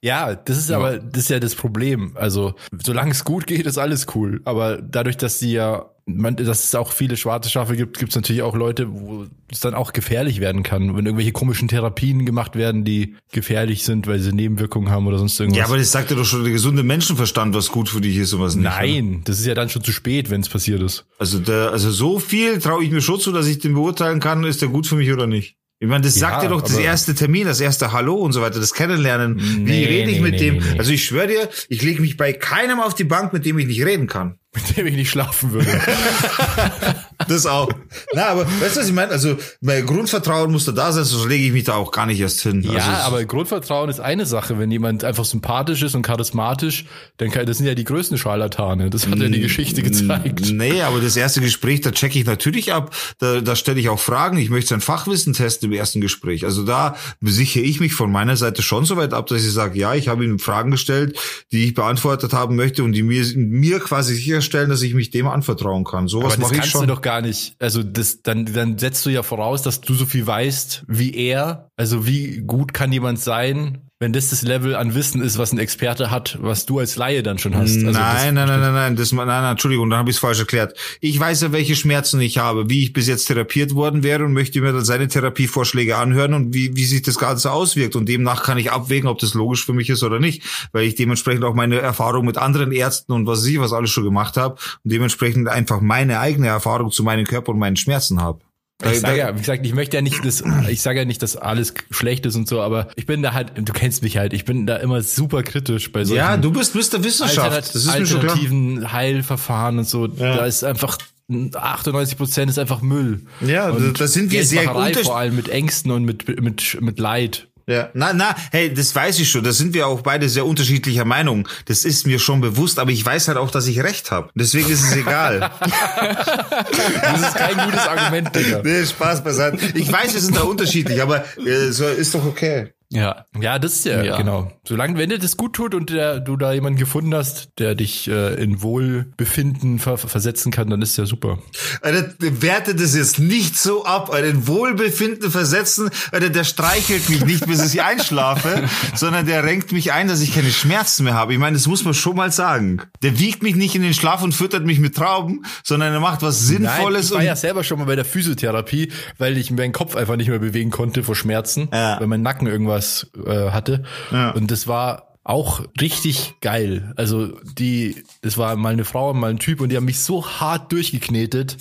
Ja, 0.01 0.35
das 0.35 0.57
ist 0.57 0.69
ja. 0.69 0.77
aber, 0.77 0.99
das 0.99 1.23
ist 1.23 1.29
ja 1.29 1.39
das 1.39 1.55
Problem. 1.55 2.11
Also, 2.15 2.55
solange 2.81 3.11
es 3.11 3.23
gut 3.23 3.47
geht, 3.47 3.65
ist 3.65 3.77
alles 3.77 4.07
cool. 4.15 4.41
Aber 4.45 4.81
dadurch, 4.81 5.17
dass 5.17 5.39
sie 5.39 5.51
ja 5.51 5.89
man, 6.15 6.35
dass 6.35 6.63
es 6.63 6.75
auch 6.75 6.91
viele 6.91 7.17
schwarze 7.17 7.49
Schafe 7.49 7.75
gibt, 7.75 7.97
gibt 7.97 8.11
es 8.11 8.15
natürlich 8.15 8.41
auch 8.41 8.55
Leute, 8.55 8.87
wo 8.91 9.25
es 9.51 9.59
dann 9.59 9.73
auch 9.73 9.93
gefährlich 9.93 10.39
werden 10.39 10.63
kann, 10.63 10.95
wenn 10.95 11.05
irgendwelche 11.05 11.31
komischen 11.31 11.67
Therapien 11.67 12.25
gemacht 12.25 12.55
werden, 12.55 12.83
die 12.83 13.15
gefährlich 13.31 13.83
sind, 13.83 14.07
weil 14.07 14.19
sie 14.19 14.33
Nebenwirkungen 14.33 14.89
haben 14.89 15.07
oder 15.07 15.17
sonst 15.17 15.39
irgendwas. 15.39 15.59
Ja, 15.59 15.65
aber 15.65 15.77
das 15.77 15.91
sagt 15.91 16.09
ja 16.09 16.15
doch 16.15 16.25
schon 16.25 16.43
der 16.43 16.51
gesunde 16.51 16.83
Menschenverstand, 16.83 17.55
was 17.55 17.69
gut 17.69 17.89
für 17.89 18.01
dich 18.01 18.17
ist 18.17 18.33
und 18.33 18.41
was 18.41 18.55
nicht. 18.55 18.63
Nein, 18.63 19.15
oder? 19.15 19.21
das 19.25 19.39
ist 19.39 19.45
ja 19.45 19.53
dann 19.53 19.69
schon 19.69 19.83
zu 19.83 19.91
spät, 19.91 20.29
wenn 20.29 20.41
es 20.41 20.49
passiert 20.49 20.81
ist. 20.81 21.05
Also, 21.17 21.39
der, 21.39 21.71
also 21.71 21.91
so 21.91 22.19
viel 22.19 22.59
traue 22.59 22.83
ich 22.83 22.91
mir 22.91 23.01
schon 23.01 23.19
zu, 23.19 23.31
dass 23.31 23.47
ich 23.47 23.59
den 23.59 23.73
beurteilen 23.73 24.19
kann, 24.19 24.43
ist 24.43 24.61
der 24.61 24.69
gut 24.69 24.87
für 24.87 24.95
mich 24.95 25.11
oder 25.11 25.27
nicht. 25.27 25.58
Ich 25.81 25.87
meine, 25.87 26.03
das 26.03 26.15
sagt 26.15 26.43
ja, 26.43 26.49
dir 26.49 26.49
doch 26.49 26.61
das 26.61 26.77
erste 26.77 27.15
Termin, 27.15 27.47
das 27.47 27.61
erste 27.61 27.93
Hallo 27.93 28.15
und 28.15 28.33
so 28.33 28.41
weiter, 28.41 28.59
das 28.59 28.73
Kennenlernen. 28.73 29.35
Nee, 29.35 29.65
Wie 29.65 29.83
rede 29.85 30.11
ich 30.11 30.17
nee, 30.17 30.23
mit 30.23 30.33
nee, 30.33 30.51
dem? 30.51 30.63
Also 30.77 30.91
ich 30.91 31.05
schwöre 31.05 31.27
dir, 31.27 31.49
ich 31.69 31.81
lege 31.81 32.01
mich 32.01 32.17
bei 32.17 32.33
keinem 32.33 32.81
auf 32.81 32.95
die 32.95 33.05
Bank, 33.05 33.31
mit 33.31 33.45
dem 33.45 33.57
ich 33.59 33.67
nicht 33.67 33.85
reden 33.85 34.07
kann. 34.07 34.39
Mit 34.55 34.77
dem 34.77 34.87
ich 34.87 34.95
nicht 34.95 35.11
schlafen 35.11 35.51
würde. 35.51 35.67
das 37.27 37.45
auch. 37.45 37.69
Na, 38.15 38.29
aber 38.29 38.47
weißt 38.47 38.77
du, 38.77 38.79
was 38.79 38.87
ich 38.87 38.93
meine? 38.93 39.11
Also 39.11 39.37
mein 39.61 39.85
Grundvertrauen 39.85 40.51
muss 40.51 40.65
da 40.65 40.71
da 40.71 40.91
sein, 40.91 41.03
sonst 41.03 41.27
lege 41.27 41.45
ich 41.45 41.51
mich 41.51 41.65
da 41.65 41.75
auch 41.75 41.91
gar 41.91 42.07
nicht 42.07 42.19
erst 42.19 42.41
hin. 42.41 42.63
Ja, 42.63 42.71
also, 42.71 42.89
aber 42.89 43.25
Grundvertrauen 43.25 43.91
ist 43.91 43.99
eine 43.99 44.25
Sache. 44.25 44.57
Wenn 44.57 44.71
jemand 44.71 45.03
einfach 45.03 45.25
sympathisch 45.25 45.83
ist 45.83 45.93
und 45.93 46.01
charismatisch, 46.01 46.85
dann 47.17 47.29
kann, 47.29 47.45
das 47.45 47.57
sind 47.57 47.67
ja 47.67 47.75
die 47.75 47.83
größten 47.83 48.17
Scharlatane. 48.17 48.89
Das 48.89 49.05
hat 49.05 49.19
ja 49.19 49.29
die 49.29 49.39
Geschichte 49.39 49.83
gezeigt. 49.83 50.51
Nee, 50.51 50.81
aber 50.81 50.99
das 50.99 51.15
erste 51.15 51.41
Gespräch, 51.41 51.81
da 51.81 51.91
checke 51.91 52.17
ich 52.17 52.25
natürlich 52.25 52.73
ab. 52.73 52.95
Da, 53.19 53.41
da 53.41 53.55
stelle 53.55 53.79
ich 53.79 53.89
auch 53.89 53.99
Fragen. 53.99 54.39
Ich 54.39 54.49
möchte 54.49 54.69
sein 54.69 54.81
Fachwissen 54.81 55.33
testen 55.33 55.71
im 55.71 55.77
ersten 55.77 56.01
Gespräch. 56.01 56.45
Also 56.45 56.63
da 56.63 56.95
besichere 57.21 57.63
ich 57.63 57.79
mich 57.79 57.93
von 57.93 58.11
meiner 58.11 58.35
Seite 58.35 58.63
schon 58.63 58.85
so 58.85 58.97
weit 58.97 59.13
ab, 59.13 59.27
dass 59.27 59.45
ich 59.45 59.53
sage, 59.53 59.77
ja, 59.77 59.93
ich 59.93 60.07
habe 60.07 60.25
ihm 60.25 60.39
Fragen 60.39 60.71
gestellt, 60.71 61.19
die 61.51 61.65
ich 61.65 61.75
beantwortet 61.75 62.33
haben 62.33 62.55
möchte 62.55 62.83
und 62.83 62.93
die 62.93 63.03
mir, 63.03 63.23
mir 63.35 63.79
quasi 63.79 64.15
sicher 64.15 64.38
sicherstellen, 64.39 64.69
dass 64.69 64.81
ich 64.81 64.93
mich 64.93 65.09
dem 65.09 65.27
anvertrauen 65.27 65.83
kann. 65.83 66.07
Sowas 66.07 66.37
mache 66.37 66.55
ich 66.55 66.65
schon. 66.65 66.81
kannst 66.81 66.81
du 66.81 66.85
doch 66.87 67.01
gar 67.01 67.21
nicht. 67.21 67.55
Also 67.59 67.83
das, 67.83 68.21
dann, 68.21 68.45
dann 68.45 68.77
setzt 68.77 69.05
du 69.05 69.09
ja 69.09 69.23
voraus, 69.23 69.61
dass 69.61 69.81
du 69.81 69.93
so 69.93 70.05
viel 70.05 70.25
weißt 70.25 70.85
wie 70.87 71.13
er. 71.13 71.69
Also 71.75 72.07
wie 72.07 72.39
gut 72.39 72.73
kann 72.73 72.91
jemand 72.91 73.19
sein, 73.19 73.88
wenn 74.01 74.13
das 74.13 74.29
das 74.29 74.43
Level 74.43 74.77
an 74.77 74.95
Wissen 74.95 75.21
ist, 75.21 75.37
was 75.37 75.51
ein 75.51 75.59
Experte 75.59 76.09
hat, 76.09 76.37
was 76.41 76.65
du 76.65 76.79
als 76.79 76.95
Laie 76.95 77.21
dann 77.21 77.37
schon 77.37 77.53
hast. 77.53 77.75
Also 77.75 77.99
nein, 77.99 78.33
nein, 78.33 78.47
nein, 78.47 78.61
nein, 78.61 78.73
nein, 78.73 78.95
das, 78.95 79.11
nein, 79.11 79.27
nein, 79.27 79.51
Entschuldigung, 79.51 79.89
dann 79.89 79.99
habe 79.99 80.09
ich 80.09 80.15
es 80.15 80.21
falsch 80.21 80.39
erklärt. 80.39 80.73
Ich 81.01 81.19
weiß 81.19 81.41
ja, 81.41 81.51
welche 81.51 81.75
Schmerzen 81.75 82.21
ich 82.21 82.37
habe, 82.37 82.69
wie 82.69 82.83
ich 82.83 82.93
bis 82.93 83.07
jetzt 83.07 83.25
therapiert 83.25 83.75
worden 83.75 84.01
wäre 84.01 84.23
und 84.23 84.31
möchte 84.31 84.61
mir 84.61 84.71
dann 84.71 84.85
seine 84.85 85.09
Therapievorschläge 85.09 85.97
anhören 85.97 86.33
und 86.33 86.53
wie, 86.53 86.77
wie 86.77 86.85
sich 86.85 87.01
das 87.01 87.17
Ganze 87.17 87.51
auswirkt. 87.51 87.97
Und 87.97 88.07
demnach 88.07 88.43
kann 88.43 88.57
ich 88.57 88.71
abwägen, 88.71 89.09
ob 89.09 89.19
das 89.19 89.33
logisch 89.33 89.65
für 89.65 89.73
mich 89.73 89.89
ist 89.89 90.01
oder 90.01 90.19
nicht, 90.19 90.43
weil 90.71 90.85
ich 90.85 90.95
dementsprechend 90.95 91.43
auch 91.43 91.53
meine 91.53 91.79
Erfahrung 91.79 92.25
mit 92.25 92.37
anderen 92.37 92.71
Ärzten 92.71 93.11
und 93.11 93.27
was 93.27 93.45
ich 93.45 93.59
was 93.59 93.73
alles 93.73 93.89
schon 93.89 94.05
gemacht 94.05 94.37
habe 94.37 94.55
und 94.85 94.93
dementsprechend 94.93 95.49
einfach 95.49 95.81
meine 95.81 96.21
eigene 96.21 96.47
Erfahrung 96.47 96.89
zu 96.91 97.03
meinem 97.03 97.25
Körper 97.25 97.51
und 97.51 97.59
meinen 97.59 97.75
Schmerzen 97.75 98.21
habe. 98.21 98.39
Ich 98.83 99.01
sage 99.01 99.17
ja, 99.17 99.35
wie 99.35 99.39
gesagt, 99.39 99.65
ich 99.65 99.73
möchte 99.73 99.97
ja 99.97 100.01
nicht, 100.01 100.23
dass, 100.23 100.41
ich 100.69 100.81
sage 100.81 100.99
ja 100.99 101.05
nicht, 101.05 101.21
dass 101.21 101.35
alles 101.35 101.73
schlecht 101.91 102.25
ist 102.25 102.35
und 102.35 102.47
so, 102.47 102.61
aber 102.61 102.87
ich 102.95 103.05
bin 103.05 103.21
da 103.21 103.33
halt, 103.33 103.51
du 103.55 103.73
kennst 103.73 104.03
mich 104.03 104.17
halt, 104.17 104.33
ich 104.33 104.45
bin 104.45 104.65
da 104.65 104.77
immer 104.77 105.01
super 105.01 105.43
kritisch 105.43 105.91
bei 105.91 106.05
solchen. 106.05 106.17
Ja, 106.17 106.37
du 106.37 106.51
bist 106.51 106.75
Mr. 106.75 107.03
Wissenschaft. 107.03 107.57
das 107.57 107.75
ist 107.75 107.89
alternativen 107.89 108.91
Heilverfahren 108.91 109.79
und 109.79 109.87
so. 109.87 110.07
Ja. 110.07 110.37
Da 110.37 110.45
ist 110.45 110.63
einfach 110.63 110.97
98 111.29 112.17
Prozent 112.17 112.49
ist 112.49 112.57
einfach 112.57 112.81
Müll. 112.81 113.21
Ja, 113.41 113.69
und 113.69 113.99
da 113.99 114.07
sind 114.07 114.31
wir 114.31 114.45
sehr 114.45 114.67
gut. 114.67 114.97
Vor 114.97 115.17
allem 115.17 115.35
mit 115.35 115.49
Ängsten 115.49 115.91
und 115.91 116.03
mit, 116.03 116.27
mit, 116.41 116.77
mit 116.81 116.99
Leid. 116.99 117.48
Ja, 117.69 117.89
na, 117.93 118.13
na, 118.13 118.35
hey, 118.51 118.73
das 118.73 118.95
weiß 118.95 119.19
ich 119.19 119.29
schon. 119.29 119.43
Da 119.43 119.51
sind 119.51 119.75
wir 119.75 119.85
auch 119.85 120.01
beide 120.01 120.27
sehr 120.27 120.43
unterschiedlicher 120.43 121.05
Meinung. 121.05 121.47
Das 121.65 121.85
ist 121.85 122.07
mir 122.07 122.17
schon 122.17 122.41
bewusst, 122.41 122.79
aber 122.79 122.89
ich 122.89 123.05
weiß 123.05 123.27
halt 123.27 123.37
auch, 123.37 123.51
dass 123.51 123.67
ich 123.67 123.83
recht 123.83 124.09
habe. 124.09 124.29
Deswegen 124.33 124.67
ist 124.71 124.83
es 124.83 124.95
egal. 124.95 125.51
das 125.59 127.21
ist 127.21 127.35
kein 127.35 127.57
gutes 127.65 127.87
Argument, 127.87 128.35
Digga. 128.35 128.61
Nee, 128.63 128.83
Spaß 128.83 129.23
beiseite. 129.23 129.59
Ich 129.75 129.91
weiß, 129.91 130.15
wir 130.15 130.21
sind 130.21 130.35
da 130.35 130.41
unterschiedlich, 130.41 130.99
aber 130.99 131.23
äh, 131.45 131.69
so 131.69 131.85
ist 131.85 132.15
doch 132.15 132.25
okay. 132.25 132.73
Ja, 132.91 133.25
ja, 133.39 133.59
das 133.59 133.73
ist 133.73 133.85
ja, 133.85 134.01
ja, 134.01 134.17
genau. 134.17 134.51
Solange, 134.63 134.97
wenn 134.97 135.11
dir 135.11 135.19
das 135.19 135.37
gut 135.37 135.53
tut 135.53 135.75
und 135.75 135.91
der, 135.91 136.19
du 136.19 136.37
da 136.37 136.53
jemanden 136.53 136.79
gefunden 136.79 137.13
hast, 137.13 137.49
der 137.59 137.75
dich 137.75 138.07
äh, 138.07 138.33
in 138.41 138.63
Wohlbefinden 138.63 139.77
ver 139.77 139.99
versetzen 139.99 140.51
kann, 140.51 140.71
dann 140.71 140.81
ist 140.81 140.97
ja 140.97 141.05
super. 141.05 141.37
Alter, 141.83 142.15
werte 142.17 142.73
das 142.73 142.95
jetzt 142.95 143.19
nicht 143.19 143.59
so 143.59 143.85
ab, 143.85 144.09
Alter, 144.11 144.29
in 144.29 144.47
Wohlbefinden 144.47 145.29
versetzen, 145.29 145.91
Alter, 146.11 146.31
der 146.31 146.43
streichelt 146.43 147.09
mich 147.09 147.23
nicht, 147.25 147.45
bis 147.45 147.63
ich 147.71 147.83
einschlafe, 147.83 148.63
sondern 148.95 149.27
der 149.27 149.43
renkt 149.43 149.71
mich 149.71 149.93
ein, 149.93 150.07
dass 150.07 150.21
ich 150.21 150.33
keine 150.33 150.49
Schmerzen 150.49 151.03
mehr 151.03 151.13
habe. 151.13 151.33
Ich 151.33 151.39
meine, 151.39 151.57
das 151.57 151.67
muss 151.67 151.85
man 151.85 151.93
schon 151.93 152.15
mal 152.15 152.31
sagen. 152.31 152.81
Der 153.03 153.19
wiegt 153.19 153.43
mich 153.43 153.55
nicht 153.55 153.75
in 153.75 153.83
den 153.83 153.93
Schlaf 153.93 154.23
und 154.23 154.33
füttert 154.33 154.65
mich 154.65 154.79
mit 154.79 154.95
Trauben, 154.95 155.45
sondern 155.63 155.93
er 155.93 155.99
macht 155.99 156.23
was 156.23 156.39
Sinnvolles. 156.39 157.11
Nein, 157.11 157.11
ich 157.11 157.11
war 157.11 157.23
ja 157.23 157.35
selber 157.35 157.63
schon 157.63 157.77
mal 157.77 157.85
bei 157.85 157.95
der 157.95 158.05
Physiotherapie, 158.05 158.91
weil 159.19 159.37
ich 159.37 159.51
meinen 159.51 159.73
Kopf 159.73 159.95
einfach 159.95 160.15
nicht 160.15 160.29
mehr 160.29 160.39
bewegen 160.39 160.71
konnte 160.71 161.03
vor 161.03 161.15
Schmerzen, 161.15 161.69
ja. 161.71 161.99
weil 161.99 162.07
mein 162.07 162.23
Nacken 162.23 162.47
irgendwas 162.47 162.78
was 162.79 163.11
äh, 163.25 163.51
hatte. 163.51 163.83
Ja. 164.11 164.31
Und 164.31 164.51
das 164.51 164.67
war 164.67 165.09
auch 165.23 165.61
richtig 165.79 166.35
geil. 166.41 166.93
Also 166.95 167.37
die, 167.43 168.03
das 168.21 168.37
war 168.37 168.55
mal 168.55 168.73
eine 168.73 168.85
Frau, 168.85 169.13
mal 169.13 169.29
ein 169.29 169.37
Typ 169.39 169.61
und 169.61 169.69
die 169.69 169.77
haben 169.77 169.85
mich 169.85 169.99
so 169.99 170.25
hart 170.25 170.71
durchgeknetet. 170.71 171.57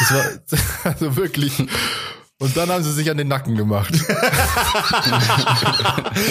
Das 0.00 0.14
war 0.14 0.24
also 0.92 1.16
wirklich. 1.16 1.52
Und 2.40 2.56
dann 2.56 2.68
haben 2.68 2.84
sie 2.84 2.92
sich 2.92 3.10
an 3.10 3.16
den 3.16 3.26
Nacken 3.26 3.56
gemacht. 3.56 3.92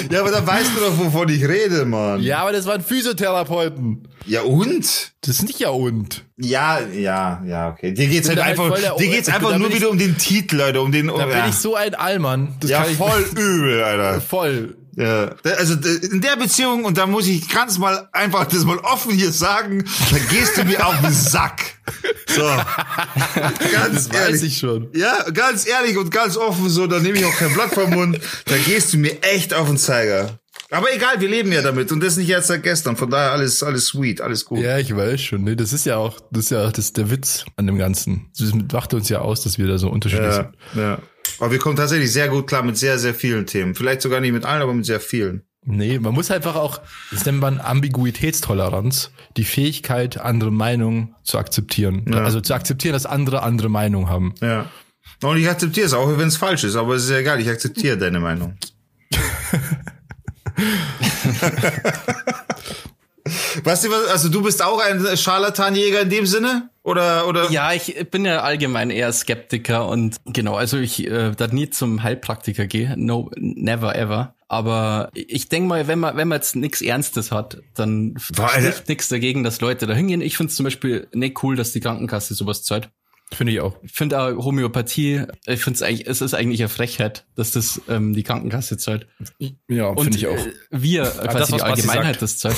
ja, 0.09 0.21
aber 0.21 0.31
dann 0.31 0.47
weißt 0.47 0.71
du 0.73 0.79
doch, 0.79 0.97
wovon 0.97 1.27
ich 1.27 1.45
rede, 1.45 1.83
Mann. 1.83 2.21
Ja, 2.21 2.39
aber 2.39 2.53
das 2.53 2.65
waren 2.65 2.81
Physiotherapeuten. 2.81 4.07
Ja, 4.25 4.43
und? 4.43 5.11
Das 5.19 5.35
ist 5.35 5.43
nicht 5.43 5.59
ja 5.59 5.67
und. 5.69 6.23
Ja, 6.37 6.79
ja, 6.79 7.43
ja, 7.45 7.69
okay. 7.69 7.91
Dir 7.91 8.07
geht's 8.07 8.29
halt 8.29 8.39
einfach, 8.39 8.71
halt 8.71 8.99
dir 8.99 9.09
geht's 9.09 9.27
einfach 9.27 9.57
nur 9.57 9.73
wieder 9.73 9.89
um 9.89 9.97
den 9.97 10.17
Titel, 10.17 10.55
Leute, 10.55 10.79
um 10.79 10.93
den, 10.93 11.07
Da 11.07 11.13
um, 11.13 11.29
bin 11.29 11.49
ich 11.49 11.55
so 11.55 11.75
ein 11.75 11.93
Allmann. 11.93 12.55
Das 12.61 12.69
ja, 12.69 12.83
voll 12.85 13.25
übel, 13.35 13.83
Alter. 13.83 14.21
Voll. 14.21 14.77
Ja, 14.97 15.29
also 15.57 15.75
in 15.75 16.21
der 16.21 16.37
Beziehung, 16.37 16.83
und 16.83 16.97
da 16.97 17.05
muss 17.05 17.27
ich 17.27 17.47
ganz 17.49 17.77
mal 17.77 18.09
einfach 18.13 18.45
das 18.45 18.65
mal 18.65 18.79
offen 18.79 19.11
hier 19.11 19.31
sagen, 19.31 19.83
da 20.09 20.17
gehst 20.17 20.57
du 20.57 20.63
mir 20.63 20.83
auf 20.83 20.99
den 21.01 21.13
Sack. 21.13 21.61
So. 22.25 22.41
ganz 23.71 24.07
das 24.09 24.17
ehrlich. 24.19 24.33
weiß 24.33 24.43
ich 24.43 24.57
schon. 24.57 24.89
Ja, 24.95 25.29
ganz 25.31 25.67
ehrlich 25.67 25.97
und 25.97 26.09
ganz 26.09 26.35
offen 26.35 26.67
so, 26.69 26.87
da 26.87 26.99
nehme 26.99 27.19
ich 27.19 27.25
auch 27.25 27.35
kein 27.35 27.53
Blatt 27.53 27.75
vom 27.75 27.91
Mund. 27.91 28.19
Da 28.45 28.57
gehst 28.57 28.91
du 28.93 28.97
mir 28.97 29.21
echt 29.21 29.53
auf 29.53 29.67
den 29.67 29.77
Zeiger. 29.77 30.39
Aber 30.71 30.91
egal, 30.91 31.21
wir 31.21 31.29
leben 31.29 31.51
ja 31.51 31.61
damit 31.61 31.91
und 31.91 32.01
das 32.01 32.17
nicht 32.17 32.29
erst 32.29 32.47
seit 32.47 32.63
gestern. 32.63 32.97
Von 32.97 33.11
daher 33.11 33.33
alles, 33.33 33.61
alles 33.61 33.85
sweet, 33.85 34.19
alles 34.19 34.45
gut. 34.45 34.59
Ja, 34.59 34.79
ich 34.79 34.95
weiß 34.95 35.21
schon. 35.21 35.43
Nee, 35.43 35.55
das 35.55 35.73
ist 35.73 35.85
ja 35.85 35.97
auch, 35.97 36.19
das 36.31 36.45
ist 36.45 36.49
ja 36.49 36.67
auch 36.67 36.71
das 36.71 36.91
der 36.91 37.11
Witz 37.11 37.45
an 37.55 37.67
dem 37.67 37.77
Ganzen. 37.77 38.31
Das 38.37 38.51
macht 38.73 38.95
uns 38.95 39.09
ja 39.09 39.19
aus, 39.19 39.43
dass 39.43 39.59
wir 39.59 39.67
da 39.67 39.77
so 39.77 39.89
unterschiedlich 39.89 40.27
ja, 40.27 40.33
sind. 40.33 40.55
Ja. 40.75 40.99
Aber 41.39 41.51
wir 41.51 41.59
kommen 41.59 41.75
tatsächlich 41.75 42.11
sehr 42.11 42.29
gut 42.29 42.47
klar 42.47 42.63
mit 42.63 42.77
sehr, 42.77 42.97
sehr 42.97 43.13
vielen 43.13 43.45
Themen. 43.45 43.75
Vielleicht 43.75 44.01
sogar 44.01 44.19
nicht 44.19 44.31
mit 44.31 44.45
allen, 44.45 44.61
aber 44.61 44.73
mit 44.73 44.85
sehr 44.85 44.99
vielen. 44.99 45.43
Nee, 45.69 45.99
man 45.99 46.13
muss 46.13 46.31
einfach 46.31 46.55
auch, 46.55 46.79
das 47.11 47.25
nennt 47.25 47.39
man 47.39 47.59
Ambiguitätstoleranz, 47.59 49.11
die 49.35 49.43
Fähigkeit, 49.43 50.17
andere 50.17 50.49
Meinungen 50.49 51.15
zu 51.23 51.37
akzeptieren. 51.37 52.05
Ja. 52.09 52.23
Also 52.23 52.39
zu 52.39 52.53
akzeptieren, 52.53 52.93
dass 52.93 53.05
andere 53.05 53.43
andere 53.43 53.69
Meinung 53.69 54.09
haben. 54.09 54.33
Ja. 54.41 54.69
Und 55.23 55.37
ich 55.37 55.49
akzeptiere 55.49 55.85
es 55.85 55.93
auch, 55.93 56.17
wenn 56.17 56.27
es 56.27 56.37
falsch 56.37 56.63
ist, 56.63 56.75
aber 56.75 56.95
es 56.95 57.03
ist 57.03 57.09
ja 57.09 57.17
egal, 57.17 57.41
ich 57.41 57.49
akzeptiere 57.49 57.97
deine 57.97 58.21
Meinung. 58.21 58.57
Weißt 63.63 63.83
du 63.85 63.89
was, 63.91 64.07
also 64.07 64.29
du 64.29 64.41
bist 64.41 64.63
auch 64.63 64.79
ein 64.79 65.17
Scharlatanjäger 65.17 66.01
in 66.01 66.09
dem 66.09 66.25
Sinne? 66.25 66.69
Oder, 66.87 67.27
oder? 67.27 67.51
Ja, 67.51 67.73
ich 67.73 68.09
bin 68.11 68.23
ja 68.23 68.43
allgemein 68.43 68.91
eher 68.91 69.11
Skeptiker 69.11 69.89
und 69.89 70.15
genau, 70.25 70.55
also 70.55 70.77
ich 70.77 71.05
äh, 71.05 71.33
da 71.35 71.47
nie 71.47 71.69
zum 71.69 72.01
Heilpraktiker 72.01 72.65
gehe. 72.65 72.95
No, 72.95 73.29
never 73.35 73.93
ever. 73.93 74.35
Aber 74.47 75.09
ich 75.13 75.49
denke 75.49 75.67
mal, 75.67 75.89
wenn 75.89 75.99
man, 75.99 76.15
wenn 76.15 76.29
man 76.29 76.37
jetzt 76.37 76.55
nichts 76.55 76.81
Ernstes 76.81 77.33
hat, 77.33 77.57
dann 77.75 78.15
spricht 78.17 78.87
nichts 78.87 79.09
dagegen, 79.09 79.43
dass 79.43 79.59
Leute 79.59 79.85
da 79.85 79.93
hingehen. 79.93 80.21
Ich 80.21 80.37
finde 80.37 80.51
es 80.51 80.55
zum 80.55 80.63
Beispiel 80.63 81.09
nicht 81.11 81.43
cool, 81.43 81.57
dass 81.57 81.73
die 81.73 81.81
Krankenkasse 81.81 82.33
sowas 82.35 82.63
zahlt. 82.63 82.89
Finde 83.33 83.51
ich 83.51 83.59
auch. 83.59 83.75
Ich 83.83 83.91
finde 83.91 84.21
auch 84.21 84.45
Homöopathie, 84.45 85.23
ich 85.45 85.61
finde 85.61 85.75
es 85.75 85.81
eigentlich, 85.81 86.07
es 86.07 86.21
ist 86.21 86.33
eigentlich 86.33 86.61
eine 86.61 86.69
Frechheit, 86.69 87.25
dass 87.35 87.51
das 87.51 87.81
ähm, 87.89 88.13
die 88.13 88.23
Krankenkasse 88.23 88.77
zahlt. 88.77 89.07
Ja, 89.67 89.93
finde 89.93 90.17
ich 90.17 90.27
auch. 90.27 90.37
Wir, 90.71 91.03
quasi 91.03 91.37
das, 91.37 91.47
die 91.49 91.61
Allgemeinheit 91.61 92.21
das 92.21 92.37
zahlt. 92.37 92.55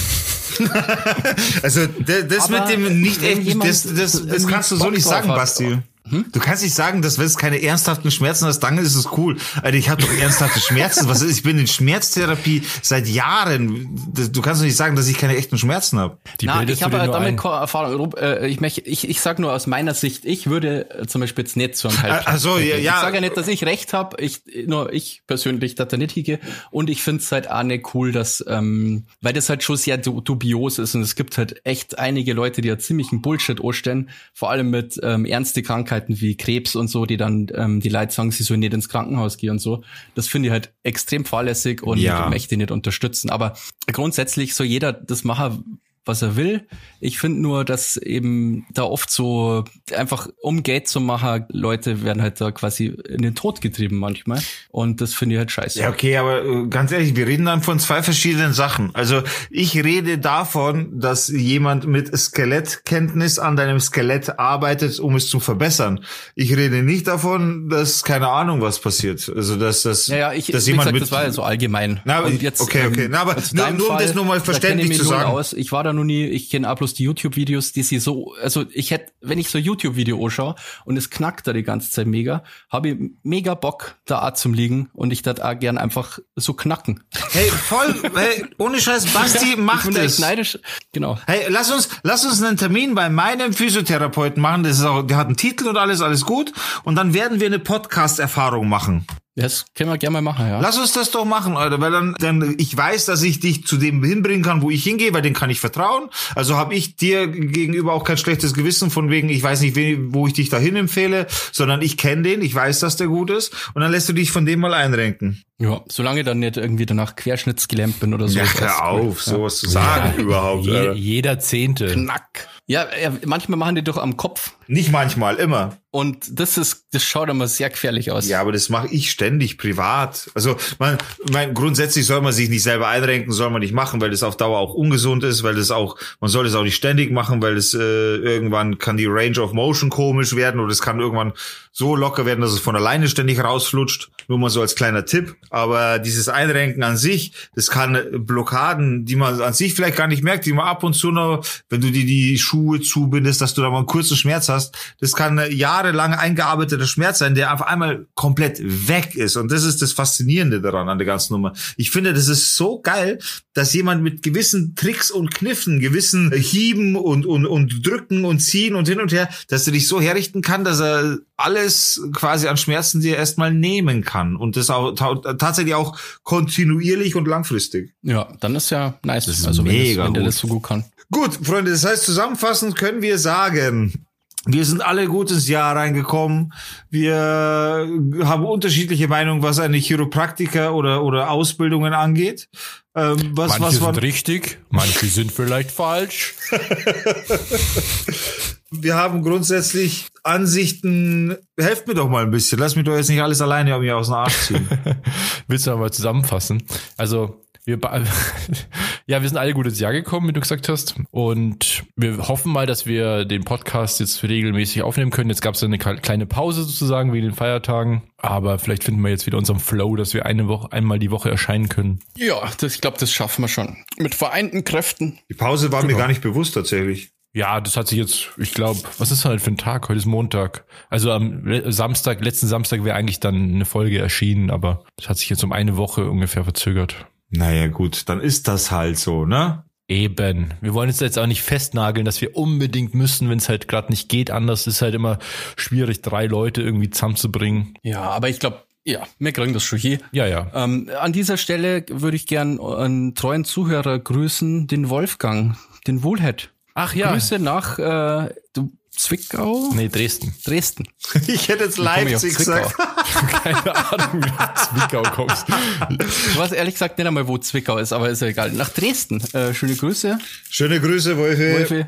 Also 1.64 1.88
das, 2.06 2.28
das 2.28 2.50
mit 2.50 2.70
dem 2.70 3.02
nicht 3.02 3.24
echt, 3.24 3.64
das, 3.64 3.84
das, 3.84 4.26
das 4.26 4.48
kannst 4.48 4.72
du 4.72 4.76
so 4.76 4.90
nicht 4.90 5.06
sagen, 5.06 5.30
Basti. 5.30 5.80
Hm? 6.10 6.26
Du 6.32 6.40
kannst 6.40 6.64
nicht 6.64 6.76
sagen, 6.76 7.02
dass 7.02 7.18
wenn 7.18 7.26
es 7.26 7.38
keine 7.38 7.62
ernsthaften 7.62 8.12
Schmerzen 8.12 8.46
hast, 8.46 8.60
dann 8.60 8.78
ist 8.78 8.96
es 8.96 9.10
cool. 9.18 9.38
Alter, 9.62 9.78
ich 9.78 9.90
habe 9.90 10.02
doch 10.02 10.12
ernsthafte 10.12 10.60
Schmerzen. 10.60 11.08
Was 11.08 11.22
ist? 11.22 11.38
Ich 11.38 11.44
bin 11.44 11.58
in 11.58 11.68
Schmerztherapie 11.68 12.64
seit 12.82 13.08
Jahren. 13.08 13.90
Du 14.32 14.42
kannst 14.42 14.62
doch 14.62 14.66
nicht 14.66 14.76
sagen, 14.76 14.96
dass 14.96 15.08
ich 15.08 15.18
keine 15.18 15.36
echten 15.38 15.58
Schmerzen 15.58 16.00
habe. 16.00 16.18
Na, 16.42 16.64
ich 16.64 16.84
habe 16.84 16.98
damit 16.98 17.44
Erfahrung. 17.44 18.14
Äh, 18.14 18.48
ich, 18.48 18.60
möchte, 18.60 18.82
ich, 18.82 19.10
ich 19.10 19.22
sag 19.22 19.40
nur 19.40 19.54
aus 19.54 19.68
meiner 19.68 19.94
Sicht, 19.94 20.26
ich 20.26 20.48
würde 20.48 20.90
äh, 20.90 21.08
zum 21.08 21.22
Beispiel 21.22 21.44
jetzt 21.44 21.58
nicht 21.58 21.76
so 21.76 21.90
ein 21.90 22.02
Heilpraktiker. 22.02 22.32
Also 22.32 22.58
ja, 22.58 22.78
ja. 22.78 22.96
Ich 22.96 23.02
sage 23.02 23.16
ja 23.16 23.22
nicht, 23.22 23.38
dass 23.38 23.48
ich 23.48 23.64
recht 23.66 23.94
habe. 23.94 24.22
Ich 24.22 24.42
nur 24.68 24.92
ich 24.94 25.22
persönlich, 25.28 25.76
dass 25.76 25.88
da 25.90 25.98
nicht 25.98 26.12
hingehe. 26.12 26.40
Und 26.72 26.90
ich 26.90 27.04
finde 27.04 27.22
es 27.22 27.32
halt 27.32 27.50
auch 27.50 27.64
nicht 27.64 27.94
cool, 27.94 28.12
dass 28.12 28.44
ähm, 28.48 29.06
weil 29.22 29.34
das 29.34 29.50
halt 29.50 29.64
schon 29.64 29.78
sehr 29.78 29.98
dubios 29.98 30.80
ist 30.80 30.96
und 30.96 31.02
es 31.02 31.16
gibt 31.16 31.38
halt 31.38 31.66
echt 31.66 32.00
einige 32.00 32.34
Leute, 32.34 32.62
die 32.62 32.68
ja 32.68 32.78
ziemlichen 32.78 33.22
Bullshit 33.22 33.64
anstellen, 33.64 34.10
vor 34.34 34.50
allem 34.50 34.70
mit 34.70 35.00
ähm, 35.04 35.26
ernste 35.26 35.64
Krankheiten 35.64 35.99
Krankheiten 36.00 36.22
wie 36.22 36.38
Krebs 36.38 36.76
und 36.76 36.88
so, 36.88 37.06
die 37.06 37.18
dann 37.18 37.48
ähm, 37.54 37.80
die 37.80 37.90
Leute 37.90 38.14
sagen, 38.14 38.32
sie 38.32 38.44
sollen 38.44 38.60
nicht 38.60 38.74
ins 38.74 38.90
Krankenhaus 38.90 39.38
gehen 39.38 39.52
und 39.52 39.60
so. 39.60 39.84
Das 40.16 40.28
finde 40.28 40.48
ich 40.48 40.52
halt 40.52 40.74
extrem 40.84 41.26
fahrlässig 41.26 41.84
und 41.84 42.00
ja. 42.00 42.30
möchte 42.30 42.58
nicht 42.58 42.72
unterstützen. 42.72 43.30
Aber 43.30 43.54
grundsätzlich 43.92 44.56
soll 44.56 44.68
jeder 44.68 44.94
das 44.94 45.24
machen, 45.24 45.80
was 46.10 46.22
er 46.22 46.36
will. 46.36 46.68
Ich 47.00 47.20
finde 47.20 47.42
nur, 47.42 47.64
dass 47.64 47.96
eben 47.96 48.66
da 48.72 48.84
oft 48.84 49.10
so 49.10 49.64
einfach 49.96 50.28
um 50.42 50.64
Geld 50.64 50.88
zu 50.88 51.00
machen, 51.00 51.46
Leute 51.50 52.04
werden 52.04 52.22
halt 52.22 52.42
da 52.42 52.52
quasi 52.52 52.88
in 53.08 53.22
den 53.22 53.36
Tod 53.36 53.62
getrieben 53.62 53.98
manchmal. 53.98 54.42
Und 54.70 55.00
das 55.00 55.14
finde 55.14 55.36
ich 55.36 55.40
halt 55.40 55.52
scheiße. 55.52 55.80
Ja, 55.80 55.90
okay, 55.90 56.18
aber 56.18 56.44
äh, 56.44 56.68
ganz 56.68 56.92
ehrlich, 56.92 57.16
wir 57.16 57.28
reden 57.28 57.46
dann 57.46 57.64
von 57.64 57.80
zwei 57.80 58.04
verschiedenen 58.04 58.54
Sachen. 58.54 58.94
Also 58.94 59.24
ich 59.50 59.82
rede 59.82 60.18
davon, 60.18 61.00
dass 61.00 61.30
jemand 61.30 61.88
mit 61.88 62.16
Skelettkenntnis 62.18 63.40
an 63.40 63.56
deinem 63.56 63.80
Skelett 63.80 64.38
arbeitet, 64.40 65.00
um 65.00 65.16
es 65.16 65.30
zu 65.30 65.40
verbessern. 65.40 66.04
Ich 66.36 66.56
rede 66.58 66.84
nicht 66.84 67.08
davon, 67.08 67.70
dass 67.70 68.04
keine 68.04 68.28
Ahnung 68.28 68.62
was 68.62 68.80
passiert. 68.80 69.32
Also 69.34 69.56
dass 69.56 69.84
das, 69.84 70.08
ja, 70.08 70.18
ja, 70.18 70.34
ich, 70.34 70.48
dass 70.48 70.68
jemand 70.68 70.88
gesagt, 70.88 70.94
mit 70.94 71.02
das 71.04 71.12
war 71.12 71.24
ja 71.24 71.32
so 71.32 71.44
allgemein. 71.44 72.02
Na, 72.04 72.22
und 72.22 72.42
jetzt, 72.42 72.62
okay, 72.62 72.88
okay. 72.88 73.08
Na, 73.10 73.22
aber 73.22 73.36
nur, 73.54 73.72
nur 73.72 73.90
um 73.92 73.98
das 73.98 74.16
nur 74.16 74.26
mal 74.26 74.42
verständlich 74.42 74.98
zu 74.98 75.06
sagen. 75.06 75.30
Aus. 75.30 75.54
Ich 75.54 75.72
war 75.72 75.84
da 75.84 75.94
noch 76.00 76.06
nie, 76.06 76.26
ich 76.26 76.50
kenne 76.50 76.70
auch 76.70 76.76
bloß 76.76 76.94
die 76.94 77.04
YouTube-Videos, 77.04 77.72
die 77.72 77.84
sie 77.84 78.00
so, 78.00 78.34
also 78.42 78.66
ich 78.74 78.92
hätte, 78.92 79.12
wenn 79.22 79.38
ich 79.38 79.50
so 79.50 79.58
YouTube-Video 79.58 80.24
anschaue 80.24 80.56
und 80.86 80.98
es 80.98 81.10
knackt 81.10 81.48
da 81.48 81.54
die 81.54 81.64
ganze 81.64 81.92
Zeit 81.92 82.08
mega, 82.08 82.44
habe 82.70 82.90
ich 82.90 82.98
mega 83.24 83.54
Bock, 83.54 83.96
da 84.06 84.28
auch 84.28 84.34
zum 84.34 84.54
liegen 84.54 84.90
und 84.94 85.12
ich 85.12 85.22
das 85.22 85.40
auch 85.40 85.58
gern 85.58 85.78
einfach 85.78 86.20
so 86.36 86.54
knacken. 86.54 87.04
Hey, 87.32 87.50
voll, 87.50 87.94
hey, 88.16 88.46
ohne 88.58 88.80
Scheiß, 88.80 89.14
Basti 89.14 89.56
macht 89.58 89.96
es. 89.96 90.20
neidisch, 90.20 90.58
genau. 90.92 91.20
Hey, 91.28 91.46
lass 91.50 91.72
uns, 91.72 91.90
lass 92.04 92.26
uns 92.26 92.42
einen 92.42 92.58
Termin 92.58 92.96
bei 92.96 93.10
meinem 93.10 93.54
Physiotherapeuten 93.54 94.42
machen, 94.42 94.64
das 94.64 94.80
ist 94.80 94.86
auch, 94.86 95.04
der 95.04 95.18
hat 95.18 95.28
einen 95.28 95.38
Titel 95.38 95.68
und 95.68 95.78
alles, 95.78 96.02
alles 96.02 96.26
gut 96.26 96.52
und 96.84 96.96
dann 96.96 97.14
werden 97.14 97.40
wir 97.40 97.48
eine 97.48 97.60
Podcast-Erfahrung 97.60 98.68
machen. 98.68 99.06
Das 99.42 99.66
können 99.76 99.90
wir 99.90 99.98
gerne 99.98 100.14
mal 100.14 100.22
machen, 100.22 100.48
ja. 100.48 100.60
Lass 100.60 100.78
uns 100.78 100.94
das 100.94 101.12
doch 101.12 101.26
machen, 101.26 101.58
Alter, 101.58 101.80
weil 101.80 101.92
dann, 101.92 102.16
dann 102.20 102.56
ich 102.58 102.76
weiß, 102.76 103.06
dass 103.06 103.22
ich 103.24 103.40
dich 103.40 103.66
zu 103.66 103.78
dem 103.78 104.04
hinbringen 104.04 104.44
kann, 104.44 104.62
wo 104.62 104.70
ich 104.70 104.84
hingehe, 104.84 105.14
weil 105.14 105.22
den 105.22 105.34
kann 105.34 105.50
ich 105.50 105.60
vertrauen. 105.60 106.10
Also 106.36 106.58
habe 106.58 106.76
ich 106.76 106.96
dir 106.96 107.28
gegenüber 107.28 107.94
auch 107.94 108.04
kein 108.04 108.18
schlechtes 108.18 108.54
Gewissen 108.54 108.92
von 108.92 109.10
wegen, 109.10 109.30
ich 109.30 109.42
weiß 109.42 109.62
nicht, 109.62 109.78
wo 110.14 110.28
ich 110.28 110.34
dich 110.34 110.50
dahin 110.50 110.76
empfehle, 110.76 111.28
sondern 111.52 111.82
ich 111.82 111.98
kenne 111.98 112.24
den, 112.24 112.42
ich 112.42 112.54
weiß, 112.54 112.80
dass 112.80 112.98
der 112.98 113.08
gut 113.08 113.30
ist 113.30 113.54
und 113.74 113.82
dann 113.82 113.92
lässt 113.92 114.10
du 114.10 114.14
dich 114.14 114.32
von 114.32 114.46
dem 114.46 114.60
mal 114.60 114.74
einrenken. 114.74 115.44
Ja, 115.62 115.82
solange 115.90 116.24
dann 116.24 116.40
nicht 116.40 116.56
irgendwie 116.56 116.86
danach 116.86 117.18
querschnittsgelähmt 117.18 118.00
bin 118.00 118.14
oder 118.14 118.30
so. 118.30 118.40
Ja, 118.40 118.46
hör 118.60 118.86
auf, 118.86 119.28
cool. 119.28 119.34
sowas 119.34 119.58
zu 119.58 119.70
sagen 119.70 120.14
ja. 120.16 120.24
überhaupt. 120.24 120.66
Je, 120.66 120.94
jeder 120.94 121.40
Zehnte. 121.40 121.88
Knack. 121.88 122.48
Ja, 122.70 122.86
ja, 123.02 123.12
manchmal 123.26 123.58
machen 123.58 123.74
die 123.74 123.84
doch 123.84 123.98
am 123.98 124.16
Kopf. 124.16 124.52
Nicht 124.68 124.92
manchmal, 124.92 125.38
immer. 125.38 125.80
Und 125.90 126.40
das 126.40 126.60
ist, 126.60 126.86
das 126.92 127.04
schaut 127.04 127.30
immer 127.30 127.48
sehr 127.48 127.72
gefährlich 127.72 128.12
aus. 128.12 128.28
Ja, 128.28 128.40
aber 128.42 128.52
das 128.52 128.70
mache 128.70 128.90
ich 128.90 129.10
ständig 129.10 129.58
privat. 129.58 130.30
Also 130.36 130.56
man, 130.78 131.00
mein, 131.32 131.56
grundsätzlich 131.56 132.06
soll 132.06 132.22
man 132.22 132.32
sich 132.32 132.48
nicht 132.48 132.62
selber 132.62 132.88
einrenken, 132.88 133.32
soll 133.34 133.50
man 133.50 133.62
nicht 133.62 133.74
machen, 133.74 134.00
weil 134.00 134.12
das 134.12 134.22
auf 134.22 134.38
Dauer 134.38 134.60
auch 134.60 134.76
ungesund 134.76 135.24
ist, 135.24 135.42
weil 135.42 135.56
das 135.56 135.72
auch, 135.72 135.98
man 136.22 136.30
soll 136.30 136.46
es 136.46 136.54
auch 136.54 136.62
nicht 136.62 136.76
ständig 136.76 137.12
machen, 137.12 137.42
weil 137.42 137.58
es 137.58 137.74
äh, 137.74 137.80
irgendwann 137.80 138.78
kann 138.78 138.98
die 138.98 139.08
Range 139.08 139.40
of 139.42 139.54
Motion 139.54 139.90
komisch 139.90 140.36
werden 140.36 140.60
oder 140.60 140.72
es 140.72 140.84
kann 140.84 141.00
irgendwann 141.00 141.34
so 141.72 141.96
locker 141.96 142.28
werden, 142.28 142.42
dass 142.42 142.52
es 142.52 142.60
von 142.60 142.76
alleine 142.76 143.08
ständig 143.08 143.44
rausflutscht. 143.44 144.12
Nur 144.28 144.38
mal 144.38 144.52
so 144.52 144.62
als 144.62 144.76
kleiner 144.76 145.06
Tipp. 145.06 145.36
Aber 145.50 145.98
dieses 145.98 146.30
Einrenken 146.30 146.84
an 146.84 146.98
sich, 146.98 147.34
das 147.56 147.72
kann 147.72 147.98
Blockaden, 148.12 149.06
die 149.06 149.16
man 149.16 149.42
an 149.42 149.54
sich 149.54 149.74
vielleicht 149.74 149.98
gar 149.98 150.08
nicht 150.08 150.24
merkt, 150.24 150.46
die 150.46 150.54
man 150.54 150.68
ab 150.68 150.84
und 150.84 150.94
zu 150.94 151.10
noch, 151.10 151.44
wenn 151.70 151.82
du 151.82 151.90
dir 151.90 152.06
die 152.06 152.38
Schuhe 152.38 152.59
zubindest, 152.78 153.42
dass 153.42 153.54
du 153.54 153.62
da 153.62 153.70
mal 153.70 153.78
einen 153.78 153.86
kurzen 153.86 154.18
Schmerz 154.18 154.50
hast, 154.50 154.78
das 155.00 155.14
kann 155.14 155.40
jahrelang 155.52 156.14
eingearbeiteter 156.14 156.88
Schmerz 156.88 157.20
sein, 157.20 157.36
der 157.36 157.52
einfach 157.52 157.68
einmal 157.68 158.08
komplett 158.16 158.60
weg 158.62 159.16
ist. 159.16 159.38
Und 159.38 159.52
das 159.52 159.64
ist 159.64 159.82
das 159.82 159.94
Faszinierende 159.94 160.62
daran 160.62 160.90
an 160.90 160.98
der 160.98 161.08
ganzen 161.08 161.34
Nummer. 161.34 161.54
Ich 161.78 161.92
finde, 161.92 162.14
das 162.14 162.28
ist 162.28 162.56
so 162.56 162.80
geil, 162.82 163.20
dass 163.54 163.74
jemand 163.74 164.04
mit 164.04 164.22
gewissen 164.24 164.76
Tricks 164.76 165.12
und 165.12 165.34
Kniffen, 165.34 165.80
gewissen 165.80 166.32
Hieben 166.32 166.96
und, 166.96 167.26
und, 167.26 167.46
und 167.46 167.86
Drücken 167.86 168.26
und 168.26 168.40
Ziehen 168.40 168.76
und 168.76 168.88
hin 168.88 169.02
und 169.02 169.12
her, 169.12 169.30
dass 169.48 169.68
er 169.68 169.74
dich 169.74 169.88
so 169.88 170.00
herrichten 170.02 170.42
kann, 170.42 170.64
dass 170.64 170.80
er 170.80 171.20
alles 171.40 172.02
quasi 172.14 172.48
an 172.48 172.58
Schmerzen 172.58 173.02
dir 173.02 173.18
erstmal 173.18 173.54
nehmen 173.54 174.04
kann. 174.04 174.36
Und 174.36 174.56
das 174.56 174.70
auch 174.70 174.94
tatsächlich 174.94 175.76
auch 175.76 175.98
kontinuierlich 176.24 177.16
und 177.16 177.28
langfristig. 177.28 177.94
Ja, 178.02 178.30
dann 178.40 178.56
ist 178.56 178.70
ja 178.70 178.98
nice. 179.04 179.26
Das 179.26 179.40
ist 179.40 179.48
also 179.48 179.64
mega 179.64 179.74
wenn, 179.74 179.98
das, 179.98 180.06
wenn 180.06 180.14
der 180.14 180.24
das 180.24 180.38
so 180.38 180.48
gut 180.48 180.64
kann. 180.64 180.86
Gut, 181.12 181.40
Freunde, 181.42 181.72
das 181.72 181.86
heißt, 181.86 182.04
zusammenfassend 182.04 182.76
können 182.76 183.02
wir 183.02 183.18
sagen, 183.18 184.06
Wir 184.46 184.64
sind 184.64 184.82
alle 184.82 185.08
gut 185.08 185.32
ins 185.32 185.50
Jahr 185.50 185.76
reingekommen. 185.76 186.54
Wir 186.90 187.88
haben 188.24 188.46
unterschiedliche 188.46 189.10
Meinungen, 189.10 189.44
was 189.44 189.60
eine 189.60 189.78
Chiropraktiker 189.78 190.74
oder, 190.74 191.04
oder 191.04 191.30
Ausbildungen 191.30 191.94
angeht. 191.94 192.48
Ähm, 192.96 193.32
was, 193.34 193.60
manche 193.60 193.82
was 193.82 193.86
sind 193.94 194.02
richtig, 194.02 194.60
manche 194.70 195.08
sind 195.08 195.32
vielleicht 195.32 195.72
falsch. 195.72 196.36
Wir 198.72 198.96
haben 198.96 199.24
grundsätzlich 199.24 200.08
Ansichten. 200.24 201.36
Helft 201.60 201.88
mir 201.88 201.96
doch 201.96 202.10
mal 202.10 202.24
ein 202.24 202.32
bisschen. 202.32 202.60
Lass 202.60 202.76
mich 202.76 202.86
doch 202.86 202.96
jetzt 202.96 203.10
nicht 203.10 203.22
alles 203.22 203.42
alleine 203.42 203.78
mir 203.80 203.98
aus 203.98 204.08
dem 204.08 204.16
Arsch 204.16 204.38
ziehen. 204.38 204.68
Willst 205.48 205.66
du 205.66 205.76
mal 205.76 205.92
zusammenfassen? 205.92 206.64
Also 206.96 207.42
wir, 207.66 207.80
ja, 209.08 209.22
wir 209.22 209.30
sind 209.30 209.38
alle 209.38 209.54
gut 209.54 209.68
ins 209.68 209.80
Jahr 209.80 209.92
gekommen, 209.92 210.28
wie 210.28 210.34
du 210.34 210.40
gesagt 210.40 210.70
hast. 210.70 210.96
Und 211.12 211.84
wir 211.96 212.28
hoffen 212.28 212.52
mal, 212.52 212.66
dass 212.66 212.86
wir 212.86 213.26
den 213.26 213.44
Podcast 213.44 214.00
jetzt 214.00 214.24
regelmäßig 214.24 214.82
aufnehmen 214.82 215.12
können. 215.12 215.30
Jetzt 215.30 215.42
gab 215.42 215.56
es 215.56 215.64
eine 215.64 215.78
kleine 215.78 216.26
Pause 216.26 216.64
sozusagen 216.64 217.14
wegen 217.14 217.28
den 217.28 217.36
Feiertagen. 217.36 218.04
Aber 218.18 218.60
vielleicht 218.60 218.84
finden 218.84 219.02
wir 219.02 219.10
jetzt 219.10 219.26
wieder 219.26 219.38
unseren 219.38 219.60
Flow, 219.60 219.96
dass 219.96 220.14
wir 220.14 220.26
eine 220.26 220.48
Woche, 220.48 220.72
einmal 220.72 221.00
die 221.00 221.12
Woche 221.12 221.30
erscheinen 221.30 221.70
können. 221.70 222.00
Ja, 222.18 222.42
das, 222.60 222.76
ich 222.76 222.82
glaube, 222.82 222.98
das 223.00 223.12
schaffen 223.12 223.44
wir 223.44 223.50
schon. 223.50 223.78
Mit 223.98 224.16
vereinten 224.16 224.64
Kräften. 224.64 225.20
Die 225.30 225.36
Pause 225.36 225.72
war 225.72 225.82
genau. 225.82 225.94
mir 225.94 226.00
gar 226.00 226.08
nicht 226.08 226.22
bewusst 226.22 226.54
tatsächlich. 226.54 227.12
Ja, 227.34 227.62
das 227.62 227.78
hat 227.78 227.88
sich 227.88 227.98
jetzt, 228.00 228.32
ich 228.38 228.54
glaube, 228.54 228.80
was 228.98 229.12
ist 229.12 229.26
halt 229.26 229.42
für 229.42 229.52
ein 229.52 229.58
Tag? 229.58 229.88
Heute 229.88 230.00
ist 230.00 230.06
Montag. 230.06 230.66
Also 230.90 231.12
am 231.12 231.44
Samstag, 231.72 232.24
letzten 232.24 232.48
Samstag 232.48 232.84
wäre 232.84 232.96
eigentlich 232.96 233.20
dann 233.20 233.54
eine 233.54 233.66
Folge 233.66 234.00
erschienen, 234.00 234.50
aber 234.50 234.84
das 234.98 235.10
hat 235.10 235.18
sich 235.18 235.30
jetzt 235.30 235.44
um 235.44 235.52
eine 235.52 235.78
Woche 235.78 236.10
ungefähr 236.10 236.44
verzögert. 236.44 237.06
Naja, 237.30 237.68
gut, 237.68 238.10
dann 238.10 238.20
ist 238.20 238.48
das 238.48 238.72
halt 238.72 238.98
so, 238.98 239.26
ne? 239.26 239.64
Eben. 239.88 240.54
Wir 240.62 240.74
wollen 240.74 240.90
uns 240.90 241.00
jetzt 241.00 241.18
auch 241.18 241.26
nicht 241.26 241.42
festnageln, 241.42 242.06
dass 242.06 242.22
wir 242.22 242.36
unbedingt 242.36 242.94
müssen, 242.94 243.30
wenn 243.30 243.40
es 243.40 243.50
halt 243.50 243.68
gerade 243.68 243.90
nicht 243.90 244.08
geht. 244.08 244.30
Anders 244.30 244.68
ist 244.68 244.82
halt 244.82 244.94
immer 244.94 245.18
schwierig, 245.56 246.02
drei 246.02 246.28
Leute 246.28 246.62
irgendwie 246.62 246.92
zusammenzubringen. 246.92 247.74
Ja, 247.82 248.02
aber 248.02 248.30
ich 248.30 248.40
glaube, 248.40 248.64
ja, 248.86 249.04
wir 249.18 249.32
kriegen 249.32 249.54
das 249.54 249.64
schon 249.64 249.80
hier. 249.80 250.00
Ja, 250.12 250.28
ja. 250.28 250.52
Ähm, 250.54 250.90
an 251.00 251.12
dieser 251.12 251.38
Stelle 251.38 251.86
würde 251.90 252.18
ich 252.18 252.28
gern 252.28 252.60
einen 252.60 253.16
treuen 253.16 253.46
Zuhörer 253.46 253.98
grüßen, 253.98 254.68
den 254.68 254.90
Wolfgang, 254.90 255.58
den 255.88 256.04
Wohlhead. 256.04 256.52
Ach 256.80 256.96
ja. 256.96 257.12
Grüße 257.12 257.40
nach 257.40 257.78
äh, 257.78 258.30
du, 258.54 258.72
Zwickau? 258.90 259.70
Nee, 259.76 259.90
Dresden. 259.90 260.34
Dresden. 260.46 260.86
Ich 261.28 261.50
hätte 261.50 261.66
jetzt 261.66 261.78
Leipzig 261.78 262.38
gesagt. 262.38 262.74
Keine 263.44 263.76
Ahnung, 263.76 264.24
wie 264.24 264.30
du 264.30 264.88
Zwickau 264.88 265.02
kommst. 265.04 265.46
Ich 265.90 266.38
weiß 266.38 266.54
ehrlich 266.54 266.76
gesagt 266.76 266.98
nicht 266.98 267.06
einmal, 267.06 267.28
wo 267.28 267.38
Zwickau 267.38 267.78
ist, 267.80 267.92
aber 267.92 268.10
ist 268.10 268.22
ja 268.22 268.30
egal. 268.30 268.52
Nach 268.52 268.70
Dresden. 268.70 269.22
Äh, 269.34 269.54
schöne 269.54 269.76
Grüße. 269.76 270.20
Schöne 270.50 270.80
Grüße, 270.80 271.18
Wolfi. 271.18 271.54
Wolfi. 271.54 271.86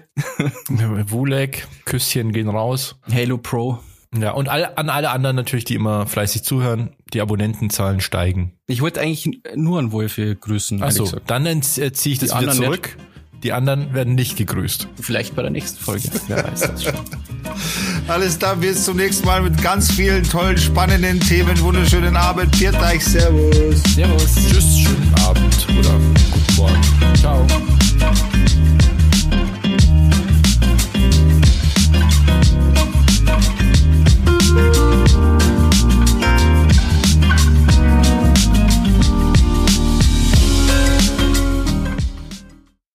Wulek, 1.10 1.68
Küsschen 1.86 2.34
gehen 2.34 2.50
raus. 2.50 2.98
Halo 3.14 3.38
Pro. 3.38 3.80
Ja, 4.14 4.32
und 4.32 4.50
alle, 4.50 4.78
an 4.78 4.89
alle 4.89 5.12
anderen 5.12 5.38
natürlich, 5.38 5.64
die 5.64 5.76
immer 5.76 6.06
fleißig 6.06 6.44
zuhören, 6.44 6.98
die 7.14 7.22
Abonnentenzahlen 7.22 8.02
steigen. 8.02 8.60
Ich 8.68 8.82
wollte 8.82 9.00
eigentlich 9.00 9.39
nur 9.56 9.80
an 9.80 9.94
Wolfi 9.94 10.36
grüßen. 10.36 10.84
Achso, 10.84 11.08
dann 11.28 11.46
äh, 11.46 11.62
ziehe 11.62 11.86
ich 12.14 12.20
das 12.20 12.32
die 12.32 12.42
wieder 12.42 12.52
zurück. 12.52 12.98
Nicht. 12.98 13.12
Die 13.44 13.54
anderen 13.54 13.94
werden 13.94 14.16
nicht 14.16 14.38
gegrüßt. 14.38 14.88
Vielleicht 15.00 15.36
bei 15.36 15.42
der 15.42 15.52
nächsten 15.52 15.84
Folge. 15.84 16.10
Wer 16.28 16.44
weiß 16.44 16.62
das 16.62 16.84
schon. 16.84 16.94
Alles 18.08 18.38
da, 18.38 18.54
bis 18.54 18.86
zum 18.86 18.98
nächsten 18.98 19.26
Mal 19.26 19.42
mit 19.42 19.62
ganz 19.62 19.92
vielen 19.92 20.24
tollen, 20.24 20.58
spannenden 20.58 21.20
Themen. 21.20 21.60
Wunderschönen 21.62 22.16
Abend. 22.16 22.56
Viert 22.56 22.76
euch. 22.82 23.04
Servus. 23.04 23.82
Servus. 23.96 24.36
Tschüss. 24.36 24.80
Schönen 24.80 25.14
Abend 25.26 25.68
oder 25.80 26.00
guten 26.32 26.56
Morgen. 26.56 26.82
Ciao. 27.16 27.48